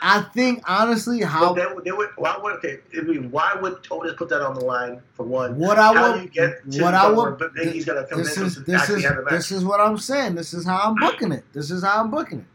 I 0.07 0.21
think 0.21 0.61
honestly 0.69 1.21
But 1.21 1.27
how 1.29 1.53
they, 1.53 1.65
would- 1.65 1.83
they 1.83 1.91
would. 1.91 2.09
Why 2.17 2.37
would 2.37 2.53
okay? 2.57 2.77
I 2.95 3.01
mean, 3.01 3.31
why 3.31 3.55
would 3.59 3.79
Otis 3.89 4.13
put 4.15 4.29
that 4.29 4.43
on 4.43 4.53
the 4.53 4.63
line 4.63 5.01
for 5.15 5.25
one? 5.25 5.57
what 5.57 5.79
I 5.79 5.93
how 5.93 6.11
would 6.11 6.17
do 6.19 6.23
you 6.25 6.29
get 6.29 6.83
what 6.83 6.93
I 6.93 7.09
would 7.09 7.39
where 7.39 7.49
Big 7.49 7.75
E's 7.75 7.85
gonna 7.85 8.05
convince 8.05 8.29
this 8.29 8.37
him 8.37 8.45
is 8.45 8.53
to 8.55 8.59
this 8.61 8.89
is 8.89 9.03
have 9.03 9.17
a 9.17 9.23
match? 9.23 9.31
this 9.33 9.51
is 9.51 9.65
what 9.65 9.79
I'm 9.81 9.97
saying. 9.97 10.35
This 10.35 10.53
is 10.53 10.63
how 10.63 10.77
I'm 10.77 10.95
booking 10.95 11.31
it. 11.31 11.43
This 11.53 11.71
is 11.71 11.83
how 11.83 12.01
I'm 12.01 12.11
booking 12.11 12.41
it. 12.41 12.45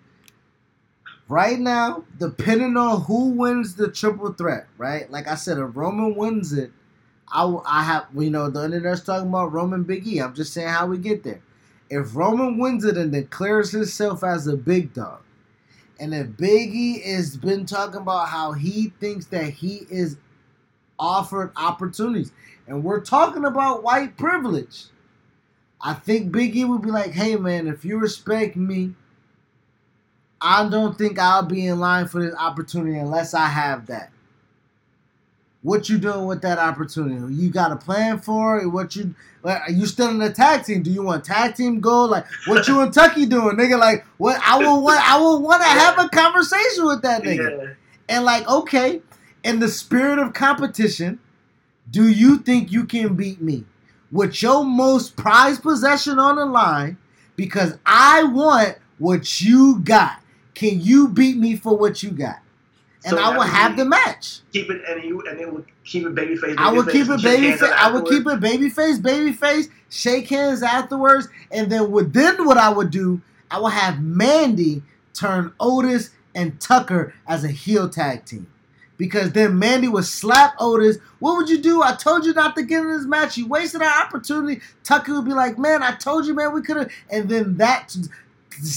Right 1.28 1.58
now, 1.58 2.04
depending 2.18 2.76
on 2.76 3.02
who 3.02 3.30
wins 3.30 3.74
the 3.74 3.90
triple 3.90 4.32
threat, 4.32 4.66
right? 4.78 5.10
Like 5.10 5.26
I 5.28 5.34
said, 5.34 5.58
if 5.58 5.76
Roman 5.76 6.14
wins 6.16 6.52
it, 6.52 6.70
I 7.32 7.52
I 7.66 7.82
have 7.82 8.06
you 8.16 8.30
know 8.30 8.48
the 8.48 8.64
internet's 8.64 9.02
talking 9.02 9.28
about 9.28 9.52
Roman 9.52 9.82
Big 9.82 10.06
E. 10.06 10.18
I'm 10.20 10.34
just 10.34 10.52
saying 10.52 10.68
how 10.68 10.86
we 10.86 10.98
get 10.98 11.24
there. 11.24 11.40
If 11.88 12.14
Roman 12.14 12.58
wins 12.58 12.84
it 12.84 12.96
and 12.96 13.10
declares 13.10 13.72
himself 13.72 14.22
as 14.22 14.46
a 14.46 14.56
big 14.56 14.94
dog, 14.94 15.20
and 16.00 16.14
if 16.14 16.36
Big 16.36 16.74
E 16.74 17.00
has 17.00 17.36
been 17.36 17.66
talking 17.66 18.00
about 18.00 18.28
how 18.28 18.52
he 18.52 18.92
thinks 18.98 19.26
that 19.26 19.50
he 19.50 19.86
is 19.90 20.16
offered 20.98 21.52
opportunities, 21.56 22.32
and 22.66 22.82
we're 22.82 23.00
talking 23.00 23.44
about 23.44 23.82
white 23.82 24.16
privilege. 24.16 24.86
I 25.80 25.94
think 25.94 26.32
Big 26.32 26.56
E 26.56 26.64
would 26.64 26.82
be 26.82 26.90
like, 26.90 27.12
hey 27.12 27.36
man, 27.36 27.66
if 27.66 27.84
you 27.84 27.98
respect 27.98 28.56
me, 28.56 28.94
I 30.40 30.68
don't 30.68 30.96
think 30.96 31.18
I'll 31.18 31.42
be 31.42 31.66
in 31.66 31.78
line 31.78 32.08
for 32.08 32.22
this 32.22 32.34
opportunity 32.34 32.98
unless 32.98 33.34
I 33.34 33.46
have 33.46 33.86
that. 33.86 34.10
What 35.62 35.90
you 35.90 35.98
doing 35.98 36.26
with 36.26 36.40
that 36.42 36.58
opportunity? 36.58 37.34
You 37.34 37.50
got 37.50 37.70
a 37.70 37.76
plan 37.76 38.18
for 38.18 38.58
it? 38.60 38.68
What 38.68 38.96
you 38.96 39.14
like, 39.42 39.60
are 39.68 39.70
you 39.70 39.86
still 39.86 40.08
in 40.08 40.18
the 40.18 40.32
tag 40.32 40.64
team? 40.64 40.82
Do 40.82 40.90
you 40.90 41.02
want 41.02 41.24
tag 41.24 41.54
team 41.54 41.80
goal? 41.80 42.08
Like 42.08 42.26
what 42.46 42.66
you 42.66 42.80
and 42.80 42.92
Tucky 42.92 43.26
doing, 43.26 43.56
nigga? 43.56 43.78
Like 43.78 44.06
what 44.16 44.40
I 44.44 44.58
will 44.58 44.82
want 44.82 45.06
I 45.06 45.18
will 45.18 45.42
want 45.42 45.62
to 45.62 45.68
have 45.68 45.98
a 45.98 46.08
conversation 46.08 46.86
with 46.86 47.02
that 47.02 47.22
nigga. 47.22 47.60
Yeah. 47.60 47.74
And 48.08 48.24
like, 48.24 48.48
okay, 48.48 49.02
in 49.44 49.60
the 49.60 49.68
spirit 49.68 50.18
of 50.18 50.32
competition, 50.32 51.20
do 51.90 52.08
you 52.08 52.38
think 52.38 52.72
you 52.72 52.84
can 52.84 53.14
beat 53.14 53.40
me 53.40 53.64
with 54.10 54.42
your 54.42 54.64
most 54.64 55.16
prized 55.16 55.62
possession 55.62 56.18
on 56.18 56.36
the 56.36 56.46
line? 56.46 56.96
Because 57.36 57.78
I 57.84 58.24
want 58.24 58.78
what 58.98 59.40
you 59.40 59.80
got. 59.80 60.22
Can 60.54 60.80
you 60.80 61.08
beat 61.08 61.36
me 61.36 61.56
for 61.56 61.76
what 61.76 62.02
you 62.02 62.10
got? 62.10 62.40
And 63.04 63.16
So 63.16 63.18
I 63.18 63.30
will 63.30 63.38
would 63.38 63.48
have 63.48 63.76
the 63.76 63.84
match. 63.84 64.40
Keep 64.52 64.70
it, 64.70 64.82
and 64.86 65.02
you, 65.02 65.22
and 65.22 65.40
it 65.40 65.50
would 65.50 65.64
keep 65.84 66.04
it 66.04 66.14
babyface. 66.14 66.54
I 66.58 66.70
would 66.72 66.88
keep 66.90 67.08
it 67.08 67.22
baby. 67.22 67.52
Fa- 67.52 67.74
I 67.74 67.90
would 67.90 68.04
keep 68.04 68.26
it 68.26 68.40
babyface, 68.40 69.00
babyface. 69.00 69.70
Shake 69.88 70.28
hands 70.28 70.62
afterwards, 70.62 71.28
and 71.50 71.72
then 71.72 71.90
with 71.90 72.12
then 72.12 72.46
what 72.46 72.58
I 72.58 72.68
would 72.68 72.90
do, 72.90 73.20
I 73.50 73.58
would 73.58 73.72
have 73.72 74.02
Mandy 74.02 74.82
turn 75.14 75.52
Otis 75.58 76.10
and 76.34 76.60
Tucker 76.60 77.14
as 77.26 77.42
a 77.42 77.48
heel 77.48 77.88
tag 77.88 78.26
team, 78.26 78.46
because 78.98 79.32
then 79.32 79.58
Mandy 79.58 79.88
would 79.88 80.04
slap 80.04 80.54
Otis. 80.60 80.98
What 81.20 81.36
would 81.38 81.48
you 81.48 81.58
do? 81.58 81.82
I 81.82 81.94
told 81.94 82.26
you 82.26 82.34
not 82.34 82.54
to 82.56 82.62
get 82.62 82.82
in 82.82 82.90
this 82.90 83.06
match. 83.06 83.38
You 83.38 83.48
wasted 83.48 83.80
our 83.80 84.02
opportunity. 84.02 84.60
Tucker 84.84 85.14
would 85.14 85.24
be 85.24 85.32
like, 85.32 85.58
"Man, 85.58 85.82
I 85.82 85.92
told 85.92 86.26
you, 86.26 86.34
man, 86.34 86.52
we 86.52 86.60
could 86.60 86.76
have." 86.76 86.90
And 87.10 87.30
then 87.30 87.56
that 87.56 87.96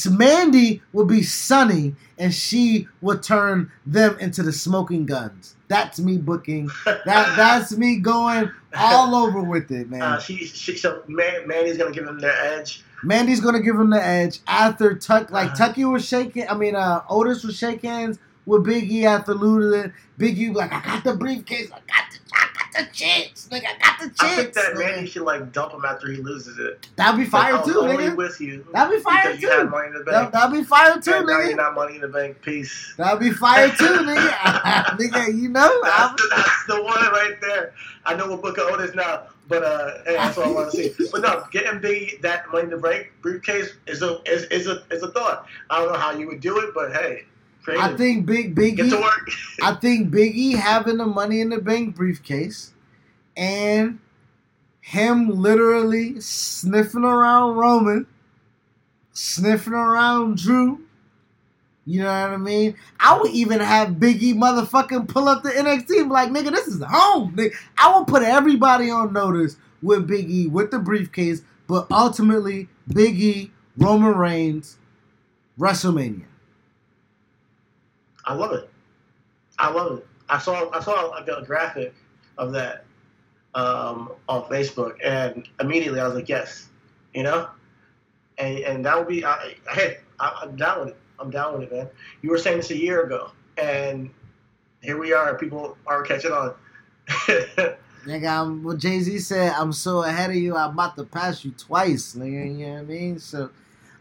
Mandy 0.09 0.81
would 0.93 1.07
be 1.09 1.23
Sunny, 1.23 1.95
and 2.23 2.33
she 2.33 2.87
would 3.01 3.21
turn 3.21 3.69
them 3.85 4.17
into 4.19 4.41
the 4.43 4.53
Smoking 4.53 5.05
Gunns. 5.05 5.55
That's 5.67 5.99
me 5.99 6.17
booking. 6.17 6.69
That 6.85 7.03
that's 7.05 7.75
me 7.75 7.97
going 7.97 8.49
all 8.77 9.13
over 9.25 9.41
with 9.41 9.71
it, 9.71 9.89
man. 9.89 10.01
Uh, 10.01 10.19
she, 10.19 10.45
she, 10.45 10.77
so 10.77 11.03
Man, 11.07 11.47
Mandy's 11.47 11.77
gonna 11.77 11.91
give 11.91 12.07
him 12.07 12.19
the 12.19 12.33
edge. 12.33 12.83
Mandy's 13.03 13.41
gonna 13.41 13.59
give 13.61 13.75
him 13.75 13.89
the 13.89 14.01
edge 14.03 14.39
after 14.47 14.95
Tuck. 14.95 15.31
Like 15.31 15.47
Uh-huh. 15.51 15.67
Tucky 15.67 15.83
was 15.85 16.05
shaking. 16.07 16.47
I 16.47 16.55
mean, 16.55 16.75
uh, 16.75 17.03
Otis 17.09 17.43
was 17.43 17.57
shake 17.57 17.81
hands 17.81 18.19
with 18.45 18.63
Biggie 18.65 19.03
after 19.03 19.33
losing. 19.33 19.91
Biggie 20.19 20.53
like, 20.53 20.71
"I 20.71 20.81
got 20.85 21.03
the 21.03 21.15
briefcase. 21.15 21.69
I 21.71 21.79
got 21.79 22.05
the, 22.11 22.19
I 22.33 22.47
the 22.73 22.87
chicks. 22.91 23.47
Nigga, 23.51 23.65
I 23.67 23.77
got 23.79 23.99
the 23.99 24.07
chicks." 24.09 24.21
I 24.23 24.35
think 24.35 24.53
that 24.53 24.73
nigga." 24.73 24.79
Mandy 24.79 25.07
should 25.09 25.21
like 25.23 25.51
dump 25.51 25.73
him 25.73 25.85
after 25.85 26.09
he 26.11 26.17
loses 26.17 26.59
it. 26.59 26.87
That'd 26.95 27.19
be 27.19 27.25
fire 27.25 27.53
Like, 27.53 27.65
too, 27.65 27.81
I'm 27.81 27.89
only 27.91 28.05
nigga. 28.05 28.15
with 28.17 28.41
you. 28.41 28.65
That'd 28.73 28.97
be 28.97 29.03
fire 29.03 29.21
because 29.31 29.41
You 29.41 29.49
too. 29.49 29.69
money 29.69 29.87
in 29.87 29.93
the 29.93 29.99
That, 29.99 30.05
bank. 30.11 30.31
that'd 30.33 30.51
be 30.59 30.63
fire 30.63 30.99
too, 31.01 31.13
and 31.13 31.27
now 31.27 31.39
you're 31.41 31.55
not 31.55 31.75
money 31.75 31.95
in 31.95 32.01
the 32.01 32.07
bank. 32.07 32.41
Peace. 32.41 32.93
That'd 32.97 33.19
be 33.19 33.31
fire 33.31 33.69
too, 33.69 33.83
nigga. 33.85 34.29
nigga, 34.97 35.39
you 35.41 35.49
know. 35.49 35.81
That's 35.83 35.99
I'm- 35.99 36.15
the, 36.17 36.29
that's 36.35 36.65
the 36.67 36.83
one 36.83 36.99
right 37.11 37.35
there. 37.41 37.73
I 38.05 38.15
know 38.15 38.27
what 38.29 38.41
Booker 38.41 38.61
Otis 38.63 38.93
now, 38.95 39.27
but 39.47 39.63
uh, 39.63 40.03
hey, 40.05 40.15
that's 40.15 40.35
what 40.35 40.47
I 40.47 40.51
want 40.51 40.71
to 40.71 40.77
see. 40.93 41.07
But 41.11 41.21
no, 41.21 41.45
getting 41.51 41.79
big 41.79 42.21
that 42.21 42.49
money 42.51 42.65
in 42.65 42.69
the 42.71 42.77
bank 42.77 43.11
briefcase 43.21 43.73
is 43.87 44.01
a 44.01 44.19
is, 44.25 44.43
is 44.45 44.67
a 44.67 44.83
is 44.91 45.03
a 45.03 45.11
thought. 45.11 45.47
I 45.69 45.79
don't 45.79 45.93
know 45.93 45.97
how 45.99 46.11
you 46.11 46.27
would 46.27 46.41
do 46.41 46.57
it, 46.59 46.73
but 46.73 46.91
hey, 46.91 47.23
I 47.67 47.95
think 47.95 48.25
Big 48.25 48.55
get 48.55 48.75
to 48.75 48.83
Biggie. 48.83 49.01
work. 49.01 49.29
I 49.61 49.75
think 49.75 50.11
Biggie 50.11 50.55
having 50.55 50.97
the 50.97 51.05
money 51.05 51.41
in 51.41 51.49
the 51.49 51.59
bank 51.59 51.95
briefcase 51.95 52.73
and 53.37 53.99
him 54.81 55.29
literally 55.29 56.19
sniffing 56.19 57.05
around 57.05 57.55
Roman, 57.55 58.05
sniffing 59.13 59.73
around 59.73 60.37
Drew. 60.37 60.81
You 61.85 62.01
know 62.03 62.07
what 62.07 62.29
I 62.31 62.37
mean? 62.37 62.75
I 62.99 63.17
would 63.17 63.31
even 63.31 63.59
have 63.59 63.89
Biggie 63.89 64.33
motherfucking 64.33 65.07
pull 65.09 65.27
up 65.27 65.43
the 65.43 65.49
NXT 65.49 65.99
and 65.99 66.09
be 66.09 66.13
like, 66.13 66.29
nigga, 66.29 66.51
this 66.51 66.67
is 66.67 66.81
home. 66.81 67.35
Nigga. 67.35 67.53
I 67.77 67.97
would 67.97 68.07
put 68.07 68.23
everybody 68.23 68.89
on 68.89 69.11
notice 69.13 69.57
with 69.81 70.07
Biggie 70.07 70.49
with 70.49 70.71
the 70.71 70.79
briefcase, 70.79 71.41
but 71.67 71.87
ultimately, 71.91 72.69
Biggie, 72.89 73.51
Roman 73.77 74.15
Reigns, 74.15 74.77
WrestleMania. 75.59 76.25
I 78.25 78.33
love 78.33 78.53
it. 78.53 78.69
I 79.59 79.69
love 79.69 79.99
it. 79.99 80.07
I 80.29 80.39
saw 80.39 80.69
I 80.71 80.79
saw 80.79 81.07
like 81.07 81.27
a 81.27 81.43
graphic 81.45 81.93
of 82.37 82.51
that 82.53 82.85
um, 83.55 84.13
on 84.27 84.43
Facebook, 84.43 84.95
and 85.03 85.47
immediately 85.59 85.99
I 85.99 86.05
was 86.05 86.15
like, 86.15 86.29
yes, 86.29 86.69
you 87.13 87.23
know, 87.23 87.49
and 88.37 88.59
and 88.59 88.85
that 88.85 88.97
would 88.97 89.07
be 89.07 89.25
I, 89.25 89.55
hey, 89.71 89.97
I, 90.19 90.39
I'm 90.43 90.55
down 90.55 90.79
with 90.81 90.89
it. 90.89 90.97
I'm 91.19 91.29
down 91.29 91.53
with 91.53 91.63
it, 91.63 91.71
man. 91.75 91.89
You 92.21 92.31
were 92.31 92.37
saying 92.37 92.57
this 92.57 92.71
a 92.71 92.77
year 92.77 93.03
ago, 93.03 93.31
and 93.57 94.09
here 94.81 94.97
we 94.99 95.13
are. 95.13 95.37
People 95.37 95.77
are 95.85 96.03
catching 96.03 96.31
on. 96.31 96.53
Nigga, 98.05 98.41
I'm, 98.41 98.63
what 98.63 98.79
Jay 98.79 98.99
Z 98.99 99.19
said, 99.19 99.53
I'm 99.57 99.71
so 99.71 100.03
ahead 100.03 100.29
of 100.29 100.35
you, 100.35 100.57
I'm 100.57 100.71
about 100.71 100.97
to 100.97 101.05
pass 101.05 101.45
you 101.45 101.51
twice, 101.51 102.15
nigga. 102.15 102.57
You 102.57 102.67
know 102.67 102.73
what 102.73 102.79
I 102.79 102.83
mean? 102.83 103.19
So, 103.19 103.49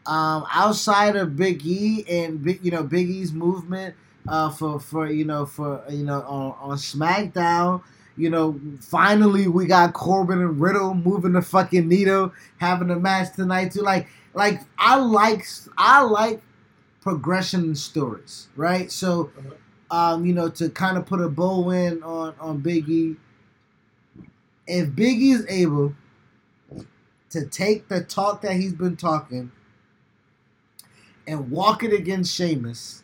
Um, 0.07 0.45
outside 0.53 1.15
of 1.15 1.37
Big 1.37 1.65
E 1.65 2.05
and 2.09 2.43
Big, 2.43 2.65
you 2.65 2.73
know, 2.73 2.83
Big 2.83 3.09
E's 3.09 3.33
movement 3.33 3.95
uh, 4.29 4.51
for 4.51 4.81
for 4.81 5.11
you 5.11 5.25
know 5.25 5.47
for 5.47 5.83
you 5.89 6.05
know 6.05 6.21
on, 6.23 6.57
on 6.61 6.77
SmackDown. 6.77 7.83
You 8.17 8.29
know, 8.31 8.61
finally 8.81 9.49
we 9.49 9.67
got 9.67 9.95
Corbin 9.95 10.41
and 10.41 10.61
Riddle 10.61 10.95
moving 10.95 11.33
the 11.33 11.43
fucking 11.43 11.89
needle, 11.89 12.33
having 12.59 12.91
a 12.91 12.97
match 12.97 13.35
tonight 13.35 13.73
too. 13.73 13.81
Like, 13.81 14.09
like 14.35 14.61
I 14.79 14.97
like 14.99 15.47
I 15.79 16.03
like 16.03 16.43
progression 17.01 17.75
stories, 17.75 18.49
right? 18.57 18.91
So, 18.93 19.31
um, 19.91 20.27
you 20.27 20.35
know, 20.35 20.49
to 20.51 20.71
kind 20.71 20.99
of 20.99 21.07
put 21.07 21.21
a 21.21 21.29
bow 21.29 21.71
in 21.71 22.03
on 22.03 22.35
on 22.41 22.61
Big 22.61 22.89
E. 22.89 23.17
If 24.67 24.95
Big 24.95 25.21
E 25.21 25.31
is 25.33 25.47
able 25.49 25.95
to 27.31 27.47
take 27.47 27.89
the 27.89 28.03
talk 28.03 28.43
that 28.43 28.55
he's 28.55 28.75
been 28.75 28.97
talking 28.97 29.51
and 31.27 31.51
walk 31.51 31.83
it 31.83 31.93
against 31.93 32.35
Sheamus, 32.35 33.02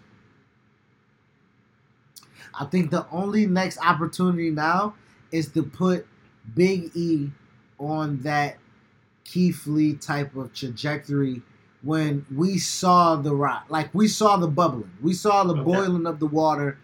I 2.59 2.65
think 2.67 2.91
the 2.91 3.07
only 3.11 3.47
next 3.47 3.79
opportunity 3.85 4.51
now 4.51 4.95
is 5.33 5.49
to 5.53 5.63
put 5.63 6.07
Big 6.55 6.91
E 6.97 7.31
on 7.79 8.21
that 8.23 8.59
Keith 9.25 9.67
Lee 9.67 9.95
type 9.95 10.35
of 10.37 10.53
trajectory 10.55 11.43
when 11.83 12.27
we 12.35 12.59
saw 12.59 13.17
the 13.17 13.35
rock, 13.35 13.67
like 13.69 13.95
we 13.95 14.09
saw 14.09 14.37
the 14.37 14.49
bubbling, 14.49 14.91
we 15.03 15.13
saw 15.13 15.45
the 15.45 15.55
Okay. 15.55 15.63
boiling 15.63 16.07
of 16.07 16.19
the 16.21 16.27
water. 16.27 16.79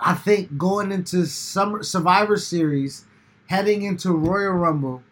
I 0.00 0.14
think 0.14 0.56
going 0.56 0.92
into 0.92 1.26
summer 1.26 1.82
Survivor 1.82 2.36
Series, 2.36 3.04
heading 3.48 3.82
into 3.82 4.12
Royal 4.12 4.52
Rumble, 4.52 5.02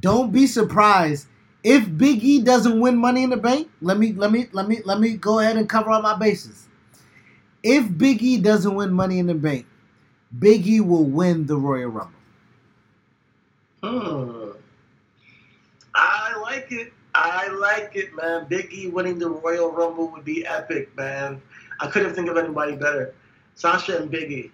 don't 0.00 0.32
be 0.32 0.46
surprised 0.46 1.26
if 1.64 1.96
Big 1.98 2.22
E 2.22 2.40
doesn't 2.42 2.80
win 2.80 2.96
Money 2.98 3.24
in 3.24 3.30
the 3.30 3.36
Bank. 3.36 3.68
Let 3.80 3.98
me 3.98 4.12
let 4.12 4.30
me 4.32 4.48
let 4.52 4.68
me 4.68 4.80
let 4.84 5.00
me 5.00 5.16
go 5.16 5.40
ahead 5.40 5.56
and 5.56 5.68
cover 5.68 5.90
all 5.90 6.02
my 6.02 6.16
bases. 6.16 6.66
If 7.62 7.96
Big 7.96 8.22
E 8.22 8.38
doesn't 8.38 8.74
win 8.74 8.92
Money 8.92 9.18
in 9.18 9.26
the 9.26 9.34
Bank, 9.34 9.66
Big 10.38 10.66
E 10.66 10.80
will 10.80 11.04
win 11.04 11.46
the 11.46 11.56
Royal 11.56 11.90
Rumble. 11.90 12.18
Hmm. 13.82 14.50
I 15.94 16.38
like 16.40 16.72
it. 16.72 16.92
I 17.14 17.48
like 17.48 17.94
it, 17.94 18.14
man. 18.16 18.46
Big 18.48 18.72
E 18.72 18.88
winning 18.88 19.18
the 19.18 19.28
Royal 19.28 19.70
Rumble 19.70 20.08
would 20.08 20.24
be 20.24 20.46
epic, 20.46 20.96
man. 20.96 21.42
I 21.80 21.86
couldn't 21.88 22.14
think 22.14 22.28
of 22.28 22.36
anybody 22.36 22.76
better. 22.76 23.14
Sasha 23.54 23.98
and 23.98 24.10
Big 24.10 24.30
E. 24.32 24.50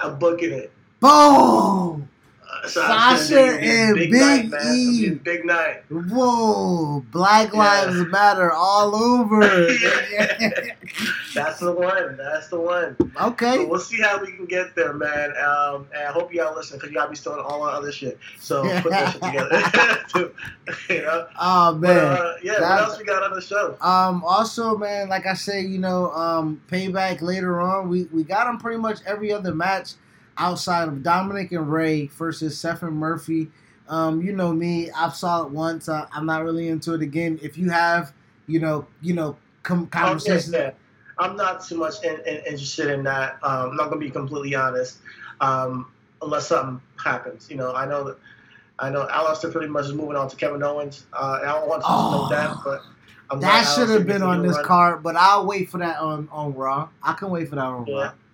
I'm 0.00 0.18
booking 0.18 0.52
it. 0.52 0.72
Boom! 1.00 2.08
Sasha 2.66 3.40
and 3.60 3.94
Big 3.96 4.12
night, 4.12 4.50
E. 4.74 5.10
Big 5.10 5.44
night. 5.44 5.82
Whoa! 5.90 7.00
Black 7.10 7.52
Yeah. 7.52 7.58
Lives 7.58 8.06
Matter 8.10 8.52
all 8.52 8.94
over. 8.94 9.40
That's 11.34 11.60
the 11.60 11.72
one. 11.72 12.16
That's 12.16 12.48
the 12.48 12.60
one. 12.60 12.96
So 12.98 13.10
okay. 13.28 13.64
we'll 13.64 13.80
see 13.80 14.00
how 14.00 14.20
we 14.20 14.32
can 14.32 14.44
get 14.46 14.74
there, 14.74 14.92
man. 14.92 15.30
Um, 15.36 15.88
and 15.94 16.06
I 16.08 16.12
hope 16.12 16.32
y'all 16.32 16.54
listen 16.54 16.78
because 16.78 16.92
y'all 16.92 17.08
be 17.08 17.16
still 17.16 17.34
all 17.40 17.62
our 17.62 17.70
other 17.72 17.90
shit. 17.92 18.18
So 18.38 18.62
put 18.82 18.90
that 18.90 19.12
shit 19.12 19.22
together. 19.22 20.32
you 20.90 21.02
know? 21.02 21.26
Oh 21.40 21.72
But, 21.74 21.80
man. 21.80 21.96
uh, 21.98 22.32
yeah, 22.42 22.52
that- 22.60 22.60
what 22.62 22.88
else 22.90 22.98
we 22.98 23.04
got 23.04 23.22
on 23.22 23.34
the 23.34 23.40
show? 23.42 23.76
Um, 23.80 24.22
also, 24.24 24.76
man, 24.76 25.08
like 25.08 25.26
I 25.26 25.34
say, 25.34 25.62
you 25.62 25.78
know, 25.78 26.10
um, 26.12 26.60
payback 26.70 27.22
later 27.22 27.60
on. 27.60 27.88
We 27.88 28.04
we 28.12 28.24
got 28.24 28.46
him 28.46 28.58
pretty 28.58 28.78
much 28.78 28.98
every 29.06 29.32
other 29.32 29.54
match 29.54 29.94
outside 30.46 30.88
of 30.88 31.02
Dominic 31.02 31.52
and 31.52 31.70
Rey 31.72 32.06
versus 32.08 32.58
Seth 32.58 32.82
and 32.82 32.96
Murphy. 32.96 33.48
Um, 33.88 34.20
you 34.22 34.32
know 34.32 34.52
me, 34.52 34.90
I've 34.90 35.14
saw 35.14 35.44
it 35.44 35.50
once. 35.50 35.88
Uh, 35.88 36.06
I'm 36.12 36.26
not 36.26 36.44
really 36.44 36.68
into 36.68 36.94
it 36.94 37.02
again. 37.02 37.38
If 37.42 37.56
you 37.56 37.70
have, 37.70 38.12
you 38.46 38.58
know, 38.58 38.86
you 39.00 39.14
know, 39.14 39.36
com- 39.62 39.86
conversations. 39.86 40.54
I'm 41.18 41.36
not 41.36 41.64
too 41.64 41.76
much 41.76 42.02
in, 42.02 42.14
in, 42.26 42.38
interested 42.46 42.88
in 42.88 43.04
that. 43.04 43.38
Um, 43.42 43.70
I'm 43.70 43.76
not 43.76 43.88
gonna 43.90 44.00
be 44.00 44.10
completely 44.10 44.54
honest, 44.54 44.98
um, 45.40 45.86
unless 46.22 46.48
something 46.48 46.80
happens. 47.02 47.48
You 47.50 47.56
know, 47.56 47.74
I 47.74 47.86
know 47.86 48.02
that 48.04 48.16
I 48.78 48.90
know 48.90 49.06
Aleister 49.06 49.52
pretty 49.52 49.68
much 49.68 49.84
is 49.84 49.92
moving 49.92 50.16
on 50.16 50.28
to 50.28 50.36
Kevin 50.36 50.62
Owens. 50.62 51.04
Uh, 51.12 51.38
I 51.42 51.46
don't 51.46 51.68
want 51.68 51.82
to 51.82 51.86
Oh. 51.88 52.10
know 52.22 52.28
that, 52.30 52.56
but 52.64 52.80
I'm 53.30 53.40
That 53.40 53.62
should 53.64 53.90
have 53.90 54.06
been 54.06 54.22
on 54.22 54.42
this 54.42 54.56
run. 54.56 54.64
card, 54.64 55.02
but 55.02 55.14
I'll 55.16 55.46
wait 55.46 55.70
for 55.70 55.78
that 55.78 55.98
on 55.98 56.28
on 56.32 56.54
Raw. 56.54 56.88
I 57.02 57.12
can 57.12 57.30
wait 57.30 57.48
for 57.48 57.56
that 57.56 57.64
on 57.64 57.86
Yeah. 57.86 58.02
Raw. 58.04 58.12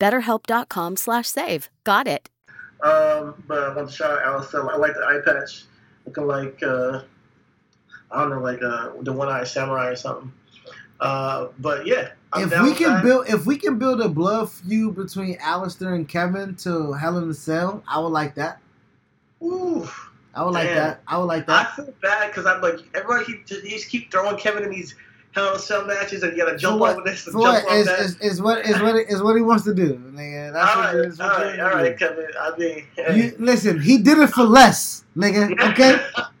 BetterHelp.com 0.00 0.96
slash 0.96 1.28
save. 1.28 1.70
Got 1.84 2.06
it. 2.06 2.30
Um, 2.82 3.42
but 3.46 3.58
I 3.58 3.74
want 3.74 3.88
to 3.88 3.94
shout 3.94 4.22
out 4.22 4.42
Aleister. 4.42 4.70
I 4.70 4.76
like 4.76 4.94
the 4.94 5.00
eye 5.00 5.20
patch, 5.24 5.64
looking 6.04 6.26
like 6.26 6.62
uh, 6.62 7.02
I 8.10 8.20
don't 8.20 8.30
know, 8.30 8.40
like 8.40 8.62
uh, 8.62 8.90
the 9.00 9.12
one 9.12 9.28
eyed 9.28 9.48
samurai 9.48 9.88
or 9.88 9.96
something. 9.96 10.32
Uh, 11.00 11.48
but 11.58 11.86
yeah, 11.86 12.10
I'm 12.32 12.52
if 12.52 12.62
we 12.62 12.74
can 12.74 12.94
that. 12.94 13.04
build 13.04 13.28
if 13.28 13.46
we 13.46 13.56
can 13.56 13.78
build 13.78 14.00
a 14.00 14.08
blood 14.08 14.50
feud 14.50 14.94
between 14.94 15.36
Aleister 15.38 15.94
and 15.94 16.08
Kevin 16.08 16.54
to 16.56 16.92
Hell 16.92 17.18
in 17.18 17.30
a 17.30 17.34
Cell, 17.34 17.82
I 17.88 17.98
would 17.98 18.12
like 18.12 18.34
that. 18.36 18.60
Ooh, 19.42 19.88
I 20.34 20.44
would 20.44 20.54
like 20.54 20.68
that. 20.68 21.02
I 21.06 21.18
would 21.18 21.24
like 21.24 21.46
that. 21.46 21.68
I 21.70 21.76
feel 21.76 21.94
bad 22.02 22.28
because 22.28 22.46
I'm 22.46 22.60
like 22.60 22.78
everybody 22.94 23.24
keep 23.24 23.48
he 23.48 23.70
just 23.70 23.88
keep 23.88 24.10
throwing 24.10 24.36
Kevin 24.36 24.64
in 24.64 24.70
these 24.70 24.94
Hell 25.36 25.58
Cell 25.58 25.84
matches 25.84 26.22
and 26.22 26.34
you 26.34 26.42
gotta 26.46 26.56
jump 26.56 26.80
what? 26.80 26.92
over 26.96 27.02
this 27.04 27.26
and 27.26 27.34
For 27.34 27.42
jump 27.42 27.64
what 27.64 27.70
over 27.70 27.76
is, 27.78 27.86
that. 27.86 28.00
is, 28.00 28.16
is 28.22 28.40
what 28.40 28.64
is 28.64 28.80
what 28.80 28.96
is 28.96 29.22
what 29.22 29.36
he 29.36 29.42
wants 29.42 29.64
to 29.64 29.74
do. 29.74 29.96
Nigga. 29.96 30.50
That's 30.50 30.70
all 30.74 30.82
what, 30.82 30.94
right, 30.94 31.02
that's 31.08 31.20
all 31.20 31.28
what 31.28 31.40
right, 31.42 31.60
all 31.60 31.70
right. 31.74 31.98
Kevin. 31.98 32.26
I 32.40 32.56
mean, 32.56 32.86
hey. 32.96 33.16
You, 33.18 33.36
listen, 33.38 33.78
he 33.78 33.98
did 33.98 34.16
it 34.16 34.28
for 34.28 34.44
less, 34.44 35.04
nigga. 35.14 35.52
Okay, 35.72 35.98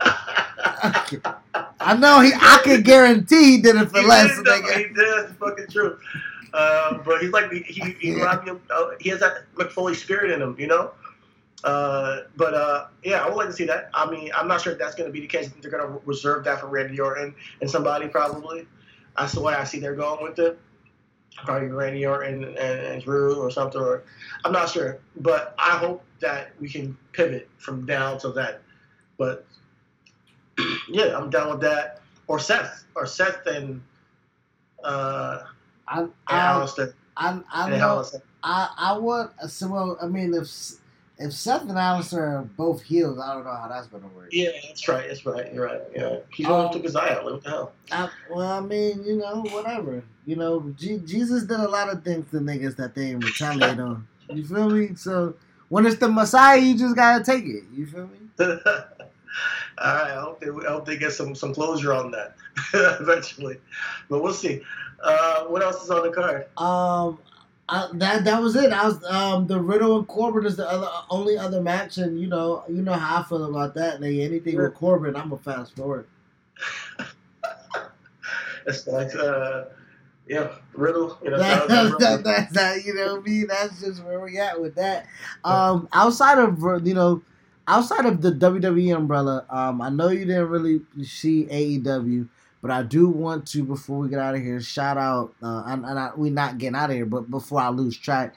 I 1.80 1.94
know 1.98 2.20
he. 2.20 2.32
I 2.34 2.60
can 2.64 2.80
guarantee 2.82 3.56
he 3.56 3.60
did 3.60 3.76
it 3.76 3.90
for 3.90 4.00
He 4.00 4.06
less, 4.06 4.34
did, 4.34 4.46
nigga. 4.46 4.76
He 4.78 4.84
did. 4.84 4.96
That's 4.96 5.32
fucking 5.34 5.66
true. 5.70 5.98
Uh, 6.54 6.96
but 7.04 7.20
he's 7.20 7.32
like 7.32 7.52
he 7.52 7.58
he, 7.60 7.90
he, 8.00 8.16
Yeah. 8.16 8.32
of- 8.48 8.60
uh, 8.70 8.90
he 8.98 9.10
has 9.10 9.20
that 9.20 9.44
Mick 9.56 9.72
Foley 9.72 9.94
spirit 9.94 10.30
in 10.30 10.40
him, 10.40 10.56
you 10.58 10.68
know. 10.68 10.92
Uh, 11.64 12.20
but 12.36 12.54
uh, 12.54 12.86
yeah, 13.04 13.22
I 13.22 13.28
would 13.28 13.36
like 13.36 13.48
to 13.48 13.52
see 13.52 13.66
that. 13.66 13.90
I 13.92 14.10
mean, 14.10 14.30
I'm 14.34 14.48
not 14.48 14.62
sure 14.62 14.72
if 14.72 14.78
that's 14.78 14.94
going 14.94 15.06
to 15.08 15.12
be 15.12 15.20
the 15.20 15.26
case. 15.26 15.46
I 15.46 15.48
think 15.50 15.60
they're 15.60 15.70
going 15.70 15.86
to 15.86 16.00
reserve 16.06 16.44
that 16.44 16.60
for 16.60 16.68
Randy 16.68 16.98
Orton 16.98 17.34
and 17.60 17.70
somebody 17.70 18.08
probably. 18.08 18.66
That's 19.16 19.32
the 19.32 19.40
way 19.40 19.54
I 19.54 19.64
see 19.64 19.78
they're 19.78 19.94
going 19.94 20.22
with 20.22 20.38
it. 20.38 20.58
Probably 21.44 21.68
Randy 21.68 22.06
Orton 22.06 22.44
and, 22.44 22.56
and 22.56 23.02
Drew 23.02 23.36
or 23.36 23.50
something. 23.50 23.80
Or 23.80 24.04
I'm 24.44 24.52
not 24.52 24.70
sure, 24.70 24.98
but 25.16 25.54
I 25.58 25.76
hope 25.76 26.04
that 26.20 26.52
we 26.60 26.68
can 26.68 26.96
pivot 27.12 27.48
from 27.58 27.84
down 27.86 28.18
to 28.20 28.30
that. 28.32 28.62
But 29.18 29.46
yeah, 30.88 31.16
I'm 31.16 31.30
down 31.30 31.50
with 31.50 31.60
that. 31.60 32.00
Or 32.28 32.38
Seth, 32.38 32.84
or 32.94 33.06
Seth 33.06 33.46
and 33.46 33.80
uh, 34.82 35.42
I, 35.86 36.00
and 36.00 36.12
I, 36.26 36.54
Aleister. 36.54 36.92
I, 37.16 37.40
I 37.52 37.70
And. 37.70 38.22
I, 38.42 38.70
I 38.76 38.98
want 38.98 39.32
a 39.40 39.48
similar. 39.48 40.02
I 40.02 40.06
mean, 40.06 40.34
if 40.34 40.48
if 41.18 41.32
Seth 41.32 41.62
and 41.62 41.70
Aleister 41.72 42.18
are 42.18 42.42
both 42.56 42.82
healed, 42.82 43.18
I 43.18 43.34
don't 43.34 43.44
know 43.44 43.54
how 43.54 43.68
that's 43.68 43.86
gonna 43.86 44.08
work. 44.08 44.28
Yeah, 44.32 44.50
that's 44.66 44.86
right. 44.88 45.08
That's 45.08 45.24
right. 45.24 45.52
You're 45.52 45.64
right. 45.66 45.80
Yeah, 45.94 46.16
he's 46.34 46.46
the 46.46 46.52
Um, 46.54 46.72
took 46.72 46.84
his 46.84 46.96
eye 46.96 47.10
out. 47.14 47.24
What 47.24 47.42
the 47.42 47.50
hell? 47.50 47.72
I, 47.90 48.10
well, 48.30 48.50
I 48.50 48.60
mean, 48.60 49.02
you 49.04 49.16
know, 49.16 49.42
whatever. 49.50 50.02
You 50.26 50.36
know, 50.36 50.74
G- 50.76 51.00
Jesus 51.06 51.44
did 51.44 51.60
a 51.60 51.68
lot 51.68 51.88
of 51.90 52.02
things 52.04 52.30
to 52.32 52.38
niggas 52.38 52.76
that 52.76 52.94
they 52.94 53.10
ain't 53.10 53.24
retaliate 53.24 53.78
on. 53.80 54.06
You 54.28 54.44
feel 54.44 54.68
me? 54.68 54.94
So 54.96 55.34
when 55.68 55.86
it's 55.86 55.96
the 55.96 56.08
Messiah, 56.08 56.58
you 56.58 56.76
just 56.76 56.96
gotta 56.96 57.24
take 57.24 57.44
it. 57.44 57.64
You 57.72 57.86
feel 57.86 58.08
me? 58.08 58.18
All 58.38 59.94
right. 59.94 60.10
I 60.10 60.20
hope 60.20 60.40
they. 60.40 60.48
I 60.48 60.70
hope 60.72 60.86
they 60.86 60.96
get 60.96 61.12
some 61.12 61.34
some 61.34 61.54
closure 61.54 61.92
on 61.92 62.10
that 62.12 62.36
eventually. 63.00 63.58
But 64.08 64.22
we'll 64.22 64.32
see. 64.34 64.62
Uh, 65.02 65.44
what 65.44 65.62
else 65.62 65.82
is 65.84 65.90
on 65.90 66.02
the 66.02 66.10
card? 66.10 66.46
Um, 66.58 67.18
I, 67.68 67.88
that 67.94 68.24
that 68.24 68.40
was 68.40 68.54
it. 68.54 68.72
I 68.72 68.86
was 68.86 69.02
um 69.04 69.46
the 69.46 69.60
Riddle 69.60 69.98
and 69.98 70.06
Corbin 70.06 70.46
is 70.46 70.56
the 70.56 70.68
other 70.70 70.88
only 71.10 71.36
other 71.36 71.60
match, 71.60 71.98
and 71.98 72.20
you 72.20 72.28
know 72.28 72.64
you 72.68 72.82
know 72.82 72.92
how 72.92 73.20
I 73.20 73.22
feel 73.24 73.44
about 73.44 73.74
that. 73.74 74.00
Like 74.00 74.14
anything 74.14 74.56
with 74.56 74.74
Corbin, 74.74 75.16
I'm 75.16 75.32
a 75.32 75.38
fast 75.38 75.74
forward. 75.76 76.06
It's 78.66 78.86
like, 78.86 79.14
uh, 79.14 79.64
yeah, 80.28 80.48
Riddle. 80.74 81.18
You 81.22 81.30
know, 81.30 81.38
that, 81.38 81.68
that 81.68 81.98
that, 82.00 82.24
that, 82.24 82.52
that, 82.52 82.84
you 82.84 82.94
know 82.94 83.20
me. 83.20 83.44
That's 83.44 83.80
just 83.80 84.04
where 84.04 84.20
we 84.20 84.38
at 84.38 84.60
with 84.60 84.74
that. 84.74 85.06
Um, 85.44 85.88
outside 85.92 86.38
of 86.38 86.58
you 86.84 86.94
know, 86.94 87.22
outside 87.68 88.06
of 88.06 88.22
the 88.22 88.32
WWE 88.32 88.96
umbrella, 88.96 89.46
um, 89.50 89.80
I 89.80 89.88
know 89.88 90.08
you 90.08 90.24
didn't 90.24 90.48
really 90.48 90.80
see 91.04 91.44
AEW, 91.44 92.28
but 92.66 92.74
I 92.74 92.82
do 92.82 93.08
want 93.08 93.46
to 93.48 93.62
before 93.62 93.98
we 94.00 94.08
get 94.08 94.18
out 94.18 94.34
of 94.34 94.42
here, 94.42 94.60
shout 94.60 94.98
out. 94.98 95.32
Uh, 95.40 95.62
and, 95.66 95.86
I, 95.86 96.10
we 96.16 96.30
not 96.30 96.58
getting 96.58 96.74
out 96.74 96.90
of 96.90 96.96
here, 96.96 97.06
but 97.06 97.30
before 97.30 97.60
I 97.60 97.68
lose 97.68 97.96
track, 97.96 98.36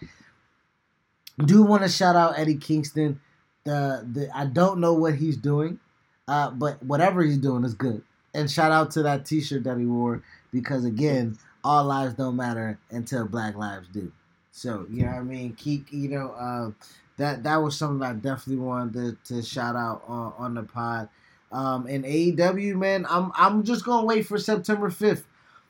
do 1.44 1.64
want 1.64 1.82
to 1.82 1.90
shout 1.90 2.16
out 2.16 2.38
Eddie 2.38 2.58
Kingston. 2.58 3.20
The 3.64 4.06
the 4.08 4.30
I 4.38 4.46
don't 4.46 4.80
know 4.82 4.94
what 4.94 5.16
he's 5.16 5.36
doing, 5.36 5.80
uh, 6.28 6.52
but 6.52 6.84
whatever 6.84 7.24
he's 7.24 7.40
doing 7.40 7.64
is 7.64 7.74
good. 7.74 8.04
And 8.36 8.52
shout 8.52 8.72
out 8.72 8.92
to 8.92 9.02
that 9.02 9.26
T-shirt 9.26 9.64
that 9.64 9.80
he 9.80 9.86
wore 9.88 10.22
because 10.54 10.86
again, 10.86 11.40
all 11.64 11.86
lives 11.86 12.14
don't 12.14 12.36
matter 12.36 12.78
until 12.92 13.28
Black 13.28 13.56
lives 13.56 13.88
do. 13.92 14.12
So 14.52 14.86
you 14.92 15.08
know 15.08 15.14
what 15.14 15.22
I 15.22 15.24
mean. 15.24 15.54
Keep 15.54 15.92
you 15.92 16.10
know 16.10 16.30
uh, 16.34 16.72
that 17.18 17.42
that 17.42 17.56
was 17.56 17.76
something 17.76 18.08
I 18.08 18.14
definitely 18.14 18.64
wanted 18.64 19.26
to, 19.26 19.34
to 19.34 19.42
shout 19.42 19.76
out 19.76 20.04
on, 20.08 20.34
on 20.38 20.54
the 20.54 20.64
pod. 20.64 21.10
Um, 21.52 21.88
and 21.88 22.06
AEW 22.06 22.76
man, 22.76 23.06
I'm 23.10 23.32
I'm 23.36 23.64
just 23.64 23.84
gonna 23.84 24.06
wait 24.06 24.26
for 24.26 24.38
September 24.38 24.90
5th. 24.90 25.24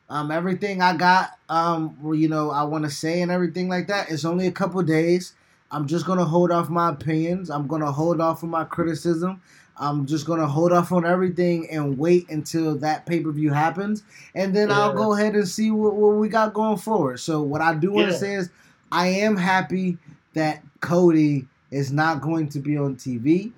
Um, 0.10 0.32
everything 0.32 0.82
I 0.82 0.98
got, 0.98 1.38
um, 1.50 1.96
you 2.14 2.28
know, 2.28 2.50
I 2.50 2.64
want 2.64 2.84
to 2.84 2.90
say 2.90 3.22
and 3.22 3.32
everything 3.32 3.70
like 3.70 3.88
that. 3.88 4.10
It's 4.10 4.26
only 4.26 4.48
a 4.48 4.52
couple 4.52 4.82
days. 4.82 5.34
I'm 5.72 5.88
just 5.88 6.06
gonna 6.06 6.26
hold 6.26 6.52
off 6.52 6.70
my 6.70 6.90
opinions. 6.90 7.50
I'm 7.50 7.68
gonna 7.68 7.92
hold 7.92 8.20
off 8.20 8.44
on 8.44 8.50
my 8.50 8.64
criticism. 8.64 9.42
I'm 9.78 10.06
just 10.06 10.26
gonna 10.26 10.48
hold 10.48 10.74
off 10.74 10.92
on 10.92 11.06
everything 11.06 11.70
and 11.70 11.98
wait 11.98 12.30
until 12.30 12.76
that 12.80 13.06
pay 13.06 13.22
per 13.22 13.32
view 13.32 13.54
happens, 13.54 14.04
and 14.36 14.54
then 14.54 14.70
yeah. 14.70 14.80
I'll 14.80 14.94
go 14.94 15.14
ahead 15.14 15.36
and 15.36 15.48
see 15.48 15.72
what, 15.72 15.96
what, 15.96 16.16
we 16.16 16.28
got 16.28 16.54
going 16.54 16.78
forward. 16.78 17.20
So 17.20 17.42
what 17.42 17.62
I 17.62 17.76
do 17.76 17.92
want 17.92 18.08
to 18.08 18.14
yeah. 18.14 18.20
say 18.20 18.34
is, 18.34 18.50
I 18.92 19.08
am 19.08 19.38
happy 19.38 19.98
that 20.34 20.64
Cody 20.82 21.48
is 21.72 21.92
not 21.92 22.22
going 22.22 22.50
to 22.50 22.60
be 22.60 22.78
on 22.78 22.96
TV 22.96 23.52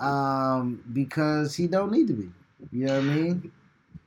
um, 0.00 0.82
because 0.92 1.54
he 1.54 1.66
don't 1.66 1.92
need 1.92 2.08
to 2.08 2.14
be. 2.14 2.30
You 2.72 2.86
know 2.86 2.94
what 2.94 3.00
I 3.00 3.06
mean? 3.06 3.52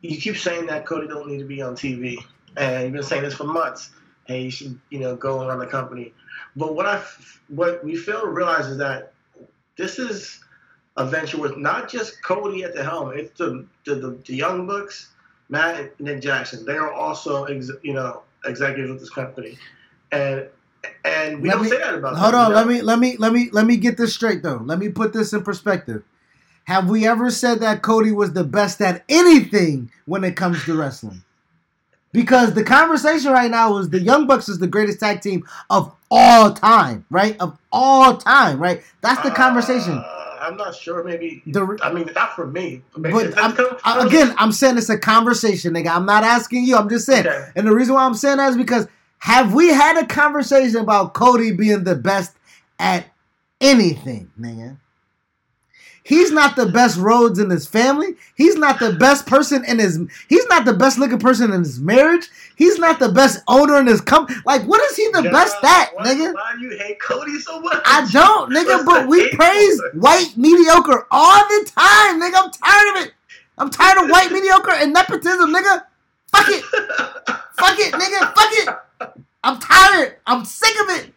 You 0.01 0.17
keep 0.17 0.37
saying 0.37 0.65
that 0.67 0.85
Cody 0.85 1.07
don't 1.07 1.27
need 1.27 1.39
to 1.39 1.45
be 1.45 1.61
on 1.61 1.75
TV, 1.75 2.17
and 2.57 2.83
you've 2.83 2.93
been 2.93 3.03
saying 3.03 3.23
this 3.23 3.35
for 3.35 3.45
months. 3.45 3.91
Hey, 4.25 4.43
you 4.43 4.51
should 4.51 4.79
you 4.89 4.99
know 4.99 5.15
go 5.15 5.47
around 5.47 5.59
the 5.59 5.67
company. 5.67 6.13
But 6.55 6.75
what 6.75 6.85
I 6.85 7.03
what 7.47 7.83
we 7.83 7.95
fail 7.95 8.21
to 8.21 8.27
realize 8.27 8.67
is 8.67 8.77
that 8.77 9.13
this 9.77 9.99
is 9.99 10.43
a 10.97 11.05
venture 11.05 11.37
with 11.37 11.57
not 11.57 11.89
just 11.89 12.21
Cody 12.23 12.63
at 12.63 12.75
the 12.75 12.83
helm. 12.83 13.11
It's 13.13 13.37
the 13.37 13.65
the, 13.85 13.95
the, 13.95 14.09
the 14.25 14.35
Young 14.35 14.67
Bucks, 14.67 15.09
Matt 15.49 15.79
and 15.79 15.89
Nick 15.99 16.21
Jackson. 16.21 16.65
They 16.65 16.77
are 16.77 16.91
also 16.91 17.45
ex, 17.45 17.69
you 17.83 17.93
know 17.93 18.23
executives 18.45 18.91
with 18.91 18.99
this 18.99 19.09
company, 19.09 19.57
and 20.11 20.47
and 21.05 21.41
we 21.41 21.49
let 21.49 21.55
don't 21.55 21.63
me, 21.63 21.69
say 21.69 21.77
that 21.77 21.95
about. 21.95 22.15
Hold 22.17 22.33
them, 22.33 22.39
on, 22.39 22.47
you 22.47 22.53
know? 22.53 22.59
let 22.59 22.67
me 22.67 22.81
let 22.81 22.99
me 22.99 23.17
let 23.17 23.33
me 23.33 23.49
let 23.51 23.65
me 23.65 23.77
get 23.77 23.97
this 23.97 24.13
straight 24.13 24.43
though. 24.43 24.61
Let 24.63 24.79
me 24.79 24.89
put 24.89 25.13
this 25.13 25.33
in 25.33 25.43
perspective. 25.43 26.03
Have 26.65 26.89
we 26.89 27.07
ever 27.07 27.31
said 27.31 27.59
that 27.59 27.81
Cody 27.81 28.11
was 28.11 28.33
the 28.33 28.43
best 28.43 28.81
at 28.81 29.03
anything 29.09 29.91
when 30.05 30.23
it 30.23 30.35
comes 30.35 30.63
to 30.65 30.77
wrestling? 30.77 31.23
Because 32.13 32.53
the 32.53 32.63
conversation 32.63 33.31
right 33.31 33.49
now 33.49 33.77
is 33.77 33.89
the 33.89 33.99
Young 33.99 34.27
Bucks 34.27 34.49
is 34.49 34.59
the 34.59 34.67
greatest 34.67 34.99
tag 34.99 35.21
team 35.21 35.47
of 35.69 35.95
all 36.09 36.53
time, 36.53 37.05
right? 37.09 37.39
Of 37.39 37.57
all 37.71 38.17
time, 38.17 38.59
right? 38.59 38.83
That's 38.99 39.21
the 39.23 39.31
conversation. 39.31 39.93
Uh, 39.93 40.37
I'm 40.41 40.57
not 40.57 40.75
sure. 40.75 41.03
Maybe 41.03 41.41
the, 41.45 41.77
I 41.81 41.93
mean, 41.93 42.09
not 42.13 42.35
for 42.35 42.47
me. 42.47 42.81
But 42.97 43.33
I'm, 43.37 44.07
again, 44.07 44.35
I'm 44.37 44.51
saying 44.51 44.77
it's 44.77 44.89
a 44.89 44.97
conversation, 44.97 45.73
nigga. 45.73 45.89
I'm 45.89 46.05
not 46.05 46.23
asking 46.23 46.65
you. 46.65 46.75
I'm 46.75 46.89
just 46.89 47.05
saying. 47.05 47.27
Okay. 47.27 47.47
And 47.55 47.65
the 47.65 47.73
reason 47.73 47.95
why 47.95 48.03
I'm 48.03 48.13
saying 48.13 48.37
that 48.37 48.49
is 48.49 48.57
because 48.57 48.87
have 49.21 49.53
we 49.53 49.67
had 49.67 50.01
a 50.01 50.07
conversation 50.07 50.77
about 50.77 51.13
Cody 51.13 51.51
being 51.51 51.83
the 51.83 51.93
best 51.93 52.31
at 52.79 53.05
anything, 53.61 54.31
nigga? 54.39 54.77
He's 56.01 56.31
not 56.31 56.55
the 56.55 56.65
best 56.65 56.97
Rhodes 56.97 57.37
in 57.37 57.51
his 57.51 57.67
family. 57.67 58.15
He's 58.33 58.55
not 58.55 58.79
the 58.79 58.93
best 58.93 59.27
person 59.27 59.63
in 59.63 59.77
his. 59.77 59.99
He's 60.27 60.47
not 60.47 60.65
the 60.65 60.73
best 60.73 60.97
looking 60.97 61.19
person 61.19 61.53
in 61.53 61.59
his 61.59 61.79
marriage. 61.79 62.29
He's 62.55 62.79
not 62.79 62.97
the 62.97 63.09
best 63.09 63.43
owner 63.47 63.77
in 63.79 63.85
his 63.85 64.01
company. 64.01 64.39
Like, 64.43 64.63
what 64.63 64.81
is 64.89 64.97
he 64.97 65.07
the 65.13 65.21
yeah, 65.25 65.31
best 65.31 65.55
at, 65.63 65.91
why, 65.93 66.03
nigga? 66.03 66.33
Why 66.33 66.53
do 66.57 66.65
you 66.65 66.75
hate 66.79 66.99
Cody 66.99 67.39
so 67.41 67.59
much? 67.59 67.79
I 67.85 68.07
don't, 68.11 68.51
nigga. 68.51 68.83
but 68.83 69.07
we 69.07 69.29
praise 69.35 69.79
white 69.93 70.33
mediocre 70.35 71.05
all 71.11 71.47
the 71.47 71.71
time, 71.75 72.19
nigga. 72.19 72.43
I'm 72.43 72.51
tired 72.51 72.97
of 72.97 73.05
it. 73.05 73.13
I'm 73.59 73.69
tired 73.69 74.03
of 74.03 74.09
white 74.09 74.31
mediocre 74.31 74.71
and 74.71 74.91
nepotism, 74.91 75.53
nigga. 75.53 75.83
Fuck 76.31 76.47
it. 76.49 76.63
Fuck 76.63 77.79
it, 77.79 77.93
nigga. 77.93 78.33
Fuck 78.33 78.51
it. 78.53 79.23
I'm 79.43 79.59
tired. 79.59 80.17
I'm 80.25 80.45
sick 80.45 80.75
of 80.81 80.89
it. 80.89 81.13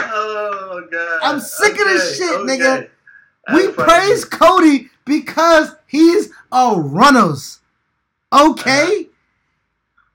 Oh 0.00 0.86
god. 0.90 1.20
I'm 1.22 1.40
sick 1.40 1.72
okay, 1.72 1.82
of 1.82 1.88
this 1.88 2.18
shit, 2.18 2.40
okay. 2.40 2.58
nigga. 2.58 2.88
We 3.54 3.68
praise 3.72 4.24
Cody 4.24 4.90
because 5.04 5.74
he's 5.86 6.30
a 6.52 6.74
runners. 6.76 7.60
Okay? 8.32 8.84
Uh-huh. 8.84 9.02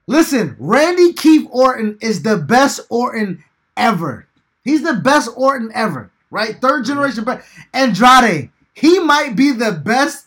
Listen, 0.06 0.56
Randy 0.58 1.12
Keith 1.12 1.48
Orton 1.50 1.98
is 2.00 2.22
the 2.22 2.36
best 2.36 2.80
Orton 2.90 3.42
ever. 3.76 4.26
He's 4.64 4.82
the 4.82 4.94
best 4.94 5.30
Orton 5.34 5.70
ever, 5.74 6.10
right? 6.30 6.60
Third 6.60 6.84
mm-hmm. 6.84 6.92
generation. 6.92 7.24
But 7.24 7.42
Andrade, 7.72 8.50
he 8.74 8.98
might 8.98 9.36
be 9.36 9.52
the 9.52 9.72
best, 9.72 10.26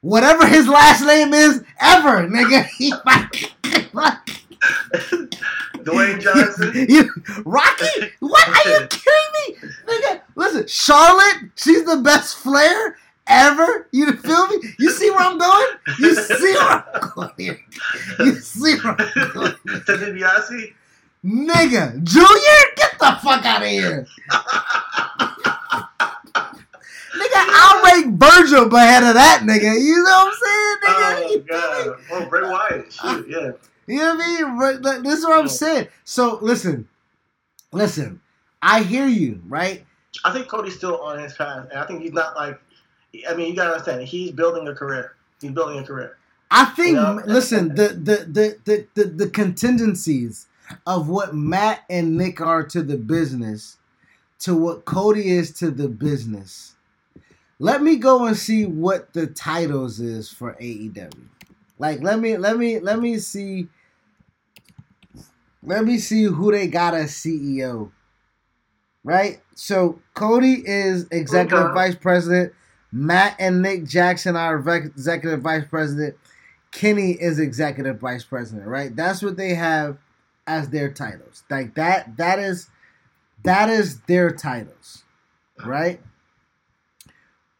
whatever 0.00 0.46
his 0.46 0.68
last 0.68 1.04
name 1.04 1.32
is, 1.34 1.62
ever, 1.80 2.28
nigga. 2.28 2.66
He 2.78 2.92
might. 3.04 3.54
Dwayne 5.84 6.20
Johnson. 6.22 6.72
you, 6.88 7.10
Rocky? 7.44 8.10
What? 8.20 8.48
Are 8.48 8.70
you 8.70 8.86
kidding 8.88 9.32
me? 9.34 9.70
Nigga, 9.86 10.20
listen, 10.36 10.66
Charlotte, 10.66 11.50
she's 11.56 11.84
the 11.84 11.98
best 11.98 12.36
Flair 12.38 12.96
ever. 13.26 13.88
You 13.92 14.12
feel 14.12 14.46
me? 14.48 14.56
You 14.78 14.90
see 14.90 15.10
where 15.10 15.20
I'm 15.20 15.38
going? 15.38 15.66
You 15.98 16.14
see 16.14 16.54
where 16.54 16.84
I'm 16.94 17.10
going. 17.14 17.58
You 18.20 18.34
see 18.36 18.74
where 18.76 18.96
I'm 18.98 19.32
going. 19.32 19.54
Ted 19.86 20.74
Nigga, 21.24 22.02
Junior, 22.04 22.60
get 22.76 22.98
the 22.98 23.18
fuck 23.22 23.44
out 23.44 23.62
of 23.62 23.68
here. 23.68 24.06
I'll 27.46 27.82
make 27.84 28.14
Virgil 28.14 28.74
ahead 28.74 29.02
of 29.02 29.14
that 29.14 29.42
nigga. 29.42 29.80
You 29.80 30.02
know 30.02 30.10
what 30.10 30.28
I'm 30.28 30.34
saying, 30.42 30.76
nigga? 30.84 31.18
Oh, 31.20 31.44
God. 31.48 32.00
Oh, 32.10 32.26
Bray 32.28 32.42
Wyatt. 32.42 32.92
Shoot, 32.92 33.06
uh, 33.06 33.22
yeah. 33.28 33.50
You 33.86 33.98
know 33.98 34.14
what 34.14 34.24
I 34.24 34.42
mean? 34.42 34.82
But 34.82 35.02
this 35.02 35.18
is 35.18 35.24
what 35.24 35.40
I'm 35.40 35.48
saying. 35.48 35.88
So 36.04 36.38
listen, 36.42 36.88
listen. 37.72 38.20
I 38.60 38.82
hear 38.82 39.06
you, 39.06 39.40
right? 39.46 39.86
I 40.24 40.32
think 40.32 40.48
Cody's 40.48 40.76
still 40.76 41.00
on 41.00 41.18
his 41.20 41.32
path, 41.34 41.68
and 41.70 41.78
I 41.78 41.86
think 41.86 42.02
he's 42.02 42.12
not 42.12 42.36
like. 42.36 42.60
I 43.26 43.34
mean, 43.34 43.48
you 43.48 43.56
gotta 43.56 43.72
understand. 43.72 44.02
He's 44.02 44.32
building 44.32 44.68
a 44.68 44.74
career. 44.74 45.14
He's 45.40 45.52
building 45.52 45.78
a 45.78 45.84
career. 45.84 46.18
I 46.50 46.66
think. 46.66 46.88
You 46.88 46.94
know? 46.94 47.22
Listen, 47.24 47.74
the, 47.74 47.88
the 47.88 48.16
the 48.26 48.58
the 48.64 48.86
the 48.94 49.04
the 49.04 49.30
contingencies 49.30 50.46
of 50.86 51.08
what 51.08 51.34
Matt 51.34 51.84
and 51.88 52.18
Nick 52.18 52.42
are 52.42 52.62
to 52.64 52.82
the 52.82 52.98
business, 52.98 53.78
to 54.40 54.54
what 54.54 54.84
Cody 54.84 55.30
is 55.30 55.50
to 55.52 55.70
the 55.70 55.88
business. 55.88 56.74
Let 57.58 57.82
me 57.82 57.96
go 57.96 58.26
and 58.26 58.36
see 58.36 58.66
what 58.66 59.12
the 59.12 59.26
titles 59.26 60.00
is 60.00 60.30
for 60.30 60.54
AEW. 60.60 61.28
Like, 61.78 62.02
let 62.02 62.18
me 62.18 62.36
let 62.36 62.56
me 62.56 62.78
let 62.78 62.98
me 62.98 63.18
see 63.18 63.68
let 65.62 65.84
me 65.84 65.98
see 65.98 66.24
who 66.24 66.52
they 66.52 66.66
got 66.66 66.94
as 66.94 67.10
CEO. 67.10 67.90
Right? 69.04 69.40
So 69.54 70.00
Cody 70.14 70.62
is 70.64 71.06
executive 71.10 71.66
okay. 71.66 71.74
vice 71.74 71.94
president. 71.94 72.52
Matt 72.90 73.36
and 73.38 73.60
Nick 73.62 73.84
Jackson 73.84 74.36
are 74.36 74.56
executive 74.56 75.42
vice 75.42 75.64
president. 75.68 76.16
Kenny 76.70 77.12
is 77.12 77.38
executive 77.38 77.98
vice 77.98 78.24
president, 78.24 78.66
right? 78.66 78.94
That's 78.94 79.22
what 79.22 79.36
they 79.36 79.54
have 79.54 79.98
as 80.46 80.70
their 80.70 80.90
titles. 80.92 81.44
Like 81.50 81.74
that 81.74 82.16
that 82.16 82.38
is 82.38 82.68
that 83.44 83.68
is 83.68 84.00
their 84.02 84.30
titles, 84.30 85.04
right? 85.64 86.00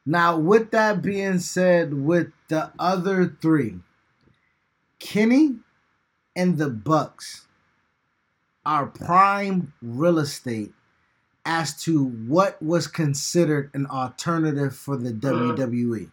Now, 0.09 0.39
with 0.39 0.71
that 0.71 1.03
being 1.03 1.39
said, 1.39 1.93
with 1.93 2.29
the 2.49 2.73
other 2.79 3.37
three, 3.43 3.75
Kenny 4.99 5.57
and 6.35 6.57
the 6.57 6.71
Bucks 6.71 7.47
are 8.65 8.87
prime 8.87 9.75
real 9.83 10.19
estate 10.19 10.73
as 11.45 11.79
to 11.83 12.05
what 12.05 12.63
was 12.63 12.87
considered 12.87 13.71
an 13.75 13.85
alternative 13.85 14.75
for 14.75 14.97
the 14.97 15.11
mm-hmm. 15.11 15.61
WWE. 15.61 16.11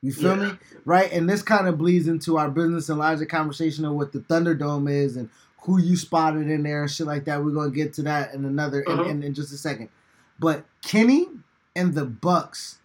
You 0.00 0.12
feel 0.14 0.38
yeah. 0.38 0.52
me? 0.52 0.58
Right? 0.86 1.12
And 1.12 1.28
this 1.28 1.42
kind 1.42 1.68
of 1.68 1.76
bleeds 1.76 2.08
into 2.08 2.38
our 2.38 2.48
business 2.48 2.88
and 2.88 2.98
larger 2.98 3.26
conversation 3.26 3.84
of 3.84 3.96
what 3.96 4.12
the 4.12 4.20
Thunderdome 4.20 4.90
is 4.90 5.18
and 5.18 5.28
who 5.64 5.78
you 5.78 5.98
spotted 5.98 6.48
in 6.48 6.62
there 6.62 6.80
and 6.80 6.90
shit 6.90 7.06
like 7.06 7.26
that. 7.26 7.44
We're 7.44 7.50
gonna 7.50 7.70
get 7.70 7.92
to 7.94 8.02
that 8.04 8.32
in 8.32 8.46
another 8.46 8.80
in, 8.80 8.96
mm-hmm. 8.96 9.10
in, 9.10 9.22
in 9.24 9.34
just 9.34 9.52
a 9.52 9.58
second. 9.58 9.90
But 10.38 10.64
Kenny 10.82 11.28
and 11.76 11.92
the 11.92 12.06
Bucks, 12.06 12.78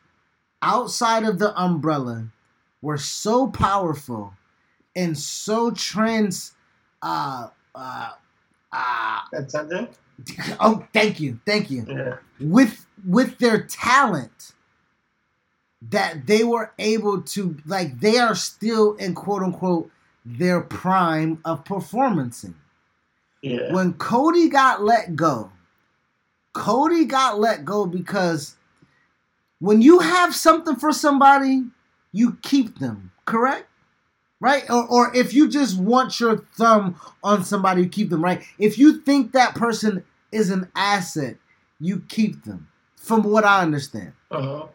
outside 0.66 1.24
of 1.24 1.40
the 1.40 1.58
umbrella, 1.60 2.28
were 2.82 2.98
so 2.98 3.48
powerful 3.48 4.34
and 4.96 5.18
so 5.18 5.72
trans 5.72 6.54
uh 7.02 7.48
uh 7.74 8.12
uh 8.72 9.20
Transcendent? 9.30 9.90
Oh, 10.60 10.86
thank 10.94 11.20
you, 11.20 11.40
thank 11.46 11.70
you. 11.70 11.86
Yeah. 11.88 12.18
With 12.40 12.86
with 13.06 13.38
their 13.38 13.62
talent, 13.62 14.54
that 15.82 16.26
they 16.26 16.44
were 16.44 16.72
able 16.80 17.22
to 17.22 17.58
like 17.66 18.00
they 18.00 18.18
are 18.18 18.36
still 18.36 18.96
in 18.96 19.14
quote 19.14 19.44
unquote 19.44 19.92
their 20.26 20.62
prime 20.62 21.40
of 21.46 21.64
performancing. 21.64 22.56
Yeah. 23.42 23.74
When 23.74 23.94
Cody 23.94 24.50
got 24.50 24.82
let 24.82 25.16
go, 25.16 25.52
Cody 26.54 27.06
got 27.06 27.40
let 27.40 27.66
go 27.66 27.86
because 27.86 28.56
when 29.60 29.82
you 29.82 30.00
have 30.00 30.36
something 30.36 30.76
for 30.76 30.92
somebody, 30.92 31.64
you 32.12 32.38
keep 32.42 32.80
them, 32.80 33.12
correct? 33.26 33.68
Right? 34.40 34.70
Or, 34.70 34.88
or 34.88 35.16
if 35.16 35.34
you 35.34 35.50
just 35.50 35.80
want 35.80 36.20
your 36.20 36.38
thumb 36.58 37.00
on 37.24 37.44
somebody, 37.44 37.84
you 37.84 37.90
keep 37.90 38.10
them, 38.10 38.24
right? 38.24 38.44
If 38.60 38.78
you 38.78 39.02
think 39.02 39.32
that 39.32 39.56
person 39.56 40.04
is 40.32 40.50
an 40.50 40.70
asset, 40.76 41.38
you 41.80 42.04
keep 42.08 42.44
them, 42.44 42.68
from 42.96 43.24
what 43.24 43.46
I 43.46 43.62
understand. 43.62 44.14
Uh-huh. 44.32 44.68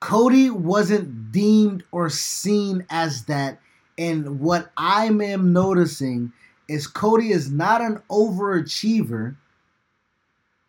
Cody 0.00 0.50
wasn't 0.50 1.32
deemed 1.32 1.82
or 1.90 2.08
seen 2.08 2.86
as 2.90 3.24
that. 3.24 3.58
And 3.98 4.40
what 4.40 4.70
I 4.76 5.06
am 5.06 5.52
noticing 5.52 6.32
is 6.68 6.86
Cody 6.86 7.30
is 7.30 7.50
not 7.50 7.80
an 7.80 8.02
overachiever, 8.10 9.36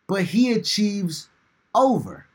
but 0.06 0.22
he 0.22 0.52
achieves 0.52 1.28
over. 1.74 2.26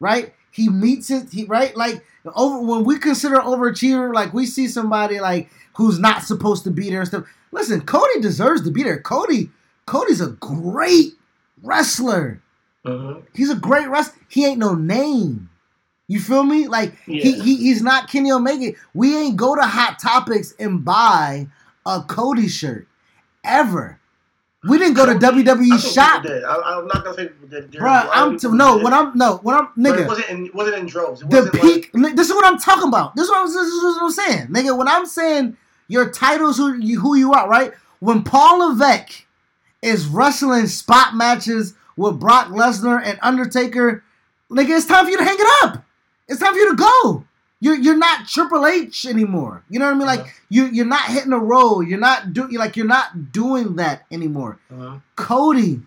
Right? 0.00 0.34
He 0.50 0.68
meets 0.68 1.10
it, 1.10 1.32
he 1.32 1.44
right? 1.44 1.76
Like 1.76 2.04
over 2.34 2.60
when 2.60 2.84
we 2.84 2.98
consider 2.98 3.36
overachiever, 3.36 4.14
like 4.14 4.32
we 4.32 4.46
see 4.46 4.68
somebody 4.68 5.20
like 5.20 5.50
who's 5.74 5.98
not 5.98 6.22
supposed 6.22 6.64
to 6.64 6.70
be 6.70 6.90
there 6.90 7.00
and 7.00 7.08
stuff. 7.08 7.24
Listen, 7.52 7.80
Cody 7.82 8.20
deserves 8.20 8.62
to 8.62 8.70
be 8.70 8.82
there. 8.82 9.00
Cody, 9.00 9.50
Cody's 9.86 10.20
a 10.20 10.28
great 10.28 11.12
wrestler. 11.62 12.40
Uh-huh. 12.84 13.20
He's 13.34 13.50
a 13.50 13.56
great 13.56 13.88
wrestler. 13.88 14.18
He 14.28 14.46
ain't 14.46 14.58
no 14.58 14.74
name. 14.74 15.50
You 16.08 16.20
feel 16.20 16.44
me? 16.44 16.68
Like 16.68 16.94
he, 17.04 17.32
he 17.40 17.56
he's 17.56 17.82
not 17.82 18.08
Kenny 18.08 18.30
Omega. 18.30 18.72
We 18.94 19.16
ain't 19.16 19.36
go 19.36 19.56
to 19.56 19.62
Hot 19.62 19.98
Topics 19.98 20.54
and 20.58 20.84
buy 20.84 21.48
a 21.84 22.02
Cody 22.02 22.48
shirt 22.48 22.86
ever. 23.44 23.98
We 24.68 24.78
didn't 24.78 24.94
go 24.94 25.06
to 25.06 25.12
I 25.12 25.14
WWE 25.14 25.68
think 25.80 25.80
shop. 25.94 26.24
I, 26.26 26.62
I'm 26.78 26.86
not 26.86 27.04
gonna 27.04 27.14
say 27.16 27.28
people 27.28 27.48
did. 27.48 27.72
There 27.72 27.80
bro. 27.80 27.90
was 27.90 28.04
a 28.04 28.06
lot 28.06 28.16
of 28.18 28.32
I'm 28.32 28.38
t- 28.38 28.48
no. 28.56 28.78
When 28.78 28.92
I'm 28.94 29.16
no. 29.16 29.36
When 29.42 29.54
I'm 29.56 29.68
but 29.76 29.98
it 29.98 30.02
nigga. 30.02 30.08
wasn't 30.08 30.28
in 30.30 30.50
wasn't 30.54 30.76
in 30.78 30.86
droves. 30.86 31.22
It 31.22 31.30
The 31.30 31.36
wasn't 31.38 31.54
peak. 31.60 31.94
ni- 31.94 32.12
This 32.12 32.28
is 32.28 32.34
what 32.34 32.44
I'm 32.46 32.58
talking 32.58 32.88
about. 32.88 33.14
This 33.16 33.24
is 33.24 33.30
what, 33.30 33.40
I'm, 33.40 33.46
this 33.46 33.54
is 33.56 33.82
what 33.82 34.02
I'm 34.02 34.10
saying, 34.10 34.46
nigga. 34.48 34.76
When 34.76 34.88
I'm 34.88 35.06
saying 35.06 35.56
your 35.88 36.10
titles, 36.10 36.56
who 36.56 36.74
you 36.74 37.00
who 37.00 37.14
you 37.16 37.32
are, 37.32 37.48
right? 37.48 37.72
When 38.00 38.22
Paul 38.22 38.68
Levesque 38.70 39.24
is 39.82 40.06
wrestling 40.06 40.66
spot 40.66 41.14
matches 41.14 41.74
with 41.96 42.18
Brock 42.18 42.48
Lesnar 42.48 43.00
and 43.04 43.18
Undertaker, 43.22 44.02
nigga, 44.50 44.70
it's 44.76 44.86
time 44.86 45.04
for 45.04 45.10
you 45.10 45.18
to 45.18 45.24
hang 45.24 45.36
it 45.38 45.46
up. 45.64 45.84
It's 46.28 46.40
time 46.40 46.52
for 46.54 46.58
you 46.58 46.70
to 46.70 46.76
go. 46.76 47.24
You're 47.60 47.76
you're 47.76 47.96
not 47.96 48.28
Triple 48.28 48.66
H 48.66 49.06
anymore. 49.06 49.62
You 49.70 49.78
know 49.78 49.86
what 49.86 49.94
I 49.94 49.98
mean? 49.98 50.06
Like 50.06 50.20
Uh-huh. 50.20 50.30
you 50.50 50.66
you're 50.66 50.84
not 50.86 51.04
hitting 51.06 51.32
a 51.32 51.38
roll. 51.38 51.82
You're 51.82 51.98
not 51.98 52.32
do 52.32 52.46
you 52.50 52.58
like 52.58 52.76
you're 52.76 52.86
not 52.86 53.32
doing 53.32 53.76
that 53.76 54.04
anymore. 54.10 54.58
Uh-huh. 54.70 54.98
Cody, 55.16 55.80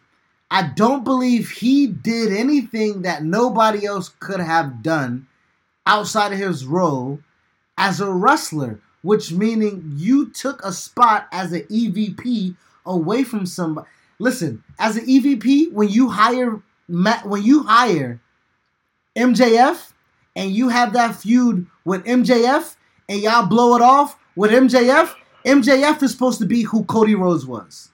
I 0.49 0.63
don't 0.75 1.03
believe 1.03 1.51
he 1.51 1.85
did 1.87 2.33
anything 2.33 3.03
that 3.03 3.23
nobody 3.23 3.85
else 3.85 4.09
could 4.19 4.39
have 4.39 4.81
done 4.81 5.27
outside 5.85 6.33
of 6.33 6.39
his 6.39 6.65
role 6.65 7.19
as 7.77 8.01
a 8.01 8.11
wrestler, 8.11 8.79
which 9.03 9.31
meaning 9.31 9.93
you 9.95 10.29
took 10.31 10.63
a 10.63 10.71
spot 10.73 11.27
as 11.31 11.51
an 11.51 11.61
EVP 11.69 12.55
away 12.85 13.23
from 13.23 13.45
somebody. 13.45 13.87
Listen, 14.17 14.63
as 14.79 14.97
an 14.97 15.05
EVP, 15.05 15.71
when 15.71 15.87
you 15.87 16.09
hire 16.09 16.61
when 16.87 17.43
you 17.43 17.63
hire 17.63 18.19
MJF 19.15 19.93
and 20.35 20.51
you 20.51 20.69
have 20.69 20.93
that 20.93 21.15
feud 21.15 21.65
with 21.85 22.03
MJF 22.05 22.75
and 23.07 23.21
y'all 23.21 23.47
blow 23.47 23.75
it 23.75 23.81
off 23.81 24.17
with 24.35 24.51
MJF, 24.51 25.13
MJF 25.45 26.03
is 26.03 26.11
supposed 26.11 26.39
to 26.39 26.45
be 26.45 26.63
who 26.63 26.83
Cody 26.85 27.15
Rhodes 27.15 27.45
was. 27.45 27.89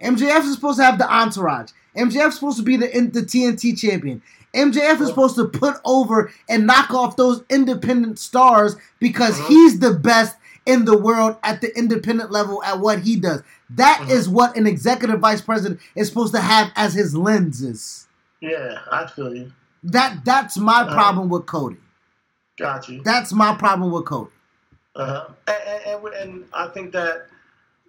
MJF 0.00 0.44
is 0.44 0.54
supposed 0.54 0.78
to 0.78 0.84
have 0.84 0.98
the 0.98 1.12
entourage. 1.12 1.70
MJF 1.96 2.28
is 2.28 2.34
supposed 2.36 2.58
to 2.58 2.62
be 2.62 2.76
the, 2.76 2.86
the 3.12 3.22
TNT 3.22 3.76
champion. 3.76 4.22
MJF 4.54 5.00
is 5.00 5.08
supposed 5.08 5.34
to 5.36 5.46
put 5.46 5.76
over 5.84 6.32
and 6.48 6.66
knock 6.66 6.90
off 6.92 7.16
those 7.16 7.42
independent 7.50 8.18
stars 8.18 8.76
because 9.00 9.38
Uh-huh. 9.38 9.48
he's 9.48 9.80
the 9.80 9.92
best 9.94 10.36
in 10.66 10.84
the 10.84 10.96
world 10.96 11.36
at 11.42 11.60
the 11.60 11.76
independent 11.76 12.30
level 12.30 12.62
at 12.62 12.78
what 12.78 13.00
he 13.00 13.16
does. 13.16 13.42
That 13.70 14.06
is 14.10 14.26
Uh-huh. 14.26 14.34
what 14.36 14.56
an 14.56 14.66
executive 14.66 15.20
vice 15.20 15.40
president 15.40 15.80
is 15.94 16.08
supposed 16.08 16.34
to 16.34 16.40
have 16.40 16.70
as 16.76 16.94
his 16.94 17.14
lenses. 17.16 18.06
Yeah, 18.40 18.78
I 18.90 19.06
feel 19.06 19.34
you. 19.34 19.52
That 19.82 20.24
that's 20.24 20.56
my 20.56 20.82
Uh-huh. 20.82 20.94
problem 20.94 21.28
with 21.28 21.46
Cody. 21.46 21.76
Got 22.56 22.88
you. 22.88 23.02
That's 23.02 23.32
my 23.32 23.54
problem 23.54 23.92
with 23.92 24.04
Cody. 24.04 24.30
Uh-huh. 24.96 25.28
And, 25.46 25.82
and, 25.86 26.14
and, 26.14 26.44
I 26.52 26.66
think 26.68 26.92
that 26.92 27.26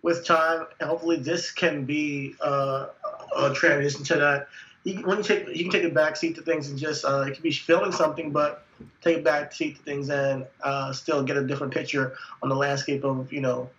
with 0.03 0.25
time, 0.25 0.67
hopefully 0.81 1.17
this 1.17 1.51
can 1.51 1.85
be 1.85 2.35
uh, 2.41 2.87
a 3.35 3.53
transition 3.53 4.03
to 4.05 4.15
that. 4.17 4.47
You, 4.83 5.01
when 5.05 5.17
you 5.17 5.23
take, 5.23 5.47
you 5.47 5.63
can 5.63 5.71
take 5.71 5.83
a 5.83 5.93
back 5.93 6.15
seat 6.15 6.35
to 6.35 6.41
things 6.41 6.69
and 6.69 6.77
just 6.77 7.03
uh, 7.03 7.21
it 7.27 7.33
can 7.33 7.41
be 7.43 7.51
feeling 7.51 7.91
something, 7.91 8.31
but 8.31 8.63
take 9.01 9.17
a 9.17 9.21
back 9.21 9.51
seat 9.53 9.77
to 9.77 9.81
things 9.81 10.09
and 10.09 10.45
uh, 10.63 10.93
still 10.93 11.23
get 11.23 11.35
a 11.35 11.43
different 11.45 11.73
picture 11.73 12.15
on 12.43 12.49
the 12.49 12.55
landscape 12.55 13.03
of 13.03 13.33
you 13.33 13.41
know 13.41 13.69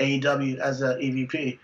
AEW 0.00 0.58
as 0.58 0.82
a 0.82 0.96
EVP. 0.96 1.58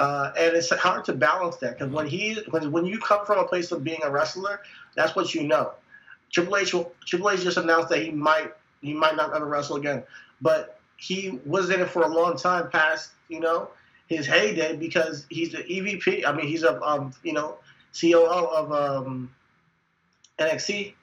Uh, 0.00 0.32
and 0.38 0.56
it's 0.56 0.70
hard 0.70 1.04
to 1.04 1.12
balance 1.12 1.56
that 1.56 1.78
because 1.78 1.92
when 1.92 2.06
he 2.06 2.32
when, 2.48 2.72
when 2.72 2.86
you 2.86 2.98
come 2.98 3.26
from 3.26 3.38
a 3.38 3.46
place 3.46 3.70
of 3.70 3.84
being 3.84 4.00
a 4.02 4.10
wrestler, 4.10 4.62
that's 4.96 5.14
what 5.14 5.34
you 5.34 5.42
know. 5.42 5.72
Triple 6.32 6.56
H 6.56 6.74
Triple 7.04 7.28
H 7.28 7.42
just 7.42 7.58
announced 7.58 7.90
that 7.90 8.02
he 8.02 8.10
might 8.10 8.54
he 8.80 8.94
might 8.94 9.14
not 9.14 9.36
ever 9.36 9.44
wrestle 9.44 9.76
again, 9.76 10.02
but 10.40 10.80
he 10.96 11.38
was 11.44 11.68
in 11.68 11.82
it 11.82 11.90
for 11.90 12.04
a 12.04 12.08
long 12.08 12.38
time 12.38 12.70
past 12.70 13.10
you 13.28 13.40
know 13.40 13.68
his 14.06 14.26
heyday 14.26 14.74
because 14.74 15.26
he's 15.28 15.52
the 15.52 15.58
EVP. 15.58 16.24
I 16.26 16.32
mean 16.32 16.46
he's 16.46 16.62
a 16.62 16.80
um, 16.80 17.12
you 17.22 17.34
know 17.34 17.58
COO 18.00 18.24
of 18.24 18.72
um, 18.72 19.30
NXT, 20.38 20.94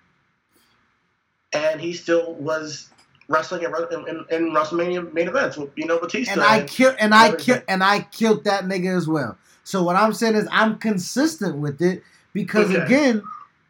and 1.53 1.79
he 1.79 1.93
still 1.93 2.33
was 2.33 2.89
wrestling 3.27 3.63
in, 3.63 3.69
in, 4.07 4.25
in 4.29 4.53
WrestleMania 4.53 5.11
main 5.13 5.27
events 5.27 5.57
with 5.57 5.69
you 5.75 5.85
know 5.85 5.99
Batista. 5.99 6.31
and 6.33 6.41
I 6.41 6.63
killed 6.63 6.95
and 6.99 7.13
I 7.13 7.27
everything. 7.27 7.45
killed 7.45 7.63
and 7.67 7.83
I 7.83 8.01
killed 8.01 8.43
that 8.45 8.63
nigga 8.65 8.95
as 8.95 9.07
well. 9.07 9.37
So 9.63 9.83
what 9.83 9.95
I'm 9.95 10.13
saying 10.13 10.35
is 10.35 10.47
I'm 10.51 10.77
consistent 10.77 11.57
with 11.57 11.81
it 11.81 12.03
because 12.33 12.69
Okay. 12.71 12.79
again, 12.83 13.21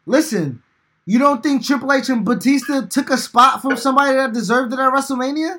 listen, 0.06 0.62
you 1.06 1.18
don't 1.18 1.42
think 1.42 1.64
Triple 1.64 1.92
H 1.92 2.08
and 2.08 2.24
Batista 2.24 2.82
took 2.86 3.10
a 3.10 3.16
spot 3.16 3.60
from 3.62 3.76
somebody 3.86 4.14
that 4.14 4.32
deserved 4.32 4.72
it 4.72 4.78
at 4.78 4.92
WrestleMania? 4.92 5.58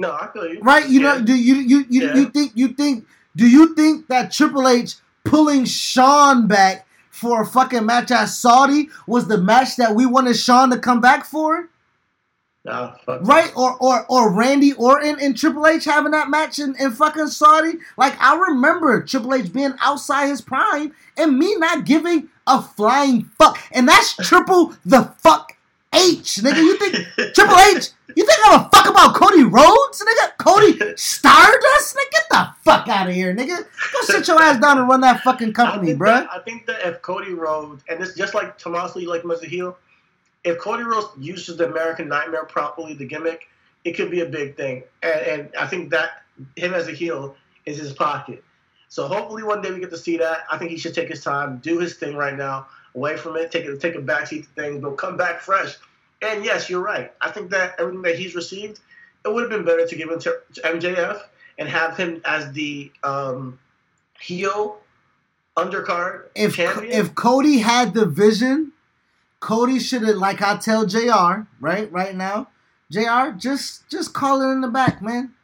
no, 0.00 0.12
I 0.12 0.28
feel 0.32 0.46
you. 0.46 0.60
Right? 0.60 0.88
You 0.88 1.00
Yeah. 1.00 1.14
know, 1.18 1.22
do 1.24 1.34
you 1.34 1.56
you 1.56 1.84
you, 1.88 2.02
Yeah. 2.06 2.14
you 2.16 2.26
think 2.30 2.52
you 2.54 2.68
think 2.68 3.04
do 3.34 3.48
you 3.48 3.74
think 3.74 4.06
that 4.08 4.30
Triple 4.30 4.68
H 4.68 4.94
pulling 5.24 5.64
Shawn 5.64 6.46
back 6.46 6.86
for 7.10 7.42
a 7.42 7.46
fucking 7.46 7.84
match 7.84 8.12
at 8.12 8.26
Saudi 8.26 8.90
was 9.08 9.26
the 9.26 9.38
match 9.38 9.74
that 9.76 9.94
we 9.96 10.06
wanted 10.06 10.36
Shawn 10.36 10.70
to 10.70 10.78
come 10.78 11.00
back 11.00 11.24
for? 11.24 11.68
Nah. 12.64 12.94
Right? 13.20 13.52
Or 13.56 13.76
or 13.80 14.04
or 14.08 14.32
Randy 14.32 14.72
Orton 14.74 15.18
and 15.20 15.36
Triple 15.36 15.66
H 15.66 15.84
having 15.84 16.12
that 16.12 16.28
match 16.28 16.58
in, 16.58 16.74
in 16.76 16.92
fucking 16.92 17.28
Saudi. 17.28 17.74
Like 17.96 18.20
I 18.20 18.36
remember 18.36 19.02
Triple 19.02 19.34
H 19.34 19.52
being 19.52 19.74
outside 19.80 20.26
his 20.26 20.40
prime 20.40 20.92
and 21.16 21.38
me 21.38 21.54
not 21.56 21.84
giving 21.84 22.28
a 22.46 22.60
flying 22.60 23.30
fuck. 23.38 23.58
And 23.72 23.88
that's 23.88 24.16
triple 24.16 24.74
the 24.84 25.04
fuck 25.18 25.52
H, 25.94 26.36
nigga. 26.36 26.56
You 26.56 26.76
think 26.78 26.94
Triple 27.34 27.58
H? 27.58 27.90
You 28.16 28.26
think 28.26 28.38
I'm 28.44 28.60
a 28.60 28.68
fuck 28.70 28.88
about 28.88 29.14
Cody 29.14 29.44
Rhodes, 29.44 30.02
nigga? 30.02 30.36
Cody 30.38 30.78
Stardust, 30.96 31.96
nigga? 31.96 32.10
Get 32.10 32.24
the 32.30 32.48
fuck 32.62 32.88
out 32.88 33.08
of 33.08 33.14
here, 33.14 33.34
nigga. 33.34 33.58
Go 33.92 34.00
sit 34.02 34.26
your 34.26 34.42
ass 34.42 34.60
down 34.60 34.78
and 34.78 34.88
run 34.88 35.00
that 35.02 35.22
fucking 35.22 35.52
company, 35.52 35.94
bruh. 35.94 36.06
that, 36.06 36.28
I 36.30 36.40
think 36.40 36.66
that 36.66 36.86
if 36.86 37.00
Cody 37.02 37.32
Rhodes, 37.32 37.84
and 37.88 38.02
it's 38.02 38.14
just 38.14 38.34
like 38.34 38.58
Tommaso, 38.58 39.00
like 39.00 39.22
him 39.22 39.30
as 39.30 39.42
a 39.42 39.46
heel, 39.46 39.78
if 40.48 40.58
Cody 40.58 40.82
Rhodes 40.82 41.08
uses 41.18 41.56
the 41.56 41.68
American 41.68 42.08
Nightmare 42.08 42.44
properly, 42.44 42.94
the 42.94 43.04
gimmick, 43.04 43.48
it 43.84 43.92
could 43.92 44.10
be 44.10 44.20
a 44.20 44.26
big 44.26 44.56
thing. 44.56 44.82
And, 45.02 45.20
and 45.20 45.56
I 45.58 45.66
think 45.66 45.90
that 45.90 46.22
him 46.56 46.74
as 46.74 46.88
a 46.88 46.92
heel 46.92 47.36
is 47.66 47.78
his 47.78 47.92
pocket. 47.92 48.42
So 48.88 49.06
hopefully 49.06 49.42
one 49.42 49.60
day 49.60 49.70
we 49.70 49.80
get 49.80 49.90
to 49.90 49.98
see 49.98 50.16
that. 50.18 50.44
I 50.50 50.58
think 50.58 50.70
he 50.70 50.78
should 50.78 50.94
take 50.94 51.08
his 51.08 51.22
time, 51.22 51.58
do 51.58 51.78
his 51.78 51.96
thing 51.96 52.16
right 52.16 52.36
now, 52.36 52.66
away 52.94 53.16
from 53.16 53.36
it, 53.36 53.50
take 53.50 53.66
it, 53.66 53.80
take 53.80 53.94
a 53.94 53.98
backseat 53.98 54.44
to 54.44 54.48
things, 54.56 54.80
but 54.80 54.96
come 54.96 55.16
back 55.16 55.40
fresh. 55.40 55.76
And 56.22 56.44
yes, 56.44 56.70
you're 56.70 56.80
right. 56.80 57.12
I 57.20 57.30
think 57.30 57.50
that 57.50 57.74
everything 57.78 58.02
that 58.02 58.18
he's 58.18 58.34
received, 58.34 58.80
it 59.24 59.32
would 59.32 59.42
have 59.42 59.50
been 59.50 59.64
better 59.64 59.86
to 59.86 59.96
give 59.96 60.08
him 60.08 60.18
to, 60.20 60.38
to 60.54 60.60
MJF 60.62 61.20
and 61.58 61.68
have 61.68 61.96
him 61.96 62.22
as 62.24 62.50
the 62.52 62.90
um, 63.04 63.58
heel 64.18 64.78
undercard 65.56 66.24
if 66.34 66.56
champion. 66.56 66.92
if 66.92 67.14
Cody 67.14 67.58
had 67.58 67.94
the 67.94 68.06
vision, 68.06 68.72
Cody 69.40 69.78
should 69.78 70.02
have 70.02 70.16
like 70.16 70.42
I 70.42 70.56
tell 70.56 70.86
Jr. 70.86 71.46
right 71.60 71.90
right 71.92 72.14
now, 72.14 72.48
Jr. 72.90 73.36
Just 73.36 73.88
just 73.88 74.12
call 74.14 74.42
it 74.42 74.52
in 74.52 74.60
the 74.60 74.68
back, 74.68 75.00
man. 75.02 75.34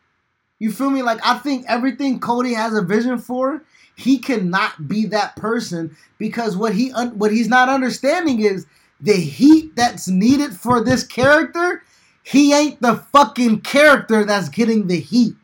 You 0.59 0.73
feel 0.73 0.91
me? 0.91 1.03
Like 1.03 1.21
I 1.25 1.39
think 1.39 1.65
everything 1.69 2.21
Cody 2.21 2.55
has 2.55 2.75
a 2.75 2.83
vision 2.83 3.19
for, 3.19 3.63
he 3.97 4.19
cannot 4.19 4.89
be 4.89 5.07
that 5.07 5.37
person 5.37 5.97
because 6.19 6.57
what 6.57 6.75
he 6.75 6.93
un- 6.93 7.19
what 7.19 7.33
he's 7.33 7.49
not 7.49 7.69
understanding 7.69 8.41
is 8.41 8.67
the 9.01 9.15
heat 9.15 9.77
that's 9.77 10.09
needed 10.09 10.55
for 10.55 10.83
this 10.83 11.05
character, 11.05 11.83
he 12.23 12.53
ain't 12.53 12.81
the 12.81 12.97
fucking 12.97 13.61
character 13.61 14.25
that's 14.25 14.49
getting 14.49 14.87
the 14.87 14.99
heat. 14.99 15.35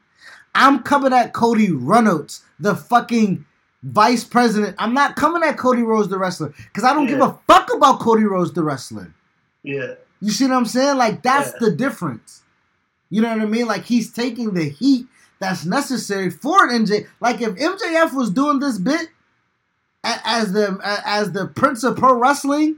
I'm 0.54 0.82
coming 0.82 1.12
at 1.12 1.32
Cody 1.32 1.70
Reynolds, 1.70 2.42
the 2.58 2.74
fucking 2.74 3.44
vice 3.82 4.24
president. 4.24 4.76
I'm 4.78 4.92
not 4.94 5.16
coming 5.16 5.42
at 5.42 5.56
Cody 5.56 5.82
Rhodes, 5.82 6.08
the 6.08 6.18
wrestler, 6.18 6.48
because 6.56 6.84
I 6.84 6.92
don't 6.92 7.04
Yeah. 7.04 7.12
give 7.16 7.20
a 7.22 7.38
fuck 7.46 7.72
about 7.74 8.00
Cody 8.00 8.24
Rhodes, 8.24 8.52
the 8.52 8.62
wrestler. 8.62 9.12
Yeah. 9.62 9.94
You 10.20 10.30
see 10.30 10.46
what 10.46 10.54
I'm 10.56 10.66
saying? 10.66 10.98
Like 10.98 11.22
that's 11.22 11.48
Yeah. 11.52 11.68
the 11.68 11.70
difference. 11.72 12.42
You 13.08 13.22
know 13.22 13.30
what 13.30 13.40
I 13.40 13.46
mean? 13.46 13.66
Like 13.66 13.84
he's 13.84 14.12
taking 14.12 14.54
the 14.54 14.64
heat 14.68 15.06
that's 15.38 15.64
necessary 15.64 16.30
for 16.30 16.68
an 16.68 16.84
MJ. 16.84 17.06
Like 17.20 17.40
if 17.40 17.54
MJF 17.56 18.12
was 18.12 18.30
doing 18.30 18.58
this 18.60 18.78
bit 18.78 19.08
as 20.04 20.52
the 20.52 20.78
as 21.04 21.32
the 21.32 21.46
Prince 21.46 21.82
of 21.84 21.96
Pro 21.96 22.14
Wrestling, 22.14 22.76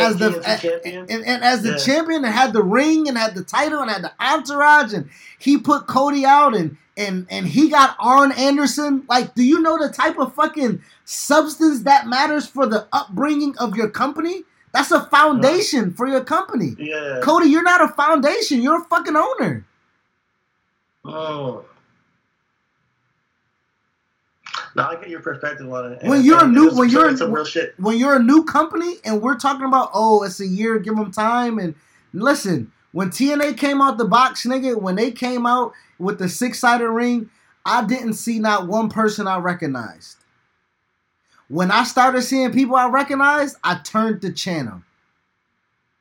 as 0.00 0.16
the 0.16 0.30
the 0.30 0.48
eh, 0.48 0.56
champion? 0.56 1.06
and, 1.10 1.24
and 1.24 1.44
as 1.44 1.62
the 1.62 1.70
Yeah. 1.70 1.76
champion 1.76 2.24
and 2.24 2.32
had 2.34 2.52
the 2.52 2.62
ring 2.62 3.08
and 3.08 3.16
had 3.18 3.34
the 3.34 3.42
title 3.44 3.80
and 3.80 3.90
had 3.90 4.02
the 4.02 4.12
entourage 4.20 4.92
and 4.92 5.08
he 5.38 5.58
put 5.58 5.86
Cody 5.86 6.24
out 6.24 6.54
and 6.56 6.76
and 6.96 7.26
and 7.30 7.46
he 7.46 7.68
got 7.68 7.96
Arn 8.00 8.32
Anderson. 8.32 9.04
Like, 9.08 9.34
do 9.34 9.42
you 9.42 9.60
know 9.60 9.78
the 9.78 9.92
type 9.92 10.18
of 10.18 10.34
fucking 10.34 10.82
substance 11.04 11.82
that 11.82 12.06
matters 12.06 12.46
for 12.46 12.66
the 12.66 12.86
upbringing 12.92 13.56
of 13.58 13.76
your 13.76 13.88
company? 13.88 14.44
That's 14.72 14.90
a 14.90 15.04
foundation 15.06 15.94
for 15.94 16.06
your 16.06 16.22
company. 16.24 16.76
Yeah. 16.78 17.20
Cody, 17.22 17.48
you're 17.48 17.62
not 17.62 17.82
a 17.82 17.88
foundation. 17.88 18.60
You're 18.60 18.82
a 18.82 18.84
fucking 18.84 19.16
owner. 19.16 19.64
Oh. 21.04 21.64
Now 24.78 24.90
I 24.90 24.96
get 24.96 25.08
your 25.08 25.20
perspective 25.20 25.70
on 25.72 25.92
it. 25.92 26.02
When 26.04 26.22
you're 26.22 26.44
a 26.44 26.48
new- 26.48 26.70
when 26.70 26.88
you're- 26.88 27.16
some 27.16 27.32
real 27.32 27.44
shit. 27.44 27.74
When 27.78 27.98
you're 27.98 28.16
a 28.16 28.22
new 28.22 28.44
company 28.44 28.96
and 29.04 29.20
we're 29.20 29.36
talking 29.36 29.66
about, 29.66 29.90
oh, 29.92 30.22
it's 30.22 30.40
a 30.40 30.46
year, 30.46 30.78
give 30.78 30.96
them 30.96 31.10
time. 31.10 31.58
And 31.58 31.74
listen, 32.12 32.72
when 32.92 33.10
TNA 33.10 33.52
came 33.54 33.82
out 33.82 33.98
the 33.98 34.04
box, 34.04 34.44
nigga, 34.46 34.80
when 34.80 34.96
they 34.96 35.10
came 35.10 35.46
out 35.46 35.72
with 35.98 36.18
the 36.18 36.28
six 36.28 36.60
sided 36.60 36.88
ring, 36.88 37.30
I 37.66 37.84
didn't 37.84 38.14
see 38.14 38.38
not 38.38 38.66
one 38.66 38.88
person 38.88 39.26
I 39.26 39.38
recognized. 39.38 40.16
When 41.48 41.70
I 41.70 41.84
started 41.84 42.22
seeing 42.22 42.52
people 42.52 42.76
I 42.76 42.88
recognized, 42.88 43.56
I 43.64 43.76
turned 43.76 44.20
the 44.20 44.32
channel. 44.32 44.82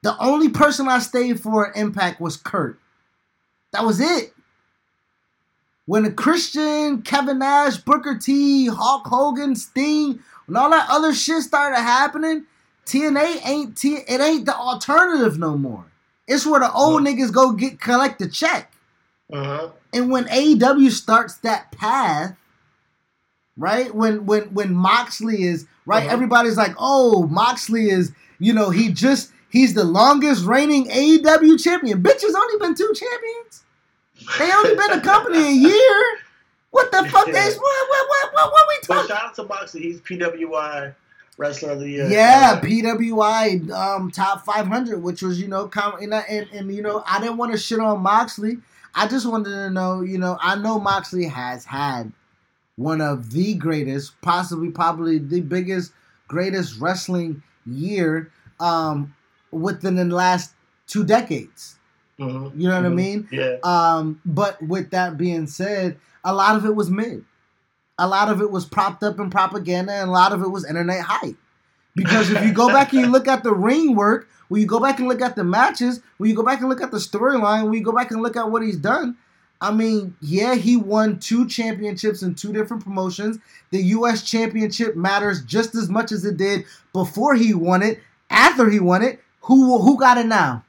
The 0.03 0.17
only 0.19 0.49
person 0.49 0.87
I 0.87 0.99
stayed 0.99 1.41
for 1.41 1.71
Impact 1.75 2.21
was 2.21 2.37
Kurt. 2.37 2.79
That 3.71 3.83
was 3.85 3.99
it. 3.99 4.33
When 5.87 6.03
the 6.03 6.11
Christian, 6.11 7.01
Kevin 7.01 7.39
Nash, 7.39 7.77
Booker 7.77 8.17
T, 8.17 8.67
Hulk 8.67 9.07
Hogan, 9.07 9.55
Sting, 9.55 10.19
when 10.45 10.57
all 10.57 10.69
that 10.69 10.87
other 10.89 11.13
shit 11.13 11.41
started 11.43 11.77
happening, 11.81 12.43
TNA 12.85 13.45
ain't 13.47 13.77
T- 13.77 14.03
it 14.07 14.21
ain't 14.21 14.45
the 14.45 14.55
alternative 14.55 15.39
no 15.39 15.57
more. 15.57 15.85
It's 16.27 16.45
where 16.45 16.59
the 16.59 16.71
old 16.73 17.03
niggas 17.03 17.31
go 17.33 17.53
get 17.53 17.79
collect 17.79 18.19
the 18.19 18.27
check. 18.29 18.71
Uh-huh. 19.31 19.69
And 19.93 20.11
when 20.11 20.25
AEW 20.25 20.91
starts 20.91 21.37
that 21.37 21.71
path, 21.71 22.35
right? 23.55 23.93
When 23.95 24.25
when 24.25 24.53
when 24.53 24.73
Moxley 24.73 25.43
is 25.43 25.65
right, 25.85 26.03
Uh-huh. 26.03 26.13
everybody's 26.13 26.57
like, 26.57 26.75
"Oh, 26.77 27.27
Moxley 27.27 27.89
is, 27.89 28.11
you 28.39 28.51
know, 28.53 28.69
he 28.71 28.89
just 28.91 29.31
he's 29.49 29.73
the 29.73 29.85
longest 29.85 30.43
reigning 30.45 30.89
AEW 30.89 31.57
champion." 31.57 32.03
Bitch 32.03 32.21
has 32.23 32.35
only 32.35 32.59
been 32.59 32.75
two 32.75 32.93
champions. 32.93 33.63
They 34.39 34.51
only 34.51 34.75
been 34.75 34.91
a 34.91 35.01
company 35.01 35.39
a 35.39 35.51
year. 35.51 36.17
What 36.71 36.91
the 36.91 37.07
fuck? 37.09 37.27
is 37.29 37.55
what, 37.57 37.89
what, 37.89 38.09
what, 38.09 38.33
what, 38.33 38.51
what 38.51 38.67
we 38.67 38.75
But 38.87 38.93
talking? 38.93 39.07
shout 39.07 39.25
out 39.25 39.35
to 39.35 39.43
Moxley. 39.43 39.81
He's 39.81 40.01
PWI 40.01 40.93
Wrestler 41.37 41.71
of 41.71 41.79
the 41.79 41.89
Year. 41.89 42.09
Yeah, 42.09 42.59
PWI 42.61 43.69
um, 43.71 44.11
top 44.11 44.43
500, 44.45 45.01
which 45.01 45.21
was 45.21 45.39
you 45.39 45.47
know, 45.47 45.67
com- 45.67 46.01
and, 46.01 46.13
and 46.13 46.47
and 46.51 46.73
you 46.73 46.81
know, 46.81 47.03
I 47.07 47.19
didn't 47.19 47.37
want 47.37 47.51
to 47.53 47.57
shit 47.57 47.79
on 47.79 48.01
Moxley. 48.01 48.57
I 48.95 49.07
just 49.07 49.25
wanted 49.25 49.51
to 49.51 49.69
know, 49.69 50.01
you 50.01 50.17
know, 50.17 50.37
I 50.41 50.55
know 50.55 50.79
Moxley 50.79 51.25
has 51.25 51.65
had 51.65 52.11
one 52.75 53.01
of 53.01 53.31
the 53.31 53.53
greatest, 53.55 54.19
possibly 54.21 54.69
probably 54.69 55.19
the 55.19 55.41
biggest, 55.41 55.93
greatest 56.27 56.79
wrestling 56.79 57.43
year 57.65 58.31
um, 58.59 59.13
within 59.51 59.95
the 59.95 60.05
last 60.05 60.53
two 60.87 61.03
decades. 61.03 61.76
Mhm, 62.19 62.51
You 62.55 62.67
know 62.69 62.75
what 62.75 62.85
I 62.85 62.89
mhm. 62.89 62.95
mean? 62.95 63.27
Yeah. 63.31 63.57
Um, 63.63 64.21
but 64.25 64.61
with 64.61 64.91
that 64.91 65.17
being 65.17 65.47
said, 65.47 65.97
a 66.23 66.33
lot 66.33 66.55
of 66.55 66.65
it 66.65 66.75
was 66.75 66.89
mid. 66.89 67.23
A 67.99 68.07
lot 68.07 68.29
of 68.29 68.41
it 68.41 68.51
was 68.51 68.65
propped 68.65 69.03
up 69.03 69.19
in 69.19 69.29
propaganda, 69.29 69.93
and 69.93 70.09
a 70.09 70.13
lot 70.13 70.31
of 70.33 70.41
it 70.41 70.49
was 70.49 70.65
internet 70.65 71.01
hype. 71.01 71.35
Because 71.95 72.29
if 72.29 72.43
you 72.45 72.53
go 72.53 72.67
back 72.67 72.93
and 72.93 73.01
you 73.01 73.07
look 73.07 73.27
at 73.27 73.43
the 73.43 73.53
ring 73.55 73.95
work, 73.95 74.29
when 74.49 74.61
you 74.61 74.67
go 74.67 74.79
back 74.79 74.99
and 74.99 75.07
look 75.07 75.21
at 75.21 75.35
the 75.35 75.43
matches, 75.43 76.01
when 76.17 76.29
you 76.29 76.35
go 76.35 76.43
back 76.43 76.59
and 76.59 76.69
look 76.69 76.81
at 76.81 76.91
the 76.91 76.97
storyline, 76.97 77.63
when 77.63 77.73
you 77.73 77.83
go 77.83 77.91
back 77.91 78.11
and 78.11 78.21
look 78.21 78.35
at 78.37 78.51
what 78.51 78.61
he's 78.61 78.77
done, 78.77 79.17
I 79.59 79.71
mean, 79.71 80.15
yeah, 80.21 80.53
he 80.55 80.77
won 80.77 81.19
two 81.19 81.47
championships 81.47 82.21
in 82.21 82.35
two 82.35 82.53
different 82.53 82.83
promotions. 82.83 83.39
The 83.71 83.81
U.S. 83.83 84.21
Championship 84.21 84.95
matters 84.95 85.43
just 85.43 85.73
as 85.73 85.89
much 85.89 86.11
as 86.11 86.23
it 86.23 86.37
did 86.37 86.65
before 86.93 87.33
he 87.33 87.53
won 87.55 87.81
it. 87.81 87.99
After 88.29 88.69
he 88.69 88.79
won 88.79 89.01
it, 89.01 89.21
who 89.41 89.79
who 89.81 89.97
got 89.99 90.17
it 90.17 90.27
now? 90.27 90.63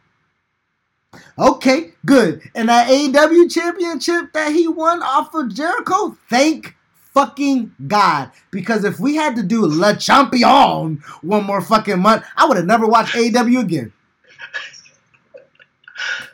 Okay, 1.38 1.92
good. 2.04 2.42
And 2.54 2.68
that 2.68 2.88
AEW 2.88 3.50
championship 3.50 4.32
that 4.32 4.52
he 4.52 4.68
won 4.68 5.02
off 5.02 5.34
of 5.34 5.54
Jericho, 5.54 6.16
thank 6.28 6.74
fucking 7.14 7.74
God. 7.86 8.30
Because 8.50 8.84
if 8.84 8.98
we 8.98 9.14
had 9.14 9.36
to 9.36 9.42
do 9.42 9.64
Le 9.64 9.96
Champion 9.96 11.02
one 11.22 11.44
more 11.44 11.60
fucking 11.60 12.00
month, 12.00 12.24
I 12.36 12.46
would 12.46 12.56
have 12.56 12.66
never 12.66 12.86
watched 12.86 13.14
AEW 13.14 13.60
again. 13.60 13.92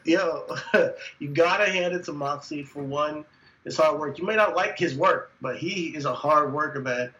Yo, 0.05 0.46
you 1.18 1.28
gotta 1.28 1.70
hand 1.70 1.94
it 1.94 2.05
to 2.05 2.12
Moxley 2.12 2.62
for 2.62 2.82
one, 2.82 3.24
his 3.64 3.76
hard 3.76 3.98
work. 3.98 4.18
You 4.18 4.26
may 4.26 4.36
not 4.36 4.55
like 4.55 4.78
his 4.78 4.94
work, 4.94 5.32
but 5.40 5.56
he 5.56 5.96
is 5.96 6.05
a 6.05 6.14
hard 6.14 6.52
worker, 6.52 6.80
man. 6.80 7.12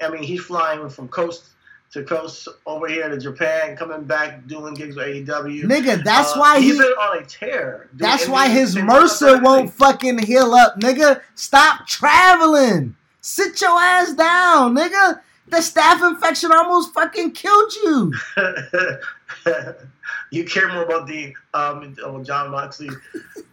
I 0.00 0.08
mean, 0.08 0.22
he's 0.22 0.42
flying 0.42 0.88
from 0.88 1.08
coast 1.08 1.50
to 1.92 2.04
coast 2.04 2.46
over 2.66 2.86
here 2.86 3.08
to 3.08 3.18
Japan, 3.18 3.76
coming 3.76 4.04
back 4.04 4.46
doing 4.46 4.74
gigs 4.74 4.94
with 4.96 5.06
AEW. 5.06 5.64
Nigga, 5.64 6.02
that's 6.04 6.32
Uh, 6.36 6.38
why 6.38 6.60
he's 6.60 6.74
he 6.74 6.78
been 6.78 6.92
on 6.92 7.18
a 7.18 7.26
tear. 7.26 7.88
dude. 7.90 7.98
that's 7.98 8.28
why 8.28 8.48
his 8.48 8.74
they 8.74 8.80
MRSA 8.82 9.22
went 9.26 9.36
up 9.38 9.42
won't 9.42 9.72
fucking 9.74 10.18
heal 10.18 10.54
up, 10.54 10.78
nigga. 10.80 11.20
Stop 11.34 11.86
traveling. 11.88 12.94
Sit 13.20 13.60
your 13.60 13.78
ass 13.78 14.12
down, 14.14 14.74
nigga. 14.76 15.20
The 15.48 15.56
staph 15.56 16.06
infection 16.08 16.52
almost 16.52 16.94
fucking 16.94 17.32
killed 17.32 17.72
you. 17.82 18.12
you 20.30 20.44
care 20.44 20.68
more 20.72 20.84
about 20.84 21.08
the 21.08 21.34
um 21.54 21.96
oh, 22.04 22.22
Jon 22.22 22.52
Moxley 22.52 22.90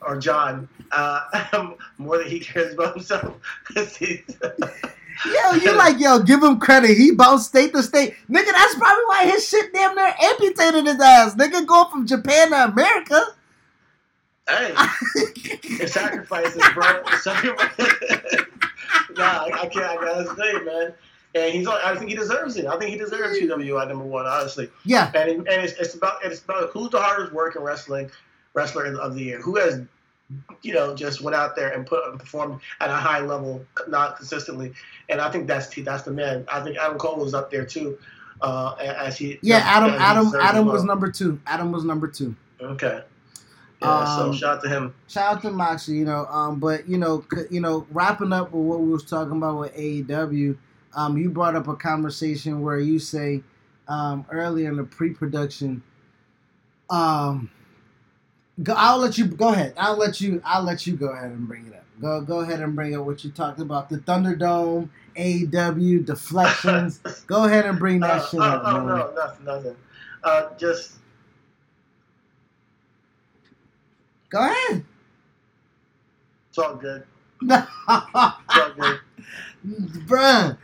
or 0.01 0.17
John 0.19 0.69
uh, 0.91 1.71
more 1.97 2.19
than 2.19 2.27
he 2.27 2.39
cares 2.39 2.73
about 2.75 2.93
himself. 2.93 3.35
Yo, 5.25 5.53
you 5.53 5.75
like, 5.77 5.99
yo, 5.99 6.19
give 6.19 6.43
him 6.43 6.59
credit. 6.59 6.95
He 6.97 7.11
bounced 7.11 7.47
state 7.47 7.73
to 7.73 7.81
state. 7.83 8.13
Nigga, 8.29 8.51
that's 8.51 8.75
probably 8.75 9.03
why 9.05 9.25
his 9.25 9.47
shit 9.47 9.73
damn 9.73 9.95
near 9.95 10.13
amputated 10.21 10.85
his 10.85 10.99
ass. 11.01 11.35
Nigga, 11.35 11.65
going 11.65 11.89
from 11.89 12.05
Japan 12.05 12.51
to 12.51 12.65
America. 12.65 13.23
hey, 14.47 14.73
it's 15.15 15.93
sacrifices, 15.93 16.61
bro. 16.73 17.03
Sacrifices. 17.21 17.93
nah, 19.17 19.23
I, 19.45 19.61
I 19.63 19.67
can't. 19.67 19.85
I 19.85 19.95
gotta 19.95 20.35
say, 20.35 20.53
man. 20.63 20.93
And 21.35 21.53
he's. 21.53 21.67
on- 21.67 21.81
I 21.83 21.95
think 21.95 22.09
he 22.09 22.15
deserves 22.15 22.55
it. 22.57 22.65
I 22.65 22.77
think 22.77 22.91
he 22.91 22.97
deserves 22.97 23.37
PWI 23.39 23.87
number 23.87 24.05
one, 24.05 24.25
honestly. 24.25 24.69
Yeah, 24.85 25.11
And, 25.15 25.29
it, 25.29 25.37
and 25.37 25.47
it's, 25.47 25.73
it's 25.73 25.95
about 25.95 26.23
it's 26.23 26.41
about 26.43 26.69
who's 26.71 26.89
the 26.91 27.01
hardest 27.01 27.33
working 27.33 27.61
wrestling 27.63 28.09
wrestler 28.53 28.85
of 28.99 29.15
the 29.15 29.23
year. 29.23 29.41
Who 29.41 29.55
has, 29.57 29.81
you 30.61 30.73
know, 30.73 30.95
just 30.95 31.21
went 31.21 31.35
out 31.35 31.55
there 31.55 31.69
and 31.69 31.85
put 31.85 32.05
and 32.07 32.19
performed 32.19 32.59
at 32.81 32.89
a 32.89 32.95
high 32.95 33.21
level, 33.21 33.65
not 33.87 34.17
consistently. 34.17 34.73
And 35.09 35.21
I 35.21 35.31
think 35.31 35.47
that's 35.47 35.73
that's 35.73 36.03
the 36.03 36.11
man. 36.11 36.45
I 36.51 36.61
think 36.61 36.77
Adam 36.77 36.97
Cole 36.97 37.17
was 37.17 37.33
up 37.33 37.49
there 37.49 37.65
too. 37.65 37.97
Uh, 38.41 38.75
as 38.79 39.17
he 39.17 39.39
yeah. 39.41 39.61
Adam, 39.63 39.91
Adam, 39.97 40.31
Adam 40.39 40.65
was 40.65 40.83
number 40.83 41.11
two. 41.11 41.39
Adam 41.47 41.71
was 41.71 41.83
number 41.83 42.07
two. 42.07 42.35
Okay. 42.61 43.01
Yeah, 43.81 43.99
Um, 43.99 44.33
so 44.33 44.39
shout 44.39 44.57
out 44.57 44.63
to 44.63 44.69
him. 44.69 44.93
Shout 45.07 45.35
out 45.35 45.41
to 45.43 45.51
Moxie, 45.51 45.93
you 45.93 46.05
know. 46.05 46.25
Um, 46.25 46.59
but 46.59 46.87
you 46.87 46.97
know, 46.97 47.25
you 47.49 47.61
know, 47.61 47.85
wrapping 47.91 48.33
up 48.33 48.51
with 48.51 48.63
what 48.63 48.79
we 48.79 48.89
was 48.89 49.03
talking 49.03 49.37
about 49.37 49.59
with 49.59 49.75
AEW. 49.75 50.57
Um, 50.95 51.17
you 51.17 51.29
brought 51.29 51.55
up 51.55 51.67
a 51.67 51.75
conversation 51.75 52.61
where 52.61 52.79
you 52.79 52.97
say, 52.97 53.43
um, 53.87 54.25
earlier 54.31 54.69
in 54.69 54.77
the 54.77 54.83
pre-production, 54.83 55.83
um, 56.89 57.51
go, 58.63 58.73
I'll 58.75 58.97
let 58.99 59.17
you 59.17 59.25
go 59.25 59.49
ahead. 59.49 59.73
I'll 59.77 59.97
let 59.97 60.19
you. 60.21 60.41
I'll 60.45 60.63
let 60.63 60.85
you 60.87 60.95
go 60.95 61.07
ahead 61.09 61.31
and 61.31 61.47
bring 61.47 61.67
it 61.67 61.73
up. 61.73 61.83
Go, 62.01 62.21
go 62.21 62.39
ahead 62.41 62.61
and 62.61 62.75
bring 62.75 62.95
up 62.95 63.05
what 63.05 63.23
you 63.23 63.31
talked 63.31 63.59
about 63.59 63.89
the 63.89 63.97
Thunderdome, 63.97 64.89
AEW 65.17 66.05
deflections. 66.05 66.99
go 67.27 67.45
ahead 67.45 67.65
and 67.65 67.79
bring 67.79 67.99
that 68.01 68.21
Uh, 68.21 68.27
shit 68.27 68.39
oh, 68.39 68.43
up. 68.43 68.61
oh, 68.65 68.73
man. 68.79 68.85
no, 68.87 69.13
nothing, 69.15 69.45
nothing. 69.45 69.75
Uh, 70.23 70.49
just 70.57 70.93
Go 74.29 74.39
ahead. 74.39 74.83
it's 76.49 76.57
all 76.57 76.75
good. 76.75 77.03
It's 77.41 77.77
all 77.87 78.71
good. 78.77 78.99
Bruh, 79.65 80.57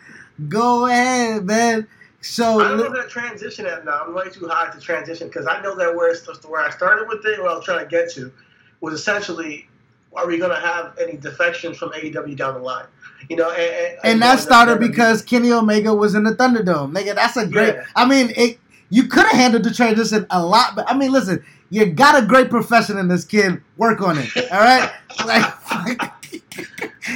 go 0.49 0.85
ahead, 0.87 1.45
man. 1.45 1.87
So 2.23 2.61
I 2.61 2.69
don't 2.69 2.77
know 2.77 2.89
that 2.93 3.09
transition 3.09 3.65
at 3.65 3.83
now. 3.83 4.05
I'm 4.05 4.13
way 4.13 4.29
too 4.29 4.47
high 4.47 4.71
to 4.73 4.79
transition 4.79 5.27
because 5.27 5.45
I 5.45 5.61
know 5.61 5.75
that 5.75 5.93
where 5.93 6.09
it's 6.09 6.25
where 6.45 6.61
I 6.61 6.69
started 6.69 7.09
with 7.09 7.25
it, 7.25 7.37
where 7.39 7.51
I 7.51 7.55
was 7.55 7.65
trying 7.65 7.83
to 7.83 7.85
get 7.85 8.11
to, 8.13 8.31
was 8.79 8.93
essentially, 8.93 9.67
are 10.15 10.25
we 10.25 10.37
going 10.37 10.49
to 10.49 10.59
have 10.59 10.97
any 10.97 11.17
defections 11.17 11.77
from 11.77 11.91
AEW 11.91 12.37
down 12.37 12.53
the 12.53 12.61
line? 12.61 12.85
You 13.29 13.35
know, 13.35 13.51
and, 13.51 13.59
and, 13.61 13.99
and 14.05 14.21
that 14.21 14.39
started 14.39 14.79
because 14.79 15.21
Kenny 15.21 15.51
Omega 15.51 15.93
was 15.93 16.15
in 16.15 16.23
the 16.23 16.31
Thunderdome. 16.31 16.93
Nigga, 16.93 17.13
that's 17.13 17.35
a 17.35 17.45
great. 17.45 17.75
Yeah. 17.75 17.83
I 17.93 18.07
mean, 18.07 18.31
it, 18.37 18.57
you 18.89 19.07
could 19.07 19.25
have 19.25 19.35
handled 19.35 19.63
the 19.63 19.73
transition 19.73 20.25
a 20.29 20.45
lot, 20.45 20.77
but 20.77 20.89
I 20.89 20.97
mean, 20.97 21.11
listen, 21.11 21.43
you 21.71 21.85
got 21.87 22.23
a 22.23 22.25
great 22.25 22.49
profession 22.49 22.97
in 22.97 23.09
this 23.09 23.25
kid. 23.25 23.61
Work 23.75 24.01
on 24.01 24.17
it. 24.17 24.29
All 24.49 24.59
right. 24.59 24.89
like, 25.25 25.41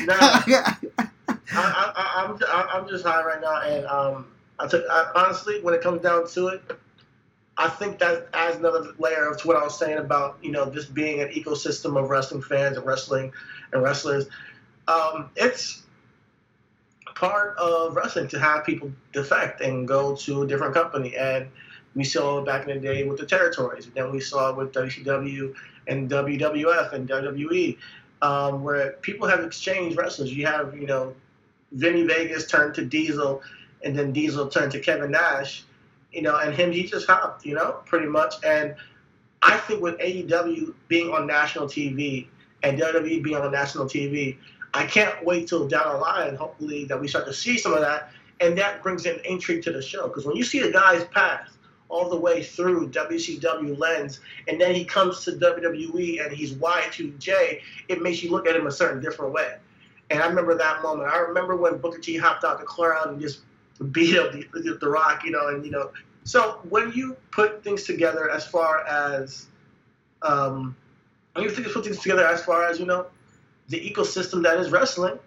nah, 0.06 0.16
I, 1.50 1.94
I, 1.96 2.26
I'm 2.26 2.82
I'm 2.84 2.90
just 2.90 3.06
high 3.06 3.24
right 3.24 3.40
now, 3.40 3.62
and 3.62 3.86
um, 3.86 4.26
I 4.60 4.68
took 4.68 4.86
I, 4.90 5.12
honestly, 5.16 5.62
when 5.62 5.74
it 5.74 5.82
comes 5.82 6.02
down 6.02 6.28
to 6.30 6.48
it, 6.48 6.62
I 7.58 7.70
think 7.70 8.00
that 8.00 8.28
adds 8.34 8.58
another 8.58 8.94
layer 9.00 9.30
of 9.30 9.38
to 9.42 9.48
what 9.48 9.58
I 9.58 9.64
was 9.64 9.78
saying 9.78 9.98
about 9.98 10.38
you 10.42 10.52
know 10.52 10.70
just 10.70 10.94
being 10.94 11.22
an 11.22 11.30
ecosystem 11.30 12.02
of 12.02 12.10
wrestling 12.10 12.42
fans 12.42 12.78
and 12.78 12.86
wrestling 12.86 13.32
and 13.72 13.84
wrestlers. 13.84 14.28
Um, 14.88 15.30
it's 15.36 15.84
part 17.18 17.58
of 17.58 17.96
wrestling 17.96 18.28
to 18.28 18.40
have 18.40 18.64
people 18.64 18.92
defect 19.12 19.62
and 19.62 19.88
go 19.88 20.16
to 20.16 20.44
a 20.44 20.48
different 20.48 20.74
company. 20.74 21.18
And 21.18 21.50
we 21.96 22.04
saw 22.04 22.44
back 22.44 22.68
in 22.68 22.76
the 22.76 22.80
day 22.80 23.04
with 23.06 23.18
the 23.18 23.26
territories. 23.26 23.86
and 23.86 23.96
then 23.96 24.12
we 24.12 24.20
saw 24.20 24.54
with 24.54 24.72
WCW 24.72 25.54
and 25.88 26.10
WWF 26.10 26.94
and 26.94 27.10
WWE, 27.10 27.78
um, 28.22 28.64
where 28.64 28.92
people 29.02 29.28
have 29.28 29.40
exchanged 29.40 29.98
wrestlers. 29.98 30.32
You 30.32 30.46
have, 30.46 30.78
you 30.78 30.86
know, 30.86 31.16
Vinnie 31.72 32.04
Vegas 32.06 32.46
turned 32.46 32.76
to 32.76 32.86
Diesel, 32.86 33.42
and 33.84 33.98
then 33.98 34.12
Diesel 34.12 34.48
turned 34.48 34.72
to 34.74 34.80
Kevin 34.80 35.12
Nash, 35.12 35.64
you 36.12 36.22
know, 36.22 36.38
and 36.38 36.54
him, 36.54 36.72
he 36.72 36.84
just 36.84 37.08
hopped, 37.08 37.46
you 37.46 37.54
know, 37.54 37.80
pretty 37.86 38.08
much. 38.08 38.36
And 38.44 38.76
I 39.42 39.58
think 39.58 39.82
with 39.82 39.98
AEW 40.00 40.74
being 40.88 41.14
on 41.14 41.28
national 41.28 41.68
TV 41.68 42.28
and 42.64 42.80
WWE 42.80 43.24
being 43.24 43.38
on 43.38 43.52
national 43.52 43.86
TV, 43.86 44.38
I 44.74 44.86
can't 44.86 45.24
wait 45.24 45.48
till 45.48 45.68
down 45.68 45.94
the 45.94 46.00
line, 46.00 46.36
hopefully, 46.36 46.86
that 46.86 47.00
we 47.00 47.08
start 47.08 47.26
to 47.28 47.34
see 47.34 47.58
some 47.58 47.74
of 47.74 47.82
that. 47.82 48.12
And 48.40 48.58
that 48.58 48.84
brings 48.84 49.06
in 49.06 49.20
intrigue 49.26 49.64
to 49.64 49.72
the 49.72 49.82
show. 49.82 50.08
Because 50.08 50.26
when 50.26 50.36
you 50.36 50.44
see 50.44 50.60
the 50.60 50.72
guy's 50.72 51.04
path 51.06 51.58
all 51.90 52.10
the 52.10 52.18
way 52.18 52.44
through 52.44 52.90
WCW 52.90 53.78
lens, 53.78 54.20
and 54.48 54.60
then 54.60 54.76
he 54.76 54.84
comes 54.86 55.24
to 55.24 55.32
WWE 55.32 56.24
and 56.24 56.36
he's 56.36 56.54
Y2J, 56.54 57.62
it 57.88 58.02
makes 58.02 58.22
you 58.22 58.30
look 58.30 58.48
at 58.48 58.56
him 58.56 58.68
a 58.68 58.72
certain 58.72 59.02
different 59.02 59.34
way. 59.34 59.56
And 60.10 60.22
I 60.22 60.28
remember 60.28 60.56
that 60.58 60.82
moment. 60.82 61.10
I 61.10 61.18
remember 61.18 61.56
when 61.56 61.78
Booker 61.78 62.00
T 62.00 62.18
hopped 62.18 62.44
out 62.44 62.60
the 62.60 62.66
crowd 62.66 63.10
and 63.10 63.20
just 63.20 63.40
beat 63.92 64.18
up 64.18 64.32
the, 64.32 64.46
the, 64.54 64.78
the 64.80 64.90
Rock, 64.90 65.24
you 65.24 65.32
know, 65.32 65.48
and 65.50 65.66
you 65.66 65.72
know. 65.72 65.92
So 66.24 66.60
when 66.70 66.92
you 66.92 67.16
put 67.32 67.64
things 67.64 67.84
together 67.84 68.30
as 68.30 68.46
far 68.46 68.86
as, 68.86 69.48
um, 70.22 70.76
when 71.34 71.46
you 71.46 71.52
put 71.52 71.86
things 71.86 72.00
together 72.00 72.26
as 72.28 72.44
far 72.44 72.66
as 72.66 72.80
you 72.80 72.86
know, 72.86 73.08
the 73.70 73.80
ecosystem 73.80 74.44
that 74.44 74.58
is 74.58 74.70
wrestling, 74.72 75.20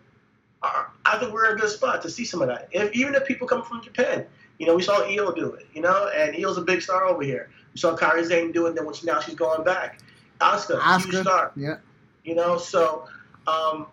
are, 0.63 0.91
I 1.05 1.19
think 1.19 1.33
we're 1.33 1.51
in 1.51 1.57
a 1.57 1.61
good 1.61 1.71
spot 1.71 2.03
to 2.03 2.11
see 2.11 2.25
some 2.25 2.43
of 2.43 2.49
that. 2.49 2.69
If, 2.73 2.95
even 2.95 3.15
if 3.15 3.27
people 3.27 3.47
come 3.47 3.63
from 3.63 3.83
Japan, 3.83 4.27
you 4.59 4.67
know, 4.67 4.75
we 4.75 4.83
saw 4.83 5.03
Io 5.05 5.33
do 5.33 5.53
it, 5.55 5.67
you 5.73 5.81
know, 5.81 6.11
and 6.15 6.37
Io's 6.37 6.59
a 6.59 6.63
big 6.63 6.83
star 6.83 7.07
over 7.07 7.23
here. 7.23 7.51
We 7.73 7.81
saw 7.81 7.97
Kairi 7.97 8.27
Sane 8.27 8.53
do 8.53 8.67
it, 8.67 8.75
then 8.75 8.85
which 8.85 9.05
now 9.05 9.21
she's 9.21 9.35
going 9.35 9.65
back. 9.65 10.01
Asuka, 10.41 10.79
Asuka 10.81 11.05
huge 11.05 11.17
star. 11.23 11.53
Yeah. 11.57 11.77
You 12.25 12.35
know, 12.35 12.59
so 12.59 13.07
um, 13.47 13.87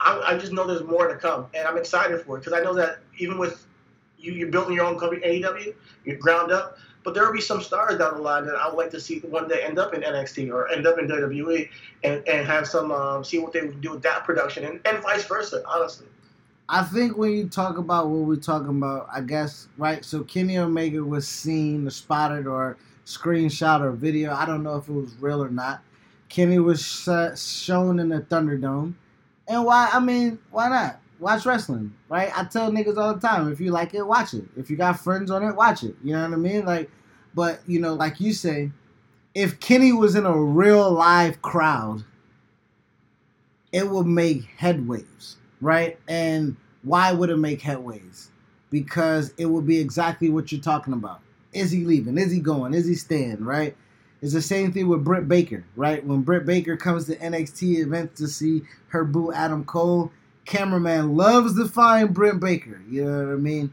I, 0.00 0.20
I, 0.24 0.38
just 0.38 0.52
know 0.52 0.66
there's 0.66 0.84
more 0.84 1.08
to 1.08 1.16
come, 1.16 1.46
and 1.54 1.66
I'm 1.66 1.76
excited 1.76 2.20
for 2.20 2.36
it 2.36 2.40
because 2.40 2.52
I 2.52 2.60
know 2.60 2.74
that 2.74 2.98
even 3.18 3.38
with 3.38 3.66
you, 4.18 4.32
you're 4.32 4.50
building 4.50 4.74
your 4.74 4.84
own 4.84 4.98
company, 4.98 5.22
AEW, 5.22 5.74
you're 6.04 6.16
ground 6.16 6.52
up. 6.52 6.78
But 7.04 7.14
there 7.14 7.24
will 7.24 7.32
be 7.32 7.40
some 7.40 7.62
stars 7.62 7.98
down 7.98 8.14
the 8.16 8.20
line 8.20 8.44
that 8.46 8.56
I 8.56 8.68
would 8.68 8.76
like 8.76 8.90
to 8.90 9.00
see 9.00 9.20
one 9.20 9.48
day 9.48 9.62
end 9.62 9.78
up 9.78 9.94
in 9.94 10.02
NXT 10.02 10.52
or 10.52 10.68
end 10.70 10.86
up 10.86 10.98
in 10.98 11.06
WWE 11.06 11.68
and, 12.04 12.26
and 12.28 12.46
have 12.46 12.66
some 12.66 12.92
um, 12.92 13.24
see 13.24 13.38
what 13.38 13.52
they 13.52 13.62
would 13.62 13.80
do 13.80 13.92
with 13.92 14.02
that 14.02 14.24
production 14.24 14.64
and, 14.64 14.80
and 14.84 15.02
vice 15.02 15.24
versa. 15.24 15.62
Honestly. 15.66 16.06
I 16.68 16.82
think 16.82 17.16
when 17.16 17.32
you 17.32 17.48
talk 17.48 17.78
about 17.78 18.08
what 18.08 18.26
we're 18.26 18.36
talking 18.36 18.68
about, 18.68 19.08
I 19.10 19.22
guess 19.22 19.68
right. 19.78 20.04
So 20.04 20.22
Kenny 20.22 20.58
Omega 20.58 21.02
was 21.02 21.26
seen, 21.26 21.86
or 21.86 21.90
spotted, 21.90 22.46
or 22.46 22.76
screenshot 23.06 23.80
or 23.80 23.92
video. 23.92 24.34
I 24.34 24.44
don't 24.44 24.62
know 24.62 24.76
if 24.76 24.86
it 24.88 24.92
was 24.92 25.14
real 25.18 25.42
or 25.42 25.48
not. 25.48 25.82
Kenny 26.28 26.58
was 26.58 26.84
shown 26.84 28.00
in 28.00 28.10
the 28.10 28.20
Thunderdome, 28.20 28.92
and 29.46 29.64
why? 29.64 29.88
I 29.90 29.98
mean, 29.98 30.38
why 30.50 30.68
not? 30.68 31.00
Watch 31.20 31.46
wrestling, 31.46 31.94
right? 32.08 32.30
I 32.36 32.44
tell 32.44 32.70
niggas 32.70 32.96
all 32.96 33.14
the 33.14 33.20
time, 33.20 33.50
if 33.52 33.60
you 33.60 33.70
like 33.70 33.94
it, 33.94 34.02
watch 34.06 34.34
it. 34.34 34.44
If 34.56 34.70
you 34.70 34.76
got 34.76 35.00
friends 35.00 35.30
on 35.30 35.42
it, 35.42 35.54
watch 35.54 35.82
it. 35.82 35.96
You 36.02 36.12
know 36.12 36.22
what 36.22 36.32
I 36.32 36.36
mean? 36.36 36.64
Like, 36.64 36.90
but 37.34 37.60
you 37.66 37.80
know, 37.80 37.94
like 37.94 38.20
you 38.20 38.32
say, 38.32 38.70
if 39.34 39.60
Kenny 39.60 39.92
was 39.92 40.14
in 40.14 40.26
a 40.26 40.36
real 40.36 40.90
live 40.90 41.42
crowd, 41.42 42.04
it 43.72 43.88
would 43.88 44.06
make 44.06 44.48
headwaves, 44.58 45.36
right? 45.60 45.98
And 46.08 46.56
why 46.82 47.12
would 47.12 47.30
it 47.30 47.36
make 47.36 47.60
headwaves? 47.60 48.28
Because 48.70 49.32
it 49.38 49.46
would 49.46 49.66
be 49.66 49.78
exactly 49.78 50.30
what 50.30 50.50
you're 50.52 50.60
talking 50.60 50.92
about. 50.92 51.20
Is 51.52 51.70
he 51.70 51.84
leaving? 51.84 52.18
Is 52.18 52.32
he 52.32 52.40
going? 52.40 52.74
Is 52.74 52.86
he 52.86 52.94
staying? 52.94 53.44
Right? 53.44 53.76
It's 54.20 54.32
the 54.32 54.42
same 54.42 54.72
thing 54.72 54.88
with 54.88 55.04
Britt 55.04 55.28
Baker, 55.28 55.64
right? 55.76 56.04
When 56.04 56.22
Britt 56.22 56.44
Baker 56.44 56.76
comes 56.76 57.06
to 57.06 57.16
NXT 57.16 57.78
events 57.78 58.18
to 58.18 58.26
see 58.26 58.62
her 58.88 59.04
boo 59.04 59.32
Adam 59.32 59.64
Cole, 59.64 60.10
cameraman 60.48 61.14
loves 61.14 61.54
to 61.56 61.68
find 61.68 62.12
Britt 62.12 62.40
Baker. 62.40 62.80
You 62.90 63.04
know 63.04 63.26
what 63.26 63.32
I 63.34 63.36
mean? 63.36 63.72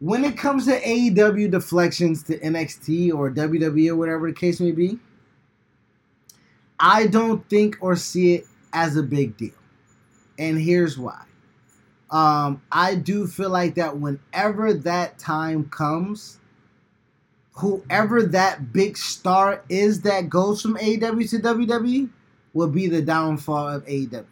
When 0.00 0.24
it 0.24 0.36
comes 0.36 0.66
to 0.66 0.80
AEW 0.80 1.50
deflections 1.50 2.24
to 2.24 2.38
NXT 2.38 3.14
or 3.14 3.30
WWE 3.30 3.90
or 3.90 3.96
whatever 3.96 4.28
the 4.28 4.34
case 4.34 4.58
may 4.58 4.72
be, 4.72 4.98
I 6.80 7.06
don't 7.06 7.48
think 7.48 7.76
or 7.80 7.94
see 7.94 8.34
it 8.34 8.46
as 8.72 8.96
a 8.96 9.02
big 9.02 9.36
deal. 9.36 9.52
And 10.38 10.58
here's 10.58 10.98
why. 10.98 11.22
Um, 12.10 12.62
I 12.72 12.96
do 12.96 13.26
feel 13.26 13.50
like 13.50 13.76
that 13.76 13.98
whenever 13.98 14.72
that 14.74 15.18
time 15.18 15.68
comes, 15.68 16.40
whoever 17.52 18.22
that 18.24 18.72
big 18.72 18.96
star 18.96 19.62
is 19.68 20.00
that 20.02 20.28
goes 20.28 20.60
from 20.60 20.76
AEW 20.78 21.30
to 21.30 21.38
WWE 21.38 22.10
will 22.54 22.68
be 22.68 22.88
the 22.88 23.02
downfall 23.02 23.68
of 23.68 23.86
AEW. 23.86 24.24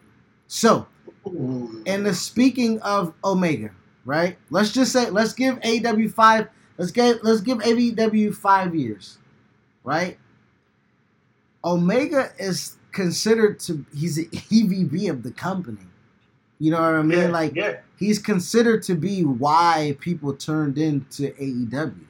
So, 0.48 0.88
and 1.24 2.06
the 2.06 2.14
speaking 2.14 2.80
of 2.82 3.14
Omega, 3.24 3.70
right? 4.04 4.36
Let's 4.50 4.72
just 4.72 4.92
say 4.92 5.10
let's 5.10 5.32
give 5.32 5.58
AW 5.64 6.08
five. 6.08 6.48
Let's 6.78 6.90
give 6.90 7.18
let's 7.22 7.40
give 7.40 7.58
AEW 7.58 8.34
five 8.34 8.74
years, 8.74 9.18
right? 9.84 10.18
Omega 11.64 12.30
is 12.38 12.76
considered 12.92 13.60
to 13.60 13.84
he's 13.94 14.18
an 14.18 14.26
EVP 14.26 15.10
of 15.10 15.22
the 15.22 15.30
company. 15.30 15.86
You 16.58 16.70
know 16.72 16.80
what 16.80 16.94
I 16.94 17.02
mean? 17.02 17.18
Yeah, 17.18 17.28
like 17.28 17.54
yeah. 17.54 17.76
he's 17.98 18.18
considered 18.18 18.82
to 18.84 18.94
be 18.94 19.24
why 19.24 19.96
people 20.00 20.34
turned 20.34 20.78
into 20.78 21.32
AEW. 21.32 22.04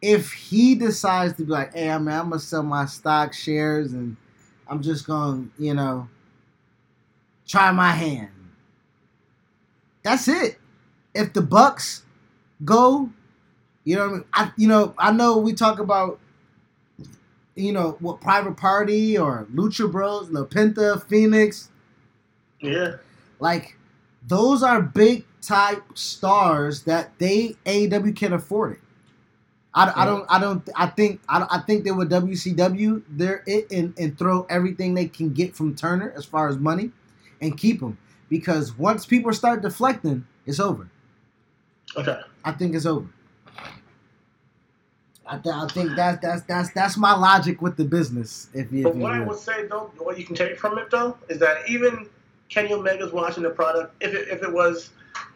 If 0.00 0.32
he 0.32 0.74
decides 0.74 1.34
to 1.34 1.44
be 1.44 1.50
like, 1.50 1.74
hey, 1.74 1.90
I 1.90 1.98
mean, 1.98 2.14
I'm 2.14 2.28
gonna 2.28 2.38
sell 2.38 2.62
my 2.62 2.86
stock 2.86 3.32
shares 3.32 3.92
and 3.92 4.16
I'm 4.68 4.82
just 4.82 5.06
gonna, 5.06 5.46
you 5.58 5.74
know, 5.74 6.08
try 7.46 7.70
my 7.72 7.90
hand. 7.90 8.30
That's 10.02 10.28
it. 10.28 10.58
If 11.14 11.32
the 11.32 11.42
Bucks 11.42 12.02
go, 12.64 13.10
you 13.84 13.96
know, 13.96 14.04
I, 14.04 14.08
mean? 14.08 14.24
I 14.32 14.52
you 14.56 14.68
know, 14.68 14.94
I 14.98 15.12
know 15.12 15.38
we 15.38 15.52
talk 15.54 15.78
about, 15.78 16.20
you 17.54 17.72
know, 17.72 17.96
what 18.00 18.20
Private 18.20 18.56
Party 18.56 19.16
or 19.16 19.46
Lucha 19.54 19.90
Bros, 19.90 20.30
La 20.30 20.44
Penta, 20.44 21.02
Fenix. 21.06 21.70
Yeah. 22.60 22.96
Like, 23.40 23.76
those 24.26 24.62
are 24.62 24.80
big 24.80 25.24
type 25.40 25.82
stars 25.94 26.82
that 26.84 27.18
they 27.18 27.56
AEW 27.66 28.16
can 28.16 28.32
afford 28.32 28.72
it. 28.72 28.78
I, 29.74 29.92
I 30.02 30.04
don't 30.04 30.24
I 30.28 30.38
don't 30.38 30.68
I 30.76 30.86
think 30.86 31.20
I, 31.28 31.44
I 31.50 31.58
think 31.58 31.84
they 31.84 31.90
would 31.90 32.08
WCW 32.08 33.02
they're 33.08 33.42
it 33.44 33.70
and, 33.72 33.92
and 33.98 34.16
throw 34.16 34.46
everything 34.48 34.94
they 34.94 35.08
can 35.08 35.32
get 35.32 35.56
from 35.56 35.74
Turner 35.74 36.12
as 36.16 36.24
far 36.24 36.48
as 36.48 36.56
money 36.56 36.92
and 37.44 37.56
keep 37.56 37.80
them 37.80 37.96
because 38.28 38.76
once 38.78 39.06
people 39.06 39.32
start 39.32 39.62
deflecting, 39.62 40.26
it's 40.46 40.58
over. 40.58 40.88
Okay. 41.96 42.18
I 42.44 42.52
think 42.52 42.74
it's 42.74 42.86
over. 42.86 43.06
I, 45.26 45.38
th- 45.38 45.54
I 45.54 45.66
think 45.68 45.96
that's 45.96 46.20
that's 46.20 46.42
that's 46.42 46.72
that's 46.72 46.96
my 46.98 47.14
logic 47.14 47.62
with 47.62 47.76
the 47.76 47.84
business. 47.84 48.48
If 48.52 48.70
you, 48.70 48.82
but 48.82 48.96
what 48.96 49.12
I 49.12 49.20
would 49.20 49.38
say 49.38 49.66
though, 49.66 49.90
what 49.96 50.18
you 50.18 50.24
can 50.24 50.34
take 50.34 50.58
from 50.58 50.78
it 50.78 50.90
though, 50.90 51.16
is 51.28 51.38
that 51.38 51.68
even 51.68 52.08
Kenny 52.50 52.74
Omega's 52.74 53.12
watching 53.12 53.42
the 53.42 53.50
product. 53.50 53.94
If 54.02 54.12
it, 54.12 54.28
if 54.28 54.42
it 54.42 54.52
was, 54.52 54.90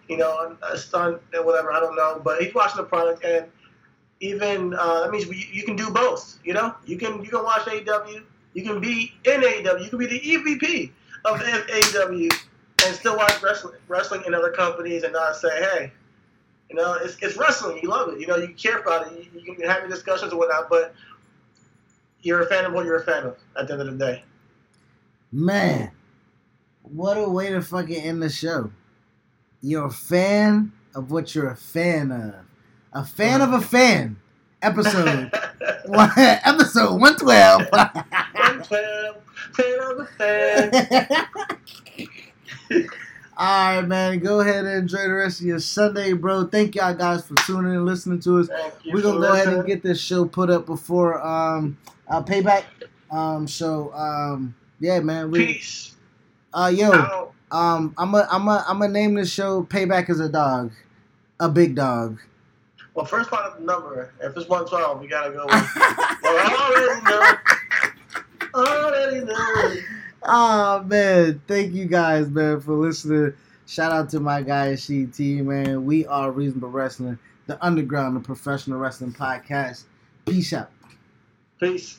you 0.08 0.18
know, 0.18 0.56
a 0.62 0.76
stunt 0.76 1.22
or 1.32 1.42
whatever, 1.42 1.72
I 1.72 1.80
don't 1.80 1.96
know, 1.96 2.20
but 2.22 2.42
he's 2.42 2.52
watching 2.54 2.76
the 2.76 2.82
product, 2.82 3.24
and 3.24 3.46
even 4.20 4.74
uh, 4.74 5.04
that 5.04 5.10
means 5.10 5.26
we, 5.26 5.48
you 5.50 5.62
can 5.62 5.74
do 5.74 5.90
both. 5.90 6.38
You 6.44 6.52
know, 6.52 6.74
you 6.84 6.98
can 6.98 7.24
you 7.24 7.30
can 7.30 7.42
watch 7.42 7.62
AEW, 7.62 8.24
you 8.52 8.64
can 8.64 8.80
be 8.80 9.14
in 9.24 9.40
AEW, 9.40 9.84
you 9.84 9.88
can 9.88 9.98
be 9.98 10.06
the 10.06 10.20
EVP 10.20 10.90
of 11.24 11.40
AEW 11.40 12.32
and 12.86 12.94
still 12.94 13.16
watch 13.16 13.42
wrestling, 13.42 13.74
wrestling 13.88 14.22
in 14.26 14.34
other 14.34 14.50
companies 14.50 15.02
and 15.02 15.12
not 15.12 15.36
say, 15.36 15.48
hey, 15.48 15.92
You 16.70 16.76
know, 16.76 16.94
it's, 16.94 17.16
it's 17.22 17.36
wrestling. 17.36 17.80
You 17.82 17.88
love 17.88 18.12
it. 18.12 18.20
You 18.20 18.26
know, 18.26 18.36
you 18.36 18.48
care 18.54 18.78
about 18.78 19.12
it. 19.12 19.28
You, 19.34 19.40
you 19.40 19.54
can 19.54 19.68
have 19.68 19.80
your 19.80 19.88
discussions 19.88 20.32
and 20.32 20.38
whatnot, 20.38 20.68
but 20.68 20.94
you're 22.22 22.42
a 22.42 22.46
fan 22.46 22.64
of 22.64 22.72
what 22.72 22.84
you're 22.84 22.96
a 22.96 23.04
fan 23.04 23.24
of 23.24 23.36
at 23.56 23.66
the 23.66 23.72
end 23.74 23.82
of 23.82 23.98
the 23.98 24.04
day. 24.04 24.24
Man, 25.32 25.90
what 26.82 27.16
a 27.16 27.28
way 27.28 27.50
to 27.50 27.60
fucking 27.62 27.96
end 27.96 28.22
the 28.22 28.30
show. 28.30 28.70
You're 29.60 29.86
a 29.86 29.90
fan 29.90 30.72
of 30.94 31.10
what 31.10 31.34
you're 31.34 31.50
a 31.50 31.56
fan 31.56 32.10
of. 32.12 32.34
A 32.92 33.04
fan 33.04 33.40
of 33.40 33.52
a 33.52 33.60
fan. 33.60 34.18
Episode 34.62 35.30
one, 35.86 36.10
episode 36.16 37.00
112. 37.00 37.62
112, 38.62 39.16
fan 39.54 39.78
of 39.80 39.98
a 40.00 40.06
fan. 40.06 41.26
All 43.36 43.76
right, 43.76 43.86
man. 43.86 44.18
Go 44.18 44.40
ahead 44.40 44.64
and 44.64 44.78
enjoy 44.78 45.02
the 45.04 45.12
rest 45.12 45.40
of 45.40 45.46
your 45.46 45.60
Sunday, 45.60 46.12
bro. 46.12 46.46
Thank 46.46 46.74
y'all 46.74 46.92
guys 46.94 47.24
for 47.26 47.34
tuning 47.46 47.70
in 47.70 47.76
and 47.76 47.86
listening 47.86 48.18
to 48.20 48.40
us. 48.40 48.48
We're 48.92 49.00
gonna 49.02 49.20
go 49.20 49.32
ahead 49.32 49.48
and 49.48 49.64
get 49.66 49.82
this 49.82 50.00
show 50.00 50.24
put 50.24 50.50
up 50.50 50.66
before 50.66 51.24
um 51.24 51.78
uh, 52.08 52.22
payback. 52.22 52.64
Um, 53.10 53.46
so 53.46 53.92
um, 53.94 54.54
yeah, 54.80 54.98
man. 55.00 55.30
We 55.30 55.46
Peace. 55.54 55.94
uh 56.52 56.72
yo 56.74 56.92
Out. 56.92 57.32
um 57.52 57.94
I'm 57.96 58.12
a 58.14 58.26
I'm 58.30 58.48
a 58.48 58.64
I'm 58.68 58.80
gonna 58.80 58.92
name 58.92 59.14
this 59.14 59.32
show 59.32 59.62
Payback 59.62 60.10
as 60.10 60.18
a 60.18 60.28
dog, 60.28 60.72
a 61.38 61.48
big 61.48 61.76
dog. 61.76 62.18
Well, 62.94 63.06
first 63.06 63.30
part 63.30 63.52
of 63.52 63.60
the 63.60 63.64
number. 63.64 64.12
If 64.20 64.36
it's 64.36 64.48
112, 64.48 65.00
we 65.00 65.06
gotta 65.06 65.30
go 65.30 65.44
with. 65.46 65.52
well, 65.52 65.62
I 66.24 66.72
already 66.74 67.04
know. 67.04 67.92
Oh 70.22 70.82
man, 70.84 71.40
thank 71.46 71.74
you 71.74 71.86
guys, 71.86 72.28
man, 72.28 72.60
for 72.60 72.74
listening. 72.74 73.34
Shout 73.66 73.92
out 73.92 74.10
to 74.10 74.20
my 74.20 74.42
guy 74.42 74.72
Chidi, 74.72 75.44
man. 75.44 75.84
We 75.84 76.06
are 76.06 76.30
Reasonable 76.30 76.70
Wrestling, 76.70 77.18
the 77.46 77.62
underground, 77.64 78.16
the 78.16 78.20
professional 78.20 78.78
wrestling 78.78 79.12
podcast. 79.12 79.84
Peace 80.26 80.52
out. 80.52 80.70
Peace. 81.60 81.98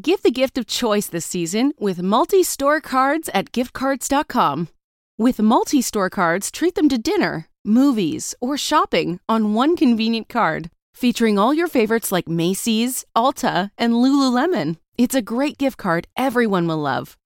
Give 0.00 0.22
the 0.22 0.30
gift 0.30 0.56
of 0.56 0.66
choice 0.66 1.06
this 1.06 1.26
season 1.26 1.74
with 1.78 2.00
multi-store 2.00 2.80
cards 2.80 3.28
at 3.34 3.52
giftcards.com. 3.52 4.68
With 5.18 5.38
multi-store 5.38 6.08
cards, 6.08 6.50
treat 6.50 6.76
them 6.76 6.88
to 6.88 6.96
dinner, 6.96 7.46
movies, 7.62 8.34
or 8.40 8.56
shopping 8.56 9.20
on 9.28 9.52
one 9.52 9.76
convenient 9.76 10.30
card, 10.30 10.70
featuring 10.94 11.38
all 11.38 11.52
your 11.52 11.68
favorites 11.68 12.10
like 12.10 12.26
Macy's, 12.26 13.04
Ulta, 13.14 13.68
and 13.76 13.92
Lululemon. 13.92 14.78
It's 14.96 15.14
a 15.14 15.20
great 15.20 15.58
gift 15.58 15.76
card 15.76 16.08
everyone 16.16 16.66
will 16.66 16.78
love. 16.78 17.18